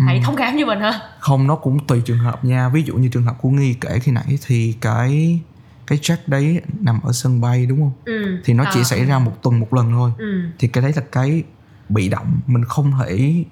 hãy 0.00 0.20
thông 0.24 0.36
cảm 0.36 0.56
cho 0.60 0.66
mình 0.66 0.80
ha. 0.80 1.00
Không 1.18 1.46
nó 1.46 1.56
cũng 1.56 1.86
tùy 1.86 2.02
trường 2.04 2.18
hợp 2.18 2.44
nha. 2.44 2.68
Ví 2.68 2.82
dụ 2.82 2.94
như 2.94 3.08
trường 3.08 3.24
hợp 3.24 3.34
của 3.40 3.48
nghi 3.48 3.74
kể 3.80 3.98
khi 3.98 4.12
nãy 4.12 4.38
thì 4.46 4.74
cái 4.80 5.40
cái 5.86 5.98
check 6.02 6.28
đấy 6.28 6.60
nằm 6.80 7.00
ở 7.02 7.12
sân 7.12 7.40
bay 7.40 7.66
đúng 7.66 7.80
không 7.80 7.92
ừ. 8.04 8.40
thì 8.44 8.54
nó 8.54 8.64
chỉ 8.72 8.80
Ờ. 8.80 8.84
xảy 8.84 9.04
ra 9.04 9.18
một 9.18 9.42
tuần 9.42 9.60
một 9.60 9.74
lần 9.74 9.90
thôi 9.92 10.10
ừ. 10.18 10.42
thì 10.58 10.68
cái 10.68 10.82
đấy 10.82 10.92
là 10.96 11.02
cái 11.12 11.42
bị 11.88 12.08
động 12.08 12.40
mình 12.46 12.64
không 12.64 12.92
thể 13.00 13.44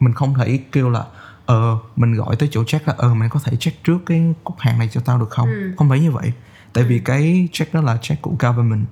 mình 0.00 0.14
không 0.14 0.34
thể 0.34 0.60
kêu 0.72 0.90
là 0.90 1.04
ờ 1.46 1.78
mình 1.96 2.14
gọi 2.14 2.36
tới 2.36 2.48
chỗ 2.52 2.64
check 2.64 2.88
là 2.88 2.94
ờ 2.98 3.14
mày 3.14 3.28
có 3.28 3.40
thể 3.44 3.56
check 3.56 3.84
trước 3.84 3.98
cái 4.06 4.34
cục 4.44 4.56
hàng 4.58 4.78
này 4.78 4.88
cho 4.92 5.00
tao 5.00 5.18
được 5.18 5.30
không 5.30 5.48
Ừ. 5.48 5.72
không 5.76 5.88
phải 5.88 6.00
như 6.00 6.10
vậy 6.10 6.32
tại 6.72 6.84
vì 6.84 6.98
cái 6.98 7.48
check 7.52 7.74
đó 7.74 7.80
là 7.80 7.98
check 8.02 8.22
của 8.22 8.32
government 8.38 8.86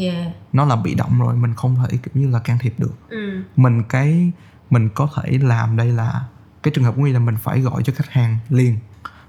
yeah 0.00 0.26
nó 0.52 0.64
là 0.64 0.76
bị 0.76 0.94
động 0.94 1.20
rồi 1.20 1.36
mình 1.36 1.54
không 1.54 1.76
thể 1.76 1.96
kiểu 2.02 2.10
như 2.22 2.30
là 2.30 2.38
can 2.38 2.58
thiệp 2.58 2.74
được 2.78 2.92
ừ. 3.08 3.42
mình 3.56 3.82
cái 3.88 4.32
mình 4.70 4.88
có 4.94 5.08
thể 5.16 5.38
làm 5.42 5.76
đây 5.76 5.92
là 5.92 6.20
cái 6.62 6.72
trường 6.74 6.84
hợp 6.84 6.96
Nguy 6.96 7.12
là 7.12 7.18
mình 7.18 7.36
phải 7.42 7.60
gọi 7.60 7.82
cho 7.82 7.92
khách 7.96 8.10
hàng 8.10 8.36
liền 8.48 8.78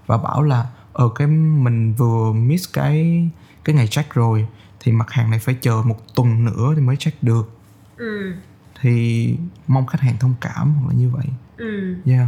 và 0.05 0.17
bảo 0.17 0.43
là 0.43 0.65
ở 0.93 1.09
cái 1.15 1.27
mình 1.27 1.93
vừa 1.93 2.31
miss 2.33 2.73
cái 2.73 3.29
cái 3.63 3.75
ngày 3.75 3.87
check 3.87 4.13
rồi 4.13 4.47
thì 4.79 4.91
mặt 4.91 5.11
hàng 5.11 5.29
này 5.29 5.39
phải 5.39 5.55
chờ 5.61 5.81
một 5.85 6.15
tuần 6.15 6.45
nữa 6.45 6.73
thì 6.75 6.81
mới 6.81 6.95
check 6.95 7.23
được. 7.23 7.57
Ừ. 7.97 8.33
thì 8.81 9.35
mong 9.67 9.87
khách 9.87 10.01
hàng 10.01 10.15
thông 10.19 10.33
cảm 10.41 10.73
hoặc 10.73 10.87
là 10.87 10.93
như 10.93 11.09
vậy. 11.09 11.25
Ừ. 11.57 11.95
yeah. 12.05 12.27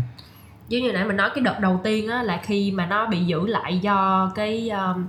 Giống 0.70 0.84
như 0.84 0.92
nãy 0.92 1.06
mình 1.06 1.18
nói 1.18 1.30
cái 1.36 1.44
đợt 1.44 1.60
đầu 1.62 1.82
tiên 1.84 2.08
á 2.08 2.24
là 2.24 2.42
khi 2.44 2.72
mà 2.72 2.86
nó 2.86 3.08
bị 3.08 3.26
giữ 3.26 3.48
lại 3.48 3.80
do 3.80 4.32
cái 4.36 4.70
um, 4.70 5.06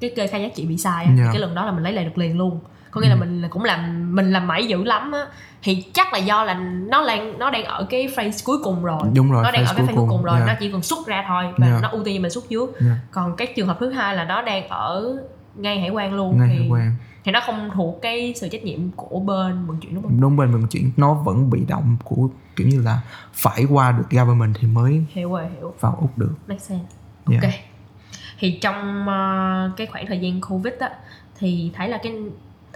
cái 0.00 0.12
kê 0.16 0.26
khai 0.26 0.42
giá 0.42 0.48
trị 0.56 0.66
bị 0.66 0.76
sai 0.76 1.04
á, 1.04 1.12
thì 1.16 1.22
cái 1.32 1.38
lần 1.38 1.54
đó 1.54 1.66
là 1.66 1.72
mình 1.72 1.82
lấy 1.82 1.92
lại 1.92 2.04
được 2.04 2.18
liền 2.18 2.38
luôn 2.38 2.60
có 2.96 3.02
nghĩa 3.02 3.08
là 3.08 3.14
Ừ. 3.14 3.18
mình 3.20 3.42
cũng 3.50 3.64
làm 3.64 4.14
mình 4.14 4.30
làm 4.32 4.46
mãi 4.46 4.66
dữ 4.66 4.84
lắm 4.84 5.12
á 5.12 5.26
thì 5.62 5.84
chắc 5.94 6.12
là 6.12 6.18
do 6.18 6.44
là 6.44 6.54
nó 6.90 7.06
đang 7.06 7.38
nó 7.38 7.50
đang 7.50 7.64
ở 7.64 7.86
cái 7.90 8.08
phase 8.16 8.44
cuối 8.44 8.56
cùng 8.64 8.84
rồi 8.84 9.00
đúng 9.14 9.30
rồi 9.32 9.42
nó 9.44 9.50
đang 9.50 9.64
ở 9.64 9.74
cái 9.76 9.86
phase 9.86 9.96
cuối 9.96 10.06
cùng 10.08 10.22
rồi 10.22 10.36
yeah. 10.36 10.48
nó 10.48 10.54
chỉ 10.60 10.70
còn 10.72 10.82
xuất 10.82 11.06
ra 11.06 11.24
thôi 11.28 11.44
và 11.56 11.66
Yeah. 11.66 11.82
nó 11.82 11.88
ưu 11.88 12.04
tiên 12.04 12.22
mình 12.22 12.30
xuất 12.30 12.44
trước 12.48 12.80
Yeah. 12.80 12.96
còn 13.10 13.36
cái 13.36 13.46
trường 13.56 13.66
hợp 13.68 13.76
thứ 13.80 13.90
hai 13.90 14.16
là 14.16 14.24
nó 14.24 14.42
đang 14.42 14.68
ở 14.68 15.16
ngay 15.54 15.80
hải 15.80 15.90
quan 15.90 16.14
luôn 16.14 16.38
ngay 16.38 16.48
thì 16.52 16.58
hải 16.58 16.68
quan 16.68 16.92
thì 17.24 17.32
nó 17.32 17.40
không 17.46 17.70
thuộc 17.74 17.98
cái 18.02 18.34
sự 18.36 18.48
trách 18.48 18.62
nhiệm 18.64 18.90
của 18.96 19.18
bên 19.20 19.66
vận 19.66 19.76
chuyển 19.80 19.94
đúng 19.94 20.02
không 20.02 20.20
đúng 20.20 20.36
bên 20.36 20.50
vận 20.50 20.66
chuyển 20.66 20.90
nó 20.96 21.14
vẫn 21.14 21.50
bị 21.50 21.60
động 21.68 21.96
của 22.04 22.28
kiểu 22.56 22.66
như 22.68 22.80
là 22.82 23.00
phải 23.32 23.64
qua 23.70 23.92
được 23.92 24.04
government 24.10 24.54
thì 24.60 24.66
mới 24.68 25.04
hiểu 25.12 25.32
rồi 25.32 25.44
hiểu 25.56 25.74
vào 25.80 25.96
úc 26.00 26.18
được 26.18 26.34
make 26.48 26.58
sense 26.60 26.84
Yeah. 27.30 27.42
ok 27.42 27.52
thì 28.38 28.58
trong 28.62 29.08
ờ, 29.08 29.70
cái 29.76 29.86
khoảng 29.86 30.06
thời 30.06 30.18
gian 30.18 30.40
covid 30.40 30.74
á 30.80 30.90
thì 31.38 31.70
thấy 31.74 31.88
là 31.88 31.98
cái 32.02 32.12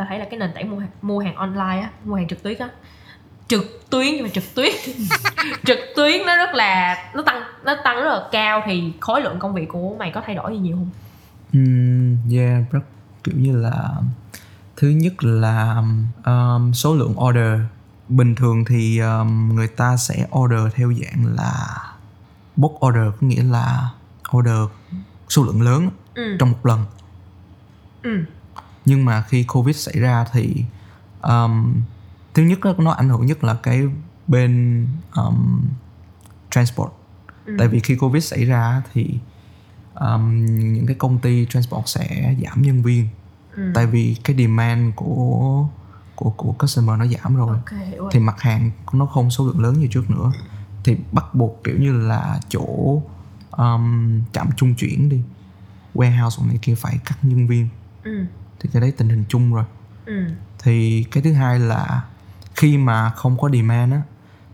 ta 0.01 0.07
thấy 0.09 0.19
là 0.19 0.25
cái 0.31 0.39
nền 0.39 0.51
tảng 0.55 0.71
mua 0.71 0.79
hàng, 0.79 0.91
mua 1.03 1.19
hàng 1.19 1.35
online 1.35 1.81
á 1.83 1.91
mua 2.05 2.15
hàng 2.15 2.29
trực 2.29 2.43
tuyến 2.43 2.59
á. 2.59 2.69
Trực 3.49 3.91
tuyến 3.91 4.07
nhưng 4.15 4.23
mà 4.23 4.29
trực 4.29 4.55
tuyến. 4.55 4.73
Trực 5.67 5.79
tuyến 5.97 6.27
nó 6.27 6.37
rất 6.37 6.55
là 6.55 6.97
nó 7.15 7.23
tăng 7.23 7.43
nó 7.65 7.75
tăng 7.85 7.97
rất 7.97 8.11
là 8.11 8.29
cao 8.33 8.63
thì 8.67 8.93
khối 9.01 9.21
lượng 9.21 9.39
công 9.39 9.55
việc 9.55 9.69
của 9.69 9.97
mày 9.99 10.11
có 10.11 10.23
thay 10.27 10.35
đổi 10.35 10.53
gì 10.53 10.59
nhiều 10.59 10.77
không? 10.77 10.91
Ừm, 11.53 12.17
yeah 12.33 12.73
rất 12.73 12.81
kiểu 13.25 13.35
như 13.39 13.57
là 13.57 13.91
thứ 14.77 14.89
nhất 14.89 15.25
là 15.25 15.83
um, 16.25 16.73
số 16.73 16.95
lượng 16.95 17.15
order. 17.21 17.61
Bình 18.09 18.35
thường 18.35 18.65
thì 18.65 18.99
um, 18.99 19.55
người 19.55 19.69
ta 19.69 19.97
sẽ 19.97 20.27
order 20.39 20.75
theo 20.75 20.93
dạng 20.93 21.37
là 21.37 21.77
book 22.57 22.87
order 22.87 23.05
có 23.21 23.27
nghĩa 23.27 23.43
là 23.43 23.89
order 24.37 24.59
số 25.29 25.45
lượng 25.45 25.63
lớn 25.63 25.91
ừ. 26.15 26.37
trong 26.39 26.51
một 26.51 26.67
lần. 26.67 26.85
Ừ 28.03 28.25
nhưng 28.91 29.05
mà 29.05 29.23
khi 29.23 29.45
covid 29.45 29.77
xảy 29.77 30.01
ra 30.01 30.25
thì 30.33 30.65
um, 31.23 31.75
thứ 32.35 32.43
nhất 32.43 32.59
nó, 32.63 32.75
nó 32.79 32.91
ảnh 32.91 33.09
hưởng 33.09 33.27
nhất 33.27 33.45
là 33.45 33.55
cái 33.55 33.83
bên 34.27 34.87
um, 35.17 35.61
transport. 36.51 36.91
Ừ. 37.47 37.55
tại 37.59 37.69
vì 37.69 37.81
khi 37.81 37.97
covid 37.97 38.25
xảy 38.25 38.45
ra 38.45 38.83
thì 38.93 39.19
um, 39.95 40.45
những 40.47 40.87
cái 40.87 40.97
công 40.97 41.19
ty 41.19 41.47
transport 41.51 41.87
sẽ 41.87 42.35
giảm 42.45 42.63
nhân 42.63 42.83
viên. 42.83 43.09
Ừ. 43.57 43.73
Tại 43.75 43.87
vì 43.87 44.17
cái 44.25 44.37
demand 44.37 44.93
của 44.97 45.67
của 46.15 46.31
của 46.31 46.53
customer 46.53 46.99
nó 46.99 47.07
giảm 47.07 47.37
rồi. 47.37 47.57
Ok 47.57 47.81
hiểu 47.89 48.03
rồi. 48.03 48.11
Thì 48.13 48.21
mặt 48.21 48.41
hàng 48.41 48.71
nó 48.93 49.07
không 49.07 49.31
số 49.31 49.47
lượng 49.47 49.61
lớn 49.61 49.81
như 49.81 49.89
trước 49.91 50.11
nữa. 50.11 50.33
Thì 50.85 50.97
bắt 51.13 51.35
buộc 51.35 51.61
kiểu 51.65 51.77
như 51.79 51.93
là 51.93 52.41
chỗ 52.49 53.03
um, 53.51 54.21
chạm 54.33 54.49
trung 54.57 54.75
chuyển 54.75 55.09
đi 55.09 55.21
warehouse 55.95 56.47
này 56.47 56.59
kia 56.63 56.75
phải 56.75 56.99
cắt 57.05 57.19
nhân 57.23 57.47
viên. 57.47 57.69
Ừ 58.05 58.27
thì 58.61 58.69
cái 58.73 58.81
đấy 58.81 58.93
tình 58.97 59.09
hình 59.09 59.25
chung 59.29 59.55
rồi. 59.55 59.65
Ừ. 60.07 60.25
Thì 60.59 61.05
cái 61.11 61.23
thứ 61.23 61.33
hai 61.33 61.59
là 61.59 62.05
khi 62.55 62.79
mà 62.79 63.11
không 63.11 63.39
có 63.39 63.51
demand 63.51 63.93
á 63.93 64.03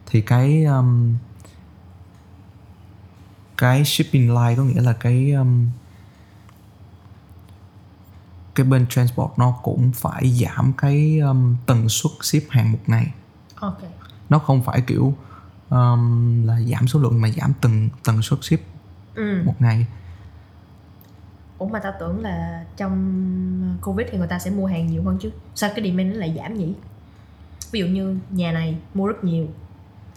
thì 0.06 0.20
cái 0.20 0.64
um, 0.64 1.14
cái 3.58 3.84
shipping 3.84 4.28
line 4.34 4.54
có 4.56 4.62
nghĩa 4.64 4.80
là 4.80 4.92
cái 4.92 5.32
um, 5.32 5.66
cái 8.54 8.66
bên 8.66 8.86
transport 8.86 9.30
nó 9.36 9.54
cũng 9.62 9.92
phải 9.92 10.30
giảm 10.30 10.72
cái 10.72 11.18
um, 11.18 11.56
tần 11.66 11.88
suất 11.88 12.12
ship 12.20 12.50
hàng 12.50 12.72
một 12.72 12.78
ngày. 12.86 13.12
Ok. 13.54 13.78
Nó 14.28 14.38
không 14.38 14.62
phải 14.62 14.80
kiểu 14.80 15.14
um, 15.70 16.44
là 16.46 16.60
giảm 16.60 16.88
số 16.88 17.00
lượng 17.00 17.20
mà 17.20 17.30
giảm 17.30 17.52
tần 17.60 17.88
tần 18.04 18.22
suất 18.22 18.38
ship 18.44 18.60
ừ. 19.14 19.42
một 19.44 19.54
ngày 19.58 19.86
ủa 21.58 21.66
mà 21.66 21.78
tao 21.78 21.92
tưởng 22.00 22.22
là 22.22 22.64
trong 22.76 23.76
covid 23.82 24.06
thì 24.10 24.18
người 24.18 24.26
ta 24.28 24.38
sẽ 24.38 24.50
mua 24.50 24.66
hàng 24.66 24.86
nhiều 24.86 25.02
hơn 25.02 25.18
chứ 25.20 25.30
sao 25.54 25.70
cái 25.76 25.84
demand 25.90 26.12
nó 26.12 26.18
lại 26.18 26.34
giảm 26.36 26.58
nhỉ 26.58 26.74
ví 27.72 27.80
dụ 27.80 27.86
như 27.86 28.18
nhà 28.30 28.52
này 28.52 28.76
mua 28.94 29.06
rất 29.06 29.24
nhiều 29.24 29.46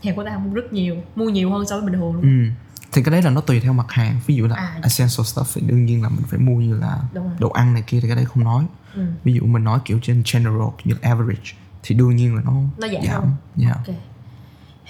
nhà 0.04 0.14
của 0.16 0.24
ta 0.26 0.38
mua 0.38 0.54
rất 0.54 0.74
nhiều 0.74 0.96
mua 1.16 1.30
nhiều 1.30 1.52
hơn 1.52 1.66
so 1.68 1.76
với 1.80 1.86
bình 1.90 2.00
thường 2.00 2.14
luôn 2.14 2.22
ừ. 2.22 2.52
thì 2.92 3.04
cái 3.04 3.12
đấy 3.12 3.22
là 3.22 3.30
nó 3.30 3.42
tùy 3.42 3.60
theo 3.60 3.74
mặt 3.74 3.86
hàng 3.92 4.20
ví 4.28 4.36
dụ 4.36 4.48
là 4.48 4.56
À. 4.56 4.80
essential 4.84 5.22
stuff 5.26 5.44
thì 5.54 5.62
đương 5.68 5.86
nhiên 5.86 6.04
là 6.04 6.10
mình 6.10 6.26
phải 6.28 6.40
mua 6.40 6.56
như 6.60 6.78
là 6.80 7.00
đồ 7.40 7.50
ăn 7.50 7.74
này 7.74 7.84
kia 7.88 8.00
thì 8.02 8.08
cái 8.08 8.16
đấy 8.16 8.26
không 8.26 8.44
nói 8.44 8.66
ừ. 8.96 9.06
ví 9.24 9.34
dụ 9.34 9.46
mình 9.46 9.64
nói 9.64 9.80
kiểu 9.86 10.00
trên 10.02 10.24
general 10.34 10.68
như 10.84 10.94
là 10.94 11.00
average 11.10 11.52
thì 11.84 11.96
đương 11.96 12.16
nhiên 12.16 12.36
là 12.36 12.42
nó, 12.46 12.52
Nó 12.78 12.88
giảm 12.88 13.02
giảm 13.08 13.22
không? 13.22 13.32
yeah. 13.64 13.76
ok 13.78 13.96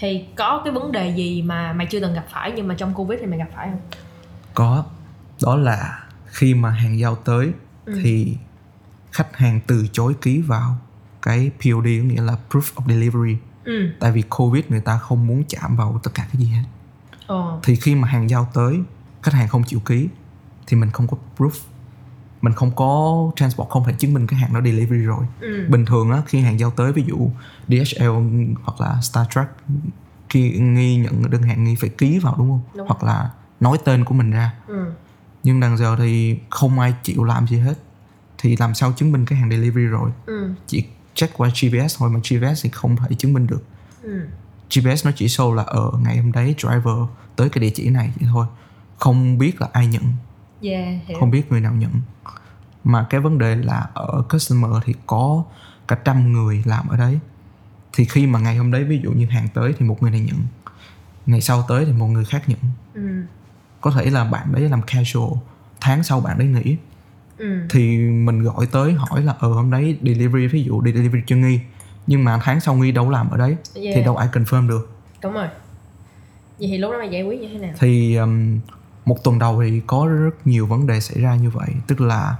thì 0.02 0.26
có 0.36 0.62
cái 0.66 0.74
vấn 0.74 0.92
đề 0.92 1.16
gì 1.16 1.42
mà 1.42 1.74
mày 1.74 1.88
chưa 1.88 2.00
từng 2.00 2.14
gặp 2.14 2.26
phải 2.34 2.52
nhưng 2.56 2.68
mà 2.68 2.76
trong 2.78 2.94
covid 2.94 3.20
thì 3.20 3.26
mày 3.26 3.40
gặp 3.40 3.48
phải 3.56 3.70
không 3.70 3.80
có 4.54 4.84
đó 5.44 5.56
là 5.56 6.04
khi 6.30 6.54
mà 6.54 6.70
hàng 6.70 7.00
giao 7.00 7.16
tới 7.16 7.52
Ừ. 7.86 8.00
thì 8.04 8.38
khách 9.12 9.36
hàng 9.38 9.60
từ 9.68 9.88
chối 9.92 10.14
ký 10.22 10.42
vào. 10.42 10.78
Cái 11.22 11.52
POD 11.58 11.84
có 11.86 12.06
nghĩa 12.06 12.22
là 12.22 12.38
proof 12.52 12.62
of 12.76 12.88
delivery. 12.88 13.38
Ừ. 13.64 13.90
Tại 14.00 14.12
vì 14.12 14.22
covid 14.22 14.64
người 14.70 14.82
ta 14.82 14.98
không 14.98 15.28
muốn 15.28 15.44
chạm 15.50 15.76
vào 15.76 16.00
tất 16.04 16.12
cả 16.14 16.28
cái 16.34 16.42
gì 16.42 16.48
hết. 16.52 16.64
Ờ. 17.28 17.60
Thì 17.64 17.76
khi 17.76 17.96
mà 17.96 18.08
hàng 18.08 18.30
giao 18.30 18.50
tới 18.54 18.80
khách 19.24 19.34
hàng 19.34 19.48
không 19.48 19.64
chịu 19.64 19.80
ký 19.80 20.08
thì 20.68 20.78
mình 20.78 20.92
không 20.92 21.08
có 21.08 21.18
proof. 21.38 21.52
Mình 22.42 22.54
không 22.54 22.72
có 22.76 23.16
transport 23.36 23.70
không 23.70 23.84
thể 23.86 23.94
chứng 23.94 24.14
minh 24.14 24.28
cái 24.28 24.40
hàng 24.40 24.54
đó 24.54 24.62
delivery 24.66 25.04
rồi. 25.04 25.26
Ừ. 25.42 25.66
Bình 25.70 25.86
thường 25.86 26.12
á 26.12 26.22
khi 26.28 26.40
hàng 26.42 26.60
giao 26.60 26.72
tới 26.72 26.94
ví 26.94 27.04
dụ 27.08 27.30
DHL 27.68 28.10
hoặc 28.64 28.82
là 28.82 29.02
Star 29.02 29.28
Trek 29.36 29.48
khi 30.30 30.52
nghi 30.60 30.96
nhận 30.98 31.30
đơn 31.30 31.42
hàng 31.44 31.64
nghi 31.64 31.76
phải 31.76 31.90
ký 31.90 32.20
vào 32.20 32.36
đúng 32.38 32.50
không? 32.50 32.62
Đúng. 32.76 32.88
hoặc 32.88 33.04
là 33.04 33.30
nói 33.60 33.78
tên 33.86 34.06
của 34.06 34.14
mình 34.14 34.32
ra. 34.32 34.54
Ừ 34.68 34.92
nhưng 35.44 35.60
đằng 35.60 35.78
giờ 35.78 35.96
thì 36.00 36.40
không 36.50 36.80
ai 36.80 36.94
chịu 37.04 37.24
làm 37.24 37.48
gì 37.48 37.58
hết. 37.58 37.74
Thì 38.38 38.56
làm 38.60 38.74
sao 38.74 38.94
chứng 38.98 39.12
minh 39.12 39.26
cái 39.26 39.40
hàng 39.40 39.50
delivery 39.50 39.86
rồi? 39.86 40.12
Ừ. 40.26 40.54
Chỉ 40.68 40.86
check 41.14 41.38
qua 41.38 41.50
GPS 41.50 42.00
thôi 42.00 42.10
mà 42.10 42.20
GPS 42.20 42.64
thì 42.64 42.70
không 42.70 42.96
thể 42.96 43.16
chứng 43.16 43.34
minh 43.34 43.48
được. 43.48 43.64
Ừ. 44.02 44.28
GPS 44.70 45.06
nó 45.06 45.12
chỉ 45.16 45.26
show 45.28 45.54
là 45.54 45.64
ở 45.64 45.92
ngày 46.04 46.18
hôm 46.18 46.32
đấy 46.32 46.56
driver 46.58 46.98
tới 47.36 47.50
cái 47.50 47.62
địa 47.62 47.70
chỉ 47.70 47.90
này 47.90 48.14
vậy 48.20 48.30
thôi. 48.34 48.46
Không 48.98 49.38
biết 49.38 49.62
là 49.62 49.68
ai 49.74 49.88
nhận. 49.88 50.04
Yeah 50.62 50.88
hiểu. 51.06 51.20
Không 51.20 51.32
biết 51.32 51.52
người 51.52 51.62
nào 51.62 51.74
nhận. 51.74 51.92
Mà 52.84 53.06
cái 53.10 53.22
vấn 53.22 53.38
đề 53.38 53.56
là 53.56 53.88
ở 53.94 54.24
customer 54.30 54.72
thì 54.86 54.94
có 55.08 55.44
cả 55.88 55.98
trăm 56.06 56.32
người 56.32 56.64
làm 56.66 56.88
ở 56.88 56.98
đấy. 56.98 57.20
Thì 57.94 58.06
khi 58.06 58.28
mà 58.28 58.40
ngày 58.40 58.58
hôm 58.58 58.72
đấy 58.72 58.84
ví 58.84 59.00
dụ 59.04 59.12
như 59.12 59.26
hàng 59.26 59.48
tới 59.54 59.74
thì 59.80 59.86
một 59.86 60.02
người 60.02 60.12
này 60.12 60.20
nhận. 60.20 60.38
Ngày 61.26 61.42
sau 61.42 61.66
tới 61.68 61.86
thì 61.86 61.92
một 61.92 62.08
người 62.08 62.26
khác 62.26 62.50
nhận. 62.50 62.60
Ừ 62.94 63.24
có 63.82 63.92
thể 63.92 64.10
là 64.10 64.24
bạn 64.24 64.52
đấy 64.52 64.70
làm 64.70 64.82
casual 64.82 65.34
tháng 65.82 66.04
sau 66.04 66.22
bạn 66.22 66.38
đấy 66.38 66.48
nghỉ. 66.48 66.78
Ừ. 67.38 67.60
Thì 67.70 67.98
mình 67.98 68.44
gọi 68.44 68.66
tới 68.72 68.94
hỏi 68.94 69.22
là 69.24 69.36
ờ 69.40 69.54
hôm 69.54 69.72
đấy 69.72 69.98
delivery 70.02 70.48
ví 70.48 70.64
dụ 70.64 70.82
delivery 70.86 71.24
cho 71.28 71.36
nghi 71.36 71.60
nhưng 72.08 72.24
mà 72.24 72.40
tháng 72.44 72.60
sau 72.60 72.76
nghi 72.76 72.92
đâu 72.92 73.10
làm 73.10 73.30
ở 73.30 73.38
đấy 73.38 73.56
yeah. 73.76 73.96
thì 73.96 74.04
đâu 74.04 74.18
ai 74.18 74.28
confirm 74.34 74.68
được? 74.68 74.90
Đúng 75.24 75.34
rồi. 75.34 75.48
Vậy 76.60 76.68
thì 76.68 76.78
lúc 76.78 76.92
đó 76.92 76.98
mày 76.98 77.10
giải 77.10 77.24
quyết 77.24 77.42
như 77.42 77.48
thế 77.54 77.60
nào? 77.60 77.74
Thì 77.80 78.16
um, 78.16 78.60
một 79.06 79.24
tuần 79.24 79.40
đầu 79.40 79.62
thì 79.62 79.82
có 79.88 80.08
rất 80.08 80.48
nhiều 80.48 80.66
vấn 80.66 80.88
đề 80.88 81.00
xảy 81.00 81.22
ra 81.22 81.36
như 81.36 81.50
vậy 81.50 81.70
tức 81.88 82.02
là 82.02 82.36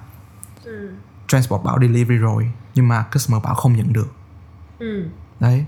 ừ. 0.64 0.92
transport 1.28 1.64
bảo 1.64 1.78
delivery 1.82 2.18
rồi 2.18 2.52
nhưng 2.76 2.88
mà 2.88 3.06
customer 3.14 3.44
bảo 3.44 3.54
không 3.54 3.76
nhận 3.76 3.94
được. 3.94 4.14
Ừ. 4.80 5.06
Đấy 5.40 5.66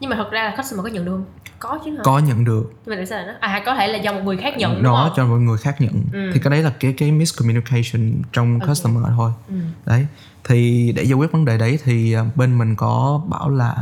nhưng 0.00 0.10
mà 0.10 0.16
thật 0.16 0.30
ra 0.30 0.44
là 0.44 0.56
customer 0.56 0.84
có 0.84 0.90
nhận 0.90 1.04
được 1.04 1.12
không? 1.12 1.24
Có 1.58 1.78
chứ 1.84 1.90
hả? 1.90 2.02
Có 2.04 2.18
nhận 2.18 2.44
được. 2.44 2.72
Nhưng 2.86 2.90
mà 2.90 2.96
tại 2.96 3.06
sao 3.06 3.18
lại 3.18 3.26
nó 3.26 3.34
à 3.40 3.62
có 3.66 3.74
thể 3.74 3.88
là 3.88 3.98
do 3.98 4.12
một 4.12 4.20
người 4.24 4.36
khác 4.36 4.54
nhận 4.56 4.74
đúng 4.74 4.82
đó 4.82 5.04
không? 5.04 5.12
cho 5.16 5.26
mọi 5.26 5.38
người 5.40 5.58
khác 5.58 5.80
nhận. 5.80 6.04
Ừ. 6.12 6.30
thì 6.34 6.40
cái 6.40 6.50
đấy 6.50 6.62
là 6.62 6.72
cái 6.80 6.92
cái 6.92 7.12
miscommunication 7.12 8.22
trong 8.32 8.60
Ok. 8.60 8.68
customer 8.68 9.04
thôi. 9.16 9.32
Ừ. 9.48 9.54
Đấy. 9.86 10.06
Thì 10.44 10.92
để 10.96 11.02
giải 11.02 11.14
quyết 11.14 11.32
vấn 11.32 11.44
đề 11.44 11.58
đấy 11.58 11.78
thì 11.84 12.16
uh, 12.16 12.36
bên 12.36 12.58
mình 12.58 12.76
có 12.76 13.22
bảo 13.28 13.50
là 13.50 13.74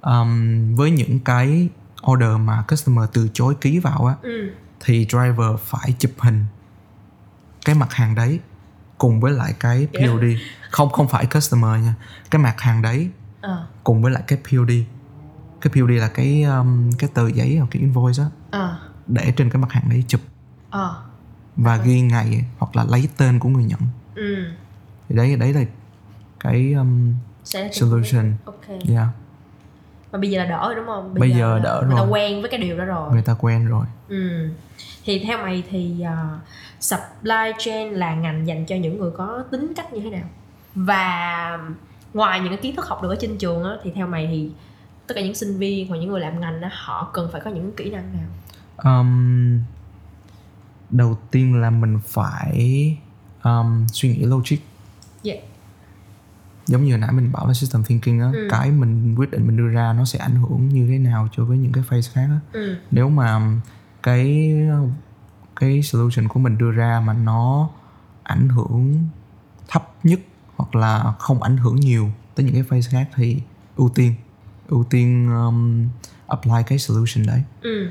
um, 0.00 0.74
với 0.74 0.90
những 0.90 1.18
cái 1.20 1.68
order 2.10 2.36
mà 2.40 2.64
customer 2.68 3.04
từ 3.12 3.28
chối 3.32 3.54
ký 3.60 3.78
vào 3.78 4.06
á 4.06 4.14
ừ. 4.22 4.50
thì 4.80 5.06
driver 5.10 5.60
phải 5.60 5.94
chụp 5.98 6.10
hình 6.18 6.44
cái 7.64 7.74
mặt 7.74 7.92
hàng 7.92 8.14
đấy 8.14 8.38
cùng 8.98 9.20
với 9.20 9.32
lại 9.32 9.54
cái 9.60 9.88
Yeah. 9.92 10.10
POD 10.10 10.24
không 10.70 10.90
không 10.90 11.08
phải 11.08 11.26
customer 11.26 11.84
nha. 11.84 11.94
Cái 12.30 12.42
mặt 12.42 12.60
hàng 12.60 12.82
đấy 12.82 13.08
ờ. 13.40 13.66
cùng 13.84 14.02
với 14.02 14.12
lại 14.12 14.22
cái 14.26 14.38
POD 14.38 14.70
cái 15.62 15.72
POD 15.74 15.90
là 15.90 16.08
cái 16.08 16.42
um, 16.42 16.90
cái 16.98 17.10
tờ 17.14 17.28
giấy 17.28 17.56
hoặc 17.56 17.68
cái 17.70 17.82
invoice 17.82 18.22
á. 18.22 18.28
Ờ. 18.50 18.78
Để 19.06 19.32
trên 19.36 19.50
cái 19.50 19.62
mặt 19.62 19.72
hàng 19.72 19.84
đấy 19.90 20.04
chụp. 20.08 20.20
Ờ. 20.70 21.02
Và 21.56 21.76
ghi 21.76 22.00
ngày 22.00 22.44
hoặc 22.58 22.76
là 22.76 22.84
lấy 22.84 23.08
tên 23.16 23.38
của 23.38 23.48
người 23.48 23.64
nhận. 23.64 23.80
Ừ. 24.14 24.44
Thì 25.08 25.16
đấy 25.16 25.36
đấy 25.36 25.52
là 25.52 25.60
cái 26.40 26.72
um, 26.72 27.14
sẽ 27.44 27.68
solution. 27.72 28.32
Ok. 28.44 28.68
Yeah. 28.88 29.06
mà 30.12 30.18
bây 30.18 30.30
giờ 30.30 30.38
là 30.38 30.50
đỡ 30.50 30.64
rồi 30.66 30.74
đúng 30.74 30.86
không? 30.86 31.14
Bây 31.14 31.30
giờ 31.30 31.54
là 31.54 31.62
đỡ 31.62 31.82
người 31.86 31.94
ta 31.96 32.00
rồi. 32.00 32.08
quen 32.10 32.40
với 32.40 32.50
cái 32.50 32.60
điều 32.60 32.78
đó 32.78 32.84
rồi. 32.84 33.12
Người 33.12 33.22
ta 33.22 33.34
quen 33.40 33.66
rồi. 33.66 33.86
Ừ. 34.08 34.48
Thì 35.04 35.24
theo 35.24 35.38
mày 35.38 35.62
thì 35.70 36.04
uh, 36.04 36.40
supply 36.80 37.52
chain 37.58 37.92
là 37.92 38.14
ngành 38.14 38.46
dành 38.46 38.66
cho 38.66 38.76
những 38.76 38.98
người 38.98 39.10
có 39.16 39.44
tính 39.50 39.72
cách 39.76 39.92
như 39.92 40.00
thế 40.00 40.10
nào? 40.10 40.28
Và 40.74 41.58
ngoài 42.14 42.40
những 42.40 42.48
cái 42.48 42.58
kiến 42.58 42.76
thức 42.76 42.86
học 42.86 43.02
được 43.02 43.08
ở 43.08 43.16
trên 43.20 43.38
trường 43.38 43.64
á, 43.64 43.70
thì 43.82 43.92
theo 43.94 44.06
mày 44.06 44.26
thì 44.26 44.50
tất 45.06 45.14
cả 45.14 45.22
những 45.22 45.34
sinh 45.34 45.58
viên 45.58 45.88
hoặc 45.88 45.96
những 45.96 46.08
người 46.10 46.20
làm 46.20 46.40
ngành 46.40 46.60
đó 46.60 46.68
họ 46.72 47.10
cần 47.12 47.28
phải 47.32 47.40
có 47.44 47.50
những 47.50 47.72
kỹ 47.76 47.90
năng 47.90 48.12
nào? 48.12 48.28
Um, 49.00 49.58
đầu 50.90 51.18
tiên 51.30 51.60
là 51.60 51.70
mình 51.70 51.98
phải 52.06 52.98
um, 53.42 53.86
suy 53.92 54.08
nghĩ 54.08 54.24
logic. 54.24 54.56
Yeah. 55.24 55.38
giống 56.66 56.84
như 56.84 56.90
hồi 56.90 56.98
nãy 56.98 57.12
mình 57.12 57.32
bảo 57.32 57.46
là 57.46 57.54
system 57.54 57.84
thinking 57.84 58.20
á 58.20 58.30
Ừ. 58.34 58.48
cái 58.50 58.70
mình 58.70 59.14
quyết 59.18 59.30
định 59.30 59.46
mình 59.46 59.56
đưa 59.56 59.68
ra 59.68 59.92
nó 59.92 60.04
sẽ 60.04 60.18
ảnh 60.18 60.34
hưởng 60.34 60.68
như 60.68 60.86
thế 60.88 60.98
nào 60.98 61.28
cho 61.36 61.44
với 61.44 61.58
những 61.58 61.72
cái 61.72 61.84
phase 61.88 62.10
khác 62.14 62.26
á. 62.30 62.38
Ừ. 62.52 62.76
Nếu 62.90 63.08
mà 63.08 63.40
cái 64.02 64.52
cái 65.56 65.82
solution 65.82 66.28
của 66.28 66.40
mình 66.40 66.58
đưa 66.58 66.70
ra 66.70 67.00
mà 67.06 67.12
nó 67.12 67.70
ảnh 68.22 68.48
hưởng 68.48 69.08
thấp 69.68 69.90
nhất 70.02 70.20
hoặc 70.56 70.74
là 70.74 71.14
không 71.18 71.42
ảnh 71.42 71.56
hưởng 71.56 71.76
nhiều 71.76 72.08
tới 72.34 72.44
những 72.46 72.54
cái 72.54 72.62
phase 72.62 72.90
khác 72.90 73.08
thì 73.14 73.42
ưu 73.76 73.88
tiên 73.88 74.14
ưu 74.68 74.84
tiên 74.90 75.30
um, 75.30 75.88
apply 76.26 76.62
cái 76.66 76.78
solution 76.78 77.26
đấy. 77.26 77.42
Ừ. 77.62 77.90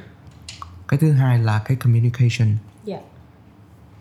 Cái 0.88 0.98
thứ 1.00 1.12
hai 1.12 1.40
là 1.40 1.62
cái 1.66 1.78
communication. 1.78 2.58
Dạ. 2.84 2.98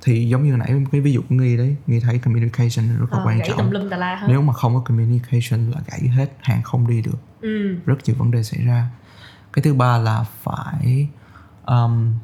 Thì 0.03 0.29
giống 0.29 0.43
như 0.43 0.57
nãy 0.57 0.85
cái 0.93 1.01
ví 1.01 1.13
dụ 1.13 1.21
của 1.29 1.35
nghi 1.35 1.57
đấy 1.57 1.77
nghi 1.87 2.01
thấy 2.01 2.19
communication 2.19 2.99
rất 2.99 3.07
là 3.13 3.19
Ờ, 3.19 3.27
quan 3.27 3.41
trọng. 3.49 3.71
lum 3.71 3.89
la 3.89 4.25
nếu 4.29 4.43
mà 4.43 4.53
không 4.53 4.75
có 4.75 4.81
communication 4.81 5.71
là 5.71 5.81
gãy 5.91 6.01
hết 6.09 6.33
hàng 6.41 6.63
không 6.63 6.87
đi 6.87 7.03
được. 7.03 7.19
Ừ. 7.41 7.77
Rất 7.87 7.97
nhiều 8.05 8.17
vấn 8.19 8.31
đề 8.31 8.43
xảy 8.43 8.65
ra. 8.65 8.91
Cái 9.53 9.63
thứ 9.63 9.75
ba 9.75 9.99
là 9.99 10.25
phải 10.43 11.09
um, 11.67 12.15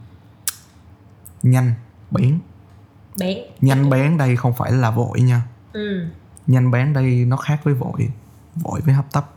nhanh 1.43 1.73
bén. 2.11 2.39
Bén. 3.19 3.39
Nhanh 3.61 3.91
bén 3.91 4.17
đây 4.19 4.37
không 4.37 4.55
phải 4.57 4.73
là 4.73 4.91
vội 4.91 5.21
nha. 5.21 5.43
Ừ. 5.73 6.07
Nhanh 6.47 6.71
bén 6.71 6.93
đây 6.93 7.25
nó 7.25 7.37
khác 7.37 7.61
với 7.65 7.75
vội. 7.75 8.09
Vội 8.55 8.81
với 8.81 8.95
hấp 8.95 9.13
tấp 9.13 9.31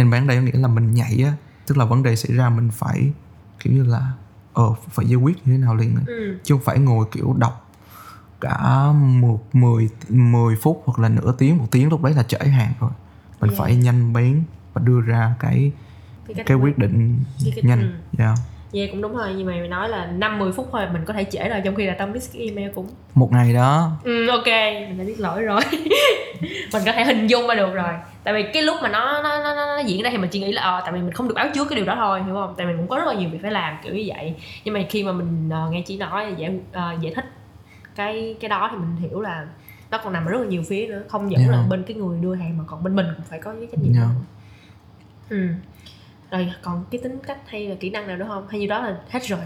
nhanh 0.00 0.10
bén 0.10 0.26
đây 0.26 0.36
có 0.36 0.42
nghĩa 0.42 0.58
là 0.62 0.68
mình 0.68 0.94
nhảy 0.94 1.22
á 1.24 1.32
tức 1.66 1.76
là 1.78 1.84
vấn 1.84 2.02
đề 2.02 2.16
xảy 2.16 2.36
ra 2.36 2.48
mình 2.50 2.68
phải 2.72 3.10
kiểu 3.60 3.72
như 3.72 3.84
là 3.84 4.12
ờ 4.52 4.74
phải 4.90 5.06
giải 5.06 5.16
quyết 5.16 5.36
như 5.46 5.52
thế 5.52 5.58
nào 5.58 5.74
liền 5.74 5.96
ừ. 6.06 6.38
Chứ 6.44 6.54
không 6.54 6.64
phải 6.64 6.78
ngồi 6.78 7.06
kiểu 7.12 7.34
đọc 7.38 7.70
cả 8.40 8.58
một 8.92 9.40
10, 9.52 9.88
10 10.08 10.56
phút 10.56 10.82
hoặc 10.84 10.98
là 10.98 11.08
nửa 11.08 11.34
tiếng 11.38 11.58
một 11.58 11.66
tiếng 11.70 11.88
lúc 11.88 12.02
đấy 12.02 12.14
là 12.16 12.22
trễ 12.22 12.38
hàng 12.38 12.72
rồi 12.80 12.90
mình 13.40 13.50
Yeah. 13.50 13.58
phải 13.62 13.76
nhanh 13.76 14.12
bén 14.12 14.42
và 14.74 14.82
đưa 14.84 15.00
ra 15.00 15.34
cái 15.40 15.72
cái 16.46 16.56
quyết 16.56 16.78
định 16.78 17.24
Cái- 17.54 17.62
nhanh. 17.64 17.80
ừ. 18.18 18.22
yeah. 18.24 18.38
Dạ 18.72 18.82
cũng 18.90 19.02
đúng 19.02 19.16
rồi 19.16 19.34
mà 19.34 19.44
mày 19.44 19.68
nói 19.68 19.88
là 19.88 20.06
5 20.06 20.38
10 20.38 20.52
phút 20.52 20.68
thôi 20.72 20.82
mình 20.92 21.04
có 21.04 21.14
thể 21.14 21.24
trễ 21.30 21.48
rồi 21.48 21.60
trong 21.64 21.74
khi 21.74 21.86
là 21.86 21.94
tao 21.98 22.06
miss 22.08 22.32
cái 22.32 22.42
email 22.42 22.70
cũng 22.74 22.88
một 23.14 23.32
ngày 23.32 23.54
đó. 23.54 23.92
Ừ, 24.04 24.28
ok 24.28 24.46
mình 24.88 24.98
đã 24.98 25.04
biết 25.04 25.20
lỗi 25.20 25.42
rồi. 25.42 25.60
Mình 26.72 26.82
có 26.86 26.92
thể 26.92 27.04
hình 27.04 27.26
dung 27.26 27.46
ra 27.48 27.54
được 27.54 27.74
rồi 27.74 27.92
tại 28.24 28.34
vì 28.34 28.44
cái 28.52 28.62
lúc 28.62 28.76
mà 28.82 28.88
nó 28.88 29.22
nó 29.22 29.42
nó, 29.42 29.54
nó, 29.54 29.66
nó 29.76 29.78
diễn 29.78 30.02
ra 30.02 30.10
thì 30.10 30.18
mình 30.18 30.30
chỉ 30.30 30.40
nghĩ 30.40 30.52
là 30.52 30.62
ờ 30.62 30.80
tại 30.84 30.92
vì 30.92 31.00
mình 31.00 31.12
không 31.12 31.28
được 31.28 31.34
báo 31.34 31.46
trước 31.54 31.68
cái 31.68 31.76
điều 31.76 31.86
đó 31.86 31.94
thôi 31.96 32.22
hiểu 32.24 32.34
không? 32.34 32.54
Tại 32.56 32.66
mình 32.66 32.76
cũng 32.76 32.88
có 32.88 32.96
rất 32.96 33.06
là 33.06 33.14
nhiều 33.14 33.28
việc 33.30 33.38
phải 33.42 33.50
làm 33.50 33.76
kiểu 33.84 33.94
như 33.94 34.04
vậy. 34.06 34.34
Nhưng 34.64 34.74
mà 34.74 34.80
khi 34.90 35.04
mà 35.04 35.12
mình 35.12 35.50
ờ, 35.50 35.70
nghe 35.70 35.82
chị 35.86 35.96
nói 35.98 36.34
giải 36.38 36.58
ờ, 36.72 36.96
giải 37.00 37.12
thích 37.14 37.24
cái 37.94 38.36
cái 38.40 38.48
đó 38.48 38.68
thì 38.72 38.78
mình 38.78 38.96
hiểu 38.96 39.20
là 39.20 39.46
nó 39.90 39.98
còn 40.04 40.12
nằm 40.12 40.24
ở 40.26 40.30
rất 40.30 40.40
là 40.40 40.46
nhiều 40.46 40.62
phía 40.68 40.86
nữa. 40.86 41.02
Không 41.08 41.28
những 41.28 41.40
Yeah. 41.40 41.52
là 41.52 41.62
bên 41.68 41.82
cái 41.82 41.96
người 41.96 42.18
đưa 42.20 42.34
hàng 42.34 42.58
mà 42.58 42.64
còn 42.66 42.82
bên 42.82 42.96
mình 42.96 43.06
cũng 43.16 43.24
phải 43.28 43.38
có 43.38 43.52
cái 43.52 43.68
trách 43.72 43.80
nhiệm. 43.82 43.94
Yeah. 43.94 44.08
ừ. 45.28 45.48
Rồi 46.30 46.52
còn 46.62 46.84
cái 46.90 47.00
tính 47.02 47.18
cách 47.26 47.38
hay 47.46 47.68
là 47.68 47.74
kỹ 47.80 47.90
năng 47.90 48.06
nào 48.06 48.16
nữa 48.16 48.24
không? 48.28 48.48
Hay 48.48 48.60
như 48.60 48.66
đó 48.66 48.80
là 48.82 48.96
hết 49.10 49.24
rồi? 49.24 49.40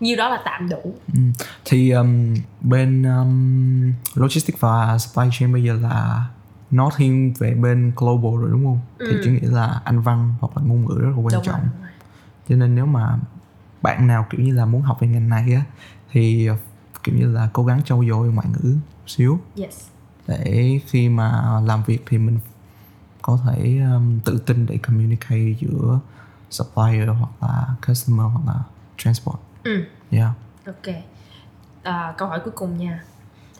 Như 0.00 0.16
đó 0.16 0.28
là 0.28 0.42
tạm 0.44 0.68
đủ. 0.68 0.94
Ừ. 1.14 1.20
thì 1.64 1.90
um, 1.90 2.34
bên 2.60 3.02
um, 3.02 3.92
logistics 4.14 4.60
và 4.60 4.98
supply 4.98 5.28
chain 5.32 5.52
bây 5.52 5.62
giờ 5.62 5.78
là 5.82 6.24
nó 6.70 6.90
thiên 6.96 7.34
về 7.38 7.54
bên 7.54 7.92
global 7.96 8.40
rồi 8.42 8.50
đúng 8.50 8.64
không 8.64 8.80
thì 8.98 9.16
Ừ. 9.16 9.20
chỉ 9.22 9.30
nghĩ 9.30 9.40
là 9.40 9.80
anh 9.84 10.00
văn 10.00 10.34
hoặc 10.40 10.56
là 10.56 10.62
ngôn 10.62 10.84
ngữ 10.84 10.98
rất 11.00 11.08
là 11.10 11.16
quan 11.16 11.32
Đúng 11.34 11.42
trọng 11.42 11.60
rồi. 11.60 11.90
cho 12.48 12.56
nên 12.56 12.74
nếu 12.74 12.86
mà 12.86 13.18
bạn 13.82 14.06
nào 14.06 14.26
kiểu 14.30 14.40
như 14.40 14.54
là 14.54 14.66
muốn 14.66 14.82
học 14.82 14.98
về 15.00 15.08
ngành 15.08 15.28
này 15.28 15.54
á 15.54 15.62
thì 16.12 16.50
uh, 16.50 16.58
kiểu 17.04 17.14
như 17.14 17.32
là 17.32 17.48
cố 17.52 17.64
gắng 17.64 17.82
trau 17.84 18.04
dồi 18.08 18.28
ngoại 18.32 18.46
ngữ 18.52 18.76
xíu 19.06 19.38
yes 19.56 19.88
để 20.26 20.80
khi 20.86 21.08
mà 21.08 21.60
làm 21.64 21.82
việc 21.86 22.04
thì 22.06 22.18
mình 22.18 22.38
có 23.22 23.38
thể 23.46 23.78
um, 23.94 24.20
tự 24.24 24.38
tin 24.46 24.66
để 24.66 24.78
communicate 24.78 25.54
giữa 25.60 26.00
supplier 26.50 27.08
hoặc 27.08 27.30
là 27.40 27.66
customer 27.86 28.26
hoặc 28.32 28.46
là 28.54 28.60
transport 28.96 29.36
ừ 29.62 29.84
yeah 30.10 30.30
Ok. 30.66 30.94
À, 31.82 32.14
câu 32.18 32.28
hỏi 32.28 32.40
cuối 32.44 32.52
cùng 32.56 32.78
nha. 32.78 33.04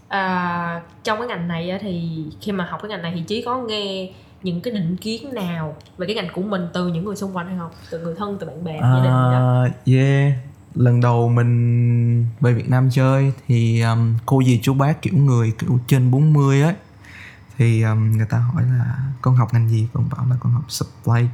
À, 0.09 0.83
trong 1.05 1.19
cái 1.19 1.29
ngành 1.29 1.49
này 1.49 1.71
á, 1.71 1.79
thì 1.81 2.25
khi 2.41 2.53
mà 2.53 2.67
học 2.71 2.81
cái 2.83 2.89
ngành 2.89 3.03
này 3.03 3.13
thì 3.17 3.23
chí 3.23 3.43
có 3.43 3.59
nghe 3.59 4.13
những 4.43 4.61
cái 4.61 4.75
định 4.75 4.97
kiến 4.97 5.35
nào 5.35 5.77
về 5.99 6.07
cái 6.07 6.17
ngành 6.17 6.29
của 6.35 6.43
mình 6.43 6.69
từ 6.73 6.89
những 6.89 7.05
người 7.05 7.17
xung 7.17 7.37
quanh 7.37 7.47
hay 7.47 7.59
không? 7.59 7.71
Từ 7.91 7.99
người 7.99 8.15
thân, 8.19 8.37
từ 8.41 8.47
bạn 8.47 8.65
bè, 8.65 8.81
gia 8.81 8.95
đình 8.95 9.03
gì 9.03 9.33
đó. 9.33 9.65
À, 9.65 9.71
yeah. 9.87 10.33
Lần 10.75 11.01
đầu 11.01 11.29
mình 11.29 12.27
về 12.41 12.53
Việt 12.53 12.69
Nam 12.69 12.89
chơi 12.93 13.33
thì 13.47 13.81
um, 13.81 14.17
cô 14.27 14.43
dì 14.47 14.61
chú 14.63 14.75
bác 14.75 15.03
kiểu 15.03 15.15
người 15.17 15.53
kiểu 15.59 15.79
trên 15.87 16.11
40 16.11 16.63
ấy. 16.63 16.75
Thì 17.57 17.83
um, 17.83 18.13
người 18.13 18.27
ta 18.31 18.39
hỏi 18.39 18.63
là 18.63 18.99
con 19.23 19.37
học 19.37 19.55
ngành 19.55 19.69
gì? 19.69 19.89
Con 19.93 20.09
bảo 20.17 20.27
là 20.31 20.37
con 20.41 20.53
học 20.53 20.65
supply. 20.69 21.27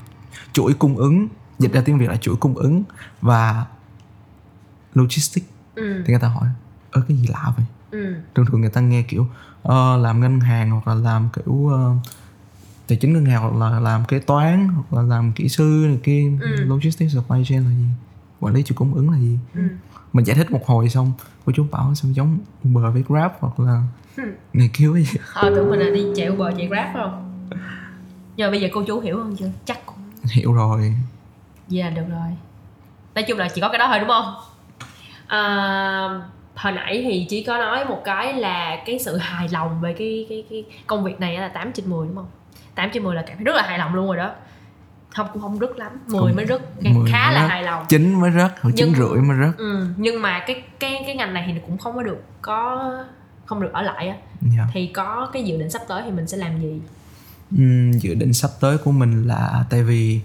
Chuỗi 0.53 0.75
cung 0.75 0.97
ứng 0.97 1.29
dịch 1.59 1.73
ra 1.73 1.83
tiếng 1.85 1.99
Việt 1.99 2.09
là 2.09 2.17
chuỗi 2.17 2.37
cung 2.37 2.55
ứng 2.55 2.83
và 3.21 3.67
logistics. 4.95 5.47
Ừ, 5.75 6.03
thì 6.07 6.13
người 6.13 6.21
ta 6.21 6.29
hỏi 6.29 6.49
ơ 6.91 7.03
cái 7.09 7.17
gì 7.17 7.27
lạ 7.27 7.53
vậy 7.57 7.67
ừ, 7.95 8.15
thường 8.35 8.47
thường 8.47 8.61
người 8.61 8.71
ta 8.71 8.81
nghe 8.81 9.03
kiểu 9.03 9.27
ờ, 9.63 9.97
làm 9.97 10.21
ngân 10.21 10.41
hàng 10.41 10.71
hoặc 10.71 10.89
là 10.89 10.95
làm 10.95 11.29
kiểu 11.37 11.69
ờ, 11.69 11.95
tài 12.89 12.99
chính 12.99 13.13
ngân 13.13 13.25
hàng 13.27 13.43
hoặc 13.43 13.71
là 13.71 13.81
làm 13.81 14.05
kế 14.05 14.19
toán 14.19 14.69
hoặc 14.69 14.97
là 14.97 15.03
làm 15.03 15.33
kỹ 15.33 15.49
sư 15.49 15.85
này 15.89 15.99
kia 16.03 16.33
Ừ. 16.41 16.65
logistics 16.65 17.15
supply 17.15 17.45
chain 17.49 17.63
là 17.65 17.71
gì 17.71 17.87
quản 18.41 18.55
lý 18.55 18.63
chuỗi 18.63 18.77
cung 18.77 18.95
ứng 18.95 19.11
là 19.11 19.19
gì 19.19 19.39
ừ. 19.55 19.61
mình 20.13 20.25
giải 20.25 20.37
thích 20.37 20.51
một 20.51 20.67
hồi 20.67 20.89
xong 20.89 21.13
cô 21.47 21.53
chú 21.57 21.67
bảo 21.71 21.95
sao 21.95 22.11
giống 22.13 22.39
Uber 22.69 22.93
với 22.93 23.05
Grab 23.09 23.33
hoặc 23.41 23.61
là 23.61 23.83
Ừ. 24.17 24.23
này 24.53 24.71
cái 24.73 25.05
gì 25.05 25.19
Ờ, 25.35 25.53
tưởng 25.57 25.71
mình 25.71 25.81
là 25.81 25.91
đi 25.91 26.07
chạy 26.17 26.29
Uber, 26.31 26.55
chạy 26.57 26.67
Grab 26.67 26.85
phải 26.95 27.03
không? 27.03 27.47
Nhưng 28.37 28.47
mà 28.47 28.51
bây 28.51 28.61
giờ 28.61 28.69
cô 28.73 28.83
chú 28.87 29.01
hiểu 29.01 29.17
hơn 29.19 29.37
chưa? 29.39 29.51
Chắc 29.65 29.87
cũng 29.87 29.97
hiểu 30.25 30.53
rồi 30.53 30.95
Dạ 31.69 31.91
được 31.91 32.05
rồi 32.11 32.29
Nói 33.15 33.25
chung 33.29 33.39
là 33.39 33.49
chỉ 33.55 33.61
có 33.61 33.69
cái 33.69 33.79
đó 33.79 33.87
thôi 33.89 33.99
đúng 34.01 34.09
không? 34.09 34.35
À, 35.27 35.41
hồi 36.55 36.73
nãy 36.73 37.01
thì 37.05 37.27
chỉ 37.29 37.43
có 37.45 37.59
nói 37.59 37.85
một 37.85 38.03
cái 38.05 38.33
là 38.33 38.77
cái 38.87 38.99
sự 38.99 39.17
hài 39.17 39.49
lòng 39.49 39.81
về 39.81 39.95
cái 39.99 40.27
cái 40.29 40.45
cái 40.51 40.65
công 40.87 41.05
việc 41.05 41.21
này 41.21 41.39
là 41.39 41.49
8 41.49 41.73
trên 41.73 41.91
10 41.91 42.07
đúng 42.07 42.17
không? 42.17 42.27
8 42.75 42.91
trên 42.93 43.03
10 43.03 43.15
là 43.17 43.23
cảm 43.27 43.37
thấy 43.37 43.45
rất 43.45 43.57
là 43.57 43.63
hài 43.63 43.79
lòng 43.79 43.95
luôn 43.95 44.07
rồi 44.07 44.17
đó 44.17 44.31
Không 45.15 45.27
cũng 45.33 45.43
không 45.43 45.59
rất 45.59 45.77
lắm 45.79 45.93
10 46.07 46.21
Không, 46.21 46.37
mới 46.37 46.45
rất 46.45 46.83
10 46.85 47.11
khá 47.13 47.27
mới 47.27 47.35
là 47.35 47.43
rất. 47.43 47.49
hài 47.49 47.63
lòng 47.63 47.85
chín 47.89 48.21
mới 48.21 48.31
rớt 48.31 48.53
hoặc 48.61 48.71
chín 48.77 48.95
rưỡi 48.95 49.19
mới 49.23 49.37
rớt 49.47 49.57
ừ, 49.59 49.87
Nhưng 49.97 50.23
mà 50.23 50.45
cái 50.47 50.63
cái 50.81 51.03
cái 51.07 51.17
ngành 51.17 51.35
này 51.35 51.45
thì 51.55 51.61
cũng 51.67 51.79
không 51.79 51.97
có 51.97 52.03
được 52.03 52.23
có 52.43 52.91
không 53.47 53.63
được 53.63 53.73
ở 53.73 53.83
lại 53.83 54.09
á 54.09 54.17
yeah. 54.57 54.69
thì 54.73 54.87
có 54.87 55.31
cái 55.33 55.45
dự 55.45 55.59
định 55.59 55.71
sắp 55.71 55.83
tới 55.89 56.03
thì 56.05 56.11
mình 56.11 56.27
sẽ 56.27 56.37
làm 56.37 56.61
gì 56.61 56.81
Ừm, 57.59 57.93
dự 57.93 58.15
định 58.15 58.33
sắp 58.33 58.51
tới 58.61 58.79
của 58.79 58.93
mình 58.93 59.27
là 59.27 59.65
tại 59.71 59.83
vì 59.83 60.21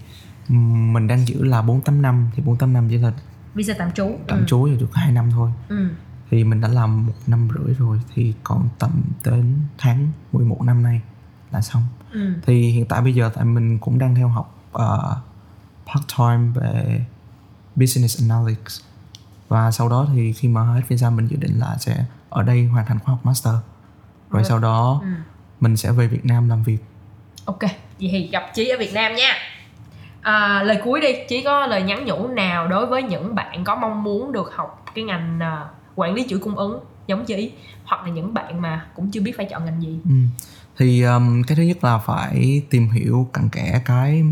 mình 0.48 1.06
đang 1.06 1.26
giữ 1.28 1.44
là 1.44 1.62
48 1.62 2.02
năm 2.02 2.30
thì 2.36 2.42
48 2.42 2.72
năm 2.72 2.86
chỉ 2.90 2.96
là 2.98 3.12
visa 3.54 3.74
tạm 3.78 3.92
trú 3.92 4.16
tạm 4.28 4.38
ừ. 4.38 4.44
trú 4.48 4.66
được 4.66 4.94
2 4.94 5.12
năm 5.12 5.30
thôi 5.32 5.50
ừ. 5.68 5.88
Thì 6.30 6.44
mình 6.44 6.60
đã 6.60 6.68
làm 6.68 7.06
một 7.06 7.12
năm 7.26 7.48
rưỡi 7.54 7.74
rồi 7.74 8.00
thì 8.14 8.34
còn 8.44 8.68
tầm 8.78 8.90
đến 9.24 9.54
tháng 9.78 10.08
11 10.32 10.62
năm 10.62 10.82
nay 10.82 11.00
là 11.50 11.60
xong 11.60 11.82
Ừ. 12.12 12.32
thì 12.46 12.70
hiện 12.70 12.86
tại 12.86 13.00
bây 13.02 13.14
giờ 13.14 13.30
tại 13.34 13.44
mình 13.44 13.78
cũng 13.78 13.98
đang 13.98 14.14
theo 14.14 14.28
học 14.28 14.54
uh, 14.74 15.16
part 15.86 16.04
time 16.18 16.50
về 16.60 17.04
business 17.76 18.20
analytics 18.30 18.80
và 19.48 19.70
sau 19.70 19.88
đó 19.88 20.06
thì 20.14 20.32
khi 20.32 20.48
mà 20.48 20.62
hết 20.62 20.80
visa 20.88 21.10
mình 21.10 21.26
dự 21.26 21.36
định 21.36 21.58
là 21.58 21.76
sẽ 21.80 22.04
ở 22.30 22.42
đây 22.42 22.66
hoàn 22.66 22.86
thành 22.86 22.98
khóa 22.98 23.14
học 23.14 23.26
master 23.26 23.54
rồi 23.54 23.62
Rồi. 24.30 24.44
sau 24.44 24.58
đó 24.58 25.00
Ừ. 25.02 25.08
mình 25.60 25.76
sẽ 25.76 25.92
về 25.92 26.06
Việt 26.06 26.24
Nam 26.24 26.48
làm 26.48 26.62
việc 26.62 26.78
Ok, 27.44 27.60
vậy 27.60 28.08
thì 28.12 28.28
gặp 28.32 28.42
Chí 28.54 28.68
ở 28.68 28.76
Việt 28.78 28.94
Nam 28.94 29.14
nha. 29.14 29.32
À, 30.20 30.62
lời 30.62 30.80
cuối 30.84 31.00
đi, 31.00 31.08
Chí 31.28 31.42
có 31.42 31.66
lời 31.66 31.82
nhắn 31.82 32.04
nhủ 32.04 32.28
nào 32.28 32.68
đối 32.68 32.86
với 32.86 33.02
những 33.02 33.34
bạn 33.34 33.64
có 33.64 33.74
mong 33.74 34.02
muốn 34.02 34.32
được 34.32 34.50
học 34.54 34.84
cái 34.94 35.04
ngành 35.04 35.40
à, 35.40 35.64
quản 36.00 36.14
lý 36.14 36.26
chuỗi 36.28 36.38
cung 36.38 36.56
ứng 36.56 36.80
giống 37.06 37.24
Chí 37.24 37.52
hoặc 37.84 38.02
là 38.04 38.08
những 38.12 38.34
bạn 38.34 38.62
mà 38.62 38.86
cũng 38.96 39.10
chưa 39.10 39.20
biết 39.20 39.32
phải 39.36 39.46
chọn 39.50 39.64
ngành 39.64 39.82
gì. 39.82 39.98
ừ. 40.04 40.10
thì 40.78 41.02
um, 41.02 41.42
cái 41.42 41.56
thứ 41.56 41.62
nhất 41.62 41.84
là 41.84 41.98
phải 41.98 42.62
tìm 42.70 42.88
hiểu 42.90 43.28
cặn 43.32 43.48
kẽ 43.48 43.82
cái 43.84 44.24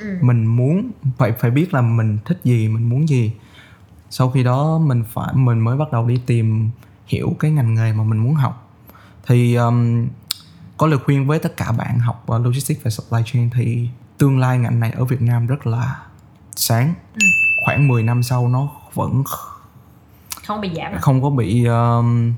Ừ. 0.00 0.18
mình 0.20 0.46
muốn 0.46 0.90
phải 1.18 1.32
phải 1.32 1.50
biết 1.50 1.74
là 1.74 1.80
mình 1.80 2.18
thích 2.24 2.40
gì 2.44 2.68
mình 2.68 2.88
muốn 2.88 3.08
gì 3.08 3.32
sau 4.10 4.30
khi 4.30 4.42
đó 4.42 4.78
mình 4.78 5.04
phải 5.12 5.34
mình 5.34 5.58
mới 5.60 5.76
bắt 5.76 5.92
đầu 5.92 6.06
đi 6.06 6.20
tìm 6.26 6.70
hiểu 7.06 7.36
cái 7.38 7.50
ngành 7.50 7.74
nghề 7.74 7.92
mà 7.92 8.04
mình 8.04 8.18
muốn 8.18 8.34
học 8.34 8.70
thì 9.26 9.54
um, 9.54 10.06
có 10.76 10.86
lời 10.86 10.98
khuyên 11.04 11.26
với 11.26 11.38
tất 11.38 11.56
cả 11.56 11.72
bạn 11.72 11.98
học 11.98 12.26
uh, 12.32 12.46
logistics 12.46 12.82
và 12.84 12.90
supply 12.90 13.18
chain 13.26 13.50
thì 13.54 13.88
tương 14.18 14.38
lai 14.38 14.58
ngành 14.58 14.80
này 14.80 14.90
ở 14.92 15.04
Việt 15.04 15.22
Nam 15.22 15.46
rất 15.46 15.66
là 15.66 15.96
sáng 16.56 16.94
Ừ. 17.14 17.20
khoảng 17.64 17.88
10 17.88 18.02
năm 18.02 18.22
sau 18.22 18.48
nó 18.48 18.70
vẫn 18.94 19.22
Không 20.48 20.60
bị 20.60 20.70
giảm 20.76 20.92
không 21.00 21.22
có 21.22 21.30
bị 21.30 21.64
um, 21.64 22.32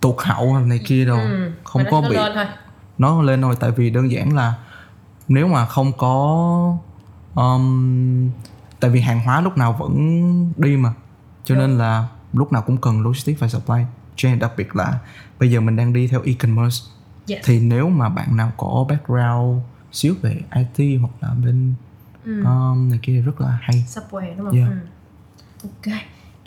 tụt 0.00 0.14
hậu 0.18 0.52
hay 0.54 0.64
này 0.64 0.80
kia 0.86 1.04
đâu 1.04 1.18
Ừ, 1.18 1.52
không 1.64 1.82
có 1.90 2.00
nó 2.00 2.08
bị 2.08 2.16
lên 2.16 2.32
thôi. 2.34 2.44
nó 2.98 3.22
lên 3.22 3.42
thôi 3.42 3.54
tại 3.60 3.70
vì 3.70 3.90
đơn 3.90 4.10
giản 4.10 4.34
là 4.36 4.54
nếu 5.28 5.48
mà 5.48 5.66
không 5.66 5.92
có 5.98 6.76
um, 7.34 8.30
tại 8.80 8.90
vì 8.90 9.00
hàng 9.00 9.20
hóa 9.24 9.40
lúc 9.40 9.56
nào 9.58 9.72
vẫn 9.72 10.52
đi 10.56 10.76
mà 10.76 10.92
cho 11.44 11.54
nên 11.54 11.78
là 11.78 12.08
lúc 12.32 12.52
nào 12.52 12.62
cũng 12.62 12.76
cần 12.76 13.00
logistics 13.02 13.40
và 13.40 13.48
supply 13.48 13.80
chain 14.16 14.38
đặc 14.38 14.52
biệt 14.56 14.76
là 14.76 14.98
bây 15.38 15.50
giờ 15.50 15.60
mình 15.60 15.76
đang 15.76 15.92
đi 15.92 16.06
theo 16.08 16.22
e-commerce 16.24 16.78
Yes. 17.28 17.40
thì 17.44 17.60
nếu 17.60 17.88
mà 17.88 18.08
bạn 18.08 18.36
nào 18.36 18.52
có 18.56 18.86
background 18.88 19.62
xíu 19.92 20.14
về 20.22 20.40
IT 20.54 21.00
hoặc 21.00 21.10
là 21.20 21.34
bên 21.44 21.74
Ừ. 22.24 22.42
um, 22.44 22.90
này 22.90 22.98
kia 23.02 23.20
rất 23.20 23.40
là 23.40 23.58
hay 23.62 23.84
Subway 23.88 24.36
đúng 24.36 24.46
không? 24.46 24.56
Yeah. 24.56 24.70
Ừ. 25.62 25.68
Ok. 25.86 25.94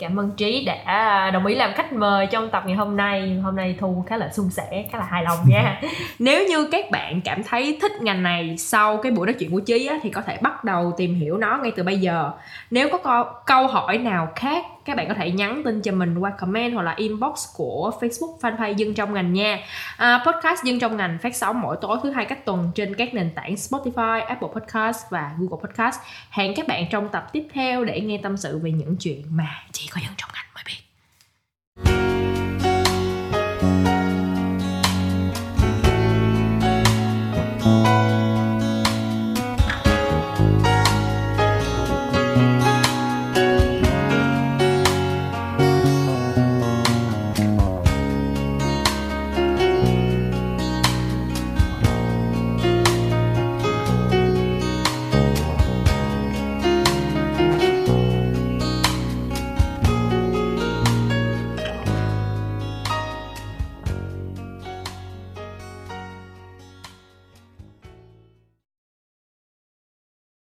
Cảm 0.04 0.20
ơn 0.20 0.30
trí 0.36 0.64
đã 0.64 1.30
đồng 1.30 1.46
ý 1.46 1.54
làm 1.54 1.72
khách 1.74 1.92
mời 1.92 2.26
trong 2.26 2.50
tập 2.50 2.62
ngày 2.66 2.76
hôm 2.76 2.96
nay. 2.96 3.40
Hôm 3.42 3.56
nay 3.56 3.76
thu 3.78 4.04
khá 4.08 4.16
là 4.16 4.28
suôn 4.28 4.50
sẻ 4.50 4.84
khá 4.92 4.98
là 4.98 5.04
hài 5.04 5.22
lòng 5.24 5.38
nha. 5.48 5.80
Nếu 6.18 6.46
như 6.48 6.68
các 6.72 6.90
bạn 6.90 7.20
cảm 7.20 7.42
thấy 7.42 7.78
thích 7.82 7.92
ngành 8.02 8.22
này 8.22 8.56
sau 8.58 8.96
cái 8.96 9.12
buổi 9.12 9.26
nói 9.26 9.34
chuyện 9.38 9.50
của 9.50 9.60
trí 9.60 9.86
á, 9.86 9.98
thì 10.02 10.10
có 10.10 10.20
thể 10.20 10.38
bắt 10.42 10.64
đầu 10.64 10.92
tìm 10.96 11.14
hiểu 11.14 11.36
nó 11.36 11.58
ngay 11.62 11.72
từ 11.76 11.82
bây 11.82 11.98
giờ. 11.98 12.30
Nếu 12.70 12.88
có 12.92 12.98
câu, 12.98 13.24
câu 13.46 13.66
hỏi 13.66 13.98
nào 13.98 14.28
khác 14.36 14.64
các 14.84 14.96
bạn 14.96 15.08
có 15.08 15.14
thể 15.14 15.30
nhắn 15.30 15.62
tin 15.64 15.82
cho 15.82 15.92
mình 15.92 16.18
qua 16.18 16.30
comment 16.30 16.74
hoặc 16.74 16.82
là 16.82 16.94
inbox 16.96 17.46
của 17.56 17.92
Facebook 18.00 18.38
fanpage 18.38 18.76
dân 18.76 18.94
trong 18.94 19.14
ngành 19.14 19.32
nha. 19.32 19.58
À, 19.96 20.24
podcast 20.26 20.64
dân 20.64 20.78
trong 20.78 20.96
ngành 20.96 21.18
phát 21.22 21.36
sóng 21.36 21.60
mỗi 21.60 21.76
tối 21.80 21.98
thứ 22.02 22.10
hai 22.10 22.24
cách 22.24 22.44
tuần 22.44 22.70
trên 22.74 22.94
các 22.94 23.14
nền 23.14 23.30
tảng 23.34 23.54
Spotify 23.54 24.24
Apple 24.24 24.48
Podcast 24.54 25.10
và 25.10 25.34
Google 25.38 25.68
Podcast. 25.68 26.00
Hẹn 26.30 26.54
các 26.56 26.68
bạn 26.68 26.84
trong 26.90 27.08
tập 27.08 27.26
tiếp 27.32 27.46
theo 27.52 27.84
để 27.84 28.00
nghe 28.00 28.20
tâm 28.22 28.36
sự 28.36 28.58
về 28.58 28.70
những 28.70 28.96
chuyện 28.96 29.22
mà 29.30 29.48
chỉ 29.72 29.88
có 29.94 30.00
dân 30.04 30.12
trong 30.16 30.30
ngành 30.34 30.46
mới 30.54 30.64
biết. 30.66 30.74